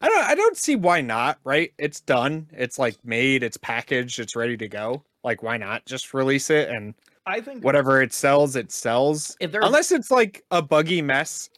I 0.00 0.08
don't. 0.08 0.24
I 0.24 0.34
don't 0.34 0.56
see 0.56 0.76
why 0.76 1.00
not. 1.00 1.38
Right? 1.44 1.72
It's 1.78 2.00
done. 2.00 2.48
It's 2.52 2.78
like 2.78 2.96
made. 3.04 3.42
It's 3.42 3.56
packaged. 3.56 4.18
It's 4.18 4.36
ready 4.36 4.56
to 4.56 4.68
go. 4.68 5.04
Like 5.24 5.42
why 5.42 5.56
not 5.56 5.84
just 5.84 6.14
release 6.14 6.48
it 6.48 6.68
and 6.68 6.94
I 7.28 7.42
think 7.42 7.62
whatever 7.62 8.00
it 8.00 8.14
sells, 8.14 8.56
it 8.56 8.72
sells. 8.72 9.36
if 9.38 9.52
they're 9.52 9.60
Unless 9.62 9.92
it's 9.92 10.10
like 10.10 10.44
a 10.50 10.62
buggy 10.62 11.02
mess 11.02 11.50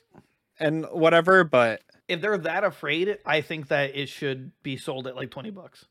and 0.59 0.85
whatever. 0.87 1.45
But 1.45 1.83
if 2.09 2.21
they're 2.21 2.39
that 2.39 2.65
afraid, 2.65 3.19
I 3.25 3.41
think 3.41 3.69
that 3.69 3.95
it 3.97 4.09
should 4.09 4.51
be 4.65 4.77
sold 4.77 5.07
at 5.07 5.15
like 5.15 5.31
twenty 5.31 5.51
bucks. 5.51 5.87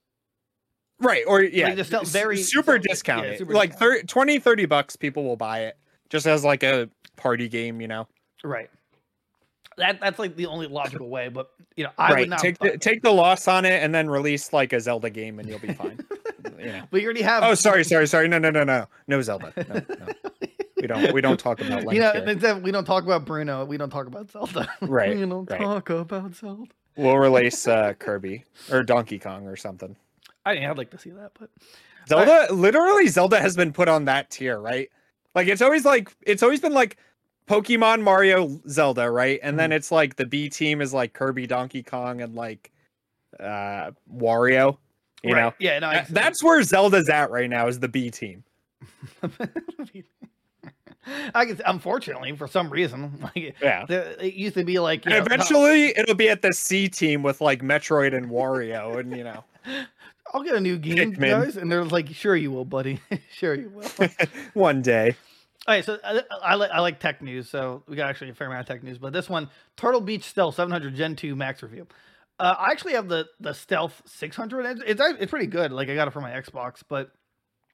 Right 0.99 1.23
or 1.27 1.41
yeah, 1.43 1.69
s- 1.69 2.09
very- 2.09 2.37
super 2.37 2.73
sell- 2.73 2.75
yeah, 2.75 2.81
discounted. 2.81 3.37
super 3.39 3.53
like 3.53 3.71
discounted. 3.71 4.01
30, 4.01 4.07
20, 4.07 4.39
30 4.39 4.65
bucks. 4.65 4.95
People 4.95 5.23
will 5.23 5.37
buy 5.37 5.61
it 5.61 5.77
just 6.09 6.25
as 6.25 6.43
like 6.43 6.63
a 6.63 6.89
party 7.15 7.47
game. 7.47 7.81
You 7.81 7.87
know. 7.87 8.07
Right. 8.43 8.69
That 9.77 9.99
that's 10.01 10.19
like 10.19 10.35
the 10.35 10.45
only 10.47 10.67
logical 10.67 11.09
way, 11.09 11.29
but 11.29 11.51
you 11.77 11.85
know, 11.85 11.91
I 11.97 12.11
right. 12.11 12.19
would 12.21 12.29
not. 12.29 12.39
take 12.39 12.59
the, 12.59 12.77
take 12.77 13.01
the 13.01 13.11
loss 13.11 13.47
on 13.47 13.63
it 13.63 13.81
and 13.81 13.95
then 13.95 14.09
release 14.09 14.51
like 14.51 14.73
a 14.73 14.79
Zelda 14.81 15.09
game 15.09 15.39
and 15.39 15.47
you'll 15.47 15.59
be 15.59 15.73
fine. 15.73 15.99
you 16.59 16.65
know. 16.65 16.83
but 16.91 17.01
you 17.01 17.05
already 17.05 17.21
have. 17.21 17.43
Oh, 17.43 17.53
sorry, 17.53 17.85
sorry, 17.85 18.05
sorry. 18.07 18.27
No, 18.27 18.37
no, 18.37 18.49
no, 18.49 18.65
no, 18.65 18.87
no 19.07 19.21
Zelda. 19.21 19.53
No, 19.55 19.75
no. 19.75 20.13
We 20.81 20.87
don't. 20.87 21.13
We 21.13 21.21
don't 21.21 21.39
talk 21.39 21.61
about 21.61 21.83
you 21.93 21.99
know, 21.99 22.59
we 22.61 22.71
don't 22.71 22.85
talk 22.85 23.03
about 23.03 23.25
Bruno. 23.25 23.65
We 23.65 23.77
don't 23.77 23.89
talk 23.89 24.07
about 24.07 24.29
Zelda. 24.31 24.69
Right, 24.81 25.15
we 25.15 25.25
don't 25.25 25.49
right. 25.49 25.59
talk 25.59 25.89
about 25.89 26.35
Zelda. 26.35 26.71
We'll 26.95 27.17
release 27.17 27.67
uh, 27.67 27.93
Kirby 27.93 28.43
or 28.71 28.83
Donkey 28.83 29.19
Kong 29.19 29.47
or 29.47 29.55
something. 29.55 29.95
I 30.49 30.55
mean, 30.55 30.69
I'd 30.69 30.77
like 30.77 30.91
to 30.91 30.97
see 30.99 31.11
that, 31.11 31.31
but 31.39 31.49
Zelda, 32.07 32.47
literally, 32.53 33.07
Zelda 33.07 33.39
has 33.39 33.55
been 33.55 33.71
put 33.73 33.87
on 33.87 34.05
that 34.05 34.29
tier, 34.29 34.59
right? 34.59 34.89
Like 35.35 35.47
it's 35.47 35.61
always 35.61 35.85
like 35.85 36.15
it's 36.21 36.43
always 36.43 36.59
been 36.61 36.73
like 36.73 36.97
Pokemon, 37.47 38.01
Mario, 38.01 38.59
Zelda, 38.67 39.09
right? 39.11 39.39
And 39.43 39.51
Mm-hmm. 39.51 39.57
then 39.57 39.71
it's 39.71 39.91
like 39.91 40.15
the 40.15 40.25
B 40.25 40.49
team 40.49 40.81
is 40.81 40.93
like 40.93 41.13
Kirby, 41.13 41.47
Donkey 41.47 41.83
Kong, 41.83 42.21
and 42.21 42.35
like 42.35 42.71
uh 43.39 43.91
Wario. 44.11 44.77
You 45.23 45.33
Right. 45.33 45.41
know, 45.41 45.53
Yeah, 45.59 45.79
no, 45.79 46.01
that's 46.09 46.43
where 46.43 46.63
Zelda's 46.63 47.09
at 47.09 47.29
right 47.29 47.49
now 47.49 47.67
is 47.67 47.79
the 47.79 47.89
B 47.89 48.09
team. 48.09 48.43
I 51.33 51.45
guess 51.45 51.61
unfortunately 51.65 52.35
for 52.35 52.47
some 52.47 52.69
reason, 52.69 53.19
like 53.35 53.55
Yeah. 53.61 53.85
it 53.89 54.33
used 54.33 54.55
to 54.55 54.63
be 54.63 54.79
like 54.79 55.05
know, 55.05 55.17
eventually 55.17 55.97
it'll 55.97 56.15
be 56.15 56.29
at 56.29 56.41
the 56.41 56.53
C 56.53 56.87
team 56.87 57.23
with 57.23 57.41
like 57.41 57.61
Metroid 57.61 58.15
and 58.15 58.27
Wario 58.29 58.99
and 58.99 59.15
you 59.15 59.23
know 59.23 59.43
I'll 60.33 60.43
get 60.43 60.55
a 60.55 60.59
new 60.59 60.77
game, 60.79 61.13
Pikmin. 61.13 61.29
guys, 61.29 61.57
and 61.57 61.71
they're 61.71 61.83
like, 61.85 62.09
"Sure 62.09 62.35
you 62.35 62.51
will, 62.51 62.65
buddy. 62.65 62.99
sure 63.31 63.55
you 63.55 63.69
will." 63.69 64.09
one 64.53 64.81
day. 64.81 65.15
All 65.67 65.75
right, 65.75 65.85
so 65.85 65.99
I, 66.03 66.21
I 66.41 66.55
like 66.55 66.71
I 66.71 66.79
like 66.79 66.99
tech 66.99 67.21
news, 67.21 67.49
so 67.49 67.83
we 67.87 67.95
got 67.95 68.09
actually 68.09 68.31
a 68.31 68.33
fair 68.33 68.47
amount 68.47 68.61
of 68.61 68.67
tech 68.67 68.83
news. 68.83 68.97
But 68.97 69.13
this 69.13 69.29
one, 69.29 69.49
Turtle 69.77 70.01
Beach 70.01 70.23
Stealth 70.23 70.55
700 70.55 70.95
Gen 70.95 71.15
2 71.15 71.35
Max 71.35 71.61
review. 71.61 71.87
Uh, 72.39 72.55
I 72.57 72.71
actually 72.71 72.93
have 72.93 73.07
the 73.09 73.27
the 73.39 73.53
Stealth 73.53 74.01
600. 74.05 74.65
It's, 74.65 74.81
it's 74.85 75.01
it's 75.19 75.29
pretty 75.29 75.47
good. 75.47 75.71
Like 75.71 75.89
I 75.89 75.95
got 75.95 76.07
it 76.07 76.11
for 76.11 76.21
my 76.21 76.31
Xbox, 76.31 76.81
but 76.87 77.11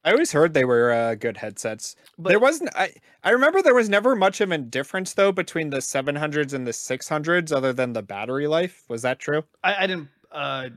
I 0.04 0.12
always 0.12 0.32
heard 0.32 0.54
they 0.54 0.66
were 0.66 0.92
uh, 0.92 1.16
good 1.16 1.38
headsets. 1.38 1.96
but 2.18 2.30
there 2.30 2.40
wasn't 2.40 2.72
I 2.76 2.92
I 3.24 3.30
remember 3.30 3.62
there 3.62 3.76
was 3.76 3.90
never 3.90 4.16
much 4.16 4.42
of 4.42 4.52
a 4.52 4.58
difference 4.58 5.14
though 5.14 5.32
between 5.32 5.70
the 5.70 5.78
700s 5.78 6.54
and 6.54 6.66
the 6.68 6.72
600s 6.72 7.52
other 7.52 7.72
than 7.74 7.94
the 7.94 8.02
battery 8.04 8.48
life. 8.48 8.84
Was 8.90 9.04
that 9.04 9.20
true? 9.20 9.44
I, 9.64 9.84
I 9.84 9.88
didn't. 9.88 10.10
Uh, 10.32 10.70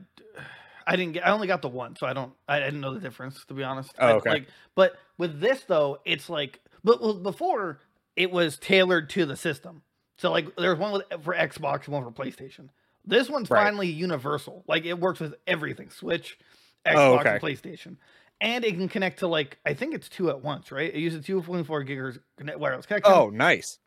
I 0.91 0.95
didn't 0.95 1.13
get. 1.13 1.25
I 1.27 1.31
only 1.31 1.47
got 1.47 1.61
the 1.61 1.69
one, 1.69 1.95
so 1.95 2.07
I 2.07 2.13
don't. 2.13 2.33
I, 2.47 2.57
I 2.57 2.59
didn't 2.61 2.81
know 2.81 2.93
the 2.95 2.99
difference 2.99 3.45
to 3.45 3.53
be 3.53 3.63
honest. 3.63 3.91
Oh, 3.99 4.07
I- 4.07 4.11
okay. 4.13 4.29
Like, 4.29 4.47
but 4.75 4.93
with 5.17 5.39
this 5.39 5.63
though, 5.67 5.99
it's 6.05 6.29
like, 6.29 6.59
but 6.83 6.99
well, 7.01 7.13
before 7.13 7.79
it 8.15 8.31
was 8.31 8.57
tailored 8.57 9.09
to 9.11 9.25
the 9.25 9.35
system. 9.35 9.83
So 10.17 10.31
like, 10.31 10.55
there's 10.57 10.77
one 10.79 10.91
with, 10.93 11.03
for 11.23 11.33
Xbox, 11.35 11.85
and 11.85 11.93
one 11.93 12.03
for 12.03 12.11
PlayStation. 12.11 12.69
This 13.05 13.29
one's 13.29 13.49
Right. 13.49 13.63
finally 13.63 13.87
universal. 13.87 14.63
Like, 14.67 14.85
it 14.85 14.99
works 14.99 15.19
with 15.19 15.35
everything: 15.47 15.89
Switch, 15.91 16.37
Xbox, 16.85 16.95
Oh, 16.95 17.17
and. 17.19 17.41
PlayStation. 17.41 17.97
And 18.41 18.63
it 18.65 18.71
can 18.73 18.87
connect 18.89 19.19
to 19.19 19.27
like 19.27 19.59
I 19.65 19.73
think 19.73 19.93
it's 19.93 20.09
two 20.09 20.29
at 20.29 20.41
once, 20.41 20.71
right? 20.71 20.93
It 20.93 20.99
uses 20.99 21.25
two 21.25 21.41
point 21.41 21.67
four 21.67 21.83
gigahertz 21.85 22.19
wireless 22.57 22.85
connection. 22.85 23.13
Oh, 23.13 23.29
nice. 23.29 23.77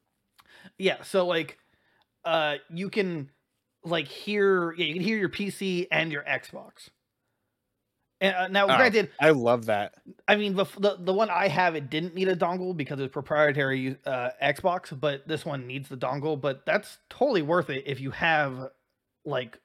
Yeah, 0.79 1.03
so 1.03 1.27
like 1.27 1.59
uh 2.25 2.57
you 2.71 2.89
can 2.91 3.31
like 3.85 4.07
hear 4.09 4.73
yeah, 4.73 4.87
you 4.87 4.95
can 4.95 5.03
hear 5.03 5.19
your 5.19 5.29
PC 5.29 5.87
and 5.91 6.13
your 6.13 6.23
Xbox. 6.23 6.89
And 8.21 8.37
uh, 8.37 8.49
now 8.49 8.65
Oh. 8.69 8.77
granted, 8.77 9.11
I 9.21 9.31
love 9.31 9.67
that. 9.67 9.95
I 10.29 10.37
mean 10.37 10.55
bef- 10.55 10.81
the 10.81 10.97
the 11.01 11.13
one 11.13 11.29
I 11.31 11.49
have 11.49 11.75
it 11.75 11.91
didn't 11.91 12.15
need 12.15 12.29
a 12.29 12.37
dongle 12.37 12.77
because 12.77 13.01
it's 13.01 13.13
proprietary 13.13 13.97
uh 14.07 14.31
Xbox, 14.43 14.99
but 14.99 15.27
this 15.27 15.45
one 15.45 15.67
needs 15.67 15.89
the 15.89 15.97
dongle, 15.97 16.41
but 16.41 16.65
that's 16.65 16.99
totally 17.11 17.43
worth 17.43 17.69
it 17.71 17.83
if 17.87 18.01
you 18.01 18.11
have 18.13 18.69
like 19.25 19.59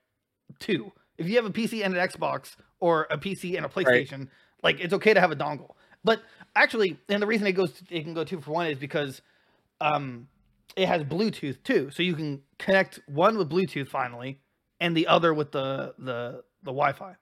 two. 0.59 0.91
If 1.17 1.27
you 1.27 1.35
have 1.35 1.45
a 1.45 1.49
PC 1.51 1.83
and 1.83 1.95
an 1.95 2.07
Xbox 2.07 2.55
or 2.79 3.07
a 3.09 3.17
PC 3.17 3.57
and 3.57 3.65
a 3.65 3.69
PlayStation, 3.69 4.29
like 4.63 4.79
it's 4.79 4.93
okay 4.93 5.13
to 5.13 5.19
have 5.21 5.31
a 5.31 5.35
dongle. 5.35 5.75
But 6.03 6.21
actually, 6.55 6.97
and 7.09 7.21
the 7.21 7.27
reason 7.27 7.45
it 7.47 7.51
goes 7.53 7.81
it 7.91 8.03
can 8.03 8.13
go 8.15 8.23
two 8.23 8.41
for 8.41 8.51
one 8.51 8.67
is 8.67 8.79
because 8.79 9.21
um 9.81 10.27
it 10.75 10.87
has 10.87 11.03
Bluetooth 11.03 11.61
too. 11.63 11.89
So 11.91 12.03
you 12.03 12.15
can 12.15 12.41
connect 12.59 12.99
one 13.07 13.37
with 13.37 13.49
Bluetooth 13.49 13.87
finally 13.87 14.39
and 14.79 14.95
the 14.95 15.07
other 15.07 15.33
with 15.33 15.51
the 15.51 15.93
the 15.97 16.43
the 16.63 16.71
Wi-Fi. 16.71 17.15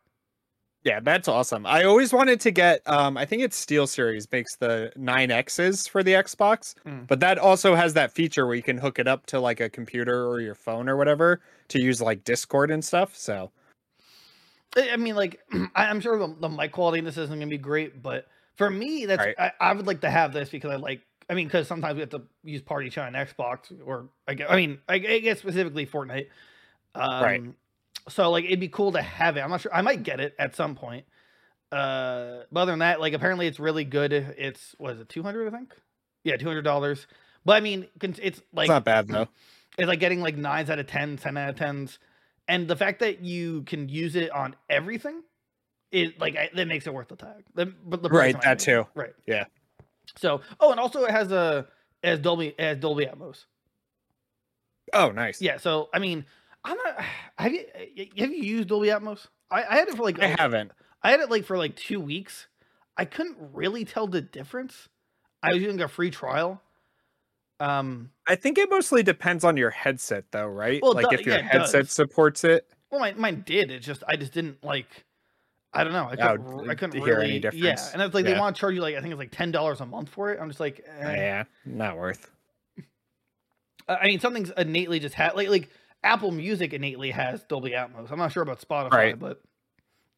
Yeah, 0.84 1.00
that's 1.00 1.28
awesome. 1.28 1.66
I 1.66 1.84
always 1.86 2.14
wanted 2.14 2.40
to 2.42 2.52
get 2.52 2.82
um 2.88 3.18
I 3.18 3.26
think 3.26 3.42
it's 3.42 3.64
SteelSeries 3.66 4.32
makes 4.32 4.56
the 4.58 4.92
9Xs 4.98 5.90
for 5.90 6.04
the 6.04 6.12
Xbox, 6.14 6.76
Mm. 6.86 7.08
but 7.08 7.20
that 7.22 7.38
also 7.38 7.76
has 7.76 7.94
that 7.94 8.12
feature 8.12 8.46
where 8.46 8.56
you 8.56 8.64
can 8.64 8.78
hook 8.78 9.00
it 9.00 9.08
up 9.08 9.26
to 9.28 9.40
like 9.40 9.60
a 9.60 9.70
computer 9.70 10.28
or 10.28 10.42
your 10.42 10.56
phone 10.56 10.88
or 10.90 10.96
whatever 10.98 11.42
to 11.70 11.80
use 11.80 12.02
like 12.02 12.24
Discord 12.24 12.70
and 12.72 12.84
stuff. 12.86 13.16
So, 13.16 13.52
I 14.78 14.98
mean, 14.98 15.16
like, 15.16 15.40
I'm 15.76 16.00
sure 16.02 16.20
the, 16.20 16.36
the 16.40 16.50
mic 16.50 16.72
quality 16.72 17.00
in 17.00 17.06
this 17.06 17.18
isn't 17.18 17.34
gonna 17.36 17.48
be 17.50 17.58
great, 17.58 18.04
but 18.04 18.28
for 18.56 18.70
me, 18.70 19.06
that's 19.06 19.20
Right. 19.26 19.36
I, 19.40 19.52
I 19.60 19.74
would 19.74 19.88
like 19.88 20.02
to 20.02 20.10
have 20.10 20.34
this 20.34 20.50
because 20.50 20.72
I 20.72 20.76
like. 20.76 21.02
I 21.30 21.34
mean, 21.34 21.48
because 21.48 21.68
sometimes 21.68 21.96
we 21.96 22.02
have 22.02 22.10
to 22.10 22.22
use 22.44 22.62
Party 22.62 22.90
Chat 22.90 23.08
on 23.08 23.14
Xbox, 23.14 23.72
or 23.84 24.10
I 24.28 24.36
guess, 24.36 24.48
I 24.50 24.56
mean, 24.56 24.80
I, 24.88 24.96
I 24.96 25.20
guess 25.20 25.40
specifically 25.40 25.86
Fortnite. 25.86 26.28
Um, 26.94 27.24
Right. 27.24 27.42
So 28.08 28.30
like, 28.30 28.46
it'd 28.46 28.60
be 28.60 28.68
cool 28.68 28.92
to 28.92 29.02
have 29.02 29.36
it. 29.38 29.42
I'm 29.42 29.50
not 29.50 29.62
sure. 29.62 29.74
I 29.74 29.82
might 29.82 30.04
get 30.04 30.20
it 30.20 30.36
at 30.38 30.56
some 30.56 30.76
point. 30.76 31.06
Uh, 31.72 32.44
but 32.52 32.62
other 32.62 32.72
than 32.72 32.80
that, 32.80 33.00
like, 33.00 33.14
apparently 33.14 33.48
it's 33.48 33.60
really 33.60 33.84
good. 33.84 34.14
It's 34.14 34.76
was 34.78 35.00
it 35.00 35.10
200? 35.10 35.48
I 35.48 35.58
think. 35.58 35.74
Yeah, 36.24 36.38
200 36.38 36.62
dollars. 36.62 37.08
But 37.44 37.54
I 37.58 37.60
mean, 37.62 37.88
it's 38.02 38.42
like 38.54 38.66
it's 38.66 38.70
not 38.70 38.84
bad 38.84 39.08
though. 39.08 39.28
it's 39.78 39.88
like 39.88 40.00
getting 40.00 40.22
like 40.22 40.38
nines 40.38 40.70
out 40.70 40.80
of 40.80 40.88
tens, 40.88 41.22
10 41.22 41.38
out 41.38 41.50
of 41.50 41.56
tens. 41.56 42.00
And 42.48 42.68
the 42.68 42.76
fact 42.76 43.00
that 43.00 43.22
you 43.22 43.64
can 43.64 43.90
use 43.90 44.16
it 44.16 44.32
on 44.32 44.56
everything, 44.70 45.24
it 45.92 46.20
like 46.20 46.36
I, 46.36 46.50
that 46.56 46.68
makes 46.68 46.86
it 46.86 46.94
worth 46.94 47.08
the 47.08 47.16
tag. 47.16 47.44
The, 47.56 47.66
but 47.66 48.04
the 48.04 48.10
Right, 48.10 48.40
that 48.42 48.60
too. 48.60 48.86
Right. 48.94 49.14
Yeah. 49.26 49.46
So 50.18 50.42
oh, 50.60 50.72
and 50.72 50.80
also 50.80 51.04
it 51.04 51.12
has 51.12 51.32
a 51.32 51.68
as 52.04 52.20
Dolby 52.20 52.58
as 52.60 52.78
Dolby 52.78 53.06
Atmos. 53.06 53.46
Oh, 54.94 55.10
nice. 55.10 55.42
Yeah. 55.42 55.58
So 55.58 55.90
I 55.94 56.00
mean, 56.00 56.26
I'm 56.64 56.78
not. 56.78 57.04
Have 57.38 57.52
you 57.52 57.66
have 58.18 58.32
you 58.32 58.44
used 58.44 58.70
Dolby 58.70 58.88
Atmos? 58.88 59.28
I, 59.52 59.64
I 59.64 59.76
had 59.76 59.90
it 59.90 59.96
for 59.98 60.04
like 60.04 60.20
I 60.22 60.28
haven't. 60.28 60.72
I 61.04 61.12
had 61.12 61.20
it 61.20 61.30
like 61.30 61.46
for 61.46 61.58
like 61.58 61.76
two 61.76 62.00
weeks. 62.00 62.48
I 62.98 63.06
couldn't 63.06 63.38
really 63.54 63.84
tell 63.84 64.08
the 64.08 64.22
difference. 64.22 64.88
I 65.44 65.54
was 65.54 65.62
using 65.62 65.82
a 65.82 65.88
free 65.88 66.12
trial. 66.12 66.62
Um. 67.60 68.10
I 68.28 68.36
think 68.36 68.58
it 68.58 68.70
mostly 68.70 69.04
depends 69.04 69.44
on 69.44 69.58
your 69.58 69.70
headset 69.70 70.26
though, 70.32 70.48
right? 70.48 70.82
Well, 70.82 70.94
like 70.94 71.10
do- 71.10 71.16
if 71.16 71.26
your 71.26 71.36
yeah, 71.36 71.42
it 71.42 71.52
does. 71.52 71.74
headset 71.74 71.90
supports 71.90 72.44
it. 72.44 72.68
Well, 72.90 73.02
mine, 73.02 73.16
mine 73.18 73.44
did. 73.46 73.72
It 73.72 73.80
just 73.80 74.04
I 74.08 74.16
just 74.16 74.32
didn't 74.32 74.64
like. 74.64 75.05
I 75.76 75.84
don't 75.84 75.94
know. 75.94 76.08
I 76.12 76.16
couldn't. 76.16 76.64
d- 76.64 76.70
I 76.70 76.76
couldn't 76.76 77.02
hear 77.04 77.20
really. 77.20 77.46
any 77.46 77.58
Yeah, 77.58 77.76
and 77.94 78.02
it's 78.02 78.14
like 78.14 78.26
they 78.26 78.38
want 78.38 78.56
to 78.56 78.60
charge 78.60 78.76
you 78.76 78.82
like 78.82 78.96
I 78.96 79.02
think 79.02 79.12
it's 79.14 79.20
like 79.20 79.32
ten 79.32 79.52
dollars 79.52 79.82
a 79.82 79.86
month 79.86 80.10
for 80.10 80.32
it. 80.32 80.40
I'm 80.42 80.48
just 80.50 80.60
like, 80.60 80.86
eh. 81.00 81.16
Yeah, 81.16 81.44
not 81.66 81.98
worth. 81.98 82.30
I 83.88 83.96
I 83.96 84.06
mean, 84.08 84.20
something's 84.20 84.52
innately 84.58 85.00
just 85.00 85.16
had 85.16 85.36
like 85.36 85.50
like 85.50 85.70
Apple 86.04 86.32
Music 86.32 86.74
innately 86.74 87.12
has 87.12 87.44
Dolby 87.44 87.72
Atmos. 87.72 88.12
I'm 88.12 88.18
not 88.20 88.32
sure 88.32 88.44
about 88.44 88.60
Spotify, 88.62 88.92
Right. 88.92 89.20
but 89.20 89.42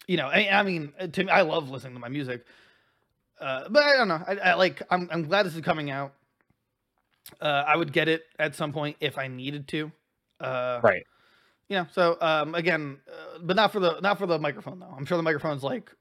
you 0.07 0.17
know, 0.17 0.27
I, 0.27 0.47
I 0.51 0.63
mean, 0.63 0.93
uh, 0.99 1.07
to 1.07 1.23
me, 1.23 1.29
I 1.29 1.41
love 1.41 1.69
listening 1.69 1.93
to 1.93 1.99
my 1.99 2.07
music. 2.09 2.45
Uh, 3.39 3.67
but 3.69 3.83
I 3.83 3.97
don't 3.97 4.07
know. 4.07 4.21
I, 4.25 4.35
I 4.37 4.53
like. 4.55 4.81
I'm 4.89 5.09
I'm 5.11 5.23
glad 5.27 5.45
this 5.45 5.55
is 5.55 5.61
coming 5.61 5.89
out. 5.91 6.13
Uh, 7.41 7.63
I 7.67 7.75
would 7.75 7.91
get 7.91 8.07
it 8.07 8.23
at 8.39 8.55
some 8.55 8.71
point 8.71 8.97
if 9.01 9.17
I 9.17 9.27
needed 9.27 9.67
to. 9.69 9.91
Uh, 10.39 10.79
Right. 10.81 11.03
You 11.69 11.77
know 11.77 11.87
so 11.91 12.17
um 12.21 12.55
again 12.55 12.99
uh, 13.11 13.39
but 13.41 13.55
not 13.55 13.71
for 13.71 13.79
the 13.79 13.99
not 14.01 14.17
for 14.17 14.25
the 14.27 14.39
microphone 14.39 14.79
though. 14.79 14.93
I'm 14.95 15.05
sure 15.05 15.17
the 15.17 15.23
microphone's 15.23 15.63
like 15.63 15.91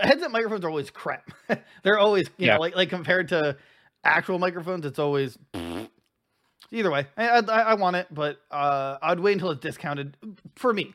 headset 0.00 0.30
microphones 0.30 0.64
are 0.64 0.68
always 0.68 0.90
crap. 0.90 1.30
They're 1.82 1.98
always 1.98 2.28
you 2.38 2.46
Yeah. 2.46 2.54
know 2.54 2.60
like 2.60 2.76
like 2.76 2.88
compared 2.90 3.28
to 3.28 3.56
actual 4.04 4.38
microphones 4.38 4.86
it's 4.86 4.98
always 4.98 5.36
either 6.70 6.90
way. 6.90 7.06
I, 7.16 7.28
I 7.38 7.40
i 7.40 7.74
want 7.74 7.96
it 7.96 8.06
but 8.10 8.38
uh 8.50 8.98
i'd 9.02 9.20
wait 9.20 9.32
until 9.34 9.50
it's 9.50 9.60
discounted 9.60 10.16
for 10.56 10.72
me. 10.72 10.94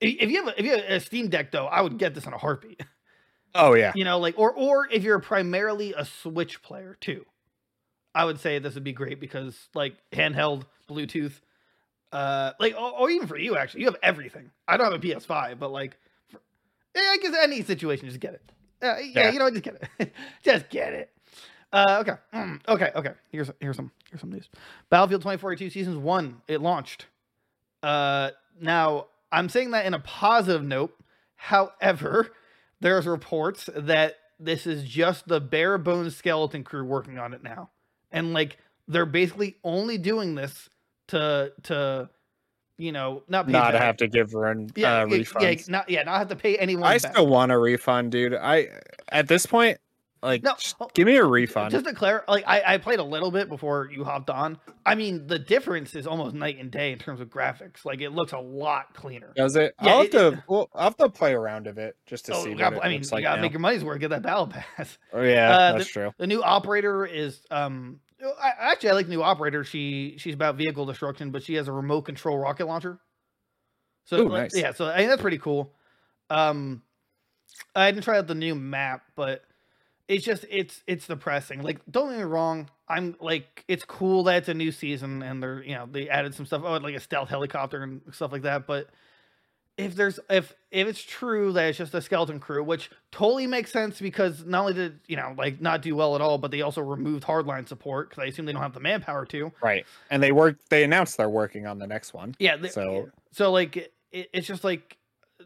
If 0.00 0.22
if 0.22 0.30
you 0.30 0.44
have 0.44 0.54
a, 0.54 0.58
if 0.58 0.64
you 0.64 0.70
have 0.72 0.84
a 0.84 1.00
steam 1.00 1.28
deck 1.28 1.50
though 1.52 1.66
i 1.66 1.80
would 1.80 1.98
get 1.98 2.14
this 2.14 2.26
in 2.26 2.32
a 2.32 2.38
heartbeat. 2.38 2.82
Oh 3.54 3.74
yeah. 3.74 3.92
you 3.94 4.04
know 4.04 4.18
like 4.18 4.38
or 4.38 4.52
or 4.52 4.86
if 4.90 5.02
you're 5.02 5.18
primarily 5.20 5.94
a 5.96 6.04
switch 6.04 6.62
player 6.62 6.96
too 7.00 7.24
i 8.14 8.22
would 8.24 8.38
say 8.38 8.58
this 8.58 8.74
would 8.74 8.84
be 8.84 8.92
great 8.92 9.18
because 9.18 9.68
like 9.74 9.94
handheld 10.12 10.64
bluetooth 10.90 11.40
uh 12.12 12.52
like 12.60 12.74
or, 12.74 12.92
or 13.00 13.10
even 13.10 13.26
for 13.26 13.36
you 13.36 13.56
actually. 13.56 13.80
You 13.80 13.86
have 13.86 13.96
everything. 14.02 14.50
I 14.68 14.76
don't 14.76 14.90
have 14.92 15.02
a 15.02 15.04
ps5 15.06 15.58
but 15.58 15.70
like 15.72 15.96
for, 16.28 16.40
i 16.96 17.18
guess 17.20 17.34
any 17.42 17.62
situation 17.62 18.06
just 18.08 18.20
get 18.20 18.34
it. 18.34 18.52
Uh, 18.82 18.96
yeah, 18.98 19.02
Yeah. 19.24 19.30
you 19.32 19.38
know 19.38 19.50
just 19.50 19.62
get 19.62 19.82
it. 19.98 20.12
Just 20.42 20.68
get 20.70 20.92
it. 20.92 21.10
Uh 21.72 21.98
okay. 22.00 22.12
Mm, 22.34 22.60
okay 22.68 22.90
okay. 22.94 23.12
Here's 23.30 23.50
here's 23.60 23.76
some 23.76 23.90
here's 24.10 24.20
some 24.20 24.30
news. 24.30 24.48
Battlefield 24.90 25.22
2042 25.22 25.70
seasons 25.70 25.96
one 25.96 26.40
it 26.46 26.60
launched. 26.60 27.06
Uh 27.82 28.30
now 28.60 29.06
i'm 29.32 29.48
saying 29.48 29.72
that 29.72 29.86
in 29.86 29.94
a 29.94 29.98
positive 30.00 30.62
note. 30.62 30.94
However 31.36 32.32
there's 32.80 33.06
reports 33.06 33.68
that 33.74 34.16
this 34.38 34.66
is 34.66 34.84
just 34.84 35.26
the 35.28 35.40
bare 35.40 35.78
bones 35.78 36.14
skeleton 36.16 36.62
crew 36.62 36.84
working 36.84 37.18
on 37.18 37.32
it 37.34 37.42
now. 37.42 37.70
And 38.12 38.32
like 38.32 38.58
they're 38.86 39.06
basically 39.06 39.56
only 39.64 39.98
doing 39.98 40.34
this 40.34 40.68
to 41.08 41.52
to 41.64 42.08
you 42.78 42.92
know 42.92 43.22
not 43.28 43.48
Not 43.48 43.72
back. 43.72 43.82
have 43.82 43.96
to 43.98 44.08
give 44.08 44.34
run 44.34 44.68
yeah, 44.76 45.02
uh, 45.02 45.06
yeah, 45.06 45.16
refunds. 45.18 45.42
yeah 45.42 45.72
not 45.72 45.90
yeah 45.90 46.02
not 46.02 46.18
have 46.18 46.28
to 46.28 46.36
pay 46.36 46.56
anyone 46.58 46.84
I 46.84 46.98
back. 46.98 47.12
still 47.12 47.26
want 47.26 47.52
a 47.52 47.58
refund, 47.58 48.12
dude. 48.12 48.34
I 48.34 48.68
at 49.10 49.28
this 49.28 49.46
point, 49.46 49.78
like, 50.22 50.42
No, 50.42 50.54
oh, 50.80 50.88
give 50.92 51.06
me 51.06 51.16
a 51.16 51.24
refund. 51.24 51.70
just 51.70 51.84
to 51.86 51.94
clarify 51.94 52.30
like 52.32 52.44
I, 52.46 52.74
I 52.74 52.78
played 52.78 52.98
a 52.98 53.04
little 53.04 53.30
bit 53.30 53.48
before 53.48 53.88
you 53.92 54.02
hopped 54.04 54.28
on 54.30 54.58
i 54.84 54.94
mean 54.94 55.26
the 55.26 55.38
difference 55.38 55.94
is 55.94 56.06
almost 56.06 56.34
night 56.34 56.58
and 56.58 56.70
day 56.70 56.90
in 56.92 56.98
terms 56.98 57.20
of 57.20 57.28
graphics 57.28 57.84
like 57.84 58.00
it 58.00 58.10
looks 58.10 58.32
a 58.32 58.38
lot 58.38 58.92
cleaner 58.94 59.32
Does 59.36 59.56
it? 59.56 59.74
Yeah, 59.82 59.90
I'll 59.92 59.96
have 59.98 60.06
it- 60.06 60.12
to. 60.12 60.44
Well, 60.48 60.68
I'll 60.74 60.84
have 60.84 60.96
to 60.98 61.08
play 61.08 61.32
around 61.34 61.66
of 61.68 61.78
it 61.78 61.96
just 62.06 62.26
to 62.26 62.34
Oh, 62.34 62.44
see 62.44 62.54
gotta- 62.54 62.76
it 62.76 62.80
i 62.82 62.88
mean 62.88 62.98
looks 62.98 63.10
you 63.10 63.16
like 63.16 63.24
gotta 63.24 63.36
now. 63.36 63.42
make 63.42 63.52
your 63.52 63.60
money's 63.60 63.84
worth 63.84 64.00
get 64.00 64.10
that 64.10 64.22
battle 64.30 64.48
pass 64.48 64.98
Oh 65.14 65.22
yeah, 65.22 65.56
uh, 65.56 65.72
that's 65.78 65.88
true. 65.88 66.12
The 66.18 66.26
new 66.26 66.42
operator 66.42 67.06
is 67.06 67.40
um 67.50 68.00
I, 68.22 68.52
actually 68.72 68.90
I 68.90 68.92
like 68.92 69.06
the 69.06 69.12
new 69.12 69.22
operator. 69.22 69.64
She 69.64 70.16
she's 70.18 70.34
about 70.34 70.56
vehicle 70.56 70.86
destruction, 70.86 71.30
but 71.30 71.42
she 71.42 71.54
has 71.54 71.68
a 71.68 71.72
remote 71.72 72.02
control 72.02 72.38
rocket 72.38 72.66
launcher. 72.66 72.98
So 74.04 74.18
Ooh, 74.18 74.28
like, 74.28 74.52
nice. 74.52 74.56
yeah, 74.56 74.72
so 74.72 74.86
I 74.86 74.98
mean 74.98 75.08
that's 75.08 75.22
pretty 75.22 75.38
cool. 75.38 75.74
Um, 76.30 76.82
I 77.74 77.90
didn't 77.90 78.04
try 78.04 78.18
out 78.18 78.26
the 78.26 78.34
new 78.34 78.54
map, 78.54 79.02
but 79.16 79.42
it's 80.08 80.24
just 80.24 80.44
it's 80.48 80.82
it's 80.86 81.06
depressing. 81.06 81.62
Like, 81.62 81.80
don't 81.90 82.10
get 82.10 82.18
me 82.18 82.24
wrong, 82.24 82.70
I'm 82.88 83.16
like 83.20 83.64
it's 83.68 83.84
cool 83.84 84.24
that 84.24 84.36
it's 84.36 84.48
a 84.48 84.54
new 84.54 84.70
season 84.70 85.22
and 85.22 85.42
they're 85.42 85.62
you 85.62 85.74
know 85.74 85.88
they 85.90 86.08
added 86.08 86.34
some 86.34 86.46
stuff, 86.46 86.62
oh 86.64 86.76
like 86.76 86.94
a 86.94 87.00
stealth 87.00 87.28
helicopter 87.28 87.82
and 87.82 88.00
stuff 88.12 88.32
like 88.32 88.42
that. 88.42 88.66
But 88.66 88.88
if 89.78 89.94
there's 89.94 90.18
if 90.30 90.54
if 90.70 90.88
it's 90.88 91.02
true 91.02 91.52
that 91.52 91.68
it's 91.68 91.78
just 91.78 91.94
a 91.94 92.00
skeleton 92.00 92.40
crew, 92.40 92.64
which 92.64 92.90
totally 93.12 93.46
makes 93.46 93.70
sense 93.70 94.00
because 94.00 94.44
not 94.44 94.60
only 94.60 94.74
did 94.74 95.00
you 95.06 95.16
know 95.16 95.34
like 95.36 95.60
not 95.60 95.82
do 95.82 95.94
well 95.94 96.14
at 96.14 96.20
all, 96.20 96.38
but 96.38 96.50
they 96.50 96.62
also 96.62 96.80
removed 96.80 97.24
hardline 97.24 97.68
support 97.68 98.08
because 98.08 98.22
I 98.22 98.26
assume 98.26 98.46
they 98.46 98.52
don't 98.52 98.62
have 98.62 98.72
the 98.74 98.80
manpower 98.80 99.26
to. 99.26 99.52
Right. 99.62 99.84
And 100.10 100.22
they 100.22 100.32
work. 100.32 100.56
They 100.70 100.82
announced 100.84 101.16
they're 101.18 101.28
working 101.28 101.66
on 101.66 101.78
the 101.78 101.86
next 101.86 102.14
one. 102.14 102.34
Yeah. 102.38 102.56
they- 102.56 102.68
So- 102.68 103.10
so 103.32 103.52
like 103.52 103.76
it, 103.76 103.92
it's 104.12 104.46
just 104.46 104.64
like 104.64 104.96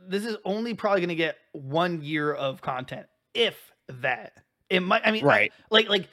this 0.09 0.25
is 0.25 0.37
only 0.45 0.75
probably 0.75 1.01
gonna 1.01 1.15
get 1.17 1.37
one 1.53 2.01
year 2.03 2.33
of 2.33 2.61
content, 2.63 3.07
if 3.35 3.57
that. 3.89 4.33
It 4.69 4.81
might. 4.81 5.03
I 5.05 5.11
mean, 5.11 5.25
Right. 5.25 5.53
like 5.71 5.89
like 5.89 6.09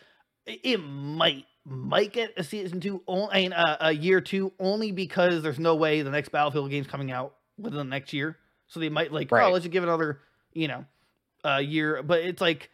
it 0.48 0.60
it 0.64 0.78
might 0.78 1.46
might 1.64 2.12
get 2.14 2.34
a 2.38 2.44
season 2.44 2.80
two. 2.80 3.04
Only 3.08 3.28
I 3.32 3.38
mean, 3.42 3.54
uh, 3.54 3.78
a 3.82 3.92
year 3.92 4.22
two 4.22 4.54
only 4.60 4.92
because 4.92 5.44
there's 5.44 5.60
no 5.60 5.76
way 5.76 6.02
the 6.02 6.10
next 6.10 6.30
Battlefield 6.30 6.72
game's 6.72 6.88
coming 6.88 7.12
out 7.12 7.36
within 7.58 7.78
the 7.78 7.84
next 7.84 8.14
year. 8.14 8.38
So 8.68 8.80
they 8.80 8.90
might 8.90 9.12
like, 9.12 9.30
oh, 9.32 9.52
let's 9.52 9.64
just 9.64 9.72
give 9.72 9.84
another, 9.84 10.20
you 10.54 10.68
know, 10.68 10.86
uh, 11.46 11.58
year. 11.58 12.04
But 12.04 12.22
it's 12.22 12.42
like, 12.42 12.70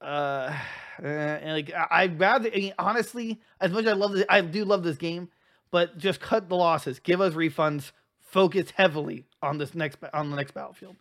uh, 0.00 0.04
uh, 0.04 0.54
and 1.06 1.52
like 1.52 1.72
I- 1.72 2.02
I'd 2.02 2.18
rather 2.20 2.50
I 2.52 2.56
mean, 2.56 2.74
honestly, 2.78 3.40
as 3.60 3.70
much 3.72 3.84
as 3.84 3.90
I 3.90 3.94
love 3.94 4.12
this, 4.12 4.24
I 4.28 4.40
do 4.40 4.64
love 4.64 4.82
this 4.82 4.96
game, 4.96 5.28
but 5.70 5.98
just 5.98 6.20
cut 6.20 6.48
the 6.48 6.56
losses, 6.56 6.98
give 6.98 7.20
us 7.20 7.34
refunds, 7.34 7.92
focus 8.20 8.70
heavily 8.70 9.24
on 9.42 9.58
this 9.58 9.74
next 9.74 9.98
on 10.12 10.30
the 10.30 10.36
next 10.36 10.52
Battlefield. 10.52 10.96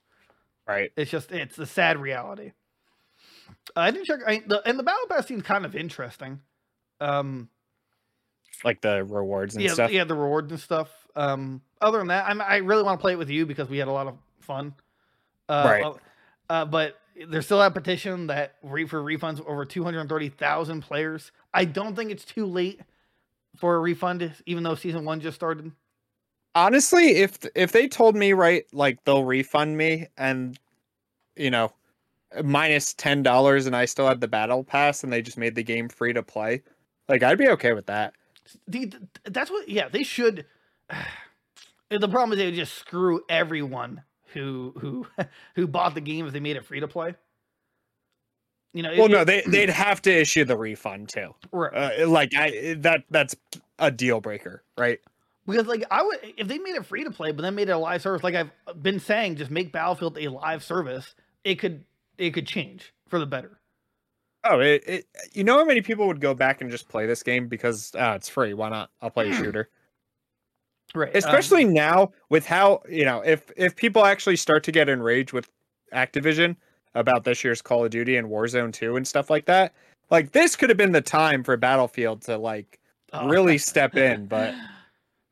Right. 0.68 0.92
It's 0.96 1.10
just 1.12 1.32
it's 1.32 1.58
a 1.58 1.66
sad 1.66 1.98
reality. 2.00 2.52
I 3.76 3.92
didn't 3.92 4.06
check, 4.06 4.20
I, 4.26 4.42
the, 4.46 4.62
and 4.68 4.80
the 4.80 4.84
battle 4.84 5.06
pass 5.10 5.28
seems 5.28 5.44
kind 5.44 5.66
of 5.66 5.76
interesting. 5.76 6.40
Um, 7.00 7.50
Like 8.64 8.82
the 8.82 9.04
rewards 9.04 9.56
and 9.56 9.64
yeah, 9.64 9.74
stuff. 9.74 9.92
yeah, 9.92 10.04
the 10.04 10.16
rewards 10.16 10.52
and 10.52 10.60
stuff. 10.60 10.90
Um, 11.16 11.62
other 11.82 11.98
than 12.00 12.08
that, 12.08 12.26
I'm, 12.28 12.42
I 12.42 12.58
really 12.58 12.84
want 12.84 13.00
to 13.00 13.02
play 13.02 13.14
it 13.14 13.18
with 13.18 13.30
you 13.30 13.46
because 13.46 13.70
we 13.70 13.78
had 13.78 13.88
a 13.88 13.92
lot 13.92 14.08
of 14.08 14.18
fun. 14.42 14.74
Uh, 15.50 15.64
Right. 15.68 15.84
uh, 15.84 15.94
Uh, 16.50 16.66
but 16.66 16.98
there's 17.30 17.46
still 17.46 17.60
that 17.60 17.74
petition 17.74 18.28
that 18.28 18.56
re- 18.64 18.86
for 18.86 19.02
refunds 19.02 19.46
over 19.48 19.66
230,000 19.66 20.82
players. 20.82 21.32
I 21.54 21.66
don't 21.66 21.96
think 21.96 22.12
it's 22.12 22.26
too 22.26 22.46
late 22.46 22.82
for 23.58 23.76
a 23.76 23.80
refund, 23.80 24.34
even 24.46 24.64
though 24.64 24.76
season 24.76 25.06
one 25.06 25.20
just 25.22 25.36
started. 25.36 25.72
Honestly, 26.54 27.18
if 27.18 27.40
if 27.56 27.72
they 27.72 27.88
told 27.88 28.16
me 28.16 28.34
right, 28.34 28.66
like 28.74 29.04
they'll 29.06 29.24
refund 29.24 29.78
me 29.78 30.08
and 30.18 30.60
you 31.38 31.50
know 31.50 31.72
minus 32.44 32.94
ten 32.94 33.24
dollars, 33.24 33.68
and 33.68 33.76
I 33.76 33.86
still 33.86 34.08
had 34.08 34.20
the 34.22 34.28
battle 34.28 34.64
pass, 34.64 35.04
and 35.04 35.14
they 35.14 35.22
just 35.22 35.38
made 35.38 35.56
the 35.56 35.64
game 35.64 35.88
free 35.90 36.14
to 36.14 36.24
play, 36.24 36.62
like 37.08 37.24
I'd 37.24 37.38
be 37.38 37.48
okay 37.50 37.74
with 37.74 37.86
that. 37.88 38.14
Dude, 38.70 39.08
that's 39.24 39.50
what. 39.50 39.70
Yeah, 39.70 39.88
they 39.88 40.04
should. 40.04 40.46
the 41.90 42.08
problem 42.08 42.32
is 42.34 42.40
they 42.40 42.46
would 42.46 42.56
just 42.56 42.76
screw 42.76 43.22
everyone 43.30 44.04
who 44.34 44.74
who 44.80 45.08
who 45.56 45.68
bought 45.68 45.96
the 45.96 46.02
game 46.02 46.26
if 46.26 46.34
they 46.34 46.40
made 46.40 46.56
it 46.56 46.66
free 46.66 46.80
to 46.80 46.88
play. 46.88 47.16
You 48.74 48.84
know. 48.84 48.94
Well, 48.98 49.10
no, 49.10 49.24
they 49.24 49.42
they'd 49.42 49.70
have 49.70 50.02
to 50.04 50.12
issue 50.12 50.46
the 50.46 50.58
refund 50.58 51.10
too. 51.10 51.36
right. 51.52 52.02
Uh, 52.02 52.08
like 52.08 52.34
I 52.36 52.76
that 52.80 53.04
that's 53.10 53.36
a 53.80 53.92
deal 53.92 54.22
breaker, 54.22 54.64
right? 54.78 55.00
Because 55.46 55.68
like 55.68 55.84
I 55.92 56.04
would 56.04 56.20
if 56.38 56.48
they 56.48 56.58
made 56.58 56.76
it 56.76 56.86
free 56.86 57.04
to 57.04 57.12
play, 57.12 57.32
but 57.32 57.42
then 57.42 57.56
made 57.56 57.68
it 57.68 57.74
a 57.74 57.78
live 57.78 58.02
service, 58.02 58.24
like 58.24 58.36
I've 58.36 58.52
been 58.82 59.00
saying, 59.00 59.36
just 59.36 59.52
make 59.52 59.74
Battlefield 59.74 60.18
a 60.18 60.30
live 60.30 60.64
service. 60.64 61.16
It 61.44 61.56
could 61.56 61.84
it 62.18 62.32
could 62.32 62.48
change 62.48 62.94
for 63.10 63.20
the 63.20 63.26
better. 63.26 63.60
Oh, 64.44 64.60
it, 64.60 64.84
it 64.88 65.08
you 65.34 65.44
know 65.44 65.58
how 65.58 65.66
many 65.66 65.82
people 65.82 66.08
would 66.08 66.22
go 66.22 66.34
back 66.34 66.62
and 66.62 66.72
just 66.72 66.88
play 66.88 67.06
this 67.06 67.24
game 67.24 67.48
because 67.48 67.94
uh, 67.96 68.14
it's 68.16 68.30
free. 68.30 68.54
Why 68.54 68.70
not? 68.70 68.92
I'll 69.02 69.10
play 69.10 69.30
a 69.30 69.34
shooter. 69.36 69.70
Right. 70.94 71.10
um, 71.10 71.16
especially 71.16 71.64
now 71.64 72.12
with 72.30 72.46
how 72.46 72.82
you 72.90 73.06
know 73.06 73.22
if 73.22 73.52
if 73.56 73.76
people 73.76 74.06
actually 74.06 74.36
start 74.36 74.64
to 74.66 74.72
get 74.72 74.90
enraged 74.90 75.34
with 75.34 75.50
Activision 75.94 76.56
about 76.96 77.24
this 77.24 77.44
year's 77.44 77.62
Call 77.62 77.86
of 77.86 77.92
Duty 77.92 78.18
and 78.18 78.28
Warzone 78.28 78.74
2 78.74 78.98
and 78.98 79.08
stuff 79.08 79.30
like 79.30 79.46
that. 79.46 79.74
Like 80.10 80.32
this 80.32 80.56
could 80.56 80.70
have 80.70 80.78
been 80.78 80.92
the 80.92 81.02
time 81.02 81.44
for 81.44 81.56
Battlefield 81.56 82.22
to 82.24 82.38
like 82.38 82.80
oh. 83.14 83.30
really 83.30 83.58
step 83.58 83.96
in, 83.96 84.26
but 84.26 84.54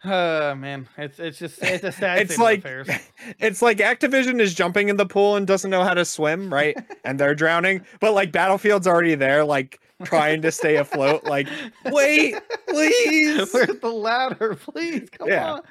uh 0.05 0.55
man, 0.57 0.87
it's 0.97 1.19
it's 1.19 1.39
just 1.39 1.61
it's 1.61 1.83
a 1.83 1.91
sad 1.91 2.19
it's 2.19 2.37
like 2.37 2.63
it's 3.39 3.61
like 3.61 3.79
Activision 3.79 4.39
is 4.39 4.53
jumping 4.53 4.87
in 4.87 4.95
the 4.95 5.05
pool 5.05 5.35
and 5.35 5.45
doesn't 5.45 5.69
know 5.69 5.83
how 5.83 5.93
to 5.93 6.05
swim, 6.05 6.53
right? 6.53 6.77
and 7.03 7.19
they're 7.19 7.35
drowning, 7.35 7.85
but 7.99 8.13
like 8.13 8.31
Battlefield's 8.31 8.87
already 8.87 9.15
there 9.15 9.43
like 9.43 9.81
trying 10.03 10.41
to 10.43 10.51
stay 10.51 10.77
afloat 10.77 11.23
like 11.25 11.47
wait, 11.85 12.35
please. 12.67 13.49
Where's 13.53 13.79
the 13.79 13.89
ladder? 13.91 14.55
Please 14.55 15.09
come 15.09 15.29
Yeah. 15.29 15.53
on. 15.53 15.61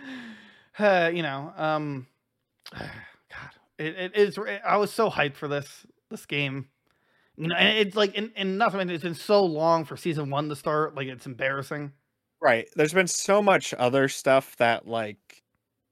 Uh, 0.79 1.11
you 1.13 1.23
know, 1.23 1.53
um, 1.57 2.07
God, 2.73 3.51
it, 3.79 3.97
it 3.97 4.17
is. 4.17 4.39
I 4.65 4.77
was 4.77 4.93
so 4.93 5.11
hyped 5.11 5.35
for 5.37 5.49
this 5.49 5.87
this 6.11 6.27
game. 6.27 6.69
You 7.37 7.49
know, 7.49 7.55
and 7.55 7.79
it's 7.79 7.95
like, 7.97 8.19
and, 8.19 8.33
and 8.35 8.59
not 8.59 8.73
to 8.73 8.79
mention, 8.79 8.95
it's 8.97 9.05
been 9.05 9.15
so 9.15 9.45
long 9.45 9.85
for 9.85 9.97
season 9.97 10.29
one 10.29 10.49
to 10.49 10.57
start. 10.57 10.97
Like, 10.97 11.07
it's 11.07 11.25
embarrassing. 11.25 11.93
Right. 12.43 12.69
There's 12.75 12.93
been 12.93 13.07
so 13.07 13.41
much 13.41 13.73
other 13.75 14.09
stuff 14.09 14.57
that 14.57 14.89
like 14.89 15.43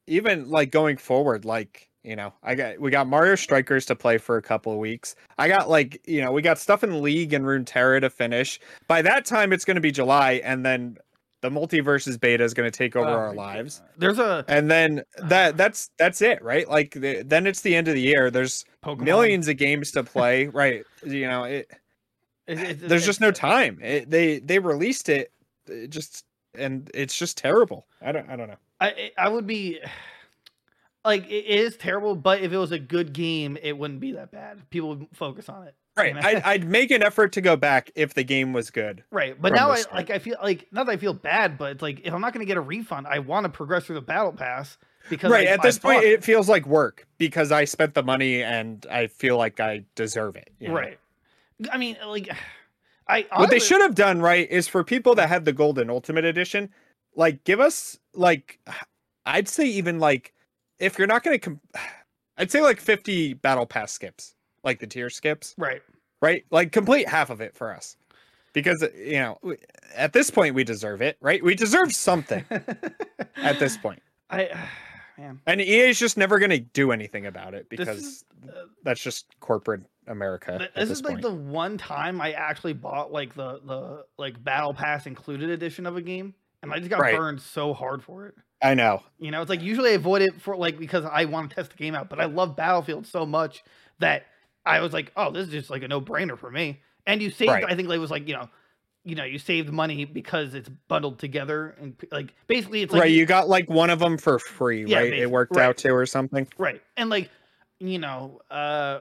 even 0.08 0.48
like 0.48 0.70
going 0.72 0.96
forward, 0.96 1.44
like, 1.44 1.85
you 2.06 2.16
know, 2.16 2.32
I 2.42 2.54
got 2.54 2.78
we 2.80 2.90
got 2.90 3.06
Mario 3.08 3.34
Strikers 3.34 3.84
to 3.86 3.96
play 3.96 4.16
for 4.18 4.36
a 4.36 4.42
couple 4.42 4.72
of 4.72 4.78
weeks. 4.78 5.16
I 5.38 5.48
got 5.48 5.68
like, 5.68 6.00
you 6.06 6.20
know, 6.22 6.30
we 6.32 6.40
got 6.40 6.58
stuff 6.58 6.84
in 6.84 7.02
League 7.02 7.32
and 7.32 7.44
Runeterra 7.44 8.00
to 8.02 8.10
finish. 8.10 8.60
By 8.86 9.02
that 9.02 9.24
time 9.26 9.52
it's 9.52 9.64
gonna 9.64 9.80
be 9.80 9.90
July 9.90 10.40
and 10.44 10.64
then 10.64 10.98
the 11.42 11.50
MultiVersus 11.50 12.18
beta 12.18 12.42
is 12.44 12.54
gonna 12.54 12.70
take 12.70 12.96
over 12.96 13.08
Oh 13.10 13.12
our 13.12 13.34
lives. 13.34 13.80
God. 13.80 13.88
There's 13.98 14.18
a 14.18 14.44
And 14.48 14.70
then 14.70 15.02
that 15.18 15.56
that's 15.56 15.90
that's 15.98 16.22
it, 16.22 16.42
right? 16.42 16.68
Like 16.68 16.92
the, 16.92 17.22
then 17.24 17.46
it's 17.46 17.60
the 17.62 17.74
end 17.74 17.88
of 17.88 17.94
the 17.94 18.00
year. 18.02 18.30
There's 18.30 18.64
Pokemon. 18.84 19.00
millions 19.00 19.48
of 19.48 19.56
games 19.56 19.90
to 19.92 20.04
play, 20.04 20.46
right? 20.62 20.84
You 21.04 21.26
know, 21.28 21.44
it 21.44 21.70
It- 22.46 22.58
it- 22.60 22.88
there's 22.88 23.04
just 23.04 23.20
no 23.20 23.32
time. 23.32 23.80
It, 23.82 24.08
they 24.10 24.38
they 24.38 24.58
released 24.60 25.08
it, 25.08 25.32
it 25.66 25.90
just 25.90 26.24
and 26.56 26.88
it's 26.94 27.18
just 27.18 27.36
terrible. 27.36 27.86
I 28.00 28.12
don't 28.12 28.30
I 28.30 28.36
don't 28.36 28.48
know. 28.48 28.56
I 28.80 29.10
I 29.18 29.28
would 29.28 29.46
be 29.46 29.80
like 31.06 31.24
it 31.30 31.46
is 31.46 31.76
terrible, 31.76 32.16
but 32.16 32.40
if 32.40 32.52
it 32.52 32.58
was 32.58 32.72
a 32.72 32.78
good 32.78 33.12
game, 33.12 33.56
it 33.62 33.78
wouldn't 33.78 34.00
be 34.00 34.12
that 34.12 34.30
bad. 34.30 34.68
People 34.70 34.90
would 34.90 35.06
focus 35.12 35.48
on 35.48 35.66
it. 35.66 35.74
Right. 35.96 36.14
know? 36.14 36.20
I'd, 36.24 36.42
I'd 36.42 36.68
make 36.68 36.90
an 36.90 37.02
effort 37.02 37.32
to 37.32 37.40
go 37.40 37.56
back 37.56 37.90
if 37.94 38.14
the 38.14 38.24
game 38.24 38.52
was 38.52 38.70
good. 38.70 39.02
Right, 39.10 39.40
but 39.40 39.54
now 39.54 39.70
I 39.70 39.76
start. 39.76 39.94
like 39.94 40.10
I 40.10 40.18
feel 40.18 40.36
like 40.42 40.66
not 40.72 40.86
that 40.86 40.92
I 40.92 40.96
feel 40.96 41.14
bad, 41.14 41.56
but 41.56 41.72
it's 41.72 41.82
like 41.82 42.00
if 42.04 42.12
I'm 42.12 42.20
not 42.20 42.32
going 42.32 42.44
to 42.44 42.48
get 42.48 42.56
a 42.56 42.62
refund, 42.62 43.06
I 43.06 43.20
want 43.20 43.44
to 43.44 43.50
progress 43.50 43.84
through 43.84 43.94
the 43.96 44.02
battle 44.02 44.32
pass 44.32 44.76
because 45.08 45.30
right. 45.30 45.48
I- 45.48 45.52
At 45.52 45.62
this 45.62 45.78
point, 45.78 45.98
bought 45.98 46.04
it 46.04 46.24
feels 46.24 46.48
like 46.48 46.66
work 46.66 47.06
because 47.18 47.52
I 47.52 47.64
spent 47.64 47.94
the 47.94 48.02
money 48.02 48.42
and 48.42 48.84
I 48.90 49.06
feel 49.06 49.36
like 49.36 49.60
I 49.60 49.84
deserve 49.94 50.36
it. 50.36 50.50
you 50.58 50.68
know? 50.68 50.74
right. 50.74 50.98
I 51.70 51.78
mean, 51.78 51.96
like 52.06 52.28
I 53.08 53.26
What 53.36 53.50
they 53.50 53.60
should 53.60 53.80
have 53.80 53.94
done, 53.94 54.20
right, 54.20 54.50
is 54.50 54.66
for 54.68 54.82
people 54.82 55.14
that 55.14 55.28
had 55.28 55.44
the 55.44 55.52
golden 55.52 55.88
ultimate 55.90 56.24
edition, 56.24 56.70
like 57.14 57.44
give 57.44 57.60
us 57.60 57.98
like 58.12 58.58
I'd 59.26 59.48
say 59.48 59.66
even 59.66 59.98
like 59.98 60.32
if 60.78 60.98
you're 60.98 61.06
not 61.06 61.22
going 61.22 61.38
to 61.38 61.44
com- 61.44 61.60
I'd 62.38 62.50
say 62.50 62.60
like 62.60 62.80
50 62.80 63.34
battle 63.34 63.64
pass 63.66 63.92
skips, 63.92 64.34
like 64.62 64.78
the 64.78 64.86
tier 64.86 65.08
skips. 65.08 65.54
right. 65.56 65.82
right? 66.20 66.44
Like 66.50 66.70
complete 66.72 67.08
half 67.08 67.30
of 67.30 67.40
it 67.40 67.54
for 67.54 67.72
us. 67.74 67.96
Because 68.52 68.82
uh, 68.82 68.88
you 68.96 69.18
know, 69.18 69.38
at 69.94 70.12
this 70.12 70.30
point 70.30 70.54
we 70.54 70.64
deserve 70.64 71.00
it, 71.02 71.16
right? 71.20 71.42
We 71.42 71.54
deserve 71.54 71.92
something 71.94 72.44
at 73.36 73.58
this 73.58 73.76
point. 73.76 74.02
I 74.30 74.50
man, 75.18 75.40
And 75.46 75.60
EA 75.60 75.88
is 75.88 75.98
just 75.98 76.16
never 76.16 76.38
going 76.38 76.50
to 76.50 76.58
do 76.60 76.92
anything 76.92 77.26
about 77.26 77.54
it 77.54 77.68
because 77.70 77.98
is, 77.98 78.24
uh, 78.48 78.62
that's 78.82 79.02
just 79.02 79.26
corporate 79.40 79.82
America. 80.06 80.58
th- 80.58 80.70
this 80.74 80.88
this 80.88 80.98
is 80.98 81.04
like 81.04 81.20
the 81.22 81.30
one 81.32 81.76
time 81.78 82.20
I 82.20 82.32
actually 82.32 82.72
bought 82.74 83.12
like 83.12 83.34
the 83.34 83.60
the 83.64 84.04
like 84.18 84.42
battle 84.42 84.72
pass 84.74 85.06
included 85.06 85.50
edition 85.50 85.86
of 85.86 85.96
a 85.96 86.02
game, 86.02 86.34
and 86.62 86.72
I 86.72 86.78
just 86.78 86.90
got 86.90 87.00
Right. 87.00 87.16
burned 87.16 87.40
so 87.40 87.72
hard 87.74 88.02
for 88.02 88.26
it. 88.26 88.34
I 88.62 88.74
know. 88.74 89.02
You 89.18 89.30
know, 89.30 89.42
it's 89.42 89.50
like 89.50 89.62
usually 89.62 89.90
I 89.90 89.94
avoid 89.94 90.22
it 90.22 90.40
for 90.40 90.56
like 90.56 90.78
because 90.78 91.04
I 91.04 91.26
want 91.26 91.50
to 91.50 91.56
test 91.56 91.70
the 91.70 91.76
game 91.76 91.94
out, 91.94 92.08
but 92.08 92.20
I 92.20 92.24
love 92.24 92.56
Battlefield 92.56 93.06
so 93.06 93.26
much 93.26 93.62
that 93.98 94.26
I 94.64 94.80
was 94.80 94.92
like, 94.92 95.12
oh, 95.16 95.30
this 95.30 95.46
is 95.46 95.52
just 95.52 95.70
like 95.70 95.82
a 95.82 95.88
no 95.88 96.00
brainer 96.00 96.38
for 96.38 96.50
me. 96.50 96.80
And 97.06 97.22
you 97.22 97.30
saved, 97.30 97.50
Right. 97.50 97.64
I 97.68 97.74
think 97.74 97.88
it 97.88 97.98
was 97.98 98.10
like 98.10 98.26
you 98.26 98.34
know, 98.34 98.48
you 99.04 99.14
know, 99.14 99.24
you 99.24 99.38
saved 99.38 99.70
money 99.70 100.04
because 100.04 100.54
it's 100.54 100.68
bundled 100.88 101.18
together 101.18 101.76
and 101.80 101.94
like 102.10 102.34
basically 102.46 102.82
it's 102.82 102.92
like 102.92 103.02
right, 103.02 103.10
you 103.12 103.26
got 103.26 103.48
like 103.48 103.68
one 103.70 103.90
of 103.90 103.98
them 103.98 104.16
for 104.18 104.38
free, 104.38 104.84
Yeah, 104.86 104.98
right? 104.98 105.12
It 105.12 105.30
worked 105.30 105.54
right. 105.54 105.64
out 105.66 105.76
to 105.78 105.90
or 105.90 106.06
something. 106.06 106.48
right 106.58 106.82
and 106.96 107.10
like 107.10 107.30
you 107.78 107.98
know, 107.98 108.40
uh, 108.50 109.00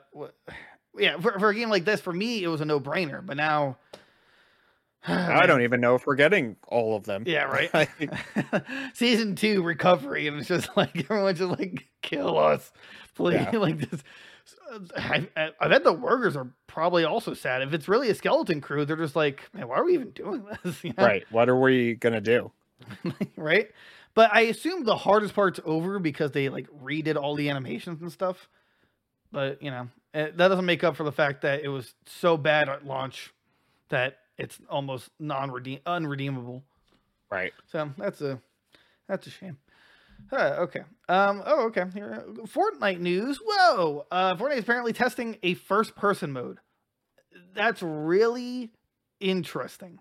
yeah, 0.98 1.18
for, 1.20 1.40
for 1.40 1.50
a 1.50 1.56
game 1.56 1.70
like 1.70 1.86
this, 1.86 2.02
for 2.02 2.14
me 2.14 2.44
it 2.44 2.48
was 2.48 2.62
a 2.62 2.66
no 2.66 2.80
brainer, 2.80 3.26
but 3.26 3.38
now. 3.38 3.78
I 5.08 5.46
don't 5.48 5.62
even 5.62 5.82
know 5.82 5.96
if 5.96 6.06
we're 6.06 6.16
getting 6.16 6.56
all 6.68 6.96
of 6.96 7.04
them. 7.04 7.24
Yeah, 7.26 7.44
right. 7.44 7.90
Season 8.94 9.36
two 9.36 9.64
recovery, 9.64 10.28
and 10.28 10.38
it's 10.38 10.48
just 10.48 10.70
like 10.78 10.96
everyone's 11.10 11.40
just 11.40 11.60
like 11.60 11.88
kill 12.02 12.38
us, 12.38 12.72
please. 13.16 13.36
Yeah. 13.52 13.58
like 13.58 13.90
this. 13.90 14.04
I, 14.98 15.28
I 15.36 15.50
I 15.60 15.68
bet 15.68 15.84
the 15.84 15.94
workers 15.94 16.36
are 16.36 16.48
probably 16.68 17.04
also 17.04 17.34
sad. 17.34 17.62
If 17.62 17.74
it's 17.74 17.88
really 17.88 18.10
a 18.10 18.16
skeleton 18.16 18.62
crew, 18.62 18.86
they're 18.86 18.96
just 18.96 19.16
like, 19.16 19.44
man, 19.54 19.68
why 19.68 19.78
are 19.78 19.86
we 19.86 19.94
even 19.94 20.12
doing 20.12 20.46
this? 20.64 20.84
You 20.84 20.94
know? 20.98 21.06
right. 21.06 21.24
What 21.32 21.50
are 21.50 21.60
we 21.60 21.96
gonna 21.96 22.22
do? 22.22 22.52
right? 23.38 23.70
But 24.14 24.34
I 24.34 24.42
assume 24.42 24.84
the 24.86 24.96
hardest 24.96 25.34
part's 25.34 25.60
over 25.66 26.00
because 26.00 26.32
they 26.32 26.50
like 26.50 26.68
redid 26.84 27.16
all 27.16 27.36
the 27.36 27.50
animations 27.50 28.02
and 28.02 28.12
stuff. 28.12 28.50
But 29.32 29.62
you 29.62 29.72
know, 29.72 29.90
eh, 30.14 30.32
that 30.36 30.48
doesn't 30.48 30.66
make 30.66 30.84
up 30.84 30.96
for 30.96 31.04
the 31.04 31.12
fact 31.12 31.42
that 31.42 31.62
it 31.64 31.68
was 31.68 31.94
so 32.06 32.38
bad 32.38 32.70
at 32.70 32.86
launch 32.86 33.34
that 33.90 34.18
it's 34.38 34.60
almost 34.70 35.10
non 35.20 35.52
redeem 35.52 35.80
unredeemable. 35.86 36.64
Right. 37.32 37.54
So 37.72 37.92
that's 37.98 38.22
a 38.22 38.40
that's 39.08 39.28
a 39.28 39.30
shame. 39.30 39.58
Okay. 40.32 40.82
Um. 41.08 41.44
Oh, 41.46 41.68
okay. 41.68 41.86
Here, 41.94 42.24
Fortnite 42.46 43.00
news. 43.00 43.40
Whoa. 43.44 44.06
Uh, 44.10 44.36
Fortnite 44.36 44.58
is 44.58 44.64
apparently 44.64 44.94
testing 44.94 45.38
a 45.44 45.54
first-person 45.54 46.32
mode. 46.32 46.60
That's 47.54 47.82
really 47.82 48.72
interesting. 49.20 50.00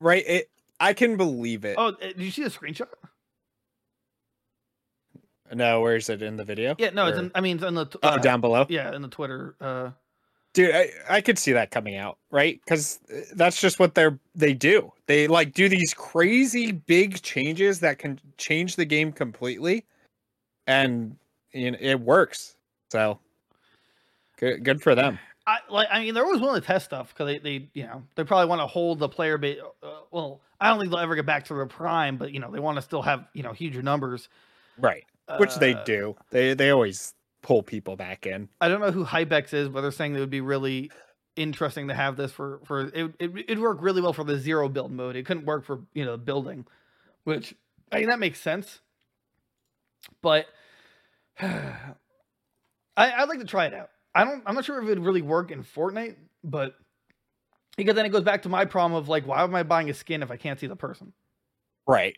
Right. 0.00 0.24
It. 0.26 0.50
I 0.78 0.92
can 0.92 1.16
believe 1.16 1.64
it. 1.64 1.76
Oh, 1.78 1.92
did 1.92 2.20
you 2.20 2.30
see 2.30 2.42
the 2.42 2.50
screenshot? 2.50 2.88
No, 5.54 5.80
where 5.80 5.96
is 5.96 6.08
it 6.08 6.22
in 6.22 6.36
the 6.36 6.44
video? 6.44 6.74
Yeah. 6.78 6.90
No, 6.90 7.06
it's. 7.06 7.18
In, 7.18 7.30
I 7.34 7.40
mean, 7.40 7.56
it's 7.56 7.64
in 7.64 7.74
the. 7.74 7.86
t- 7.86 7.98
oh, 8.02 8.08
uh, 8.08 8.18
down 8.18 8.40
below. 8.40 8.66
Yeah, 8.68 8.94
in 8.94 9.02
the 9.02 9.08
Twitter. 9.08 9.54
Uh. 9.60 9.90
Dude, 10.56 10.74
I, 10.74 10.90
I 11.10 11.20
could 11.20 11.38
see 11.38 11.52
that 11.52 11.70
coming 11.70 11.96
out, 11.96 12.16
right? 12.30 12.58
Because 12.64 12.98
that's 13.34 13.60
just 13.60 13.78
what 13.78 13.94
they're 13.94 14.18
they 14.34 14.54
do. 14.54 14.90
They 15.04 15.28
like 15.28 15.52
do 15.52 15.68
these 15.68 15.92
crazy 15.92 16.72
big 16.72 17.20
changes 17.20 17.78
that 17.80 17.98
can 17.98 18.18
change 18.38 18.74
the 18.76 18.86
game 18.86 19.12
completely, 19.12 19.84
and 20.66 21.14
you 21.52 21.72
know, 21.72 21.78
it 21.78 22.00
works. 22.00 22.56
So 22.90 23.18
good, 24.38 24.64
good 24.64 24.80
for 24.80 24.94
them. 24.94 25.18
I 25.46 25.58
like. 25.68 25.88
I 25.90 26.00
mean, 26.00 26.14
they're 26.14 26.24
always 26.24 26.40
willing 26.40 26.58
to 26.58 26.66
test 26.66 26.86
stuff 26.86 27.12
because 27.12 27.26
they, 27.26 27.38
they, 27.38 27.68
you 27.74 27.82
know, 27.82 28.02
they 28.14 28.24
probably 28.24 28.48
want 28.48 28.62
to 28.62 28.66
hold 28.66 28.98
the 28.98 29.10
player 29.10 29.36
base. 29.36 29.58
Uh, 29.82 30.00
well, 30.10 30.40
I 30.58 30.70
don't 30.70 30.78
think 30.78 30.90
they'll 30.90 31.00
ever 31.00 31.16
get 31.16 31.26
back 31.26 31.44
to 31.48 31.54
their 31.54 31.66
prime, 31.66 32.16
but 32.16 32.32
you 32.32 32.40
know, 32.40 32.50
they 32.50 32.60
want 32.60 32.76
to 32.76 32.82
still 32.82 33.02
have 33.02 33.26
you 33.34 33.42
know 33.42 33.52
huge 33.52 33.76
numbers. 33.76 34.30
Right, 34.78 35.04
which 35.36 35.54
they 35.56 35.74
Uh, 35.74 35.84
do. 35.84 36.16
They 36.30 36.54
they 36.54 36.70
always 36.70 37.12
pull 37.46 37.62
people 37.62 37.94
back 37.94 38.26
in. 38.26 38.48
I 38.60 38.68
don't 38.68 38.80
know 38.80 38.90
who 38.90 39.04
Hypex 39.04 39.54
is, 39.54 39.68
but 39.68 39.80
they're 39.80 39.92
saying 39.92 40.16
it 40.16 40.18
would 40.18 40.30
be 40.30 40.40
really 40.40 40.90
interesting 41.36 41.86
to 41.88 41.94
have 41.94 42.16
this 42.16 42.32
for 42.32 42.60
for 42.64 42.86
it. 42.92 43.14
it 43.20 43.30
it'd 43.36 43.60
work 43.60 43.78
really 43.80 44.02
well 44.02 44.12
for 44.12 44.24
the 44.24 44.36
zero 44.36 44.68
build 44.68 44.90
mode. 44.90 45.14
It 45.14 45.26
couldn't 45.26 45.46
work 45.46 45.64
for 45.64 45.82
you 45.94 46.04
know 46.04 46.16
building, 46.16 46.66
which 47.22 47.54
I 47.92 48.00
mean 48.00 48.08
that 48.08 48.18
makes 48.18 48.40
sense. 48.40 48.80
But 50.22 50.46
I 51.40 51.94
I'd 52.96 53.28
like 53.28 53.38
to 53.38 53.44
try 53.44 53.66
it 53.66 53.74
out. 53.74 53.90
I 54.12 54.24
don't. 54.24 54.42
I'm 54.44 54.56
not 54.56 54.64
sure 54.64 54.82
if 54.82 54.84
it 54.84 54.88
would 54.88 55.04
really 55.04 55.22
work 55.22 55.52
in 55.52 55.62
Fortnite, 55.62 56.16
but 56.42 56.74
because 57.76 57.94
then 57.94 58.06
it 58.06 58.10
goes 58.10 58.24
back 58.24 58.42
to 58.42 58.48
my 58.48 58.64
problem 58.64 58.98
of 59.00 59.08
like, 59.08 59.24
why 59.24 59.44
am 59.44 59.54
I 59.54 59.62
buying 59.62 59.88
a 59.88 59.94
skin 59.94 60.24
if 60.24 60.32
I 60.32 60.36
can't 60.36 60.58
see 60.58 60.66
the 60.66 60.74
person? 60.74 61.12
Right. 61.86 62.16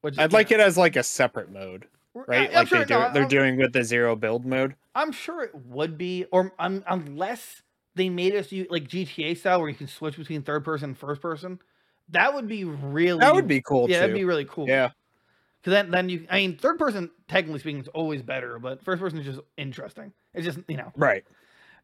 Which 0.00 0.18
I'd 0.18 0.32
like 0.32 0.50
it 0.50 0.60
as 0.60 0.78
like 0.78 0.96
a 0.96 1.02
separate 1.02 1.52
mode, 1.52 1.86
right? 2.14 2.52
like 2.52 2.68
they 2.68 2.84
do, 2.84 2.94
no, 2.94 3.12
they're 3.12 3.22
I'm- 3.22 3.28
doing 3.28 3.56
with 3.56 3.72
the 3.72 3.84
zero 3.84 4.16
build 4.16 4.44
mode. 4.44 4.74
I'm 4.94 5.12
sure 5.12 5.42
it 5.42 5.54
would 5.54 5.96
be, 5.96 6.26
or 6.32 6.52
um, 6.58 6.84
unless 6.86 7.62
they 7.94 8.08
made 8.10 8.34
us 8.34 8.52
like 8.70 8.88
GTA 8.88 9.36
style 9.38 9.60
where 9.60 9.68
you 9.68 9.74
can 9.74 9.88
switch 9.88 10.16
between 10.16 10.42
third 10.42 10.64
person 10.64 10.90
and 10.90 10.98
first 10.98 11.20
person. 11.22 11.58
That 12.10 12.34
would 12.34 12.46
be 12.48 12.64
really. 12.64 13.20
That 13.20 13.34
would 13.34 13.48
be 13.48 13.62
cool 13.62 13.88
Yeah, 13.88 13.96
too. 13.96 14.00
that'd 14.00 14.14
be 14.16 14.24
really 14.24 14.44
cool. 14.44 14.68
Yeah. 14.68 14.90
Because 15.60 15.72
then, 15.72 15.90
then 15.90 16.08
you. 16.08 16.26
I 16.28 16.36
mean, 16.38 16.58
third 16.58 16.78
person, 16.78 17.10
technically 17.28 17.60
speaking, 17.60 17.80
is 17.80 17.88
always 17.88 18.20
better, 18.22 18.58
but 18.58 18.84
first 18.84 19.00
person 19.00 19.18
is 19.18 19.24
just 19.24 19.40
interesting. 19.56 20.12
It's 20.34 20.44
just 20.44 20.58
you 20.68 20.76
know. 20.76 20.92
Right. 20.96 21.24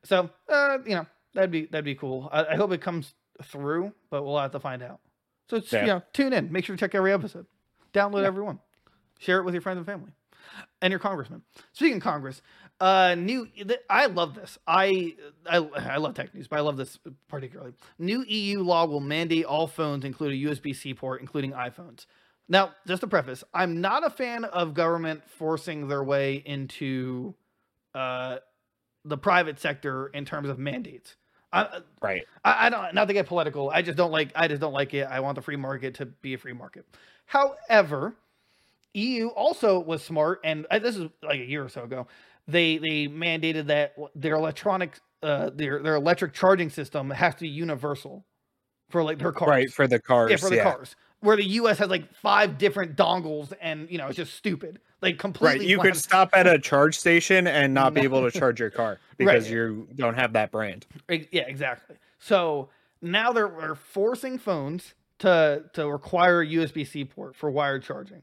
So, 0.05 0.29
uh, 0.49 0.79
you 0.85 0.97
know, 0.97 1.07
that'd 1.33 1.51
be 1.51 1.67
that'd 1.67 1.85
be 1.85 1.95
cool. 1.95 2.29
I, 2.33 2.45
I 2.47 2.57
hope 2.57 2.73
it 2.73 2.81
comes 2.83 3.15
through, 3.45 3.93
but 4.11 4.25
we'll 4.25 4.39
have 4.39 4.51
to 4.53 4.61
find 4.61 4.83
out. 4.83 5.01
So, 5.49 5.57
it's, 5.57 5.73
Yeah. 5.73 5.81
you 5.81 5.87
know, 5.87 6.03
tune 6.13 6.33
in. 6.35 6.53
Make 6.53 6.65
sure 6.67 6.77
to 6.77 6.81
check 6.81 6.95
every 6.95 7.13
episode. 7.13 7.47
Download 7.95 8.25
every 8.25 8.43
one. 8.43 8.59
Share 9.19 9.39
it 9.39 9.45
with 9.45 9.55
your 9.55 9.61
friends 9.63 9.79
and 9.79 9.87
family, 9.87 10.11
and 10.81 10.91
your 10.91 11.01
congressman. 11.01 11.43
Speaking 11.73 11.97
of 11.97 12.03
Congress, 12.03 12.43
uh, 12.81 13.15
new. 13.17 13.49
I 13.91 14.07
love 14.07 14.35
this. 14.35 14.59
I 14.67 15.15
I 15.47 15.57
I 15.59 15.97
love 15.97 16.15
tech 16.15 16.35
news, 16.35 16.49
but 16.49 16.59
I 16.59 16.61
love 16.61 16.77
this 16.77 16.99
particularly. 17.29 17.73
New 17.99 18.25
EU 18.25 18.63
law 18.63 18.87
will 18.87 19.01
mandate 19.01 19.45
all 19.45 19.67
phones 19.67 20.05
include 20.05 20.33
a 20.33 20.51
USB-C 20.51 20.95
port, 20.95 21.21
including 21.21 21.53
iPhones. 21.53 22.07
Now, 22.49 22.73
just 22.87 23.03
to 23.03 23.07
preface, 23.07 23.45
I'm 23.53 23.81
not 23.81 24.07
a 24.07 24.11
fan 24.11 24.45
of 24.45 24.75
government 24.75 25.23
forcing 25.29 25.89
their 25.89 26.03
way 26.03 26.37
into 26.47 27.35
uh, 27.95 28.39
the 29.05 29.19
private 29.19 29.59
sector 29.59 30.07
in 30.09 30.25
terms 30.25 30.49
of 30.49 30.59
mandates. 30.59 31.17
I, 31.53 31.81
Right. 32.03 32.23
I, 32.45 32.67
I 32.67 32.71
don't 32.71 32.95
not 32.95 33.09
to 33.09 33.15
get 33.15 33.27
political. 33.27 33.71
I 33.71 33.83
just 33.83 33.97
don't 33.97 34.13
like 34.13 34.33
I 34.35 34.49
just 34.49 34.61
don't 34.61 34.73
like 34.73 34.95
it. 34.95 35.05
I 35.11 35.21
want 35.21 35.37
the 35.37 35.43
free 35.43 35.57
market 35.57 35.95
to 35.97 36.07
be 36.07 36.35
a 36.35 36.39
free 36.39 36.53
market. 36.53 36.87
However, 37.27 38.15
EU 38.95 39.29
also 39.29 39.79
was 39.79 40.03
smart, 40.03 40.41
and 40.45 40.67
uh, 40.71 40.79
this 40.79 40.97
is 40.97 41.09
like 41.23 41.41
a 41.41 41.45
year 41.45 41.65
or 41.65 41.69
so 41.69 41.85
ago. 41.85 42.07
They 42.47 42.79
they 42.79 43.07
mandated 43.09 43.67
that 43.67 43.95
their 44.15 44.35
electronic 44.35 44.99
uh 45.23 45.51
their 45.51 45.83
their 45.83 45.95
electric 45.97 46.33
charging 46.33 46.71
system 46.71 47.11
has 47.11 47.35
to 47.35 47.41
be 47.43 47.49
universal 47.49 48.25
for 48.89 49.03
like 49.03 49.19
their 49.19 49.33
cars. 49.33 49.49
Right 49.49 49.71
for 49.73 49.87
the 49.87 49.99
cars. 49.99 50.31
yeah, 50.31 50.37
for 50.37 50.51
the 50.51 50.63
cars. 50.63 50.97
Where 51.21 51.37
the 51.37 51.45
US 51.45 51.79
has 51.79 51.89
like 51.91 52.15
five 52.15 52.59
different 52.59 52.97
dongles, 52.97 53.53
and 53.61 53.91
you 53.91 53.99
know 53.99 54.07
it's 54.07 54.17
just 54.17 54.35
stupid. 54.35 54.81
Like 55.03 55.19
completely. 55.19 55.59
Right. 55.61 55.69
You 55.69 55.79
could 55.79 55.97
stop 55.97 56.31
at 56.33 56.47
a 56.47 56.59
charge 56.59 56.99
station 56.99 57.47
and 57.47 57.73
not 57.75 57.95
be 57.95 58.01
able 58.01 58.29
to 58.29 58.31
charge 58.39 58.59
your 58.59 58.71
car 58.71 58.99
because 59.17 59.45
Right. 59.45 59.53
you 59.53 59.89
don't 59.95 60.15
have 60.15 60.33
that 60.33 60.51
brand. 60.51 60.87
Yeah, 61.09 61.43
exactly. 61.47 61.97
So 62.19 62.71
now 63.01 63.33
they're, 63.33 63.49
they're 63.61 63.75
forcing 63.77 64.39
phones 64.39 64.95
to 65.21 65.65
to 65.75 65.89
require 65.89 66.41
a 66.41 66.47
USB 66.47 66.87
C 66.87 67.05
port 67.05 67.37
for 67.37 67.51
wired 67.51 67.83
charging. 67.85 68.23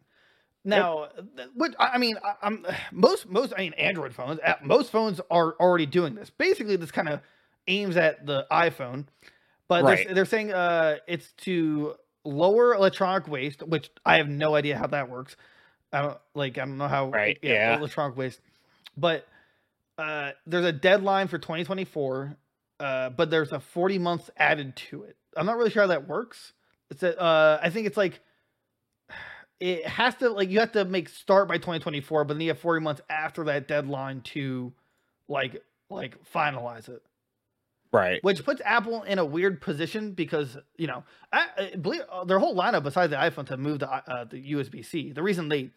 Now, 0.66 1.08
th- 1.38 1.50
what 1.54 1.76
I 1.80 1.98
mean, 1.98 2.18
I, 2.24 2.34
I'm 2.42 2.66
most 2.92 3.30
most 3.30 3.54
I 3.56 3.62
mean 3.62 3.74
Android 3.74 4.14
phones, 4.14 4.40
most 4.64 4.92
phones 4.92 5.22
are 5.32 5.54
already 5.60 5.86
doing 5.86 6.16
this. 6.16 6.30
Basically, 6.30 6.76
this 6.76 6.92
kind 6.92 7.08
of 7.10 7.22
aims 7.68 7.98
at 7.98 8.26
the 8.26 8.46
iPhone, 8.52 9.06
but 9.68 9.84
they're, 10.06 10.14
they're 10.14 10.26
saying 10.26 10.52
uh, 10.54 10.98
it's 11.08 11.32
to 11.38 11.96
lower 12.24 12.74
electronic 12.74 13.28
waste, 13.28 13.64
which 13.64 13.90
I 14.06 14.18
have 14.18 14.28
no 14.28 14.56
idea 14.56 14.78
how 14.78 14.88
that 14.88 15.10
works. 15.10 15.36
I 15.94 16.02
don't 16.02 16.18
like 16.34 16.58
I 16.58 16.66
don't 16.66 16.78
know 16.78 16.88
how 16.88 17.10
Right, 17.10 17.38
yeah. 17.42 17.78
electronic 17.78 18.18
waste, 18.18 18.42
but 18.98 19.28
uh, 19.98 20.32
there's 20.46 20.66
a 20.66 20.74
deadline 20.74 21.28
for 21.28 21.38
2024, 21.38 22.36
uh, 22.80 23.10
but 23.12 23.30
there's 23.30 23.52
a 23.52 23.60
40 23.60 24.00
months 24.00 24.30
added 24.36 24.76
to 24.76 25.04
it. 25.04 25.16
I'm 25.38 25.46
not 25.46 25.58
really 25.58 25.70
sure 25.70 25.84
how 25.84 25.88
that 25.88 26.08
works. 26.08 26.54
It's 26.90 27.04
a, 27.04 27.20
uh, 27.20 27.60
I 27.62 27.70
think 27.70 27.88
it's 27.88 27.98
like 27.98 28.20
it 29.60 29.86
has 29.88 30.16
to 30.16 30.30
like 30.30 30.50
you 30.50 30.60
have 30.60 30.74
to 30.74 30.86
make 30.86 31.10
start 31.10 31.48
by 31.48 31.58
2024, 31.58 32.26
but 32.26 32.34
then 32.34 32.42
you 32.42 32.50
have 32.50 32.60
40 32.60 32.84
months 32.84 33.02
after 33.10 33.44
that 33.46 33.68
deadline 33.68 34.22
to 34.22 34.74
like 35.28 35.64
like 35.90 36.18
finalize 36.34 36.90
it 36.90 37.02
Right. 37.92 38.22
which 38.24 38.44
puts 38.44 38.62
Apple 38.66 39.04
in 39.04 39.20
a 39.20 39.26
weird 39.26 39.62
position 39.62 40.12
because 40.12 40.58
you 40.78 40.88
know, 40.88 41.04
I, 41.32 41.48
I 41.58 41.76
believe 41.78 42.02
uh, 42.12 42.26
their 42.26 42.40
whole 42.40 42.56
lineup 42.56 42.84
besides 42.84 43.12
the 43.12 43.16
iPhone 43.16 43.46
to 43.48 43.56
move 43.58 43.80
to 43.80 43.90
uh, 43.90 44.26
the 44.26 44.52
USB 44.54 44.84
C. 44.86 45.12
The 45.14 45.24
reason 45.24 45.48
they 45.48 45.70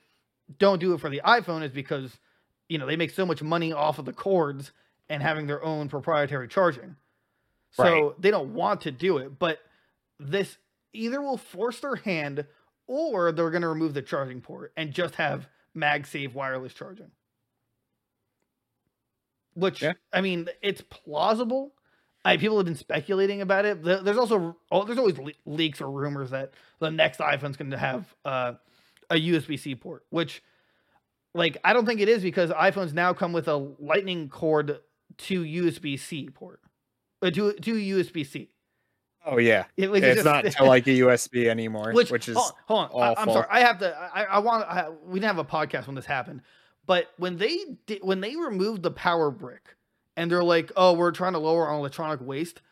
don't 0.59 0.81
do 0.81 0.95
it 0.95 1.01
for 1.01 1.11
the 1.11 1.21
iPhone 1.25 1.63
is 1.63 1.71
because 1.71 2.19
you 2.69 2.79
know 2.79 2.87
they 2.87 2.97
make 2.97 3.11
so 3.11 3.25
much 3.25 3.43
money 3.43 3.73
off 3.73 3.99
of 4.01 4.05
the 4.05 4.13
cords 4.13 4.73
and 5.09 5.23
having 5.23 5.47
their 5.47 5.63
own 5.63 5.89
proprietary 5.89 6.49
charging, 6.49 6.97
so 7.71 7.85
Right. 7.85 8.23
they 8.23 8.31
don't 8.33 8.53
want 8.55 8.81
to 8.83 8.91
do 8.91 9.19
it. 9.19 9.39
But 9.39 9.61
this 10.19 10.57
either 10.93 11.21
will 11.23 11.37
force 11.39 11.79
their 11.81 11.97
hand 11.97 12.45
or 12.89 13.31
they're 13.31 13.51
going 13.51 13.63
to 13.63 13.69
remove 13.69 13.95
the 13.95 14.03
charging 14.03 14.41
port 14.41 14.73
and 14.77 14.93
just 14.93 15.15
have 15.17 15.49
MagSafe 15.77 16.35
wireless 16.35 16.75
charging. 16.75 17.13
Which 19.55 19.83
Yeah. 19.83 19.93
I 20.13 20.21
mean, 20.21 20.49
it's 20.63 20.81
plausible. 20.81 21.75
I 22.25 22.37
people 22.37 22.57
have 22.57 22.67
been 22.67 22.75
speculating 22.75 23.41
about 23.41 23.65
it. 23.65 23.83
There's 23.83 24.19
also 24.19 24.57
oh, 24.71 24.85
there's 24.85 24.99
always 24.99 25.19
le- 25.19 25.33
leaks 25.47 25.81
or 25.81 25.91
rumors 25.91 26.31
that 26.31 26.53
the 26.81 26.91
next 26.91 27.21
iPhone's 27.21 27.57
going 27.57 27.71
to 27.71 27.79
have 27.79 28.15
uh, 28.25 28.55
a 29.11 29.15
USB 29.15 29.59
C 29.59 29.75
port, 29.75 30.05
which 30.11 30.43
like 31.35 31.59
I 31.65 31.73
don't 31.73 31.87
think 31.87 32.01
it 32.01 32.09
is 32.09 32.23
because 32.23 32.51
iPhones 32.51 32.93
now 32.93 33.13
come 33.13 33.33
with 33.33 33.49
a 33.49 33.57
Lightning 33.57 34.29
cord 34.29 34.81
to 35.19 35.43
USB 35.43 35.99
C 35.99 36.29
port, 36.29 36.61
uh, 37.23 37.31
to 37.31 37.53
to 37.53 37.75
USB 37.75 38.27
C. 38.27 38.51
Oh 39.25 39.39
yeah. 39.39 39.65
It, 39.77 39.91
which 39.91 40.03
It's 40.03 40.21
is 40.21 40.25
not 40.25 40.45
to 40.45 40.65
like 40.65 40.87
a 40.87 40.91
USB 40.91 41.47
anymore, 41.47 41.93
which, 41.93 42.11
which, 42.11 42.29
is 42.29 42.37
hold, 42.37 42.53
hold 42.67 42.91
on, 42.93 43.15
I, 43.17 43.23
am 43.23 43.29
sorry. 43.31 43.47
I 43.51 43.61
have 43.61 43.79
to. 43.81 43.97
I, 44.15 44.25
I 44.25 44.39
want. 44.39 44.65
I, 44.69 44.89
we 45.05 45.21
didn't 45.21 45.37
have 45.37 45.39
a 45.39 45.45
podcast 45.45 45.87
when 45.87 45.97
this 45.97 46.07
happened, 46.07 46.43
but 46.87 47.13
when 47.19 47.37
they 47.37 47.59
did, 47.87 48.03
when 48.03 48.21
they 48.21 48.37
removed 48.37 48.83
the 48.83 48.91
power 48.91 49.31
brick, 49.31 49.77
and 50.17 50.31
they're 50.31 50.45
like, 50.45 50.73
"Oh, 50.77 50.95
we're 50.95 51.13
trying 51.13 51.35
to 51.35 51.39
lower 51.39 51.67
our 51.67 51.75
electronic 51.75 52.21
waste," 52.21 52.63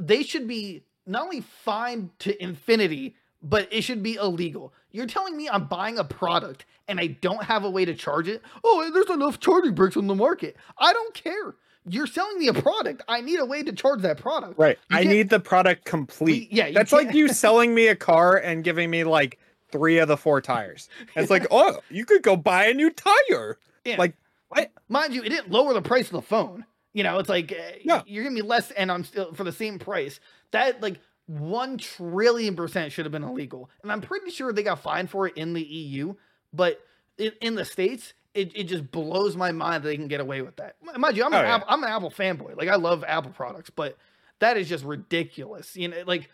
they 0.00 0.22
should 0.22 0.48
be 0.48 0.84
not 1.06 1.22
only 1.22 1.40
fined 1.40 2.10
to 2.20 2.42
infinity, 2.42 3.16
but 3.42 3.68
it 3.72 3.82
should 3.82 4.02
be 4.02 4.14
illegal. 4.14 4.72
You're 4.92 5.06
telling 5.06 5.36
me 5.36 5.48
I'm 5.48 5.66
buying 5.66 5.98
a 5.98 6.04
product 6.04 6.64
and 6.88 7.00
I 7.00 7.08
don't 7.08 7.44
have 7.44 7.64
a 7.64 7.70
way 7.70 7.84
to 7.84 7.94
charge 7.94 8.28
it? 8.28 8.42
Oh, 8.62 8.88
there's 8.92 9.10
enough 9.10 9.40
charging 9.40 9.74
bricks 9.74 9.96
on 9.96 10.06
the 10.06 10.14
market. 10.14 10.56
I 10.78 10.92
don't 10.92 11.14
care. 11.14 11.54
You're 11.86 12.06
selling 12.06 12.38
me 12.38 12.48
a 12.48 12.54
product. 12.54 13.02
I 13.08 13.20
need 13.20 13.40
a 13.40 13.44
way 13.44 13.62
to 13.62 13.72
charge 13.72 14.02
that 14.02 14.18
product. 14.18 14.58
Right. 14.58 14.78
You 14.90 14.98
I 14.98 15.04
need 15.04 15.30
the 15.30 15.40
product 15.40 15.84
complete. 15.84 16.52
yeah, 16.52 16.70
That's 16.70 16.92
like 16.92 17.06
can't- 17.08 17.16
you 17.16 17.28
selling 17.32 17.74
me 17.74 17.88
a 17.88 17.96
car 17.96 18.36
and 18.36 18.62
giving 18.62 18.90
me 18.90 19.04
like 19.04 19.38
three 19.70 19.98
of 19.98 20.06
the 20.08 20.16
four 20.16 20.40
tires. 20.40 20.88
It's 21.16 21.30
like, 21.30 21.46
oh, 21.50 21.80
you 21.90 22.04
could 22.04 22.22
go 22.22 22.36
buy 22.36 22.66
a 22.66 22.74
new 22.74 22.90
tire. 22.90 23.58
Yeah. 23.84 23.96
Like, 23.98 24.14
what? 24.48 24.70
mind 24.88 25.14
you, 25.14 25.22
it 25.22 25.30
didn't 25.30 25.50
lower 25.50 25.72
the 25.74 25.82
price 25.82 26.06
of 26.06 26.12
the 26.12 26.22
phone. 26.22 26.64
You 26.92 27.02
know, 27.02 27.18
it's 27.18 27.28
like 27.28 27.50
uh, 27.52 27.76
Yeah. 27.82 28.02
you're 28.06 28.22
giving 28.22 28.34
me 28.36 28.42
less, 28.42 28.70
and 28.72 28.92
I'm 28.92 29.02
still 29.02 29.32
for 29.32 29.44
the 29.44 29.52
same 29.52 29.78
price. 29.78 30.20
That 30.50 30.82
like 30.82 30.98
one 31.26 31.78
trillion 31.78 32.54
percent 32.54 32.92
should 32.92 33.06
have 33.06 33.12
been 33.12 33.24
illegal, 33.24 33.70
and 33.82 33.90
I'm 33.90 34.02
pretty 34.02 34.30
sure 34.30 34.52
they 34.52 34.62
got 34.62 34.82
fined 34.82 35.08
for 35.10 35.26
it 35.26 35.36
in 35.36 35.54
the 35.54 35.62
EU. 35.62 36.14
But 36.52 36.80
in, 37.16 37.32
in 37.40 37.54
the 37.54 37.64
states, 37.64 38.12
it, 38.34 38.52
it 38.56 38.64
just 38.64 38.90
blows 38.90 39.36
my 39.36 39.52
mind 39.52 39.84
that 39.84 39.88
they 39.88 39.96
can 39.96 40.08
get 40.08 40.20
away 40.20 40.42
with 40.42 40.56
that. 40.56 40.76
Mind 40.96 41.16
you, 41.16 41.24
I'm 41.24 41.32
an 41.32 41.40
Oh, 41.40 41.42
yeah. 41.42 41.54
Apple, 41.56 41.66
I'm 41.70 41.82
an 41.84 41.90
Apple 41.90 42.10
fanboy. 42.10 42.56
Like 42.56 42.68
I 42.68 42.76
love 42.76 43.04
Apple 43.06 43.30
products, 43.32 43.70
but 43.70 43.96
that 44.38 44.56
is 44.56 44.68
just 44.68 44.84
ridiculous. 44.84 45.76
You 45.76 45.88
know, 45.88 46.02
like 46.06 46.30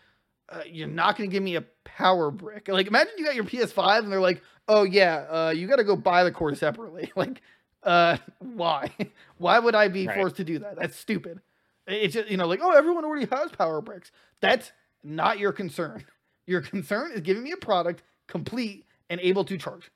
uh, 0.49 0.61
you're 0.65 0.87
not 0.87 1.17
going 1.17 1.29
to 1.29 1.33
give 1.33 1.43
me 1.43 1.55
a 1.55 1.63
power 1.83 2.31
brick. 2.31 2.67
Like 2.67 2.87
imagine 2.87 3.13
you 3.17 3.25
got 3.25 3.35
your 3.35 3.43
PS5 3.43 3.99
and 3.99 4.11
they're 4.11 4.21
like, 4.21 4.41
"Oh 4.67 4.83
yeah, 4.83 5.25
uh, 5.29 5.53
you 5.55 5.67
got 5.67 5.75
to 5.77 5.83
go 5.83 5.95
buy 5.95 6.23
the 6.23 6.31
core 6.31 6.55
separately." 6.55 7.11
Like, 7.15 7.41
uh, 7.83 8.17
why? 8.39 8.91
why 9.37 9.59
would 9.59 9.75
I 9.75 9.87
be 9.89 10.07
Right. 10.07 10.15
forced 10.17 10.37
to 10.37 10.43
do 10.43 10.59
that? 10.59 10.77
That's 10.77 10.97
stupid. 10.97 11.39
It's 11.85 12.13
just 12.13 12.29
you 12.29 12.37
know 12.37 12.47
like, 12.47 12.59
oh, 12.63 12.71
everyone 12.71 13.03
already 13.05 13.27
has 13.31 13.51
power 13.51 13.81
bricks. 13.81 14.11
That's 14.41 14.71
not 15.03 15.37
your 15.39 15.51
concern. 15.51 16.05
Your 16.47 16.61
concern 16.61 17.11
is 17.11 17.21
giving 17.21 17.43
me 17.43 17.51
a 17.51 17.57
product 17.57 18.03
complete 18.27 18.85
and 19.09 19.19
able 19.21 19.43
to 19.45 19.57
charge. 19.57 19.91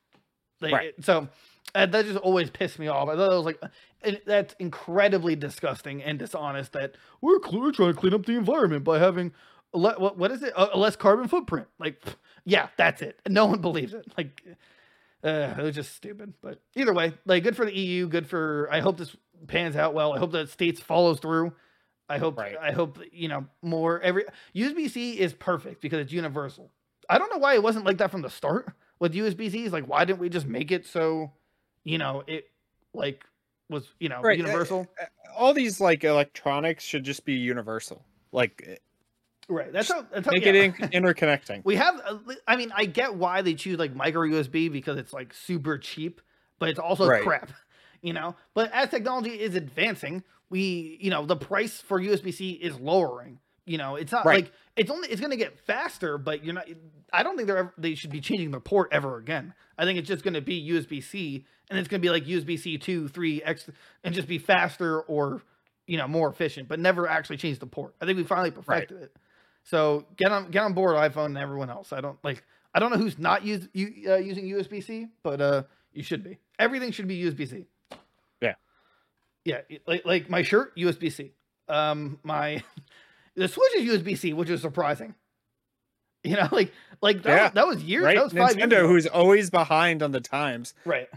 Like, 0.61 0.73
Right. 0.73 0.93
So 1.01 1.27
that 1.73 2.05
just 2.05 2.17
always 2.19 2.49
pissed 2.49 2.79
me 2.79 2.87
off. 2.87 3.09
I 3.09 3.15
thought 3.15 3.31
it 3.31 3.35
was 3.35 3.45
like, 3.45 3.61
and 4.01 4.21
that's 4.25 4.55
incredibly 4.59 5.35
disgusting 5.35 6.03
and 6.03 6.19
dishonest. 6.19 6.73
That 6.73 6.95
we're, 7.21 7.39
we're 7.51 7.71
trying 7.71 7.93
to 7.93 7.99
clean 7.99 8.13
up 8.13 8.25
the 8.25 8.33
environment 8.33 8.83
by 8.83 8.99
having 8.99 9.31
a 9.73 9.77
le- 9.77 9.99
what 9.99 10.17
what 10.17 10.31
is 10.31 10.43
it 10.43 10.53
a, 10.55 10.77
less 10.77 10.95
carbon 10.95 11.27
footprint. 11.27 11.67
Like, 11.79 12.01
yeah, 12.45 12.69
that's 12.77 13.01
it. 13.01 13.19
No 13.27 13.45
one 13.45 13.61
believes 13.61 13.93
it. 13.93 14.05
Like, 14.17 14.41
uh, 15.23 15.55
it 15.57 15.63
was 15.63 15.75
just 15.75 15.95
stupid. 15.95 16.33
But 16.41 16.61
either 16.75 16.93
way, 16.93 17.13
like, 17.25 17.43
good 17.43 17.55
for 17.55 17.65
the 17.65 17.73
EU. 17.73 18.07
Good 18.07 18.27
for. 18.27 18.67
I 18.71 18.79
hope 18.79 18.97
this 18.97 19.15
pans 19.47 19.75
out 19.75 19.93
well. 19.93 20.13
I 20.13 20.19
hope 20.19 20.31
that 20.33 20.49
states 20.49 20.79
follows 20.79 21.19
through. 21.19 21.53
I 22.07 22.17
hope. 22.19 22.37
Right. 22.37 22.55
I 22.61 22.71
hope 22.71 22.99
you 23.11 23.27
know 23.27 23.47
more. 23.61 23.99
Every 24.01 24.25
USB 24.55 24.89
C 24.89 25.19
is 25.19 25.33
perfect 25.33 25.81
because 25.81 25.99
it's 25.99 26.13
universal. 26.13 26.71
I 27.09 27.17
don't 27.17 27.31
know 27.31 27.37
why 27.39 27.55
it 27.55 27.63
wasn't 27.63 27.85
like 27.85 27.97
that 27.97 28.11
from 28.11 28.21
the 28.21 28.29
start 28.29 28.73
with 28.99 29.13
USB 29.13 29.51
Cs. 29.51 29.71
Like, 29.71 29.85
why 29.87 30.05
didn't 30.05 30.19
we 30.19 30.29
just 30.29 30.47
make 30.47 30.71
it 30.71 30.85
so, 30.85 31.31
you 31.83 31.97
know, 31.97 32.23
it 32.27 32.45
like 32.93 33.23
was 33.69 33.87
you 33.99 34.09
know 34.09 34.21
Right, 34.21 34.39
uh, 34.39 34.45
universal? 34.45 34.87
All 35.35 35.53
these 35.53 35.79
like 35.81 36.03
electronics 36.03 36.83
should 36.83 37.03
just 37.03 37.25
be 37.25 37.33
universal. 37.33 38.03
Like, 38.31 38.81
right. 39.49 39.71
That's 39.71 39.91
how. 39.91 40.05
That's 40.11 40.25
how 40.25 40.31
make 40.31 40.43
yeah. 40.45 40.53
it 40.53 40.55
in- 40.55 40.73
interconnecting. 41.03 41.61
We 41.63 41.75
have, 41.75 41.99
uh, 42.05 42.17
I 42.47 42.55
mean, 42.55 42.71
I 42.75 42.85
get 42.85 43.15
why 43.15 43.41
they 43.41 43.53
choose 43.53 43.79
like 43.79 43.95
micro 43.95 44.21
USB 44.27 44.71
because 44.71 44.97
it's 44.97 45.13
like 45.13 45.33
super 45.33 45.77
cheap, 45.77 46.21
but 46.59 46.69
it's 46.69 46.79
also 46.79 47.07
Right. 47.07 47.23
crap, 47.23 47.51
you 48.01 48.13
know. 48.13 48.35
But 48.53 48.71
as 48.71 48.89
technology 48.89 49.31
is 49.31 49.55
advancing, 49.55 50.23
we, 50.49 50.97
you 51.01 51.09
know, 51.09 51.25
the 51.25 51.35
price 51.35 51.81
for 51.81 51.99
USB 51.99 52.33
C 52.33 52.51
is 52.51 52.79
lowering. 52.79 53.39
You 53.65 53.77
know, 53.77 53.95
it's 53.95 54.11
not 54.11 54.25
Right. 54.25 54.43
like 54.45 54.51
it's 54.75 54.91
only 54.91 55.07
it's 55.09 55.21
going 55.21 55.31
to 55.31 55.37
get 55.37 55.57
faster, 55.59 56.17
but 56.17 56.43
you're 56.43 56.53
not. 56.53 56.67
I 57.11 57.23
don't 57.23 57.35
think 57.35 57.47
they're 57.47 57.57
ever, 57.57 57.73
they 57.77 57.95
should 57.95 58.11
be 58.11 58.21
changing 58.21 58.51
the 58.51 58.59
port 58.59 58.89
ever 58.91 59.17
again. 59.17 59.53
I 59.77 59.85
think 59.85 59.99
it's 59.99 60.07
just 60.07 60.23
going 60.23 60.35
to 60.35 60.41
be 60.41 60.69
USB 60.71 61.03
C, 61.03 61.45
and 61.69 61.79
it's 61.79 61.87
going 61.87 62.01
to 62.01 62.05
be 62.05 62.11
like 62.11 62.25
USB 62.25 62.59
C 62.59 62.77
two, 62.77 63.07
three, 63.07 63.41
X, 63.43 63.69
and 64.03 64.13
just 64.13 64.27
be 64.27 64.37
faster 64.37 65.01
or 65.01 65.41
you 65.87 65.97
know 65.97 66.07
more 66.07 66.29
efficient, 66.29 66.67
but 66.67 66.79
never 66.79 67.07
actually 67.07 67.37
change 67.37 67.59
the 67.59 67.65
port. 67.65 67.95
I 68.01 68.05
think 68.05 68.17
we 68.17 68.23
finally 68.23 68.51
perfected 68.51 69.01
it. 69.01 69.15
So 69.63 70.05
get 70.17 70.31
on 70.31 70.51
get 70.51 70.63
on 70.63 70.73
board 70.73 70.95
iPhone 70.95 71.27
and 71.27 71.37
everyone 71.37 71.69
else. 71.69 71.93
I 71.93 72.01
don't 72.01 72.17
like 72.23 72.43
I 72.73 72.79
don't 72.79 72.91
know 72.91 72.97
who's 72.97 73.19
not 73.19 73.45
use, 73.45 73.67
you, 73.73 74.11
uh, 74.11 74.15
using 74.15 74.45
USB 74.45 74.83
C, 74.83 75.07
but 75.21 75.39
uh, 75.39 75.63
you 75.93 76.03
should 76.03 76.23
be. 76.23 76.39
Everything 76.57 76.91
should 76.91 77.07
be 77.07 77.23
USB 77.23 77.47
C. 77.47 77.65
Yeah. 78.41 78.53
Yeah, 79.45 79.61
like 79.85 80.05
like 80.05 80.29
my 80.29 80.41
shirt 80.41 80.75
USB 80.75 81.11
C. 81.11 81.33
Um, 81.67 82.19
my 82.23 82.63
the 83.35 83.47
Switch 83.47 83.75
is 83.75 83.89
USB 83.89 84.17
C, 84.17 84.33
which 84.33 84.49
is 84.49 84.61
surprising. 84.61 85.15
You 86.29 86.37
know, 86.37 86.47
like 86.51 86.71
like 87.01 87.23
that, 87.23 87.35
Yeah, 87.35 87.43
was, 87.43 87.51
that 87.53 87.67
was 87.67 87.83
years. 87.83 88.03
Right? 88.05 88.15
That 88.15 88.23
was 88.23 88.33
five 88.33 88.55
years 88.57 88.69
Nintendo, 88.69 88.77
ago. 88.79 88.87
who's 88.87 89.07
always 89.07 89.49
behind 89.49 90.01
on 90.01 90.11
the 90.11 90.21
times. 90.21 90.73
Right. 90.85 91.09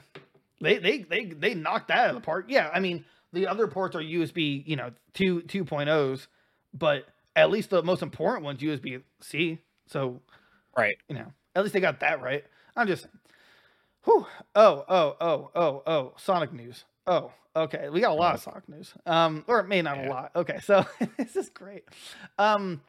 They 0.61 0.79
they 0.79 0.99
they 0.99 1.27
they 1.27 1.55
knocked 1.55 1.89
that 1.89 1.99
out 1.99 2.09
of 2.11 2.15
the 2.17 2.21
park. 2.23 2.47
Yeah, 2.49 2.71
I 2.75 2.81
mean 2.81 3.05
the 3.33 3.47
other 3.47 3.67
ports 3.69 3.95
are 3.95 4.01
USB, 4.01 4.67
you 4.67 4.75
know, 4.77 4.91
two 5.15 5.43
2.0s, 5.43 6.27
but 6.75 7.07
at 7.37 7.51
least 7.51 7.71
the 7.71 7.83
most 7.83 8.03
important 8.03 8.45
one's 8.45 8.61
USB 8.61 9.03
C. 9.21 9.59
So 9.87 10.21
Right. 10.77 10.97
you 11.09 11.15
know, 11.15 11.33
at 11.55 11.63
least 11.63 11.75
they 11.75 11.81
got 11.81 12.01
that 12.01 12.21
right. 12.21 12.45
I'm 12.75 12.87
just 12.89 13.03
saying. 13.05 13.13
Whew. 14.05 14.27
Oh, 14.55 14.85
oh, 14.89 15.17
oh, 15.21 15.51
oh, 15.55 15.83
oh, 15.87 16.13
Sonic 16.17 16.53
news. 16.53 16.85
Oh, 17.07 17.33
okay. 17.55 17.89
We 17.91 18.01
got 18.01 18.11
a 18.13 18.15
lot 18.15 18.35
of 18.35 18.41
Sonic 18.41 18.69
news. 18.69 18.93
Um, 19.05 19.45
or 19.49 19.61
it 19.61 19.69
may 19.69 19.83
not 19.83 19.99
a 19.99 20.09
lot. 20.09 20.31
Okay, 20.37 20.59
so 20.63 20.85
this 21.17 21.37
is 21.37 21.49
great. 21.51 21.85
Um, 22.39 22.81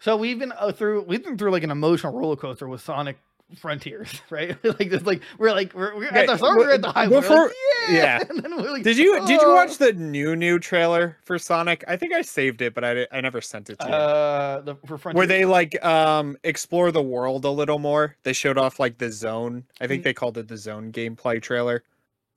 so 0.00 0.16
we've 0.16 0.38
been 0.38 0.52
uh, 0.52 0.72
through 0.72 1.02
we've 1.02 1.24
been 1.24 1.36
through 1.38 1.50
like 1.50 1.62
an 1.64 1.70
emotional 1.70 2.12
roller 2.12 2.36
coaster 2.36 2.68
with 2.68 2.80
Sonic 2.80 3.18
Frontiers, 3.56 4.20
right? 4.30 4.62
like 4.64 4.90
this, 4.90 5.02
like 5.04 5.22
we're 5.38 5.52
like 5.52 5.72
we're, 5.74 5.94
we're 5.96 6.06
at 6.08 6.16
Okay, 6.16 6.26
the 6.26 6.36
start, 6.36 6.58
we're 6.58 6.70
at 6.72 6.82
the 6.82 6.92
high. 6.92 7.08
We're 7.08 7.20
like, 7.20 7.52
yeah. 7.88 8.18
yeah. 8.24 8.24
We're 8.58 8.72
like, 8.72 8.82
Did 8.82 8.98
you 8.98 9.20
did 9.26 9.40
you 9.40 9.48
"Oh." 9.48 9.54
watch 9.54 9.78
the 9.78 9.92
new 9.94 10.36
new 10.36 10.58
trailer 10.58 11.16
for 11.24 11.38
Sonic? 11.38 11.84
I 11.88 11.96
think 11.96 12.12
I 12.12 12.20
saved 12.22 12.60
it, 12.60 12.74
but 12.74 12.84
I 12.84 13.06
I 13.12 13.20
never 13.22 13.40
sent 13.40 13.70
it 13.70 13.78
to 13.80 13.86
you. 13.86 13.92
uh 13.94 14.60
the 14.60 14.74
for 14.86 14.98
Frontiers? 14.98 15.16
Where 15.18 15.26
they 15.26 15.44
like 15.46 15.82
um 15.84 16.36
explore 16.44 16.92
the 16.92 17.02
world 17.02 17.44
a 17.46 17.50
little 17.50 17.78
more. 17.78 18.16
They 18.24 18.32
showed 18.34 18.58
off 18.58 18.78
like 18.78 18.98
the 18.98 19.10
zone. 19.10 19.64
I 19.80 19.86
think 19.86 20.02
they 20.02 20.12
called 20.12 20.36
it 20.38 20.48
the 20.48 20.56
zone 20.58 20.92
gameplay 20.92 21.40
trailer 21.40 21.84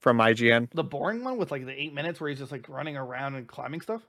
from 0.00 0.18
IGN. 0.18 0.68
the 0.72 0.82
boring 0.84 1.22
one 1.22 1.36
with 1.36 1.50
like 1.50 1.66
the 1.66 1.78
eight 1.80 1.92
minutes 1.92 2.20
where 2.20 2.30
he's 2.30 2.38
just 2.38 2.52
like 2.52 2.68
running 2.68 2.96
around 2.96 3.34
and 3.34 3.46
climbing 3.46 3.80
stuff? 3.82 4.02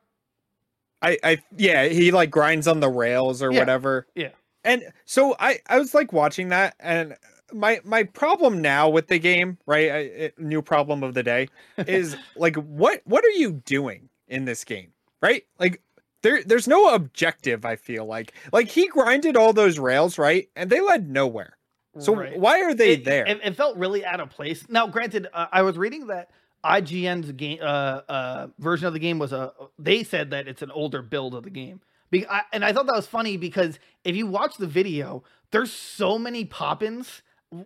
I 1.03 1.17
I 1.23 1.43
yeah, 1.57 1.85
he 1.85 2.11
like 2.11 2.31
grinds 2.31 2.67
on 2.67 2.79
the 2.79 2.89
rails 2.89 3.43
or 3.43 3.51
Yeah, 3.51 3.59
whatever. 3.59 4.07
yeah. 4.15 4.29
And 4.63 4.83
so 5.05 5.35
I 5.39 5.59
I 5.67 5.77
was 5.77 5.93
like 5.93 6.13
watching 6.13 6.49
that 6.49 6.75
and 6.79 7.15
my 7.51 7.81
my 7.83 8.03
problem 8.03 8.61
now 8.61 8.89
with 8.89 9.07
the 9.07 9.19
game, 9.19 9.57
right? 9.67 9.91
I, 9.91 9.97
it- 9.97 10.39
new 10.39 10.61
problem 10.61 11.03
of 11.03 11.13
the 11.13 11.23
day 11.23 11.49
is 11.77 12.15
like 12.35 12.55
what 12.55 13.01
what 13.05 13.23
are 13.25 13.29
you 13.29 13.51
doing 13.65 14.09
in 14.27 14.45
this 14.45 14.63
game? 14.63 14.93
Right? 15.21 15.43
Like 15.59 15.81
there 16.21 16.41
there's 16.43 16.67
no 16.67 16.93
objective 16.95 17.65
I 17.65 17.75
feel 17.75 18.05
like. 18.05 18.33
Like 18.51 18.69
he 18.69 18.87
grinded 18.87 19.35
all 19.35 19.53
those 19.53 19.77
rails, 19.77 20.17
right? 20.17 20.49
And 20.55 20.69
they 20.69 20.79
led 20.79 21.09
nowhere. 21.09 21.57
So 21.99 22.15
Right. 22.15 22.39
why 22.39 22.61
are 22.63 22.73
they 22.73 22.93
it, 22.93 23.05
there? 23.05 23.25
It, 23.27 23.39
it 23.43 23.55
felt 23.55 23.77
really 23.77 24.03
out 24.03 24.19
of 24.19 24.31
place. 24.31 24.65
Now, 24.67 24.87
granted, 24.87 25.27
uh, 25.31 25.45
I 25.51 25.61
was 25.61 25.77
reading 25.77 26.07
that 26.07 26.31
IGN's 26.63 27.31
game 27.33 27.59
uh, 27.61 28.01
uh, 28.07 28.47
version 28.59 28.87
of 28.87 28.93
the 28.93 28.99
game 28.99 29.19
was 29.19 29.33
a. 29.33 29.51
They 29.77 30.03
said 30.03 30.31
that 30.31 30.47
it's 30.47 30.61
an 30.61 30.71
older 30.71 31.01
build 31.01 31.35
of 31.35 31.43
the 31.43 31.49
game, 31.49 31.81
Be- 32.09 32.27
I, 32.27 32.41
and 32.53 32.63
I 32.63 32.71
thought 32.73 32.85
that 32.87 32.95
was 32.95 33.07
funny 33.07 33.37
because 33.37 33.79
if 34.03 34.15
you 34.15 34.27
watch 34.27 34.55
the 34.57 34.67
video, 34.67 35.23
there's 35.51 35.71
so 35.71 36.17
many 36.17 36.45
pop-ins. 36.45 37.21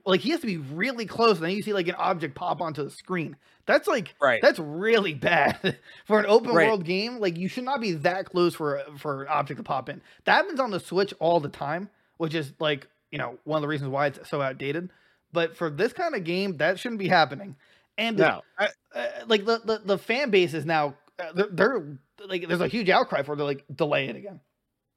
Like 0.06 0.19
he 0.19 0.32
has 0.32 0.41
to 0.41 0.48
be 0.48 0.57
really 0.57 1.06
close, 1.06 1.38
and 1.38 1.45
then 1.45 1.52
you 1.56 1.61
see 1.61 1.74
like 1.74 1.88
an 1.88 1.95
object 1.95 2.36
pop 2.36 2.60
onto 2.60 2.84
the 2.84 2.90
screen. 2.91 3.38
That's 3.65 3.88
like 3.88 4.15
Right. 4.22 4.41
That's 4.41 4.60
really 4.60 5.14
bad 5.14 5.78
for 6.06 6.19
an 6.19 6.26
open 6.26 6.53
Right. 6.53 6.68
world 6.68 6.84
game. 6.84 7.19
Like 7.19 7.38
you 7.38 7.48
should 7.48 7.64
not 7.64 7.80
be 7.80 7.94
that 7.94 8.26
close 8.26 8.53
for 8.56 8.82
for 8.98 9.22
an 9.24 9.28
object 9.30 9.60
to 9.60 9.64
pop 9.64 9.88
in. 9.88 10.02
That 10.26 10.34
happens 10.34 10.60
on 10.60 10.72
the 10.72 10.80
Switch 10.82 11.14
all 11.19 11.40
the 11.40 11.48
time, 11.49 11.90
which 12.18 12.34
is 12.36 12.52
like 12.60 12.88
you 13.11 13.18
know 13.18 13.38
one 13.45 13.57
of 13.57 13.61
the 13.61 13.68
reasons 13.69 13.90
why 13.90 14.07
it's 14.07 14.30
so 14.30 14.41
outdated. 14.41 14.90
But 15.32 15.56
for 15.56 15.69
this 15.69 15.94
kind 15.94 16.15
of 16.15 16.24
game, 16.26 16.57
that 16.57 16.80
shouldn't 16.80 16.99
be 16.99 17.07
happening. 17.10 17.56
And 17.98 18.18
no. 18.18 18.41
I, 18.57 18.69
uh, 18.94 19.07
like 19.28 19.45
the, 19.45 19.60
the 19.64 19.82
the 19.84 19.98
fan 19.98 20.30
base 20.30 20.53
is 20.53 20.65
now 20.65 20.95
uh, 21.19 21.32
they're, 21.34 21.48
they're 21.52 21.99
like 22.28 22.48
there's 22.48 22.61
a 22.61 22.68
huge 22.68 22.90
outcry 22.90 23.24
for 23.24 23.36
they're 23.36 23.45
like 23.45 23.65
delay 23.74 24.07
it 24.07 24.15
again. 24.15 24.40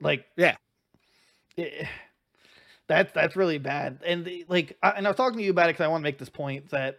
Like 0.00 0.26
Yeah. 0.36 0.56
eh, 1.58 1.86
that's 2.86 3.12
that's 3.12 3.36
really 3.36 3.58
bad. 3.58 4.00
And 4.04 4.24
the, 4.24 4.44
like 4.48 4.76
I, 4.82 4.90
and 4.90 5.06
I 5.06 5.10
was 5.10 5.16
talking 5.16 5.38
to 5.38 5.44
you 5.44 5.50
about 5.50 5.68
it 5.68 5.74
because 5.74 5.84
I 5.84 5.88
want 5.88 6.02
to 6.02 6.04
make 6.04 6.18
this 6.18 6.28
point 6.28 6.70
that 6.70 6.98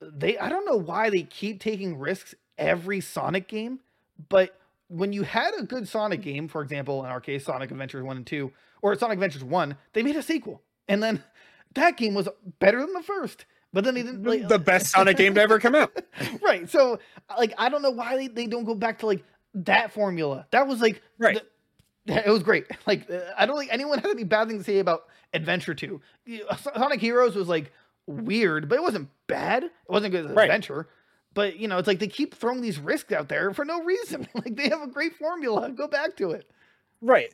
they 0.00 0.38
I 0.38 0.48
don't 0.48 0.64
know 0.66 0.76
why 0.78 1.10
they 1.10 1.22
keep 1.22 1.60
taking 1.60 1.98
risks 1.98 2.34
every 2.58 3.00
Sonic 3.00 3.48
game, 3.48 3.80
but 4.28 4.58
when 4.88 5.12
you 5.12 5.22
had 5.24 5.52
a 5.58 5.62
good 5.64 5.88
Sonic 5.88 6.22
game, 6.22 6.48
for 6.48 6.62
example, 6.62 7.04
in 7.04 7.10
our 7.10 7.20
case, 7.20 7.44
Sonic 7.44 7.70
Adventures 7.72 8.04
1 8.04 8.16
and 8.18 8.26
2, 8.26 8.52
or 8.82 8.94
Sonic 8.94 9.14
Adventures 9.14 9.42
1, 9.44 9.76
they 9.94 10.02
made 10.02 10.16
a 10.16 10.22
sequel. 10.22 10.62
And 10.88 11.02
then 11.02 11.24
that 11.74 11.96
game 11.96 12.14
was 12.14 12.28
better 12.60 12.80
than 12.80 12.92
the 12.92 13.02
first. 13.02 13.46
But 13.72 13.84
then 13.84 13.94
they 13.94 14.02
didn't 14.02 14.24
like 14.24 14.48
the 14.48 14.58
best 14.58 14.86
Sonic 14.86 15.16
game 15.18 15.34
to 15.34 15.40
ever 15.40 15.58
come 15.58 15.74
out. 15.74 15.92
right. 16.42 16.68
So 16.70 16.98
like 17.36 17.52
I 17.58 17.68
don't 17.68 17.82
know 17.82 17.90
why 17.90 18.16
they, 18.16 18.28
they 18.28 18.46
don't 18.46 18.64
go 18.64 18.74
back 18.74 18.98
to 19.00 19.06
like 19.06 19.22
that 19.54 19.92
formula. 19.92 20.46
That 20.50 20.66
was 20.66 20.80
like 20.80 21.02
Right. 21.18 21.40
the- 22.06 22.26
it 22.26 22.30
was 22.30 22.42
great. 22.42 22.66
Like 22.86 23.10
I 23.36 23.44
don't 23.46 23.58
think 23.58 23.72
anyone 23.72 23.98
has 23.98 24.10
any 24.10 24.24
bad 24.24 24.48
thing 24.48 24.58
to 24.58 24.64
say 24.64 24.78
about 24.78 25.04
Adventure 25.34 25.74
Two. 25.74 26.00
Sonic 26.74 27.00
Heroes 27.00 27.34
was 27.34 27.48
like 27.48 27.72
weird, 28.06 28.68
but 28.68 28.76
it 28.76 28.82
wasn't 28.82 29.08
bad. 29.26 29.64
It 29.64 29.72
wasn't 29.88 30.12
good 30.12 30.26
as 30.26 30.30
Right. 30.32 30.44
adventure. 30.44 30.88
But 31.34 31.58
you 31.58 31.68
know, 31.68 31.76
it's 31.76 31.88
like 31.88 31.98
they 31.98 32.06
keep 32.08 32.34
throwing 32.34 32.62
these 32.62 32.78
risks 32.78 33.12
out 33.12 33.28
there 33.28 33.52
for 33.52 33.64
no 33.66 33.82
reason. 33.84 34.26
like 34.34 34.56
they 34.56 34.68
have 34.70 34.80
a 34.82 34.86
great 34.86 35.16
formula. 35.16 35.68
Go 35.70 35.86
back 35.88 36.16
to 36.16 36.30
it. 36.30 36.48
Right. 37.02 37.28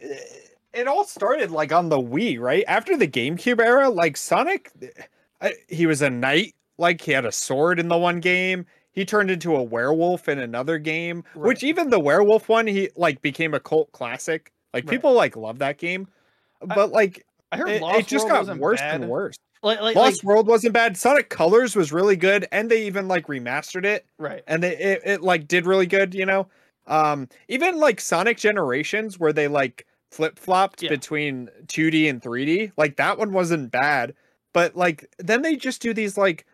It 0.75 0.89
all 0.89 1.05
started 1.05 1.51
like 1.53 1.71
on 1.73 1.89
the 1.91 2.01
Wii, 2.01 2.41
right? 2.41 2.65
After 2.67 2.97
the 2.97 3.07
GameCube 3.07 3.61
era, 3.61 3.91
like 3.91 4.17
Sonic, 4.17 4.73
I, 5.43 5.55
he 5.69 5.87
was 5.87 6.01
a 6.03 6.09
knight. 6.11 6.55
Like 6.79 7.01
he 7.03 7.13
had 7.13 7.27
a 7.27 7.33
sword 7.33 7.79
in 7.79 7.89
the 7.89 7.99
one 7.99 8.21
game. 8.21 8.65
He 8.93 9.05
turned 9.05 9.31
into 9.31 9.57
a 9.57 9.63
werewolf 9.63 10.29
in 10.29 10.39
another 10.39 10.79
game, 10.79 11.25
which 11.35 11.63
even 11.63 11.91
the 11.91 12.01
werewolf 12.01 12.49
one, 12.49 12.67
he 12.67 12.91
like 12.97 13.21
became 13.23 13.55
a 13.55 13.61
cult 13.61 13.91
classic. 13.93 14.53
Like 14.75 14.85
Right. 14.85 14.91
people 14.91 15.13
like 15.13 15.37
love 15.37 15.59
that 15.61 15.79
game, 15.79 16.09
I- 16.63 16.75
but 16.75 16.93
like 16.93 17.27
I 17.51 17.57
heard 17.59 17.69
it, 17.69 17.83
it 17.83 18.07
just 18.07 18.27
got 18.29 18.57
worse 18.59 18.81
bad. 18.81 19.01
and 19.03 19.11
worse. 19.11 19.37
Like, 19.63 19.81
like, 19.81 19.95
Lost 19.97 20.25
like- 20.25 20.29
World 20.29 20.47
wasn't 20.49 20.73
bad. 20.75 20.97
Sonic 20.97 21.29
Colors 21.29 21.77
was 21.77 21.93
really 21.93 22.17
good, 22.17 22.49
and 22.51 22.71
they 22.71 22.85
even 22.87 23.07
like 23.09 23.27
remastered 23.29 23.85
it 23.85 24.07
right. 24.19 24.43
and 24.47 24.63
they 24.63 24.77
it, 24.77 25.03
it 25.05 25.23
like 25.23 25.47
did 25.49 25.67
really 25.67 25.87
good 25.87 26.15
you 26.15 26.27
know 26.27 26.49
um 26.89 27.29
even 27.49 27.79
like 27.79 28.01
sonic 28.01 28.37
generations 28.39 29.19
where 29.21 29.33
they 29.33 29.47
like 29.49 29.87
flip-flopped 30.11 30.83
Yeah. 30.83 30.91
between 30.91 31.49
2d 31.69 32.09
and 32.11 32.21
3d 32.21 32.73
like 32.77 32.97
that 32.97 33.19
one 33.19 33.33
wasn't 33.33 33.71
bad 33.71 34.15
but 34.53 34.77
like 34.77 35.13
then 35.19 35.43
they 35.43 35.57
just 35.57 35.83
do 35.83 35.93
these 35.95 36.17
like 36.17 36.47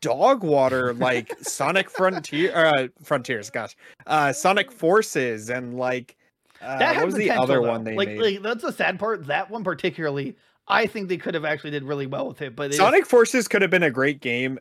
dog 0.00 0.44
water 0.44 0.94
like 0.94 1.34
sonic 1.42 1.90
frontier 1.90 2.54
uh 2.54 2.88
frontiers 3.02 3.50
gosh 3.50 3.76
uh 4.06 4.32
sonic 4.32 4.70
forces 4.70 5.50
and 5.50 5.76
like 5.76 6.16
uh, 6.62 6.78
that 6.78 6.96
what 6.96 7.06
was 7.06 7.14
the 7.14 7.30
other 7.30 7.60
though. 7.60 7.68
one 7.68 7.84
they 7.84 7.96
like, 7.96 8.08
made 8.08 8.20
like 8.20 8.42
that's 8.42 8.62
the 8.62 8.72
sad 8.72 8.98
part. 8.98 9.26
That 9.26 9.50
one 9.50 9.62
particularly, 9.62 10.36
I 10.66 10.86
think 10.86 11.08
they 11.08 11.18
could 11.18 11.34
have 11.34 11.44
actually 11.44 11.70
did 11.70 11.84
really 11.84 12.06
well 12.06 12.28
with 12.28 12.40
it. 12.40 12.56
But 12.56 12.72
sonic 12.72 13.04
forces 13.04 13.46
could 13.46 13.60
have 13.60 13.70
been 13.70 13.82
a 13.82 13.90
great 13.90 14.20
game 14.20 14.58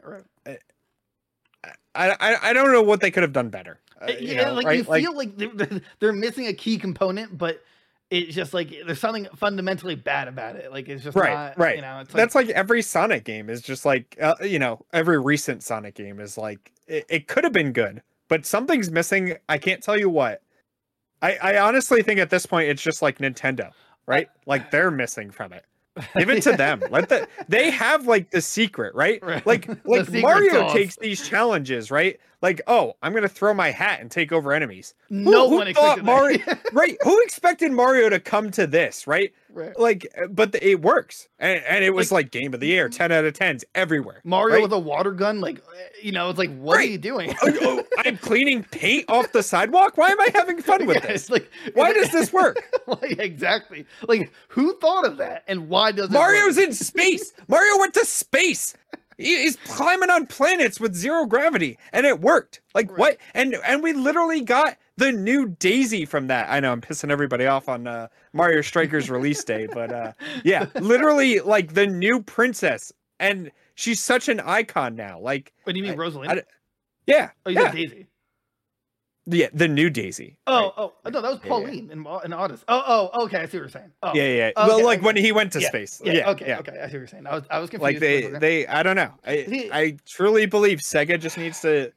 I, 1.95 2.09
I 2.19 2.49
i 2.49 2.53
don't 2.53 2.71
know 2.71 2.81
what 2.81 2.99
they 2.99 3.09
could 3.11 3.23
have 3.23 3.33
done 3.33 3.49
better 3.49 3.79
uh, 4.01 4.07
Uh, 4.09 4.11
you 4.19 4.35
yeah, 4.35 4.45
know, 4.45 4.53
like 4.55 4.65
right? 4.65 4.77
you 4.77 4.83
feel 4.83 5.15
like 5.15 5.37
they're, 5.37 5.81
they're 5.99 6.13
missing 6.13 6.47
a 6.47 6.53
key 6.53 6.77
component, 6.77 7.37
but 7.37 7.63
it's 8.09 8.35
just 8.35 8.53
like 8.53 8.69
there's 8.85 8.99
something 8.99 9.27
fundamentally 9.35 9.95
bad 9.95 10.27
about 10.27 10.55
it. 10.55 10.71
Like 10.71 10.87
it's 10.87 11.03
just 11.03 11.17
Right, 11.17 11.33
not, 11.33 11.57
right. 11.57 11.75
You 11.75 11.81
know, 11.81 11.99
it's 11.99 12.13
like, 12.13 12.21
that's 12.21 12.35
like 12.35 12.49
every 12.49 12.81
Sonic 12.81 13.23
game 13.23 13.49
is 13.49 13.61
just 13.61 13.85
like 13.85 14.17
uh, 14.21 14.35
you 14.41 14.59
know 14.59 14.85
every 14.93 15.19
recent 15.19 15.63
Sonic 15.63 15.95
game 15.95 16.19
is 16.19 16.37
like 16.37 16.71
it, 16.87 17.05
it 17.09 17.27
could 17.27 17.43
have 17.43 17.53
been 17.53 17.71
good, 17.71 18.01
but 18.27 18.45
something's 18.45 18.91
missing. 18.91 19.37
I 19.49 19.57
can't 19.57 19.81
tell 19.81 19.97
you 19.97 20.09
what. 20.09 20.41
I 21.21 21.37
I 21.41 21.57
honestly 21.57 22.03
think 22.03 22.19
at 22.19 22.29
this 22.29 22.45
point 22.45 22.69
it's 22.69 22.81
just 22.81 23.01
like 23.01 23.17
Nintendo, 23.17 23.71
right? 24.05 24.29
Like 24.45 24.71
they're 24.71 24.91
missing 24.91 25.31
from 25.31 25.53
it. 25.53 25.65
Give 26.17 26.29
it 26.29 26.43
to 26.43 26.53
them. 26.53 26.83
Let 26.89 27.09
the 27.09 27.27
they 27.47 27.71
have 27.71 28.07
like 28.07 28.31
the 28.31 28.41
secret, 28.41 28.93
right? 28.95 29.23
Right. 29.23 29.45
Like 29.45 29.67
like 29.85 30.11
Mario 30.11 30.51
sauce. 30.53 30.73
takes 30.73 30.95
these 30.97 31.27
challenges, 31.27 31.91
right? 31.91 32.19
Like 32.41 32.61
oh, 32.67 32.95
I'm 33.01 33.13
gonna 33.13 33.27
throw 33.29 33.53
my 33.53 33.71
hat 33.71 34.01
and 34.01 34.11
take 34.11 34.31
over 34.31 34.51
enemies. 34.51 34.93
no 35.09 35.49
who 35.49 35.55
one 35.57 35.73
thought 35.73 35.99
expected 35.99 36.05
Mario- 36.05 36.57
right? 36.73 36.97
Who 37.03 37.21
expected 37.21 37.71
Mario 37.71 38.09
to 38.09 38.19
come 38.19 38.51
to 38.51 38.67
this, 38.67 39.07
right? 39.07 39.33
Right. 39.55 39.79
like 39.79 40.05
uh, 40.21 40.27
but 40.27 40.51
the, 40.51 40.67
it 40.69 40.81
works 40.81 41.29
and, 41.39 41.63
and 41.67 41.83
it 41.83 41.91
was 41.93 42.11
like, 42.11 42.29
game 42.29 42.53
of 42.53 42.59
the 42.59 42.67
year 42.67 42.89
10 42.89 43.11
out 43.11 43.23
of 43.23 43.33
10s 43.33 43.63
everywhere 43.73 44.19
Mario 44.25 44.55
right? 44.55 44.61
with 44.63 44.73
a 44.73 44.77
water 44.79 45.11
gun, 45.11 45.39
like 45.39 45.59
uh, 45.59 45.71
you 46.03 46.11
know, 46.11 46.29
it's 46.29 46.37
like, 46.37 46.55
what 46.57 46.77
are 46.77 46.83
you 46.83 46.97
doing? 46.97 47.33
oh, 47.41 47.53
oh, 47.61 47.83
i'm 48.05 48.17
cleaning 48.17 48.63
paint 48.65 49.05
off 49.09 49.31
the 49.31 49.41
sidewalk 49.41 49.97
why 49.97 50.09
am 50.09 50.19
i 50.19 50.29
having 50.33 50.61
fun 50.61 50.85
with 50.85 50.97
Yeah, 50.97 51.07
this 51.07 51.29
like, 51.29 51.49
why 51.73 51.93
does 51.93 52.11
this 52.11 52.33
work 52.33 52.57
like- 52.85 53.01
like, 53.01 53.19
exactly. 53.19 53.85
Like, 54.07 54.31
who 54.49 54.77
thought 54.79 55.05
of 55.05 55.17
that, 55.17 55.43
and 55.47 55.69
why 55.69 55.91
does 55.93 56.09
mario's 56.09 56.57
in 56.57 56.73
space 56.73 57.31
mario 57.47 57.79
went 57.79 57.93
to 57.93 58.03
space 58.05 58.75
he's 59.17 59.55
climbing 59.67 60.09
on 60.09 60.25
planets 60.27 60.77
with 60.79 60.93
zero 60.93 61.25
gravity 61.25 61.77
and 61.93 62.05
it 62.05 62.19
worked 62.19 62.59
like 62.73 62.89
Right. 62.91 62.99
what 62.99 63.17
and 63.33 63.55
and 63.65 63.81
we 63.81 63.93
literally 63.93 64.41
got 64.41 64.75
the 64.97 65.11
new 65.11 65.47
daisy 65.59 66.05
from 66.05 66.27
that 66.27 66.47
i 66.49 66.59
know 66.59 66.71
i'm 66.71 66.81
pissing 66.81 67.09
everybody 67.11 67.45
off 67.45 67.67
on 67.67 67.85
uh 67.87 68.07
mario 68.33 68.61
strikers 68.61 69.09
release 69.09 69.43
day 69.43 69.67
but 69.73 69.91
uh 69.91 70.11
yeah 70.43 70.65
literally 70.79 71.39
like 71.41 71.73
the 71.73 71.85
new 71.85 72.21
princess 72.21 72.91
and 73.19 73.51
she's 73.75 73.99
such 74.01 74.29
an 74.29 74.39
icon 74.41 74.95
now 74.95 75.19
like 75.19 75.53
What 75.63 75.73
do 75.73 75.79
you 75.79 75.83
mean, 75.83 75.93
I- 75.93 75.95
Rosalina? 75.95 76.29
I 76.29 76.35
d- 76.35 76.41
yeah 77.07 77.29
oh, 77.45 77.49
you 77.49 77.57
yeah, 77.59 77.71
said 77.71 77.75
Daisy. 77.75 78.07
yeah 79.27 79.47
the 79.53 79.67
new 79.67 79.89
daisy 79.89 80.37
Oh, 80.47 80.53
right. 80.63 80.71
oh, 80.77 80.93
no, 81.09 81.21
that 81.21 81.23
was 81.23 81.39
Yeah, 81.43 81.45
yeah. 81.45 81.49
Pauline 81.49 81.89
in 81.91 82.05
in 82.25 82.33
Odyssey. 82.33 82.63
Oh, 82.67 83.09
oh, 83.13 83.23
okay, 83.25 83.37
I 83.39 83.45
see 83.47 83.57
what 83.57 83.61
you're 83.63 83.69
saying. 83.69 83.91
Oh, 84.03 84.11
yeah 84.15 84.23
yeah 84.27 84.51
okay, 84.55 84.67
well 84.67 84.83
like 84.83 84.99
okay. 84.99 85.05
when 85.05 85.15
he 85.17 85.31
went 85.31 85.51
to 85.53 85.61
Yeah, 85.61 85.67
space 85.69 86.01
yeah, 86.05 86.13
yeah 86.13 86.29
okay, 86.29 86.47
yeah. 86.47 86.59
okay, 86.59 86.71
I 86.73 86.75
see 86.75 86.81
what 86.83 86.91
you're 86.93 87.07
saying. 87.07 87.27
I 87.27 87.35
was, 87.35 87.43
I 87.49 87.59
was 87.59 87.69
confused. 87.69 87.83
like 87.83 87.99
they 87.99 88.21
for 88.21 88.27
a 88.27 88.31
second. 88.31 88.39
they 88.41 88.67
i 88.67 88.81
don't 88.83 88.95
know 88.95 89.11
i 89.25 89.43
See- 89.45 89.69
i 89.73 89.97
truly 90.05 90.45
believe 90.45 90.79
sega 90.79 91.19
just 91.19 91.37
needs 91.37 91.59
to 91.61 91.91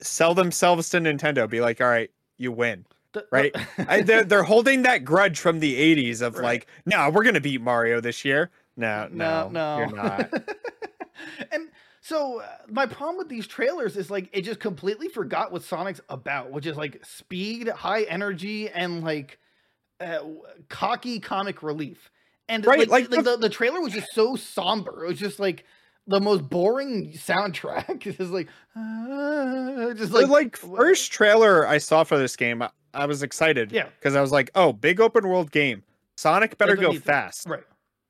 sell 0.00 0.34
themselves 0.34 0.88
to 0.90 0.98
nintendo 0.98 1.48
be 1.48 1.60
like 1.60 1.80
all 1.80 1.86
right 1.88 2.10
you 2.38 2.52
win 2.52 2.84
right? 3.30 3.54
I, 3.88 4.02
they're, 4.02 4.24
they're 4.24 4.42
holding 4.42 4.82
that 4.82 5.04
grudge 5.04 5.38
from 5.38 5.60
the 5.60 5.74
80s 5.96 6.20
of 6.20 6.34
Right. 6.34 6.44
like 6.44 6.66
no 6.86 7.10
we're 7.10 7.22
gonna 7.24 7.40
beat 7.40 7.60
mario 7.60 8.00
this 8.00 8.24
year 8.24 8.50
no 8.76 9.08
no, 9.10 9.48
no 9.48 9.50
no, 9.50 9.78
you're 9.78 9.96
not 9.96 10.32
and 11.52 11.68
so 12.00 12.40
uh, 12.40 12.46
my 12.68 12.86
problem 12.86 13.16
with 13.16 13.28
these 13.28 13.46
trailers 13.46 13.96
is 13.96 14.10
like 14.10 14.28
it 14.32 14.42
just 14.42 14.60
completely 14.60 15.08
forgot 15.08 15.52
what 15.52 15.62
Sonic's 15.62 16.02
about, 16.10 16.50
which 16.50 16.66
is 16.66 16.76
like 16.76 17.02
speed, 17.02 17.66
high 17.68 18.02
energy, 18.02 18.68
and 18.68 19.02
like 19.02 19.38
uh, 20.00 20.18
cocky 20.68 21.18
comic 21.18 21.62
relief. 21.62 22.10
And 22.46 22.66
Right, 22.66 22.80
like, 22.80 22.88
like 22.90 23.10
like, 23.10 23.24
the- 23.24 23.30
the, 23.30 23.36
the 23.38 23.48
trailer 23.48 23.80
was 23.80 23.94
just 23.94 24.12
so 24.12 24.36
somber. 24.36 25.06
It 25.06 25.08
was 25.08 25.18
just 25.18 25.38
like 25.40 25.64
the 26.06 26.20
most 26.20 26.48
boring 26.50 27.12
soundtrack. 27.12 28.04
It's 28.20 28.30
like, 28.30 28.48
uh, 28.76 29.94
just 29.94 30.12
like, 30.12 30.28
like, 30.28 30.30
like 30.30 30.56
first 30.56 31.10
trailer 31.12 31.66
i 31.66 31.78
saw 31.78 32.04
for 32.04 32.18
this 32.18 32.36
game 32.36 32.62
i, 32.62 32.70
I 32.92 33.06
was 33.06 33.22
excited 33.22 33.72
Yeah. 33.72 33.88
because 33.98 34.14
i 34.16 34.20
was 34.20 34.32
like 34.32 34.50
oh 34.54 34.72
big 34.72 35.00
open 35.00 35.26
world 35.28 35.50
game 35.50 35.82
sonic 36.16 36.58
better 36.58 36.76
go 36.76 36.92
fast 36.94 37.46
right. 37.48 37.62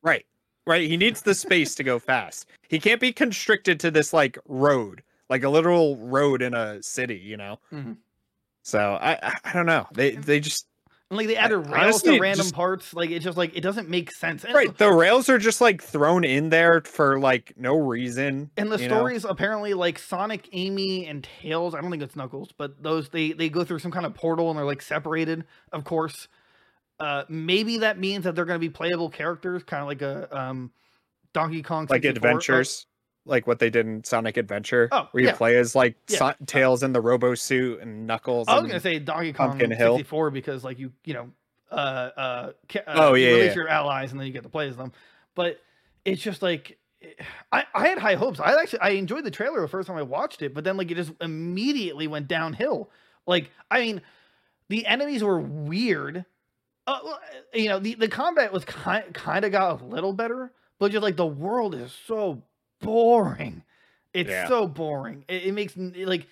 Right. 0.03 0.27
Right. 0.67 0.89
He 0.89 0.97
needs 0.97 1.23
the 1.23 1.35
space 1.35 1.75
to 1.77 1.83
go 1.85 1.99
fast. 1.99 2.47
He 2.69 2.79
can't 2.81 3.01
be 3.01 3.13
constricted 3.13 3.79
to 3.81 3.91
this 3.91 4.13
like 4.15 4.39
road, 4.49 5.03
like 5.29 5.43
a 5.45 5.49
literal 5.51 5.97
road 5.99 6.41
in 6.43 6.55
a 6.55 6.83
city, 6.83 7.17
you 7.17 7.37
know? 7.37 7.59
Mhm. 7.73 7.97
So 8.63 8.79
I, 9.01 9.19
I 9.23 9.35
I 9.45 9.53
don't 9.53 9.67
know. 9.67 9.87
They 9.93 10.13
they 10.13 10.41
just 10.41 10.67
And 11.15 11.19
like 11.19 11.29
they 11.29 11.37
added 11.37 11.59
rails 11.59 12.03
honestly, 12.03 12.17
to 12.17 12.21
random 12.21 12.45
just- 12.45 12.55
parts. 12.57 12.93
Like 12.93 13.11
it 13.11 13.21
just 13.21 13.39
like 13.39 13.57
it 13.57 13.61
doesn't 13.61 13.89
make 13.89 14.11
sense. 14.11 14.45
And, 14.45 14.53
right. 14.53 14.77
The 14.77 14.93
rails 14.93 15.29
are 15.29 15.39
just 15.39 15.61
like 15.61 15.81
thrown 15.81 16.25
in 16.25 16.49
there 16.49 16.81
for 16.81 17.21
like 17.21 17.55
no 17.57 17.77
reason. 17.77 18.51
And 18.57 18.73
the 18.73 18.83
you 18.83 18.89
know? 18.89 18.97
stories 18.97 19.25
apparently 19.25 19.75
like 19.75 20.01
Sonic, 20.01 20.49
Amy, 20.51 21.07
and 21.07 21.23
Tails. 21.41 21.73
I 21.73 21.81
don't 21.81 21.93
think 21.93 22.03
it's 22.03 22.17
Knuckles, 22.17 22.51
but 22.59 22.83
those 22.83 23.11
they 23.11 23.31
they 23.31 23.49
go 23.49 23.63
through 23.63 23.79
some 23.79 23.93
kind 23.93 24.05
of 24.05 24.15
portal 24.15 24.51
and 24.51 24.59
they're 24.59 24.67
like 24.67 24.83
separated. 24.83 25.45
Of 25.71 25.85
course, 25.85 26.27
uh, 26.99 27.23
maybe 27.29 27.79
that 27.79 27.97
means 27.97 28.25
that 28.25 28.35
they're 28.35 28.45
going 28.45 28.59
to 28.59 28.67
be 28.67 28.71
playable 28.71 29.09
characters, 29.09 29.63
kind 29.63 29.83
of 29.83 29.87
like 29.87 30.03
a 30.03 30.37
um, 30.37 30.73
Donkey 31.33 31.63
Kong 31.63 31.87
like 31.89 32.03
64 32.03 32.09
uh, 32.09 32.11
adventures. 32.11 32.87
Like 33.27 33.47
what 33.47 33.59
they 33.59 33.71
did 33.71 33.87
in 33.87 34.05
Sonic 34.05 34.37
Adventure, 34.37 34.89
Oh, 34.93 35.09
where 35.13 35.23
you 35.23 35.29
yeah. 35.31 35.35
play 35.37 35.57
as 35.57 35.75
like 35.75 35.97
Yeah. 36.09 36.19
Son- 36.19 36.35
Tails 36.47 36.83
in 36.83 36.93
the 36.93 37.01
Robo 37.01 37.35
suit 37.35 37.81
and 37.81 38.07
Knuckles. 38.07 38.49
I 38.49 38.59
was 38.61 38.71
to 38.71 38.81
say 38.81 38.99
Donkey 38.99 39.33
Kong 39.33 39.49
Pumpkin 39.51 39.71
Hill. 39.71 39.97
64 39.97 40.31
because 40.31 40.63
like 40.65 40.79
you 40.79 40.93
you 41.05 41.15
know 41.15 41.31
uh 41.71 41.75
uh, 41.75 42.53
uh 42.77 42.81
Oh, 42.87 43.15
you 43.15 43.25
yeah, 43.27 43.33
release 43.33 43.47
yeah. 43.49 43.55
your 43.55 43.69
allies 43.69 44.11
and 44.13 44.21
then 44.21 44.27
you 44.27 44.33
get 44.33 44.43
to 44.43 44.49
play 44.51 44.69
as 44.69 44.77
them, 44.77 44.93
but 45.35 45.61
it's 46.05 46.21
just 46.23 46.43
like. 46.43 46.79
I, 47.53 47.65
I 47.75 47.87
had 47.89 47.99
high 47.99 48.15
hopes. 48.15 48.41
I 48.41 48.59
actually 48.59 48.79
I 48.81 48.91
enjoyed 48.91 49.25
the 49.25 49.31
trailer 49.31 49.61
the 49.61 49.69
first 49.69 49.89
time 49.89 49.99
I 49.99 50.03
watched 50.03 50.41
it, 50.41 50.55
but 50.55 50.65
then 50.65 50.79
like 50.79 50.91
it 50.91 50.95
just 50.95 51.13
immediately 51.21 52.07
went 52.09 52.29
downhill. 52.29 52.91
Like 53.27 53.51
I 53.71 53.81
mean, 53.81 54.01
the 54.71 54.87
enemies 54.87 55.23
were 55.23 55.39
weird. 55.39 56.25
Uh, 56.87 56.99
you 57.53 57.69
know, 57.69 57.79
the, 57.79 57.95
the 57.97 58.09
combat 58.09 58.55
was 58.55 58.65
kind 58.65 59.13
kind 59.13 59.45
of 59.45 59.53
got 59.53 59.83
a 59.83 59.85
little 59.85 60.15
better, 60.15 60.51
but 60.79 60.93
just 60.93 61.03
like 61.03 61.17
the 61.17 61.27
world 61.27 61.75
is 61.75 61.93
so 62.07 62.43
boring. 62.85 63.63
It's 64.13 64.31
Yeah. 64.31 64.49
so 64.49 64.67
boring. 64.69 65.25
It, 65.29 65.45
it 65.47 65.53
makes 65.53 65.77
like 65.77 66.27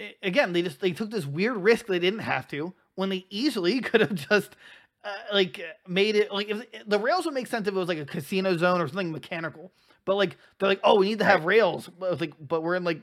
a- 0.00 0.16
again 0.22 0.52
they 0.52 0.62
just 0.62 0.80
they 0.80 0.92
took 0.92 1.10
this 1.10 1.26
weird 1.26 1.56
risk 1.56 1.86
they 1.86 1.98
didn't 1.98 2.20
have 2.20 2.48
to 2.48 2.72
when 2.96 3.08
they 3.08 3.26
easily 3.30 3.80
could 3.82 4.00
have 4.00 4.14
just 4.14 4.56
uh, 5.04 5.12
like 5.32 5.60
made 5.86 6.16
it 6.16 6.32
like 6.32 6.48
if 6.50 6.64
the 6.86 6.98
rails 6.98 7.24
would 7.24 7.34
make 7.34 7.46
sense 7.46 7.66
if 7.68 7.74
it 7.74 7.78
was 7.78 7.88
like 7.88 7.98
a 7.98 8.04
casino 8.04 8.56
zone 8.56 8.80
or 8.80 8.88
something 8.88 9.12
mechanical. 9.12 9.72
But 10.04 10.16
like 10.16 10.36
they're 10.58 10.68
like, 10.68 10.80
oh, 10.82 10.98
we 10.98 11.06
need 11.10 11.18
to 11.20 11.24
have 11.24 11.44
rails. 11.44 11.88
But 11.98 12.20
like, 12.20 12.34
but 12.40 12.62
we're 12.62 12.74
in 12.74 12.84
like 12.84 13.00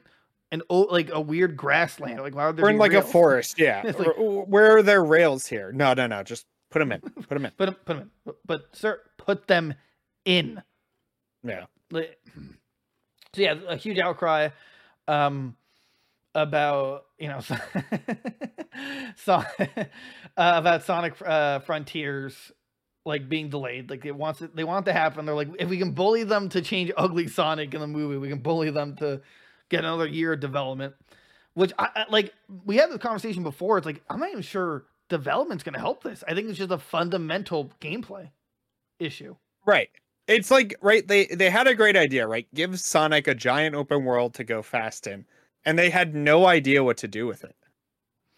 an 0.51 0.61
old, 0.69 0.91
like 0.91 1.09
a 1.11 1.21
weird 1.21 1.55
grassland. 1.57 2.19
Like, 2.21 2.35
why 2.35 2.47
would 2.47 2.55
there 2.57 2.63
We're 2.63 2.71
in 2.71 2.77
like 2.77 2.93
a 2.93 3.01
forest. 3.01 3.55
Yeah. 3.59 3.81
Like- 3.83 3.97
Where- 3.99 4.13
Where 4.45 4.77
are 4.77 4.83
there 4.83 5.03
rails 5.03 5.45
here? 5.47 5.71
No, 5.71 5.93
no, 5.93 6.07
no. 6.07 6.23
Just 6.23 6.45
put 6.71 6.79
them 6.79 6.91
in. 6.91 7.01
Put 7.01 7.29
them 7.29 7.45
in. 7.45 7.51
Put 7.57 7.65
them, 7.65 7.75
put 7.85 7.87
them 7.93 7.97
in. 7.99 8.09
But, 8.25 8.35
but 8.45 8.75
sir, 8.75 8.99
put 9.17 9.47
them 9.47 9.73
in. 10.25 10.61
Yeah. 11.43 11.65
Like- 11.91 12.19
So 13.37 13.43
yeah, 13.43 13.55
a 13.67 13.75
huge 13.75 13.99
outcry. 13.99 14.49
Um, 15.07 15.55
about 16.33 17.05
you 17.19 17.27
know 17.27 17.39
so, 19.15 19.33
uh, 19.35 19.85
about 20.35 20.83
Sonic 20.83 21.13
uh, 21.23 21.59
Frontiers 21.59 22.51
like 23.05 23.29
being 23.29 23.49
delayed. 23.49 23.91
Like 23.91 24.05
it 24.05 24.15
wants 24.15 24.41
it, 24.41 24.55
they 24.55 24.63
want 24.63 24.87
it 24.87 24.91
to 24.91 24.97
happen. 24.97 25.25
They're 25.25 25.35
like, 25.35 25.49
if 25.59 25.69
we 25.69 25.77
can 25.77 25.91
bully 25.91 26.23
them 26.23 26.49
to 26.49 26.61
change 26.61 26.91
ugly 26.97 27.27
Sonic 27.27 27.73
in 27.75 27.79
the 27.79 27.87
movie, 27.87 28.17
we 28.17 28.27
can 28.27 28.39
bully 28.39 28.71
them 28.71 28.95
to 28.97 29.21
get 29.69 29.81
another 29.81 30.07
year 30.07 30.33
of 30.33 30.39
development. 30.39 30.95
Which 31.53 31.73
I, 31.77 31.89
I 31.95 32.05
like. 32.09 32.33
We 32.65 32.77
had 32.77 32.89
this 32.89 32.97
conversation 32.97 33.43
before. 33.43 33.77
It's 33.77 33.85
like 33.85 34.01
I'm 34.09 34.19
not 34.19 34.29
even 34.29 34.41
sure 34.41 34.85
development's 35.09 35.63
going 35.63 35.73
to 35.73 35.79
help 35.79 36.03
this. 36.03 36.23
I 36.27 36.33
think 36.33 36.49
it's 36.49 36.57
just 36.57 36.71
a 36.71 36.79
fundamental 36.79 37.71
gameplay 37.79 38.31
issue. 38.99 39.35
Right. 39.65 39.89
It's 40.27 40.51
like 40.51 40.75
right 40.81 41.07
they 41.07 41.25
they 41.27 41.49
had 41.49 41.67
a 41.67 41.75
great 41.75 41.95
idea, 41.95 42.27
right? 42.27 42.47
Give 42.53 42.79
Sonic 42.79 43.27
a 43.27 43.35
giant 43.35 43.75
open 43.75 44.03
world 44.03 44.33
to 44.35 44.43
go 44.43 44.61
fast 44.61 45.07
in, 45.07 45.25
and 45.65 45.79
they 45.79 45.89
had 45.89 46.13
no 46.13 46.45
idea 46.45 46.83
what 46.83 46.97
to 46.97 47.07
do 47.07 47.25
with 47.25 47.43
it. 47.43 47.55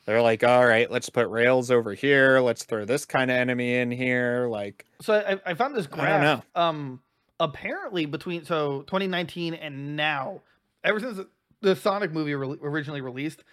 They're 0.05 0.21
like, 0.21 0.43
all 0.43 0.65
right, 0.65 0.89
let's 0.89 1.09
put 1.09 1.27
rails 1.27 1.69
over 1.69 1.93
here. 1.93 2.39
Let's 2.39 2.63
throw 2.63 2.83
this 2.83 3.05
kind 3.05 3.29
of 3.29 3.37
enemy 3.37 3.75
in 3.75 3.91
here. 3.91 4.47
Like, 4.49 4.85
So 5.01 5.13
I, 5.13 5.51
I 5.51 5.53
found 5.53 5.75
this 5.75 5.85
I 5.85 5.89
don't 5.89 5.99
graph. 5.99 6.45
Um, 6.55 7.01
apparently 7.39 8.05
between 8.07 8.43
so 8.43 8.81
2019 8.87 9.53
and 9.53 9.95
now, 9.95 10.41
ever 10.83 10.99
since 10.99 11.19
the 11.61 11.75
Sonic 11.75 12.11
movie 12.11 12.33
re- 12.33 12.57
originally 12.61 13.01
released, 13.01 13.43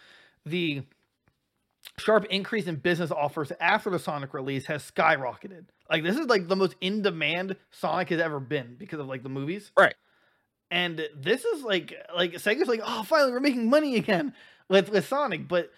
the 0.47 0.83
sharp 1.99 2.25
increase 2.27 2.67
in 2.67 2.77
business 2.77 3.11
offers 3.11 3.53
after 3.61 3.91
the 3.91 3.99
Sonic 3.99 4.35
release 4.35 4.67
has 4.67 4.89
skyrocketed. 4.91 5.67
Like 5.91 6.03
this 6.03 6.17
is 6.17 6.27
like 6.27 6.49
the 6.49 6.57
most 6.57 6.75
in 6.81 7.03
demand 7.03 7.57
Sonic 7.71 8.09
has 8.11 8.21
ever 8.21 8.41
been 8.41 8.77
because 8.79 8.99
of 8.99 9.07
like 9.07 9.23
the 9.23 9.29
movies. 9.29 9.71
Right. 9.77 9.95
And 10.71 11.09
this 11.17 11.45
is 11.45 11.63
like 11.63 11.95
like 12.15 12.33
Sega's 12.35 12.69
like, 12.69 12.81
oh 12.85 13.03
finally 13.03 13.33
we're 13.33 13.41
making 13.41 13.71
money 13.71 13.97
again 13.97 14.35
with 14.69 14.91
with 14.91 15.07
Sonic, 15.07 15.49
but 15.49 15.71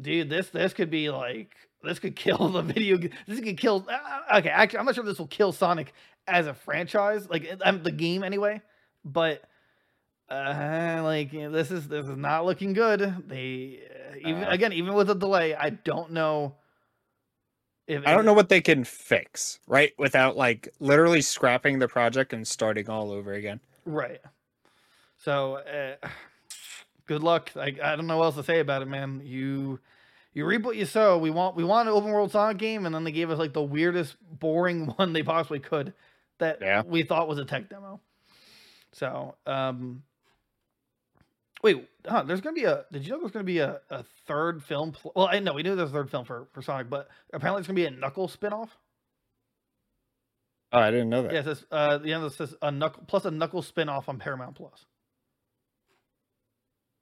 dude, 0.00 0.30
this 0.30 0.48
this 0.50 0.72
could 0.72 0.90
be 0.90 1.10
like 1.10 1.54
this 1.82 1.98
could 1.98 2.16
kill 2.16 2.48
the 2.48 2.62
video. 2.62 2.98
This 3.26 3.40
could 3.40 3.58
kill. 3.58 3.86
Uh, 3.88 4.38
okay, 4.38 4.48
actually, 4.48 4.80
I'm 4.80 4.86
not 4.86 4.94
sure 4.94 5.04
if 5.04 5.08
this 5.08 5.18
will 5.18 5.26
kill 5.26 5.52
Sonic 5.52 5.92
as 6.26 6.46
a 6.46 6.54
franchise, 6.54 7.28
like 7.28 7.50
um, 7.64 7.82
the 7.82 7.92
game 7.92 8.22
anyway. 8.22 8.60
But 9.04 9.42
uh, 10.28 11.00
like 11.02 11.32
you 11.32 11.42
know, 11.42 11.50
this 11.50 11.70
is 11.70 11.88
this 11.88 12.06
is 12.06 12.16
not 12.16 12.44
looking 12.44 12.72
good. 12.72 13.28
They 13.28 13.80
uh, 13.90 13.97
even 14.16 14.44
Uh. 14.44 14.50
again 14.50 14.72
even 14.72 14.94
with 14.94 15.10
a 15.10 15.14
delay, 15.14 15.54
I 15.54 15.70
don't 15.70 16.12
know. 16.12 16.54
If, 17.86 18.06
I 18.06 18.12
don't 18.12 18.26
know 18.26 18.34
what 18.34 18.50
they 18.50 18.60
can 18.60 18.84
fix, 18.84 19.60
right? 19.66 19.94
Without 19.98 20.36
like 20.36 20.68
literally 20.78 21.22
scrapping 21.22 21.78
the 21.78 21.88
project 21.88 22.34
and 22.34 22.46
starting 22.46 22.90
all 22.90 23.10
over 23.10 23.32
again. 23.32 23.60
Right. 23.86 24.20
So, 25.16 25.56
uh, 25.56 26.08
good 27.06 27.22
luck. 27.22 27.50
Like 27.54 27.80
I 27.80 27.96
don't 27.96 28.06
know 28.06 28.18
what 28.18 28.24
else 28.26 28.34
to 28.36 28.42
say 28.44 28.60
about 28.60 28.82
it, 28.82 28.88
man. 28.88 29.22
You 29.24 29.80
you 30.34 30.44
reap 30.44 30.62
what 30.62 30.76
you 30.76 30.84
sow. 30.84 31.16
We 31.16 31.30
want 31.30 31.56
we 31.56 31.64
want 31.64 31.88
an 31.88 31.94
open 31.94 32.10
world 32.10 32.30
Sonic 32.30 32.58
game, 32.58 32.84
and 32.84 32.94
then 32.94 33.04
they 33.04 33.12
gave 33.12 33.30
us 33.30 33.38
like 33.38 33.54
the 33.54 33.62
weirdest, 33.62 34.16
boring 34.38 34.86
one 34.96 35.14
they 35.14 35.22
possibly 35.22 35.58
could 35.60 35.94
that 36.38 36.58
Yeah. 36.60 36.82
we 36.86 37.02
thought 37.04 37.26
was 37.26 37.38
a 37.38 37.44
tech 37.46 37.68
demo. 37.70 38.00
So, 38.92 39.34
um, 39.46 40.02
wait, 41.62 41.88
huh? 42.06 42.22
There's 42.22 42.40
gonna 42.40 42.54
be 42.54 42.64
a. 42.64 42.84
Did 42.92 43.04
you 43.04 43.12
know 43.12 43.20
there's 43.20 43.32
gonna 43.32 43.44
be 43.44 43.58
a, 43.58 43.80
a 43.90 44.04
third 44.26 44.62
film? 44.62 44.92
Pl- 44.92 45.12
well, 45.14 45.28
I 45.28 45.38
know 45.38 45.54
we 45.54 45.62
knew 45.62 45.76
there's 45.76 45.90
a 45.90 45.92
third 45.92 46.10
film 46.10 46.24
for 46.24 46.48
for 46.52 46.62
Sonic, 46.62 46.90
but 46.90 47.08
apparently 47.32 47.60
it's 47.60 47.68
gonna 47.68 47.76
be 47.76 47.86
a 47.86 47.90
Knuckles 47.90 48.36
spinoff. 48.36 48.70
Oh, 50.72 50.80
I 50.80 50.90
didn't 50.90 51.08
know 51.08 51.22
that. 51.22 51.32
Yeah, 51.32 51.40
it 51.40 51.44
says 51.44 51.64
uh, 51.70 51.98
the 51.98 52.12
end 52.12 52.24
of 52.24 52.32
it 52.32 52.36
says 52.36 52.54
a 52.60 52.70
knuckle 52.70 53.02
plus 53.06 53.24
a 53.24 53.30
Knuckles 53.30 53.70
spinoff 53.70 54.08
on 54.08 54.18
Paramount 54.18 54.54
Plus. 54.54 54.84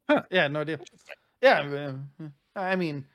Huh. 0.08 0.22
Yeah, 0.30 0.46
no 0.46 0.60
idea. 0.60 0.78
Yeah, 1.42 1.60
I 1.60 1.66
mean, 1.66 2.32
I 2.54 2.76
mean, 2.76 3.06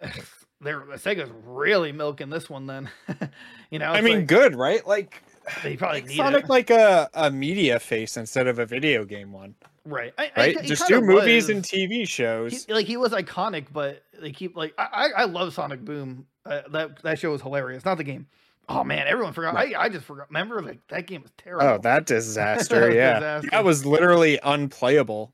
they're 0.60 0.80
Sega's 0.80 1.30
really 1.44 1.92
milking 1.92 2.28
this 2.28 2.50
one. 2.50 2.66
Then, 2.66 2.90
you 3.70 3.78
know, 3.78 3.92
I 3.92 4.00
mean, 4.00 4.18
like, 4.18 4.26
good, 4.26 4.56
right? 4.56 4.84
Like 4.84 5.22
they 5.62 5.76
probably 5.76 6.00
make 6.02 6.08
need 6.10 6.16
Sonic 6.16 6.44
it. 6.44 6.50
like 6.50 6.70
a, 6.70 7.08
a 7.14 7.30
media 7.30 7.78
face 7.80 8.16
instead 8.16 8.46
of 8.46 8.58
a 8.58 8.66
video 8.66 9.04
game 9.04 9.32
one, 9.32 9.54
right? 9.84 10.12
I, 10.18 10.24
I- 10.24 10.30
right? 10.36 10.60
he 10.60 10.66
Just 10.68 10.86
do 10.88 11.00
movies 11.00 11.48
was. 11.48 11.56
and 11.56 11.62
TV 11.64 12.08
shows. 12.08 12.64
He, 12.64 12.72
like 12.72 12.86
he 12.86 12.96
was 12.96 13.12
iconic, 13.12 13.66
but 13.72 14.02
they 14.20 14.32
keep 14.32 14.56
like 14.56 14.74
I 14.78 14.88
I, 15.16 15.22
I 15.22 15.24
love 15.24 15.52
Sonic 15.54 15.84
Boom. 15.84 16.26
Uh, 16.46 16.62
that 16.70 17.02
that 17.02 17.18
show 17.18 17.30
was 17.30 17.42
hilarious. 17.42 17.84
Not 17.84 17.96
the 17.98 18.04
game. 18.04 18.26
Oh 18.68 18.82
man, 18.84 19.06
everyone 19.06 19.32
forgot. 19.34 19.56
I, 19.56 19.74
I 19.78 19.88
just 19.90 20.04
forgot. 20.06 20.28
Remember, 20.30 20.62
like 20.62 20.86
that 20.88 21.06
game 21.06 21.22
was 21.22 21.30
terrible. 21.36 21.66
Oh, 21.66 21.78
that 21.78 22.06
disaster! 22.06 22.86
was 22.88 22.94
yeah, 22.94 23.14
disaster. 23.14 23.50
that 23.50 23.64
was 23.64 23.84
literally 23.84 24.38
unplayable. 24.42 25.32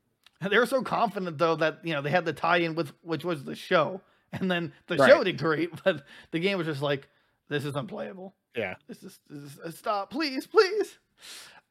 They 0.49 0.57
were 0.59 0.67
so 0.67 0.83
confident 0.83 1.37
though 1.39 1.55
that 1.57 1.79
you 1.85 1.93
know 1.93 2.01
they 2.03 2.11
had 2.11 2.25
the 2.25 2.33
tie-in 2.33 2.75
with 2.75 2.93
which 3.03 3.25
was 3.25 3.45
the 3.45 3.55
show, 3.55 4.01
and 4.33 4.51
then 4.51 4.73
the 4.89 4.97
Right. 4.97 5.11
show 5.11 5.23
did 5.23 5.39
great, 5.39 5.71
but 5.85 6.05
the 6.33 6.41
game 6.41 6.59
was 6.59 6.67
just 6.67 6.83
like 6.83 7.09
this 7.49 7.65
is 7.65 7.77
unplayable. 7.77 8.35
Yeah. 8.57 8.75
This 8.89 9.03
is, 9.03 9.19
this 9.29 9.43
is 9.45 9.59
uh, 9.65 9.71
stop, 9.71 10.11
please, 10.11 10.47
please. 10.47 10.99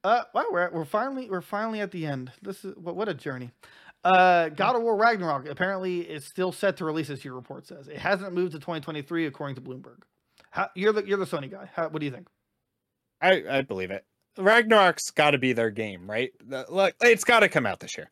Uh, 0.03 0.23
wow, 0.34 0.45
we're 0.51 0.61
at, 0.61 0.73
we're 0.73 0.85
finally 0.85 1.30
we're 1.30 1.41
finally 1.41 1.81
at 1.81 1.91
the 1.91 2.06
end. 2.06 2.31
This 2.41 2.64
is 2.64 2.76
what 2.77 2.95
what 2.95 3.10
a 3.10 3.14
journey. 3.14 3.51
Uh, 4.03 4.47
God 4.49 4.77
of 4.77 4.81
War 4.81 4.95
Ragnarok 4.95 5.45
apparently 5.49 5.99
is 5.99 6.23
still 6.26 6.53
set 6.53 6.77
to 6.77 6.85
release 6.85 7.10
this 7.10 7.26
year. 7.26 7.34
Report 7.34 7.68
says 7.68 7.89
it 7.89 7.97
hasn't 7.97 8.34
moved 8.34 8.53
to 8.53 8.60
2023 8.60 9.26
according 9.26 9.56
to 9.56 9.61
Bloomberg. 9.61 9.97
How, 10.51 10.69
you're 10.73 10.93
the 10.93 11.06
you're 11.06 11.18
the 11.18 11.26
Sony 11.26 11.51
guy. 11.51 11.69
How, 11.73 11.89
what 11.89 11.99
do 11.99 12.06
you 12.06 12.11
think? 12.11 12.27
I 13.22 13.43
I 13.49 13.61
believe 13.61 13.91
it. 13.91 14.06
Ragnarok's 14.38 15.11
got 15.11 15.31
to 15.31 15.38
be 15.38 15.51
their 15.51 15.69
game, 15.69 16.10
right? 16.10 16.31
Like 16.69 16.95
it's 17.01 17.26
got 17.26 17.41
to 17.41 17.49
come 17.49 17.65
out 17.65 17.81
this 17.81 17.97
year. 17.97 18.10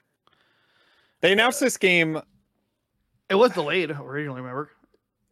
They 1.21 1.31
announced 1.31 1.61
this 1.61 1.77
game 1.77 2.21
It 3.29 3.35
was 3.35 3.51
delayed 3.53 3.91
originally. 3.91 4.41
Remember? 4.41 4.69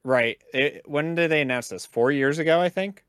right. 0.06 0.38
It, 0.54 0.84
when 0.86 1.16
did 1.16 1.32
they 1.32 1.42
announce 1.42 1.68
this? 1.68 1.86
Four 1.86 2.12
years 2.12 2.40
ago, 2.40 2.62
I 2.62 2.70
think. 2.70 3.04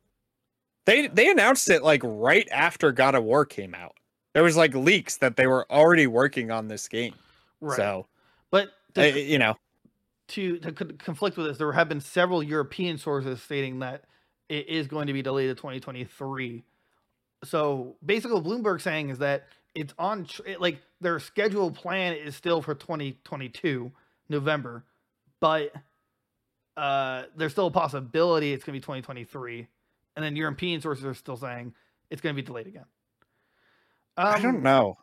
They 0.86 1.08
they 1.08 1.28
announced 1.30 1.68
it 1.68 1.82
like 1.82 2.00
right 2.04 2.48
after 2.50 2.92
God 2.92 3.14
of 3.14 3.24
War 3.24 3.44
came 3.44 3.74
out. 3.74 3.96
There 4.34 4.42
was 4.42 4.56
like 4.56 4.74
leaks 4.74 5.18
that 5.18 5.36
they 5.36 5.46
were 5.46 5.70
already 5.70 6.06
working 6.06 6.50
on 6.50 6.68
this 6.68 6.88
game. 6.88 7.14
Right. 7.60 7.76
So 7.76 8.06
but 8.50 8.68
uh, 8.96 9.02
the, 9.12 9.20
you 9.20 9.38
know, 9.38 9.56
to 10.28 10.58
to 10.58 10.72
conflict 10.72 11.36
with 11.36 11.46
this, 11.46 11.58
there 11.58 11.72
have 11.72 11.88
been 11.88 12.00
several 12.00 12.42
European 12.42 12.98
sources 12.98 13.42
stating 13.42 13.80
that 13.80 14.04
it 14.48 14.68
is 14.68 14.86
going 14.86 15.06
to 15.08 15.12
be 15.12 15.22
delayed 15.22 15.48
to 15.48 15.54
2023. 15.54 16.64
So 17.44 17.96
basically, 18.04 18.40
what 18.40 18.44
Bloomberg 18.44 18.80
saying 18.80 19.10
is 19.10 19.18
that 19.18 19.48
it's 19.74 19.92
on 19.98 20.26
it, 20.46 20.60
like 20.60 20.80
their 21.00 21.18
schedule 21.20 21.70
plan 21.70 22.14
is 22.14 22.34
still 22.34 22.62
for 22.62 22.74
2022 22.74 23.92
November, 24.28 24.84
but 25.40 25.72
uh, 26.76 27.24
there's 27.36 27.52
still 27.52 27.66
a 27.66 27.70
possibility 27.70 28.52
it's 28.52 28.64
going 28.64 28.74
to 28.74 28.80
be 28.80 28.82
2023, 28.82 29.66
and 30.16 30.24
then 30.24 30.34
European 30.36 30.80
sources 30.80 31.04
are 31.04 31.14
still 31.14 31.36
saying 31.36 31.74
it's 32.10 32.20
going 32.20 32.34
to 32.34 32.42
be 32.42 32.44
delayed 32.46 32.66
again. 32.66 32.84
Um, 34.16 34.26
I 34.26 34.40
don't 34.40 34.62
know. 34.62 34.96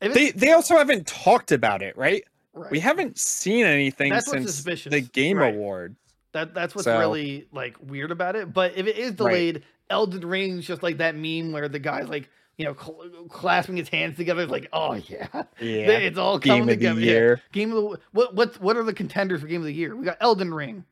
They 0.00 0.30
they 0.30 0.52
also 0.52 0.76
haven't 0.76 1.06
talked 1.06 1.52
about 1.52 1.82
it, 1.82 1.96
right? 1.96 2.24
right. 2.54 2.70
We 2.70 2.80
haven't 2.80 3.18
seen 3.18 3.66
anything 3.66 4.10
That's 4.12 4.30
since 4.30 4.62
the 4.62 5.00
Game 5.12 5.38
right. 5.38 5.54
Award. 5.54 5.96
That 6.32 6.54
that's 6.54 6.74
what's 6.74 6.84
So- 6.84 6.98
really 6.98 7.46
like 7.52 7.76
weird 7.82 8.10
about 8.10 8.36
it. 8.36 8.52
But 8.52 8.76
if 8.76 8.86
it 8.86 8.96
is 8.96 9.12
delayed, 9.12 9.62
Elden 9.90 10.26
Ring's 10.26 10.66
just 10.66 10.82
like 10.82 10.98
that 10.98 11.16
meme 11.16 11.52
where 11.52 11.68
the 11.68 11.78
guy's 11.78 12.08
like, 12.08 12.30
you 12.56 12.64
know, 12.64 12.74
cl- 12.74 13.26
clasping 13.28 13.76
his 13.76 13.88
hands 13.88 14.16
together, 14.16 14.42
it's 14.42 14.52
like, 14.52 14.68
oh 14.72 14.94
yeah, 14.94 15.26
Yeah. 15.60 15.90
it's 15.90 16.18
all 16.18 16.38
coming 16.38 16.56
Game 16.58 16.62
of 16.62 16.68
the 16.68 16.74
together. 16.76 17.00
Yeah. 17.00 17.10
year. 17.12 17.42
Game 17.52 17.72
of 17.72 17.76
the 17.82 17.98
what 18.12 18.34
what 18.34 18.60
what 18.60 18.76
are 18.76 18.84
the 18.84 18.94
contenders 18.94 19.40
for 19.40 19.46
game 19.48 19.60
of 19.60 19.66
the 19.66 19.74
year? 19.74 19.94
We 19.96 20.04
got 20.04 20.18
Elden 20.20 20.52
Ring. 20.54 20.84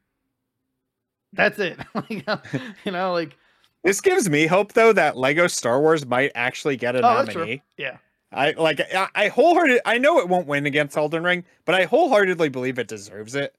That's 1.33 1.59
it. 1.59 1.79
You 2.85 2.93
know, 2.93 3.13
like 3.13 3.37
This 3.85 4.01
gives 4.01 4.29
me 4.29 4.47
hope 4.47 4.73
though 4.73 4.93
that 4.93 5.17
Lego 5.17 5.47
Star 5.47 5.81
Wars 5.81 6.05
might 6.07 6.33
actually 6.35 6.77
get 6.77 6.95
a 6.97 6.99
Oh, 6.99 7.23
nominee. 7.25 7.63
yeah, 7.77 7.99
I 8.33 8.53
like 8.53 8.81
I, 8.95 9.09
I 9.15 9.29
wholehearted 9.29 9.81
I 9.87 9.99
know 9.99 10.19
it 10.19 10.29
won't 10.29 10.47
win 10.47 10.67
against 10.67 10.97
Elden 10.97 11.23
Ring, 11.25 11.45
but 11.65 11.75
I 11.75 11.85
wholeheartedly 11.85 12.49
believe 12.49 12.79
it 12.79 12.89
deserves 12.89 13.35
it. 13.35 13.55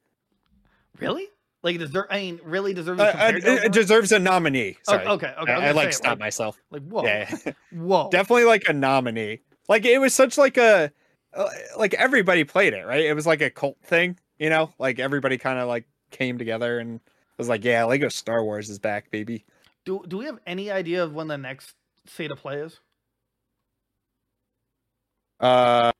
really? 1.00 1.28
Like 1.62 1.78
deserve? 1.78 2.06
I 2.10 2.20
mean, 2.20 2.40
really 2.44 2.74
deserves 2.74 3.02
Uh, 3.02 3.04
it 3.04 3.16
uh, 3.16 3.18
it, 3.28 3.34
Elden 3.36 3.58
it 3.58 3.62
Ring? 3.64 3.72
deserves 3.72 4.12
a 4.12 4.20
nominee. 4.20 4.78
Oh, 4.88 4.92
Sorry. 4.94 5.06
okay, 5.08 5.34
okay. 5.42 5.52
I, 5.54 5.70
I 5.70 5.72
like 5.72 5.94
stop 5.94 6.20
myself. 6.20 6.58
Like 6.72 6.84
whoa, 6.84 7.04
Yeah. 7.04 7.30
whoa. 7.72 8.10
Definitely 8.12 8.46
like 8.46 8.68
a 8.70 8.74
nominee. 8.74 9.40
Like 9.68 9.86
it 9.86 10.00
was 10.00 10.14
such 10.14 10.38
like 10.38 10.58
a 10.58 10.92
uh, 11.34 11.50
like 11.78 11.94
everybody 11.96 12.44
played 12.44 12.74
it, 12.74 12.86
right? 12.86 13.02
It 13.02 13.14
was 13.14 13.28
like 13.28 13.42
a 13.42 13.50
cult 13.50 13.78
thing, 13.84 14.18
you 14.40 14.50
know? 14.50 14.74
Like 14.80 15.00
everybody 15.00 15.38
kind 15.38 15.60
of 15.60 15.68
like 15.68 15.86
came 16.12 16.38
together 16.38 16.80
and 16.80 17.00
was 17.38 17.48
like, 17.50 17.64
"Yeah, 17.64 17.84
Lego 17.86 18.10
Star 18.10 18.44
Wars 18.44 18.70
is 18.70 18.80
back, 18.80 19.12
baby." 19.12 19.46
Do 19.86 20.04
do 20.08 20.18
we 20.18 20.26
have 20.26 20.40
any 20.46 20.72
idea 20.72 21.04
of 21.04 21.14
when 21.14 21.28
the 21.28 21.38
next 21.38 21.76
state 22.06 22.32
of 22.32 22.40
play 22.40 22.58
is? 22.58 22.80
Uh 25.40 25.92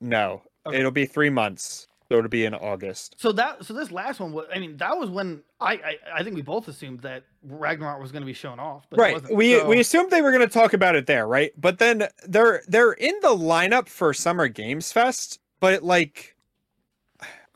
no. 0.00 0.42
Okay. 0.66 0.78
It'll 0.78 0.90
be 0.90 1.06
3 1.06 1.30
months. 1.30 1.88
So 2.08 2.18
it'll 2.18 2.28
be 2.28 2.44
in 2.44 2.54
August. 2.54 3.16
So 3.18 3.32
that 3.32 3.64
so 3.64 3.72
this 3.74 3.90
last 3.90 4.20
one 4.20 4.32
was 4.32 4.46
I 4.54 4.58
mean 4.58 4.76
that 4.76 4.96
was 4.96 5.10
when 5.10 5.42
I 5.60 5.72
I, 5.72 5.96
I 6.16 6.22
think 6.22 6.36
we 6.36 6.42
both 6.42 6.68
assumed 6.68 7.00
that 7.00 7.24
Ragnarok 7.42 8.00
was 8.00 8.12
going 8.12 8.22
to 8.22 8.26
be 8.26 8.34
shown 8.34 8.60
off, 8.60 8.86
but 8.90 8.98
it 8.98 9.02
right 9.02 9.30
we 9.34 9.58
So- 9.58 9.68
we 9.68 9.80
assumed 9.80 10.10
they 10.10 10.22
were 10.22 10.30
going 10.30 10.46
to 10.46 10.52
talk 10.52 10.72
about 10.74 10.94
it 10.96 11.06
there 11.06 11.26
right 11.26 11.52
but 11.60 11.78
then 11.78 12.08
they're 12.28 12.62
they're 12.68 12.92
in 12.92 13.14
the 13.22 13.28
lineup 13.34 13.88
for 13.88 14.12
summer 14.14 14.48
games 14.48 14.92
fest 14.92 15.40
but 15.60 15.82
like 15.82 16.36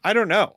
I 0.04 0.12
don't 0.12 0.28
know. 0.28 0.54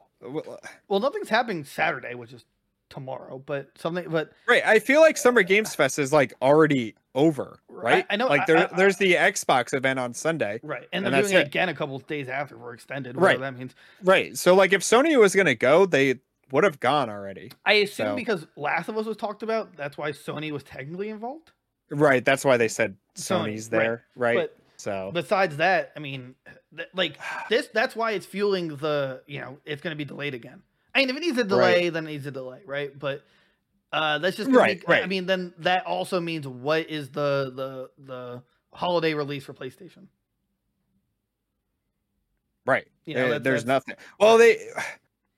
Well, 0.87 0.99
nothing's 0.99 1.27
happening 1.29 1.63
Saturday, 1.63 2.13
which 2.13 2.31
is 2.31 2.45
tomorrow, 2.91 3.41
but 3.43 3.69
something. 3.77 4.07
But 4.09 4.31
Right. 4.47 4.61
I 4.65 4.77
feel 4.79 5.01
like 5.01 5.17
Summer 5.17 5.41
Games 5.41 5.73
Fest 5.73 5.97
is 5.97 6.13
like 6.13 6.33
already 6.41 6.93
over, 7.15 7.59
Right, 7.67 7.83
right? 7.93 8.05
I 8.09 8.15
know, 8.17 8.27
Like 8.27 8.45
there, 8.45 8.57
I- 8.71 8.75
there's 8.77 8.97
the 8.97 9.15
Xbox 9.15 9.73
event 9.73 9.99
on 9.99 10.13
Sunday. 10.13 10.59
right, 10.63 10.87
and 10.93 11.05
And 11.05 11.13
they're 11.13 11.23
doing 11.23 11.33
it 11.35 11.47
again 11.47 11.69
a 11.69 11.73
couple 11.73 11.95
of 11.95 12.05
days 12.07 12.29
after 12.29 12.55
for 12.57 12.73
extended. 12.73 13.15
Right. 13.15 13.37
Whatever 13.39 13.41
that 13.53 13.57
means. 13.57 13.75
Right. 14.03 14.37
So 14.37 14.53
like 14.53 14.71
if 14.73 14.81
Sony 14.81 15.19
was 15.19 15.33
gonna 15.35 15.55
go, 15.55 15.85
they 15.85 16.19
would 16.51 16.63
have 16.63 16.79
gone 16.79 17.09
already. 17.09 17.51
I 17.65 17.73
assume 17.73 18.07
So- 18.07 18.15
because 18.15 18.45
Last 18.55 18.87
of 18.89 18.97
Us 18.97 19.05
was 19.05 19.17
talked 19.17 19.41
about, 19.43 19.75
that's 19.75 19.97
why 19.97 20.11
Sony 20.11 20.51
was 20.51 20.63
technically 20.63 21.09
involved. 21.09 21.51
Right. 21.89 22.23
That's 22.23 22.45
why 22.45 22.57
they 22.57 22.67
said 22.67 22.95
Sony, 23.15 23.53
Sony's 23.55 23.71
right, 23.71 23.79
there. 23.79 24.03
Right. 24.15 24.35
But 24.37 24.57
so 24.77 25.11
besides 25.13 25.57
that, 25.57 25.91
I 25.95 25.99
mean, 25.99 26.35
th- 26.75 26.87
like 26.93 27.17
this, 27.49 27.67
that's 27.73 27.95
why 27.95 28.11
it's 28.11 28.25
fueling 28.25 28.69
the, 28.77 29.21
you 29.27 29.39
know, 29.41 29.57
it's 29.65 29.81
going 29.81 29.91
to 29.91 29.97
be 29.97 30.05
delayed 30.05 30.33
again. 30.33 30.61
I 30.95 30.99
mean, 30.99 31.09
if 31.09 31.15
it 31.17 31.19
needs 31.21 31.37
a 31.37 31.43
delay, 31.43 31.89
then 31.89 32.05
it 32.05 32.11
needs 32.11 32.25
a 32.25 32.31
delay, 32.31 32.61
right? 32.65 32.97
But 32.97 33.23
uh 33.93 34.17
that's 34.19 34.37
just 34.37 34.49
gonna 34.51 34.59
Right, 34.87 35.03
I 35.03 35.07
mean, 35.07 35.25
then 35.25 35.53
that 35.59 35.85
also 35.85 36.19
means 36.21 36.47
what 36.47 36.89
is 36.89 37.09
the 37.09 37.51
the 37.55 37.89
the 38.05 38.41
holiday 38.73 39.13
release 39.13 39.43
for 39.43 39.53
PlayStation? 39.53 40.07
right. 42.65 42.87
You 43.05 43.15
know, 43.15 43.21
Uh, 43.25 43.27
that's- 43.29 43.43
there's 43.43 43.65
that's- 43.65 43.87
nothing. 43.87 44.03
Well, 44.19 44.37
they. 44.37 44.69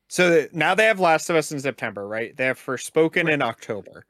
So 0.09 0.47
now 0.53 0.75
they 0.75 0.85
have 0.85 0.99
Last 0.99 1.27
of 1.31 1.35
Us 1.35 1.51
in 1.51 1.59
September, 1.59 2.07
right? 2.07 2.37
They 2.37 2.45
have 2.45 2.59
Forspoken 2.59 3.23
Right. 3.25 3.33
in 3.33 3.41
October. 3.41 4.05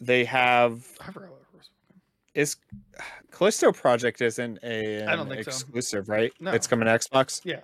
They 0.00 0.24
have 0.24 0.86
I 1.00 1.10
forgot 1.10 1.30
what 1.32 1.40
it 1.40 1.56
was. 1.56 1.70
is 2.34 2.56
Callisto 3.32 3.72
Project 3.72 4.20
isn't 4.20 4.60
a 4.62 5.02
I 5.02 5.16
don't 5.16 5.22
an 5.26 5.28
think 5.34 5.44
so. 5.46 5.48
exclusive, 5.50 6.08
right? 6.08 6.32
No. 6.38 6.52
It's 6.52 6.68
coming 6.68 6.86
to 6.86 6.92
Xbox. 6.92 7.40
Yeah. 7.44 7.62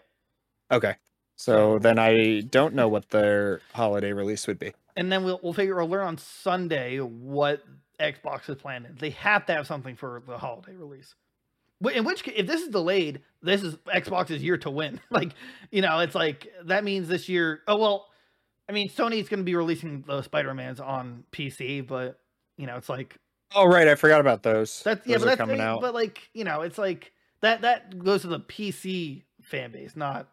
Okay. 0.72 0.96
So 1.36 1.78
then 1.78 1.98
I 1.98 2.40
don't 2.40 2.74
know 2.74 2.88
what 2.88 3.10
their 3.10 3.60
holiday 3.72 4.12
release 4.12 4.46
would 4.46 4.58
be. 4.58 4.72
And 4.96 5.10
then 5.10 5.24
we'll 5.24 5.40
we'll 5.42 5.52
figure 5.52 5.74
we'll 5.76 5.88
learn 5.88 6.06
on 6.06 6.18
Sunday 6.18 6.98
what 6.98 7.62
Xbox 8.00 8.48
is 8.48 8.56
planning. 8.56 8.96
They 8.98 9.10
have 9.10 9.46
to 9.46 9.54
have 9.54 9.66
something 9.66 9.96
for 9.96 10.22
the 10.26 10.38
holiday 10.38 10.74
release. 10.76 11.14
In 11.92 12.04
which, 12.04 12.26
if 12.28 12.46
this 12.46 12.62
is 12.62 12.68
delayed, 12.68 13.20
this 13.42 13.62
is 13.62 13.74
Xbox's 13.86 14.42
year 14.42 14.56
to 14.58 14.70
win. 14.70 15.00
Like, 15.10 15.32
you 15.70 15.82
know, 15.82 15.98
it's 16.00 16.14
like 16.14 16.50
that 16.64 16.84
means 16.84 17.08
this 17.08 17.28
year. 17.28 17.60
Oh 17.66 17.76
well, 17.78 18.06
I 18.68 18.72
mean, 18.72 18.88
Sony's 18.88 19.28
going 19.28 19.40
to 19.40 19.44
be 19.44 19.54
releasing 19.56 20.02
the 20.02 20.22
Spider 20.22 20.54
Mans 20.54 20.80
on 20.80 21.24
PC, 21.32 21.86
but 21.86 22.20
you 22.56 22.66
know, 22.66 22.76
it's 22.76 22.88
like 22.88 23.18
Oh 23.54 23.66
right, 23.66 23.86
I 23.86 23.94
forgot 23.96 24.20
about 24.20 24.42
those. 24.42 24.82
that's 24.82 25.06
yeah, 25.06 25.16
Those 25.16 25.22
but 25.22 25.26
that's 25.30 25.38
coming 25.38 25.60
out. 25.60 25.80
but 25.80 25.94
like 25.94 26.30
you 26.32 26.44
know, 26.44 26.62
it's 26.62 26.78
like 26.78 27.12
that 27.40 27.62
that 27.62 27.98
goes 27.98 28.22
to 28.22 28.28
the 28.28 28.40
PC 28.40 29.22
fan 29.42 29.70
base, 29.72 29.96
not 29.96 30.28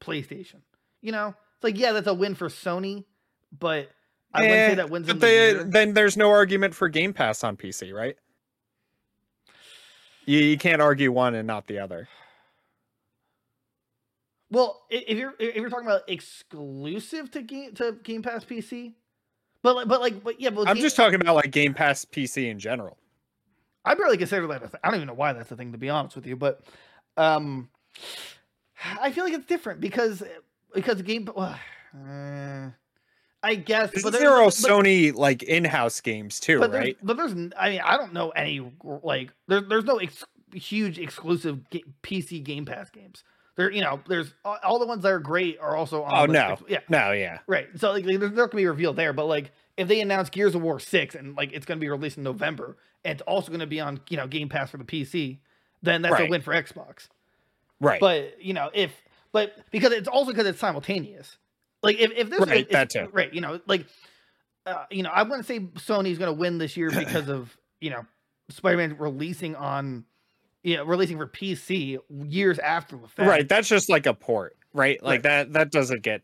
PlayStation. 0.00 0.60
You 1.02 1.12
know, 1.12 1.28
it's 1.28 1.64
like 1.64 1.78
yeah, 1.78 1.92
that's 1.92 2.06
a 2.06 2.14
win 2.14 2.34
for 2.34 2.48
Sony, 2.48 3.04
but 3.58 3.90
I 4.34 4.40
wouldn't 4.42 4.56
say 4.56 4.72
Eh, 4.72 4.74
that 4.76 4.90
wins 4.90 5.06
But 5.06 5.20
the 5.20 5.66
then 5.68 5.94
there's 5.94 6.16
no 6.16 6.30
argument 6.30 6.74
for 6.74 6.88
Game 6.88 7.12
Pass 7.12 7.44
on 7.44 7.56
PC, 7.56 7.92
right? 7.92 8.16
You, 10.24 10.40
you 10.40 10.58
can't 10.58 10.82
argue 10.82 11.12
one 11.12 11.34
and 11.36 11.46
not 11.46 11.66
the 11.68 11.78
other. 11.78 12.08
Well, 14.50 14.82
if 14.90 15.16
you're 15.18 15.34
if 15.38 15.56
you're 15.56 15.70
talking 15.70 15.86
about 15.86 16.02
exclusive 16.08 17.30
to 17.32 17.42
game 17.42 17.74
to 17.74 17.92
Game 18.02 18.22
Pass 18.22 18.44
PC, 18.44 18.94
but 19.62 19.74
like, 19.76 19.88
but 19.88 20.00
like 20.00 20.22
but 20.22 20.40
yeah, 20.40 20.50
but 20.50 20.68
I'm 20.68 20.74
Game- 20.74 20.82
just 20.82 20.96
talking 20.96 21.20
about 21.20 21.34
like 21.34 21.50
Game 21.50 21.74
Pass 21.74 22.04
PC 22.04 22.50
in 22.50 22.58
general. 22.58 22.96
I 23.84 23.94
barely 23.94 24.16
consider 24.16 24.46
that. 24.48 24.74
I 24.82 24.88
don't 24.88 24.96
even 24.96 25.06
know 25.06 25.14
why 25.14 25.32
that's 25.32 25.50
a 25.50 25.56
thing 25.56 25.72
to 25.72 25.78
be 25.78 25.88
honest 25.88 26.16
with 26.16 26.26
you, 26.26 26.36
but 26.36 26.60
um, 27.16 27.68
I 29.00 29.10
feel 29.12 29.24
like 29.24 29.32
it's 29.32 29.46
different 29.46 29.80
because 29.80 30.22
because 30.74 30.96
the 30.98 31.02
game. 31.02 31.28
Well, 31.34 31.58
uh, 31.94 32.70
I 33.42 33.54
guess, 33.54 33.90
but 34.02 34.12
there- 34.12 34.30
all 34.32 34.46
but- 34.46 34.54
Sony 34.54 35.14
like 35.14 35.42
in-house 35.42 36.00
games 36.00 36.40
too, 36.40 36.58
but 36.58 36.72
there's, 36.72 36.84
right? 36.84 36.96
but 37.02 37.16
there's, 37.16 37.32
I 37.58 37.70
mean, 37.70 37.80
I 37.84 37.96
don't 37.96 38.12
know 38.12 38.30
any 38.30 38.60
like 39.02 39.30
there, 39.46 39.60
there's 39.60 39.84
no 39.84 39.98
ex- 39.98 40.24
huge 40.52 40.98
exclusive 40.98 41.68
ga- 41.70 41.84
PC 42.02 42.42
Game 42.42 42.64
Pass 42.64 42.90
games. 42.90 43.22
There, 43.56 43.70
you 43.70 43.80
know, 43.82 44.00
there's 44.06 44.34
all, 44.44 44.58
all 44.62 44.78
the 44.78 44.86
ones 44.86 45.02
that 45.02 45.12
are 45.12 45.18
great 45.18 45.58
are 45.60 45.76
also 45.76 46.02
on. 46.02 46.12
Oh 46.14 46.26
the- 46.26 46.32
no, 46.32 46.58
yeah, 46.68 46.80
no, 46.88 47.12
yeah, 47.12 47.38
right. 47.46 47.68
So 47.76 47.92
like, 47.92 48.04
there's 48.04 48.20
not 48.20 48.50
gonna 48.50 48.56
be 48.56 48.66
revealed 48.66 48.96
there, 48.96 49.12
but 49.12 49.26
like 49.26 49.52
if 49.76 49.88
they 49.88 50.00
announce 50.00 50.28
Gears 50.28 50.54
of 50.54 50.62
War 50.62 50.80
six 50.80 51.14
and 51.14 51.36
like 51.36 51.52
it's 51.52 51.64
gonna 51.66 51.80
be 51.80 51.88
released 51.88 52.18
in 52.18 52.24
November 52.24 52.76
and 53.04 53.12
it's 53.12 53.22
also 53.22 53.52
gonna 53.52 53.66
be 53.66 53.80
on 53.80 54.00
you 54.08 54.16
know 54.16 54.26
Game 54.26 54.48
Pass 54.48 54.70
for 54.70 54.76
the 54.78 54.84
PC, 54.84 55.38
then 55.82 56.02
that's 56.02 56.14
a 56.26 56.30
win 56.30 56.42
for 56.42 56.52
Xbox. 56.52 57.08
Right. 57.80 58.00
But 58.00 58.42
you 58.42 58.54
know 58.54 58.70
if 58.74 58.92
but 59.32 59.56
because 59.70 59.92
it's 59.92 60.08
also 60.08 60.30
because 60.32 60.46
it's 60.46 60.58
simultaneous. 60.58 61.36
Like 61.82 61.98
if 61.98 62.10
if 62.12 62.30
this 62.30 62.40
Right, 62.40 62.68
that 62.70 62.90
too. 62.90 63.08
right, 63.12 63.32
you 63.32 63.40
know, 63.40 63.60
like 63.66 63.86
uh, 64.64 64.84
you 64.90 65.02
know, 65.02 65.10
I 65.10 65.22
wouldn't 65.22 65.46
say 65.46 65.60
Sony's 65.60 66.18
going 66.18 66.34
to 66.34 66.38
win 66.40 66.58
this 66.58 66.76
year 66.76 66.90
because 66.90 67.28
of 67.28 67.56
you 67.80 67.90
know 67.90 68.04
Spider-Man 68.48 68.96
releasing 68.98 69.54
on 69.54 70.04
you 70.64 70.76
know 70.76 70.84
releasing 70.84 71.16
for 71.18 71.26
PC 71.26 71.98
years 72.26 72.58
after 72.58 72.96
the 72.96 73.06
fact. 73.08 73.28
right, 73.28 73.48
that's 73.48 73.68
just 73.68 73.88
like 73.88 74.06
a 74.06 74.14
port, 74.14 74.56
right? 74.72 75.00
Like 75.02 75.16
Right. 75.18 75.22
that 75.24 75.52
that 75.52 75.70
doesn't 75.70 76.02
get 76.02 76.22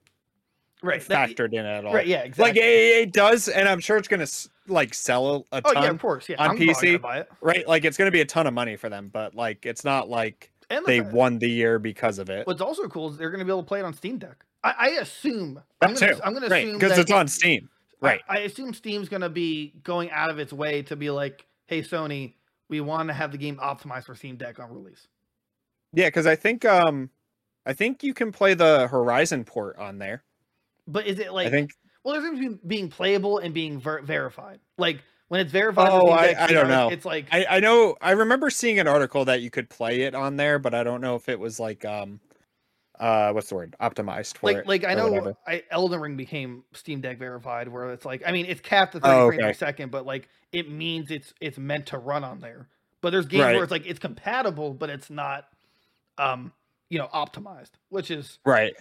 right, 0.83 1.01
that- 1.09 1.31
factored 1.31 1.53
in 1.53 1.65
at 1.67 1.85
all. 1.85 1.93
right, 1.95 2.07
yeah, 2.07 2.19
Like 2.21 2.27
exactly. 2.29 2.63
it, 2.63 2.99
it 3.09 3.13
does, 3.13 3.49
and 3.49 3.69
I'm 3.69 3.81
sure 3.81 3.97
it's 3.99 4.09
gonna 4.09 4.27
like 4.69 4.95
sell 4.95 5.47
a, 5.53 5.57
a 5.59 5.63
oh 5.67 5.73
ton, 5.75 5.83
yeah, 5.85 5.91
of 5.91 6.01
course, 6.01 6.29
yeah. 6.29 6.37
on 6.43 6.51
I'm 6.53 6.57
PC. 6.59 7.01
buy 7.01 7.19
it. 7.21 7.29
right? 7.41 7.69
Like 7.69 7.85
it's 7.85 7.97
gonna 7.99 8.11
be 8.11 8.21
a 8.23 8.27
ton 8.27 8.47
of 8.47 8.55
money 8.55 8.77
for 8.77 8.89
them, 8.89 9.11
but 9.13 9.35
like 9.35 9.67
it's 9.67 9.85
not 9.85 10.09
like 10.09 10.51
And 10.73 10.87
they 10.87 11.01
fa- 11.01 11.11
won 11.13 11.39
the 11.39 11.51
year 11.51 11.79
because 11.79 12.19
of 12.19 12.31
it. 12.31 12.47
what's 12.47 12.63
also 12.63 12.89
cool 12.89 13.11
is 13.11 13.19
they're 13.19 13.31
going 13.31 13.41
to 13.41 13.45
be 13.45 13.51
able 13.51 13.63
to 13.63 13.69
play 13.69 13.81
it 13.81 13.85
on 13.85 13.93
Steam 13.93 14.19
Deck. 14.19 14.45
I, 14.65 14.75
I 14.79 14.89
assume. 15.01 15.55
That 15.55 15.65
I'm 15.83 15.95
gonna, 15.95 16.15
too, 16.15 16.21
I'm 16.25 16.33
going 16.33 16.45
to 16.45 16.49
right? 16.49 16.65
assume 16.65 16.79
Because 16.79 16.99
it's 16.99 17.13
on 17.13 17.29
Steam, 17.29 17.69
right? 18.01 18.21
I, 18.29 18.39
assume 18.39 18.73
Steam's 18.73 19.09
going 19.09 19.23
to 19.23 19.29
be 19.29 19.75
going 19.83 20.11
out 20.11 20.31
of 20.31 20.39
its 20.39 20.53
way 20.53 20.83
to 20.83 20.97
be 20.97 21.11
like, 21.11 21.47
"Hey, 21.67 21.83
Sony, 21.83 22.35
we 22.69 22.81
want 22.81 23.09
to 23.09 23.13
have 23.13 23.33
the 23.33 23.39
game 23.39 23.59
optimized 23.59 24.05
for 24.05 24.15
Steam 24.15 24.37
Deck 24.37 24.59
on 24.59 24.73
release." 24.73 25.09
Yeah, 25.93 26.07
because 26.07 26.27
I 26.27 26.37
think 26.37 26.65
um, 26.65 27.11
I 27.67 27.75
think 27.75 28.03
you 28.03 28.15
can 28.15 28.33
play 28.33 28.55
the 28.55 28.89
Horizon 28.89 29.45
port 29.45 29.77
on 29.79 29.99
there. 29.99 30.23
But 30.87 31.07
is 31.07 31.19
it 31.19 31.33
like? 31.33 31.49
I 31.49 31.51
think. 31.51 31.73
Well, 32.05 32.15
there's 32.15 32.33
between 32.33 32.59
being 32.67 32.89
playable 32.89 33.39
and 33.39 33.55
being 33.55 33.79
ver- 33.79 34.03
verified. 34.03 34.59
Like 34.79 35.03
when 35.33 35.41
it's 35.41 35.51
verified. 35.51 35.89
Oh, 35.91 36.11
I- 36.11 36.35
I 36.39 36.53
don't 36.53 36.69
know. 36.69 36.91
It's 36.91 37.07
like 37.07 37.25
I, 37.33 37.47
I 37.49 37.61
know 37.61 37.97
I 38.03 38.11
remember 38.11 38.51
seeing 38.51 38.79
an 38.79 38.87
article 38.87 39.25
that 39.25 39.41
you 39.41 39.49
could 39.49 39.71
play 39.71 40.03
it 40.03 40.15
on 40.15 40.37
there, 40.37 40.59
but 40.59 40.75
I 40.75 40.85
don't 40.85 41.01
know 41.01 41.15
if 41.17 41.27
it 41.31 41.41
was 41.41 41.59
like 41.59 41.87
um 41.87 42.21
uh 43.01 43.33
what's 43.33 43.49
the 43.49 43.55
word 43.55 43.75
optimized 43.81 44.37
for 44.37 44.49
like 44.49 44.57
it. 44.59 44.67
like 44.67 44.85
I 44.85 44.93
know. 44.93 45.35
I, 45.47 45.63
Elden 45.71 46.01
Ring 46.01 46.17
became 46.19 46.65
Steam 46.75 47.01
Deck 47.01 47.17
verified, 47.19 47.69
where 47.69 47.93
it's 47.93 48.05
like 48.05 48.23
I 48.27 48.33
mean 48.33 48.45
it's 48.45 48.61
capped 48.61 48.95
at 48.95 49.01
30 49.03 49.15
Oh, 49.21 49.27
frames 49.29 49.43
per 49.43 49.53
second, 49.55 49.91
but 49.91 50.05
like 50.05 50.29
it 50.53 50.71
means 50.71 51.11
it's 51.11 51.33
it's 51.41 51.57
meant 51.57 51.87
to 51.87 51.97
run 51.97 52.25
on 52.25 52.41
there. 52.41 52.69
But 53.01 53.09
there's 53.13 53.25
games 53.25 53.45
Right. 53.45 53.55
where 53.55 53.63
it's 53.63 53.73
like 53.73 53.87
it's 53.87 53.99
compatible, 53.99 54.75
but 54.75 54.91
it's 54.91 55.09
not 55.09 55.47
um 56.19 56.53
you 56.91 56.99
know 56.99 57.09
optimized, 57.15 57.71
which 57.89 58.11
is 58.11 58.39
right. 58.45 58.75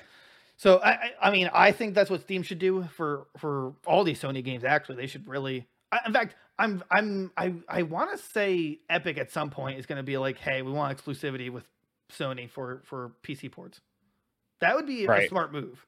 So 0.58 0.82
I- 0.84 1.14
I 1.22 1.32
mean, 1.32 1.50
I 1.54 1.72
think 1.72 1.96
that's 1.96 2.10
what 2.10 2.20
Steam 2.20 2.44
should 2.44 2.60
do 2.60 2.84
for 2.98 3.28
for 3.38 3.74
all 3.86 4.04
these 4.04 4.22
Sony 4.22 4.44
games. 4.44 4.66
Actually, 4.66 4.98
they 4.98 5.08
should 5.08 5.30
really. 5.30 5.70
I, 5.92 6.00
in 6.06 6.14
fact, 6.14 6.36
I'm 6.58 6.84
I'm 6.90 7.32
I 7.38 7.54
I 7.68 7.84
want 7.84 8.12
to 8.12 8.18
say 8.18 8.80
Epic 8.90 9.18
at 9.18 9.32
some 9.32 9.50
point 9.50 9.80
is 9.80 9.86
going 9.86 9.98
to 9.98 10.04
be 10.04 10.18
like, 10.18 10.38
hey, 10.38 10.62
we 10.62 10.72
want 10.72 10.98
exclusivity 10.98 11.50
with 11.50 11.66
Sony 12.12 12.50
for 12.50 12.82
for 12.86 13.12
PC 13.24 13.52
ports. 13.52 13.82
That 14.60 14.76
would 14.76 14.86
be 14.88 15.06
a 15.06 15.28
smart 15.28 15.52
move. 15.52 15.86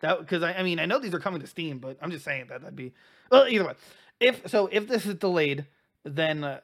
That 0.00 0.18
because 0.18 0.42
I, 0.42 0.54
I 0.54 0.62
mean 0.62 0.78
I 0.78 0.86
know 0.86 0.98
these 0.98 1.14
are 1.14 1.20
coming 1.20 1.40
to 1.40 1.46
Steam, 1.46 1.78
but 1.78 1.98
I'm 2.00 2.10
just 2.10 2.24
saying 2.24 2.46
that 2.48 2.60
that'd 2.62 2.76
be 2.76 2.92
well 3.30 3.46
either 3.48 3.66
way. 3.66 3.74
If 4.20 4.48
so, 4.48 4.68
if 4.72 4.88
this 4.88 5.04
is 5.06 5.14
delayed, 5.16 5.66
then 6.04 6.44
uh, 6.44 6.60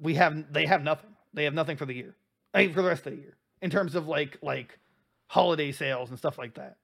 we 0.00 0.14
have 0.14 0.52
they 0.52 0.66
have 0.66 0.82
nothing. 0.82 1.10
They 1.32 1.44
have 1.44 1.54
nothing 1.54 1.76
for 1.76 1.86
the 1.86 1.94
year. 1.94 2.16
I 2.52 2.62
mean, 2.66 2.72
for 2.74 2.82
the 2.82 2.88
rest 2.88 3.06
of 3.06 3.12
the 3.12 3.20
year 3.20 3.36
in 3.62 3.70
terms 3.70 3.94
of 3.94 4.08
like 4.08 4.38
like 4.42 4.78
holiday 5.28 5.70
sales 5.70 6.10
and 6.10 6.18
stuff 6.18 6.38
like 6.38 6.54
that. 6.54 6.76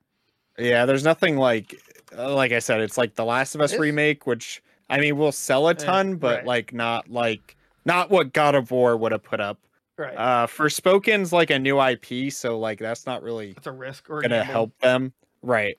Yeah, 0.58 0.86
there's 0.86 1.04
nothing 1.04 1.36
like 1.36 1.80
uh, 2.16 2.34
like 2.34 2.52
I 2.52 2.60
said, 2.60 2.80
it's 2.80 2.96
like 2.96 3.14
the 3.16 3.24
Last 3.24 3.54
of 3.54 3.60
Us 3.60 3.72
It's- 3.72 3.80
remake, 3.80 4.26
which 4.26 4.62
I 4.88 5.00
mean 5.00 5.16
we'll 5.16 5.32
sell 5.32 5.68
a 5.68 5.74
ton, 5.74 6.16
but 6.16 6.38
right. 6.38 6.46
like 6.46 6.72
not 6.72 7.10
like 7.10 7.56
not 7.84 8.10
what 8.10 8.32
God 8.32 8.54
of 8.54 8.70
War 8.70 8.96
would 8.96 9.12
have 9.12 9.22
put 9.22 9.40
up. 9.40 9.58
Right. 9.98 10.14
Uh 10.14 10.46
Forspoken's 10.46 11.32
like 11.32 11.50
a 11.50 11.58
new 11.58 11.80
IP, 11.80 12.32
so 12.32 12.58
like 12.58 12.78
that's 12.78 13.06
not 13.06 13.22
really 13.22 13.54
it's 13.56 13.66
a 13.66 13.72
risk 13.72 14.08
or 14.10 14.20
gonna 14.20 14.44
help 14.44 14.76
them. 14.80 15.12
Right. 15.42 15.76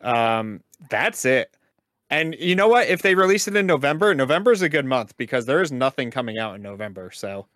Um 0.00 0.62
that's 0.88 1.24
it. 1.24 1.54
And 2.10 2.34
you 2.38 2.56
know 2.56 2.68
what? 2.68 2.88
If 2.88 3.02
they 3.02 3.14
release 3.14 3.46
it 3.46 3.54
in 3.56 3.66
November, 3.66 4.14
November 4.14 4.50
is 4.52 4.62
a 4.62 4.68
good 4.68 4.84
month 4.84 5.16
because 5.16 5.46
there 5.46 5.62
is 5.62 5.70
nothing 5.70 6.10
coming 6.10 6.38
out 6.38 6.54
in 6.56 6.62
November. 6.62 7.10
So 7.12 7.46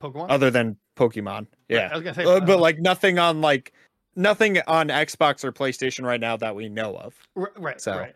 Pokemon. 0.00 0.26
other 0.30 0.50
than 0.50 0.76
Pokemon. 0.96 1.40
Right, 1.40 1.46
Yeah. 1.68 1.88
I 1.92 1.94
was 1.94 2.02
gonna 2.02 2.14
say, 2.14 2.24
Uh, 2.24 2.30
uh, 2.30 2.40
but 2.40 2.58
like 2.58 2.78
nothing 2.80 3.18
on 3.18 3.40
like 3.40 3.72
nothing 4.16 4.60
on 4.66 4.88
Xbox 4.88 5.44
or 5.44 5.52
PlayStation 5.52 6.04
right 6.04 6.20
now 6.20 6.36
that 6.36 6.54
we 6.54 6.68
know 6.68 6.96
of. 6.96 7.14
right, 7.34 7.80
so- 7.80 7.98
right. 7.98 8.14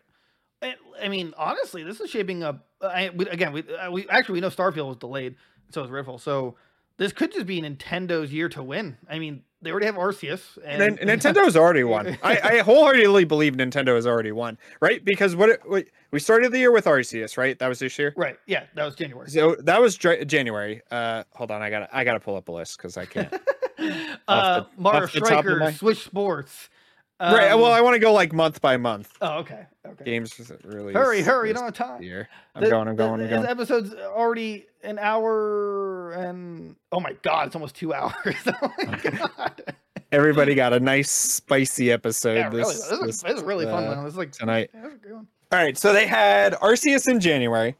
And, 0.61 0.75
I 1.01 1.07
mean, 1.07 1.33
honestly, 1.37 1.83
this 1.83 1.99
is 1.99 2.09
shaping 2.09 2.43
up. 2.43 2.65
I, 2.81 3.11
we, 3.15 3.27
again, 3.27 3.53
we, 3.53 3.63
uh, 3.75 3.91
we 3.91 4.07
actually 4.09 4.33
we 4.33 4.41
know 4.41 4.49
Starfield 4.49 4.87
was 4.87 4.97
delayed, 4.97 5.35
so 5.71 5.83
is 5.83 5.89
Redfall. 5.89 6.19
So 6.19 6.55
this 6.97 7.13
could 7.13 7.31
just 7.31 7.45
be 7.45 7.61
Nintendo's 7.61 8.33
year 8.33 8.49
to 8.49 8.63
win. 8.63 8.97
I 9.09 9.19
mean, 9.19 9.43
they 9.61 9.71
already 9.71 9.87
have 9.87 9.95
Arceus, 9.95 10.57
and, 10.63 10.79
Nin- 10.79 10.97
Nintendo's 10.97 11.55
already 11.55 11.83
won. 11.83 12.17
I, 12.23 12.39
I 12.39 12.57
wholeheartedly 12.59 13.25
believe 13.25 13.53
Nintendo 13.53 13.95
has 13.95 14.05
already 14.05 14.31
won, 14.31 14.57
right? 14.81 15.03
Because 15.03 15.35
what, 15.35 15.49
it, 15.49 15.91
we 16.11 16.19
started 16.19 16.51
the 16.51 16.59
year 16.59 16.71
with 16.71 16.85
Arceus, 16.85 17.37
right? 17.37 17.57
That 17.57 17.67
was 17.67 17.79
this 17.79 17.97
year. 17.97 18.13
right, 18.15 18.37
yeah, 18.45 18.65
that 18.75 18.85
was 18.85 18.95
January. 18.95 19.29
So 19.29 19.55
that 19.63 19.81
was 19.81 19.97
January. 19.97 20.81
Uh, 20.91 21.23
hold 21.33 21.51
on, 21.51 21.61
I 21.61 21.69
got 21.69 21.79
to 21.79 21.95
I 21.95 22.03
got 22.03 22.13
to 22.13 22.19
pull 22.19 22.35
up 22.35 22.47
a 22.49 22.51
list 22.51 22.77
because 22.77 22.97
I 22.97 23.05
can't. 23.05 23.33
uh, 24.27 24.61
the- 24.61 24.67
Mario 24.77 25.03
off 25.03 25.13
the 25.13 25.19
top 25.21 25.45
of 25.45 25.51
Striker, 25.51 25.71
Switch 25.73 26.03
Sports. 26.03 26.69
Right. 27.19 27.51
um, 27.51 27.61
Well, 27.61 27.71
I 27.71 27.81
want 27.81 27.95
to 27.95 27.99
go 27.99 28.13
like 28.13 28.33
month 28.33 28.61
by 28.61 28.77
month. 28.77 29.11
oh, 29.21 29.39
okay, 29.39 29.65
okay. 29.85 30.03
Games 30.05 30.39
really. 30.63 30.93
Hurry, 30.93 31.21
hurry! 31.21 31.47
You 31.49 31.53
don't 31.53 31.63
have 31.65 31.73
time. 31.73 32.01
Year. 32.03 32.29
I'm 32.55 32.63
The- 32.63 32.69
going. 32.69 32.87
I'm 32.87 32.95
the- 32.95 33.03
going. 33.03 33.21
I'm 33.21 33.29
going. 33.29 33.41
This 33.41 33.49
episode's 33.51 33.93
already 33.95 34.65
an 34.83 34.99
hour 34.99 36.11
and 36.13 36.75
oh 36.91 36.99
my 36.99 37.13
god, 37.23 37.47
it's 37.47 37.55
almost 37.55 37.75
two 37.75 37.93
hours. 37.93 38.13
oh 38.47 38.71
my 38.85 38.95
god. 39.37 39.73
Everybody 40.11 40.55
got 40.55 40.71
a 40.73 40.79
nice 40.79 41.11
spicy 41.11 41.91
episode 41.91 42.35
Yeah, 42.35 42.47
really. 42.47 42.59
this, 42.63 42.81
This, 42.87 42.91
is, 42.91 42.99
this, 43.01 43.21
this 43.23 43.37
is 43.39 43.43
really 43.43 43.65
fun 43.65 43.83
uh, 43.83 43.95
though. 43.95 44.03
This 44.03 44.13
is 44.13 44.17
like 44.17 44.31
tonight. 44.31 44.69
yeah, 44.73 44.81
this 44.83 44.93
a 44.93 44.97
good 44.97 45.13
one. 45.13 45.27
All 45.51 45.59
right, 45.59 45.77
so 45.77 45.91
they 45.93 46.07
had 46.07 46.53
Arceus 46.53 47.09
in 47.09 47.19
January. 47.19 47.75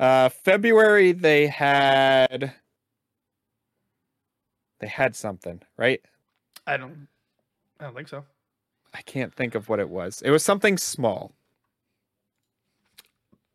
Uh 0.00 0.30
February 0.30 1.12
they 1.12 1.46
had 1.46 2.54
they 4.80 4.88
had 4.88 5.14
something, 5.14 5.60
right? 5.76 6.00
I 6.66 6.76
don't 6.76 7.06
I 7.82 7.86
don't 7.86 7.96
think 7.96 8.06
so. 8.06 8.24
I 8.94 9.02
can't 9.02 9.34
think 9.34 9.56
of 9.56 9.68
what 9.68 9.80
it 9.80 9.88
was. 9.88 10.22
It 10.22 10.30
was 10.30 10.44
something 10.44 10.78
small. 10.78 11.32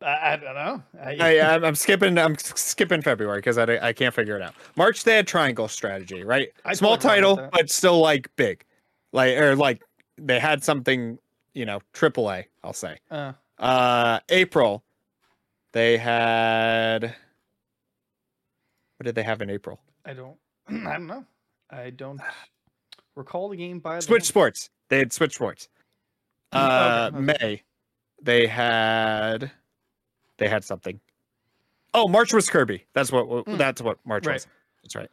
I, 0.02 0.34
I 0.34 0.36
don't 0.36 0.54
know. 0.54 0.84
I, 1.02 1.40
I, 1.40 1.56
I'm, 1.66 1.76
skipping. 1.76 2.18
I'm 2.18 2.38
skipping 2.38 3.02
February 3.02 3.38
because 3.40 3.58
I, 3.58 3.64
I 3.82 3.94
can't 3.94 4.14
figure 4.14 4.36
it 4.36 4.42
out. 4.42 4.54
March 4.76 5.06
they 5.06 5.16
had 5.16 5.28
Triangle 5.28 5.70
Strategy, 5.70 6.24
right? 6.26 6.50
I 6.66 6.74
Small 6.74 6.98
totally 6.98 7.14
title, 7.16 7.36
that. 7.38 7.52
but 7.52 7.70
still 7.72 8.00
like 8.02 8.30
big, 8.36 8.66
like 9.14 9.38
or 9.38 9.56
like 9.56 9.82
they 10.18 10.40
had 10.40 10.62
something, 10.62 11.18
you 11.54 11.66
know, 11.66 11.80
triple 11.94 12.30
A. 12.30 12.46
I'll 12.66 12.74
say. 12.74 12.98
uh, 13.10 13.32
Uh, 13.58 14.20
April, 14.30 14.84
they 15.72 15.98
had. 15.98 17.16
What 18.98 19.06
did 19.06 19.16
they 19.16 19.24
have 19.24 19.42
in 19.42 19.50
April? 19.50 19.80
I 20.06 20.14
don't 20.14 20.36
I 20.68 20.74
don't 20.94 21.08
know. 21.08 21.26
I 21.72 21.92
don't 21.92 22.20
recall 23.18 23.50
the 23.50 23.58
game 23.58 23.80
by 23.80 24.00
Switch 24.00 24.22
name. 24.22 24.26
Sports. 24.26 24.70
They 24.90 25.00
had 25.00 25.12
Switch 25.12 25.36
Sports. 25.36 25.68
Uh, 26.54 27.10
okay. 27.14 27.20
May, 27.22 27.62
they 28.22 28.48
had. 28.48 29.52
They 30.38 30.48
had 30.48 30.64
something. 30.64 31.00
Oh, 31.94 32.08
March 32.08 32.32
was 32.34 32.50
Kirby. 32.50 32.86
That's 32.94 33.12
what. 33.12 33.28
Mm. 33.28 33.58
That's 33.58 33.82
what 33.82 33.98
March 34.06 34.26
Right. 34.26 34.36
was. 34.36 34.48
That's 34.84 34.96
right. 34.96 35.10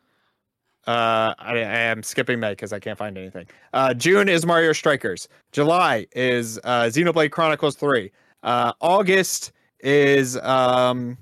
Uh, 0.87 1.35
I, 1.39 1.55
I 1.55 1.59
am 1.61 2.03
skipping 2.03 2.39
May 2.41 2.51
because 2.51 2.73
I 2.75 2.79
can't 2.79 2.99
find 2.99 3.17
anything. 3.17 3.47
Uh, 3.73 3.95
June 3.95 4.29
is 4.29 4.45
Mario 4.45 4.73
Strikers. 4.75 5.29
July 5.51 6.07
is 6.15 6.59
uh, 6.63 6.83
Xenoblade 6.85 7.31
Chronicles 7.31 7.75
Three. 7.77 8.13
Uh, 8.43 8.75
August 8.83 9.53
is 9.81 10.37
um, 10.39 11.17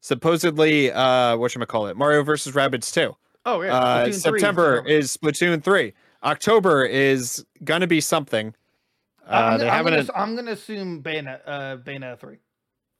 supposedly 0.00 0.90
uh, 0.90 1.36
what 1.36 1.52
call 1.68 1.86
it? 1.88 1.96
Mario 1.98 2.22
versus 2.22 2.54
Rabbids 2.54 2.92
Two. 2.92 3.14
Oh 3.44 3.60
yeah. 3.60 3.76
Uh, 3.76 4.06
Splatoon 4.06 4.22
3 4.22 4.38
September 4.40 4.86
is 4.86 5.16
Splatoon 5.16 5.62
Three. 5.62 5.92
October 6.24 6.84
is 6.84 7.44
gonna 7.64 7.86
be 7.86 8.00
something. 8.00 8.54
Uh, 9.26 9.30
I'm, 9.30 9.58
gonna- 9.58 9.70
I'm, 9.70 9.84
gonna, 9.84 9.96
ass- 9.98 10.10
I'm 10.14 10.36
gonna 10.36 10.50
assume 10.52 11.02
Bayonetta, 11.02 11.40
uh, 11.46 11.76
Bayonetta 11.78 12.18
three. 12.18 12.38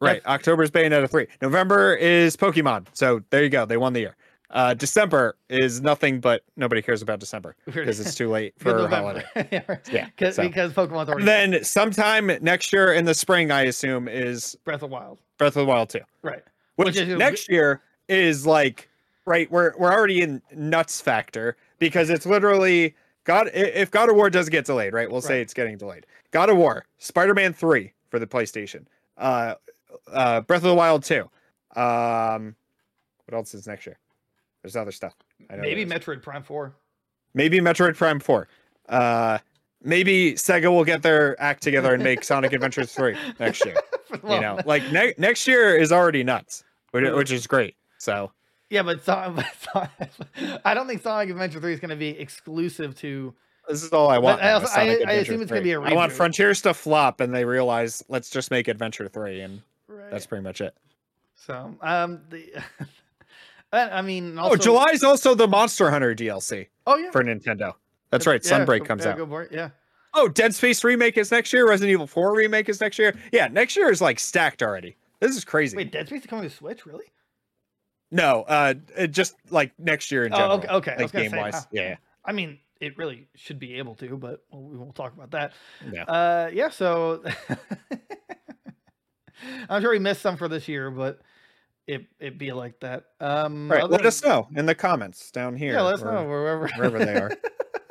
Right. 0.00 0.20
October 0.26 0.64
October's 0.64 0.70
Bayonetta 0.70 1.08
3. 1.10 1.26
November 1.40 1.94
is 1.94 2.36
Pokemon. 2.36 2.86
So 2.92 3.22
there 3.30 3.42
you 3.42 3.48
go. 3.48 3.64
They 3.64 3.76
won 3.78 3.92
the 3.94 4.00
year. 4.00 4.16
Uh, 4.50 4.74
December 4.74 5.36
is 5.48 5.80
nothing 5.80 6.20
but 6.20 6.42
nobody 6.56 6.82
cares 6.82 7.00
about 7.00 7.20
December 7.20 7.56
because 7.64 8.00
it's 8.00 8.14
too 8.14 8.28
late 8.28 8.52
for 8.58 8.76
a 8.76 8.88
holiday. 8.88 9.24
yeah, 9.90 10.08
'Cause- 10.18 10.34
so. 10.36 10.42
because 10.42 10.72
Pokemon's 10.72 11.08
already 11.08 11.22
And 11.30 11.52
then 11.54 11.64
sometime 11.64 12.26
next 12.42 12.72
year 12.72 12.92
in 12.92 13.04
the 13.06 13.14
spring, 13.14 13.50
I 13.50 13.62
assume, 13.62 14.06
is 14.08 14.56
Breath 14.64 14.82
of 14.82 14.90
the 14.90 14.94
Wild. 14.94 15.18
Breath 15.38 15.56
of 15.56 15.62
the 15.62 15.64
Wild 15.66 15.88
too. 15.88 16.00
Right. 16.22 16.42
Which, 16.76 16.88
Which 16.88 16.96
is- 16.98 17.18
next 17.18 17.48
year 17.50 17.80
is 18.08 18.44
like, 18.46 18.88
right, 19.24 19.50
we're, 19.50 19.72
we're 19.78 19.92
already 19.92 20.20
in 20.20 20.42
nuts 20.54 21.00
factor 21.00 21.56
because 21.78 22.10
it's 22.10 22.26
literally 22.26 22.94
God. 23.24 23.50
If 23.54 23.90
God 23.90 24.08
of 24.10 24.16
War 24.16 24.30
does 24.30 24.48
get 24.48 24.64
delayed, 24.66 24.92
right, 24.92 25.10
we'll 25.10 25.20
say 25.20 25.40
it's 25.40 25.54
getting 25.54 25.76
delayed. 25.76 26.06
God 26.30 26.50
of 26.50 26.56
War, 26.56 26.84
Spider 26.98 27.34
Man 27.34 27.52
3 27.52 27.92
for 28.10 28.18
the 28.18 28.26
PlayStation, 28.26 28.84
uh, 29.18 29.54
uh, 30.12 30.40
Breath 30.42 30.62
of 30.62 30.68
the 30.68 30.74
Wild 30.74 31.02
2. 31.04 31.28
Um, 31.76 32.54
what 33.26 33.36
else 33.36 33.54
is 33.54 33.66
next 33.66 33.86
year? 33.86 33.98
There's 34.62 34.76
other 34.76 34.92
stuff. 34.92 35.14
I 35.50 35.56
know 35.56 35.62
Maybe. 35.62 35.84
Metroid 35.84 36.22
Prime 36.22 36.42
four. 36.42 36.74
maybe 37.34 37.58
Metroid 37.60 37.96
Prime 37.96 38.20
4. 38.20 38.48
Uh, 38.88 39.38
maybe 39.82 40.32
Sega 40.34 40.70
will 40.70 40.84
get 40.84 41.02
their 41.02 41.40
act 41.40 41.62
together 41.62 41.92
and 41.94 42.02
make 42.02 42.22
Sonic 42.30 42.52
Adventures 42.52 42.92
3 42.92 43.16
next 43.40 43.64
year. 43.64 43.76
You 44.22 44.40
know, 44.40 44.60
like 44.64 44.84
ne- 44.92 45.14
next 45.18 45.44
year 45.48 45.76
is 45.76 45.90
already 45.90 46.22
nuts, 46.22 46.62
which, 46.92 47.10
which 47.14 47.32
is 47.32 47.48
great. 47.48 47.74
So 47.98 48.30
Yeah, 48.70 48.82
but, 48.82 49.04
Son- 49.04 49.34
but 49.36 49.46
Son- 49.72 50.60
I 50.64 50.74
don't 50.74 50.86
think 50.86 51.02
Sonic 51.02 51.30
Adventure 51.30 51.60
three 51.60 51.72
is 51.74 51.80
going 51.80 51.90
to 51.90 51.96
be 51.96 52.08
exclusive 52.18 52.96
to. 53.00 53.34
this 53.68 53.82
is 53.82 53.92
all 53.92 54.08
I 54.10 54.18
want. 54.18 54.42
I 54.42 54.52
also- 54.52 54.68
I- 54.74 55.02
I 55.06 55.12
assume 55.14 55.42
it's 55.42 55.50
gonna 55.50 55.60
3. 55.60 55.64
be 55.64 55.72
a 55.72 55.80
I 55.80 55.92
want 55.94 56.12
reboot. 56.12 56.16
Frontiers 56.16 56.62
to 56.62 56.74
flop, 56.74 57.20
and 57.20 57.34
they 57.34 57.44
realize 57.44 58.02
let's 58.08 58.30
just 58.30 58.50
make 58.50 58.68
Adventure 58.68 59.08
3, 59.08 59.40
and 59.42 59.62
Right. 59.88 60.10
that's 60.10 60.26
pretty 60.26 60.42
much 60.42 60.60
it. 60.60 60.74
so. 61.36 61.74
Um. 61.82 62.20
The. 62.30 62.52
I 63.72 63.98
I 63.98 64.02
mean, 64.02 64.38
also, 64.38 64.54
oh, 64.54 64.56
July 64.56 64.90
is 64.92 65.02
also 65.02 65.34
the 65.34 65.48
Monster 65.48 65.90
Hunter 65.90 66.14
DLC 66.14 66.68
Oh 66.86 66.96
yeah. 66.96 67.10
for 67.10 67.24
Nintendo. 67.24 67.74
That's 68.10 68.26
right. 68.26 68.40
Yeah, 68.44 68.60
Sunbreak 68.64 68.80
go- 68.80 68.84
comes 68.84 69.04
yeah, 69.04 69.10
out. 69.12 69.16
Go 69.18 69.26
for 69.26 69.42
it. 69.42 69.52
Yeah. 69.52 69.70
Oh, 70.14 70.28
Dead 70.28 70.54
Space 70.54 70.84
remake 70.84 71.18
is 71.18 71.32
next 71.32 71.52
year. 71.52 71.68
Resident 71.68 71.90
Evil 71.92 72.06
4 72.06 72.36
remake 72.36 72.68
is 72.68 72.80
next 72.80 73.00
year. 73.00 73.14
Yeah, 73.32 73.48
next 73.48 73.74
year 73.76 73.90
is 73.90 74.00
like 74.00 74.20
stacked 74.20 74.62
already. 74.62 74.96
This 75.18 75.36
is 75.36 75.44
crazy. 75.44 75.76
Wait, 75.76 75.90
Dead 75.90 76.06
Space 76.06 76.20
is 76.20 76.26
coming 76.28 76.44
to 76.48 76.54
Switch, 76.54 76.86
really? 76.86 77.06
No, 78.14 78.42
uh, 78.42 78.74
it 78.96 79.08
just 79.08 79.34
like 79.50 79.72
next 79.78 80.12
year 80.12 80.24
in 80.24 80.32
Oh, 80.32 80.36
general. 80.36 80.56
okay, 80.58 80.68
okay, 80.68 80.96
Like 81.02 81.12
game 81.12 81.30
say, 81.32 81.36
wise. 81.36 81.66
Yeah, 81.72 81.96
I 82.24 82.30
mean, 82.32 82.60
it 82.80 82.96
really 82.96 83.26
should 83.34 83.58
be 83.58 83.74
able 83.74 83.96
to, 83.96 84.16
but 84.16 84.44
we'll, 84.52 84.62
we 84.62 84.76
won't 84.78 84.94
talk 84.94 85.12
about 85.14 85.32
that. 85.32 85.52
yeah. 85.92 86.04
Uh, 86.04 86.48
yeah. 86.52 86.68
So 86.68 87.24
I'm 89.68 89.82
sure 89.82 89.90
we 89.90 89.98
missed 89.98 90.22
some 90.22 90.36
for 90.36 90.46
this 90.48 90.68
year, 90.68 90.90
but 90.92 91.20
it 91.86 92.06
it 92.20 92.38
be 92.38 92.52
like 92.52 92.80
that. 92.80 93.04
Um, 93.20 93.70
right, 93.70 93.88
let 93.90 93.98
than- 93.98 94.06
us 94.06 94.22
know 94.24 94.48
in 94.54 94.66
the 94.66 94.74
comments 94.74 95.30
down 95.30 95.56
here. 95.56 95.74
Yeah, 95.74 95.82
let 95.82 95.94
us 95.94 96.02
know 96.02 96.24
wherever 96.24 96.68
wherever 96.76 96.98
they 97.04 97.14
are. 97.16 97.32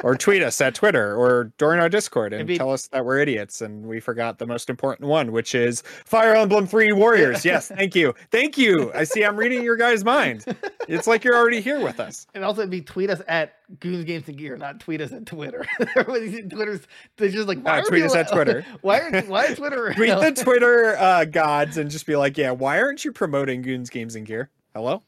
or 0.03 0.15
tweet 0.15 0.43
us 0.43 0.61
at 0.61 0.75
Twitter 0.75 1.15
or 1.15 1.51
during 1.57 1.79
our 1.79 1.89
Discord 1.89 2.33
and 2.33 2.41
It'd 2.41 2.47
be- 2.47 2.57
tell 2.57 2.71
us 2.71 2.87
that 2.89 3.03
we're 3.05 3.19
idiots 3.19 3.61
and 3.61 3.85
we 3.87 3.99
forgot 3.99 4.37
the 4.37 4.45
most 4.45 4.69
important 4.69 5.09
one, 5.09 5.31
which 5.31 5.55
is 5.55 5.81
Fire 6.05 6.35
Emblem 6.35 6.67
Three 6.67 6.91
Warriors. 6.91 7.43
Yes, 7.43 7.69
thank 7.69 7.95
you, 7.95 8.13
thank 8.31 8.57
you. 8.57 8.91
I 8.93 9.05
see. 9.05 9.23
I'm 9.23 9.37
reading 9.37 9.63
your 9.63 9.77
guys' 9.77 10.03
mind. 10.05 10.45
It's 10.87 11.07
like 11.07 11.23
you're 11.23 11.35
already 11.35 11.61
here 11.61 11.79
with 11.81 11.99
us. 11.99 12.27
And 12.35 12.43
also, 12.43 12.61
it'd 12.61 12.69
be 12.69 12.81
tweet 12.81 13.09
us 13.09 13.21
at 13.27 13.53
Goons 13.79 14.03
Games 14.05 14.27
and 14.27 14.37
Gear, 14.37 14.57
not 14.57 14.79
tweet 14.79 15.01
us 15.01 15.11
at 15.13 15.25
Twitter. 15.25 15.65
Twitter's 15.93 16.81
they're 17.17 17.29
just 17.29 17.47
like 17.47 17.59
why 17.61 17.79
Uh, 17.79 17.81
are 17.81 17.85
tweet 17.85 18.03
us 18.03 18.15
at 18.15 18.31
Twitter. 18.31 18.65
Why 18.81 18.99
are 18.99 19.21
why 19.23 19.45
is 19.45 19.57
Twitter? 19.57 19.93
Tweet 19.95 20.09
the 20.19 20.31
Twitter 20.43 20.97
uh, 20.97 21.25
gods 21.25 21.77
and 21.77 21.89
just 21.89 22.05
be 22.05 22.15
like, 22.15 22.37
yeah, 22.37 22.51
why 22.51 22.79
aren't 22.79 23.05
you 23.05 23.11
promoting 23.11 23.61
Goons 23.61 23.89
Games 23.89 24.15
and 24.15 24.25
Gear? 24.25 24.49
Hello. 24.75 25.03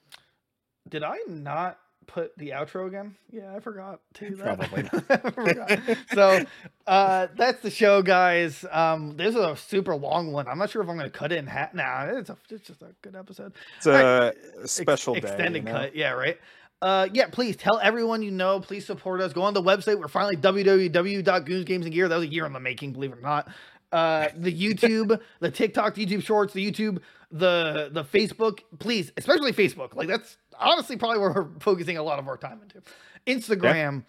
Did 0.87 1.03
I 1.03 1.17
not 1.27 1.77
put 2.07 2.37
the 2.37 2.49
outro 2.51 2.87
again? 2.87 3.15
Yeah, 3.31 3.53
I 3.55 3.59
forgot 3.59 3.99
to 4.15 4.29
do 4.29 4.35
that. 4.37 4.57
Probably 4.57 5.31
forgot. 5.31 5.79
so 6.13 6.45
uh 6.87 7.27
that's 7.35 7.61
the 7.61 7.69
show, 7.69 8.01
guys. 8.01 8.63
Um 8.71 9.15
this 9.17 9.29
is 9.35 9.41
a 9.41 9.55
super 9.55 9.95
long 9.95 10.31
one. 10.31 10.47
I'm 10.47 10.57
not 10.57 10.69
sure 10.69 10.81
if 10.81 10.89
I'm 10.89 10.97
gonna 10.97 11.09
cut 11.09 11.31
it 11.31 11.37
in 11.37 11.47
half. 11.47 11.73
Nah, 11.73 12.05
it's 12.05 12.29
a 12.29 12.37
it's 12.49 12.67
just 12.67 12.81
a 12.81 12.93
good 13.01 13.15
episode. 13.15 13.53
It's 13.77 13.85
a 13.87 13.91
Right. 13.91 14.67
Special 14.69 15.15
Ex- 15.15 15.25
day. 15.25 15.31
extended 15.31 15.63
you 15.63 15.71
know? 15.71 15.79
cut. 15.79 15.95
Yeah, 15.95 16.11
right. 16.11 16.37
Uh, 16.81 17.07
yeah, 17.13 17.27
please 17.31 17.55
tell 17.55 17.79
everyone 17.79 18.21
you 18.21 18.29
know. 18.31 18.59
Please 18.59 18.85
support 18.85 19.21
us. 19.21 19.33
Go 19.33 19.41
on 19.43 19.53
the 19.53 19.61
website. 19.63 19.97
We're 19.99 20.07
finally 20.09 20.35
www.goonsgamesandgear. 20.35 22.09
That 22.09 22.15
was 22.17 22.25
a 22.25 22.31
year 22.31 22.45
in 22.45 22.53
the 22.53 22.59
making, 22.59 22.93
believe 22.93 23.11
it 23.13 23.17
or 23.17 23.21
not. 23.21 23.47
Uh, 23.91 24.27
the 24.35 24.51
YouTube, 24.61 25.19
the 25.39 25.49
TikTok, 25.51 25.95
the 25.95 26.05
YouTube 26.05 26.23
Shorts, 26.23 26.53
the 26.53 26.69
YouTube, 26.71 26.99
the 27.35 27.89
the 27.91 28.03
Facebook. 28.03 28.59
Please, 28.79 29.11
especially 29.17 29.51
Facebook. 29.51 29.95
Like 29.95 30.07
that's 30.07 30.37
honestly 30.59 30.97
probably 30.97 31.19
where 31.19 31.31
we're 31.31 31.59
focusing 31.59 31.97
a 31.97 32.03
lot 32.03 32.19
of 32.19 32.27
our 32.27 32.37
time 32.37 32.61
into. 32.61 32.81
Instagram, 33.27 34.03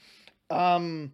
um, 0.50 1.12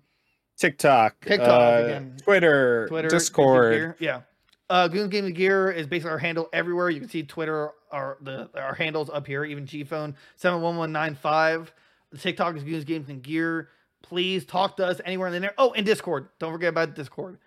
TikTok, 0.56 1.24
TikTok, 1.24 1.48
uh, 1.48 1.84
again. 1.84 2.16
Twitter, 2.22 2.86
Twitter, 2.88 3.08
Discord. 3.08 3.94
Yeah. 3.98 4.22
Uh, 4.68 4.88
Goons 4.88 5.10
Gaming 5.10 5.34
Gear 5.34 5.70
is 5.70 5.86
basically 5.86 6.12
our 6.12 6.18
handle 6.18 6.48
everywhere. 6.52 6.88
You 6.88 7.00
can 7.00 7.08
see 7.08 7.22
Twitter, 7.22 7.70
our 7.90 8.18
the 8.22 8.48
our 8.54 8.74
handles 8.74 9.10
up 9.10 9.26
here, 9.26 9.44
even 9.44 9.66
G 9.66 9.84
Phone 9.84 10.16
seven 10.36 10.60
one 10.60 10.76
one 10.76 10.92
nine 10.92 11.14
five. 11.14 11.72
The 12.10 12.18
TikTok 12.18 12.56
is 12.56 12.64
Goons 12.64 12.84
Games 12.84 13.08
and 13.08 13.22
Gear. 13.22 13.68
Please 14.02 14.44
talk 14.44 14.76
to 14.78 14.86
us 14.86 15.00
anywhere 15.04 15.28
in 15.28 15.40
there. 15.40 15.54
Oh, 15.58 15.72
and 15.72 15.86
Discord. 15.86 16.28
Don't 16.38 16.52
forget 16.52 16.70
about 16.70 16.94
Discord. 16.94 17.38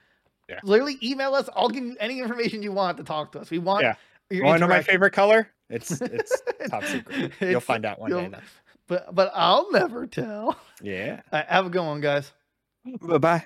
Yeah. 0.50 0.60
Literally 0.64 0.98
email 1.04 1.34
us. 1.34 1.50
I'll 1.56 1.70
give 1.70 1.84
you 1.84 1.98
any 2.00 2.20
information 2.20 2.62
you 2.62 2.72
want 2.72 2.98
to 2.98 3.04
talk 3.04 3.32
to 3.34 3.40
us. 3.40 3.50
We 3.50 3.60
want 3.60 3.84
Yeah. 3.84 3.96
Your 4.30 4.46
Want 4.46 4.58
to 4.58 4.68
know 4.68 4.74
my 4.74 4.82
favorite 4.82 5.12
color? 5.12 5.50
It's 5.70 5.90
it's 6.02 6.42
top 6.70 6.84
secret. 6.86 7.32
You'll 7.42 7.60
find 7.60 7.86
out 7.86 8.00
one 8.00 8.12
day. 8.12 8.22
you'll- 8.22 8.30
Though. 8.32 8.38
but 8.88 9.16
but 9.16 9.32
I'll 9.34 9.72
never 9.72 10.06
tell. 10.08 10.58
Yeah. 10.82 11.22
All 11.32 11.40
right, 11.40 11.48
have 11.48 11.66
a 11.66 11.70
good 11.70 11.82
one, 11.86 12.02
guys. 12.02 12.32
Bye 13.02 13.18
bye. 13.18 13.44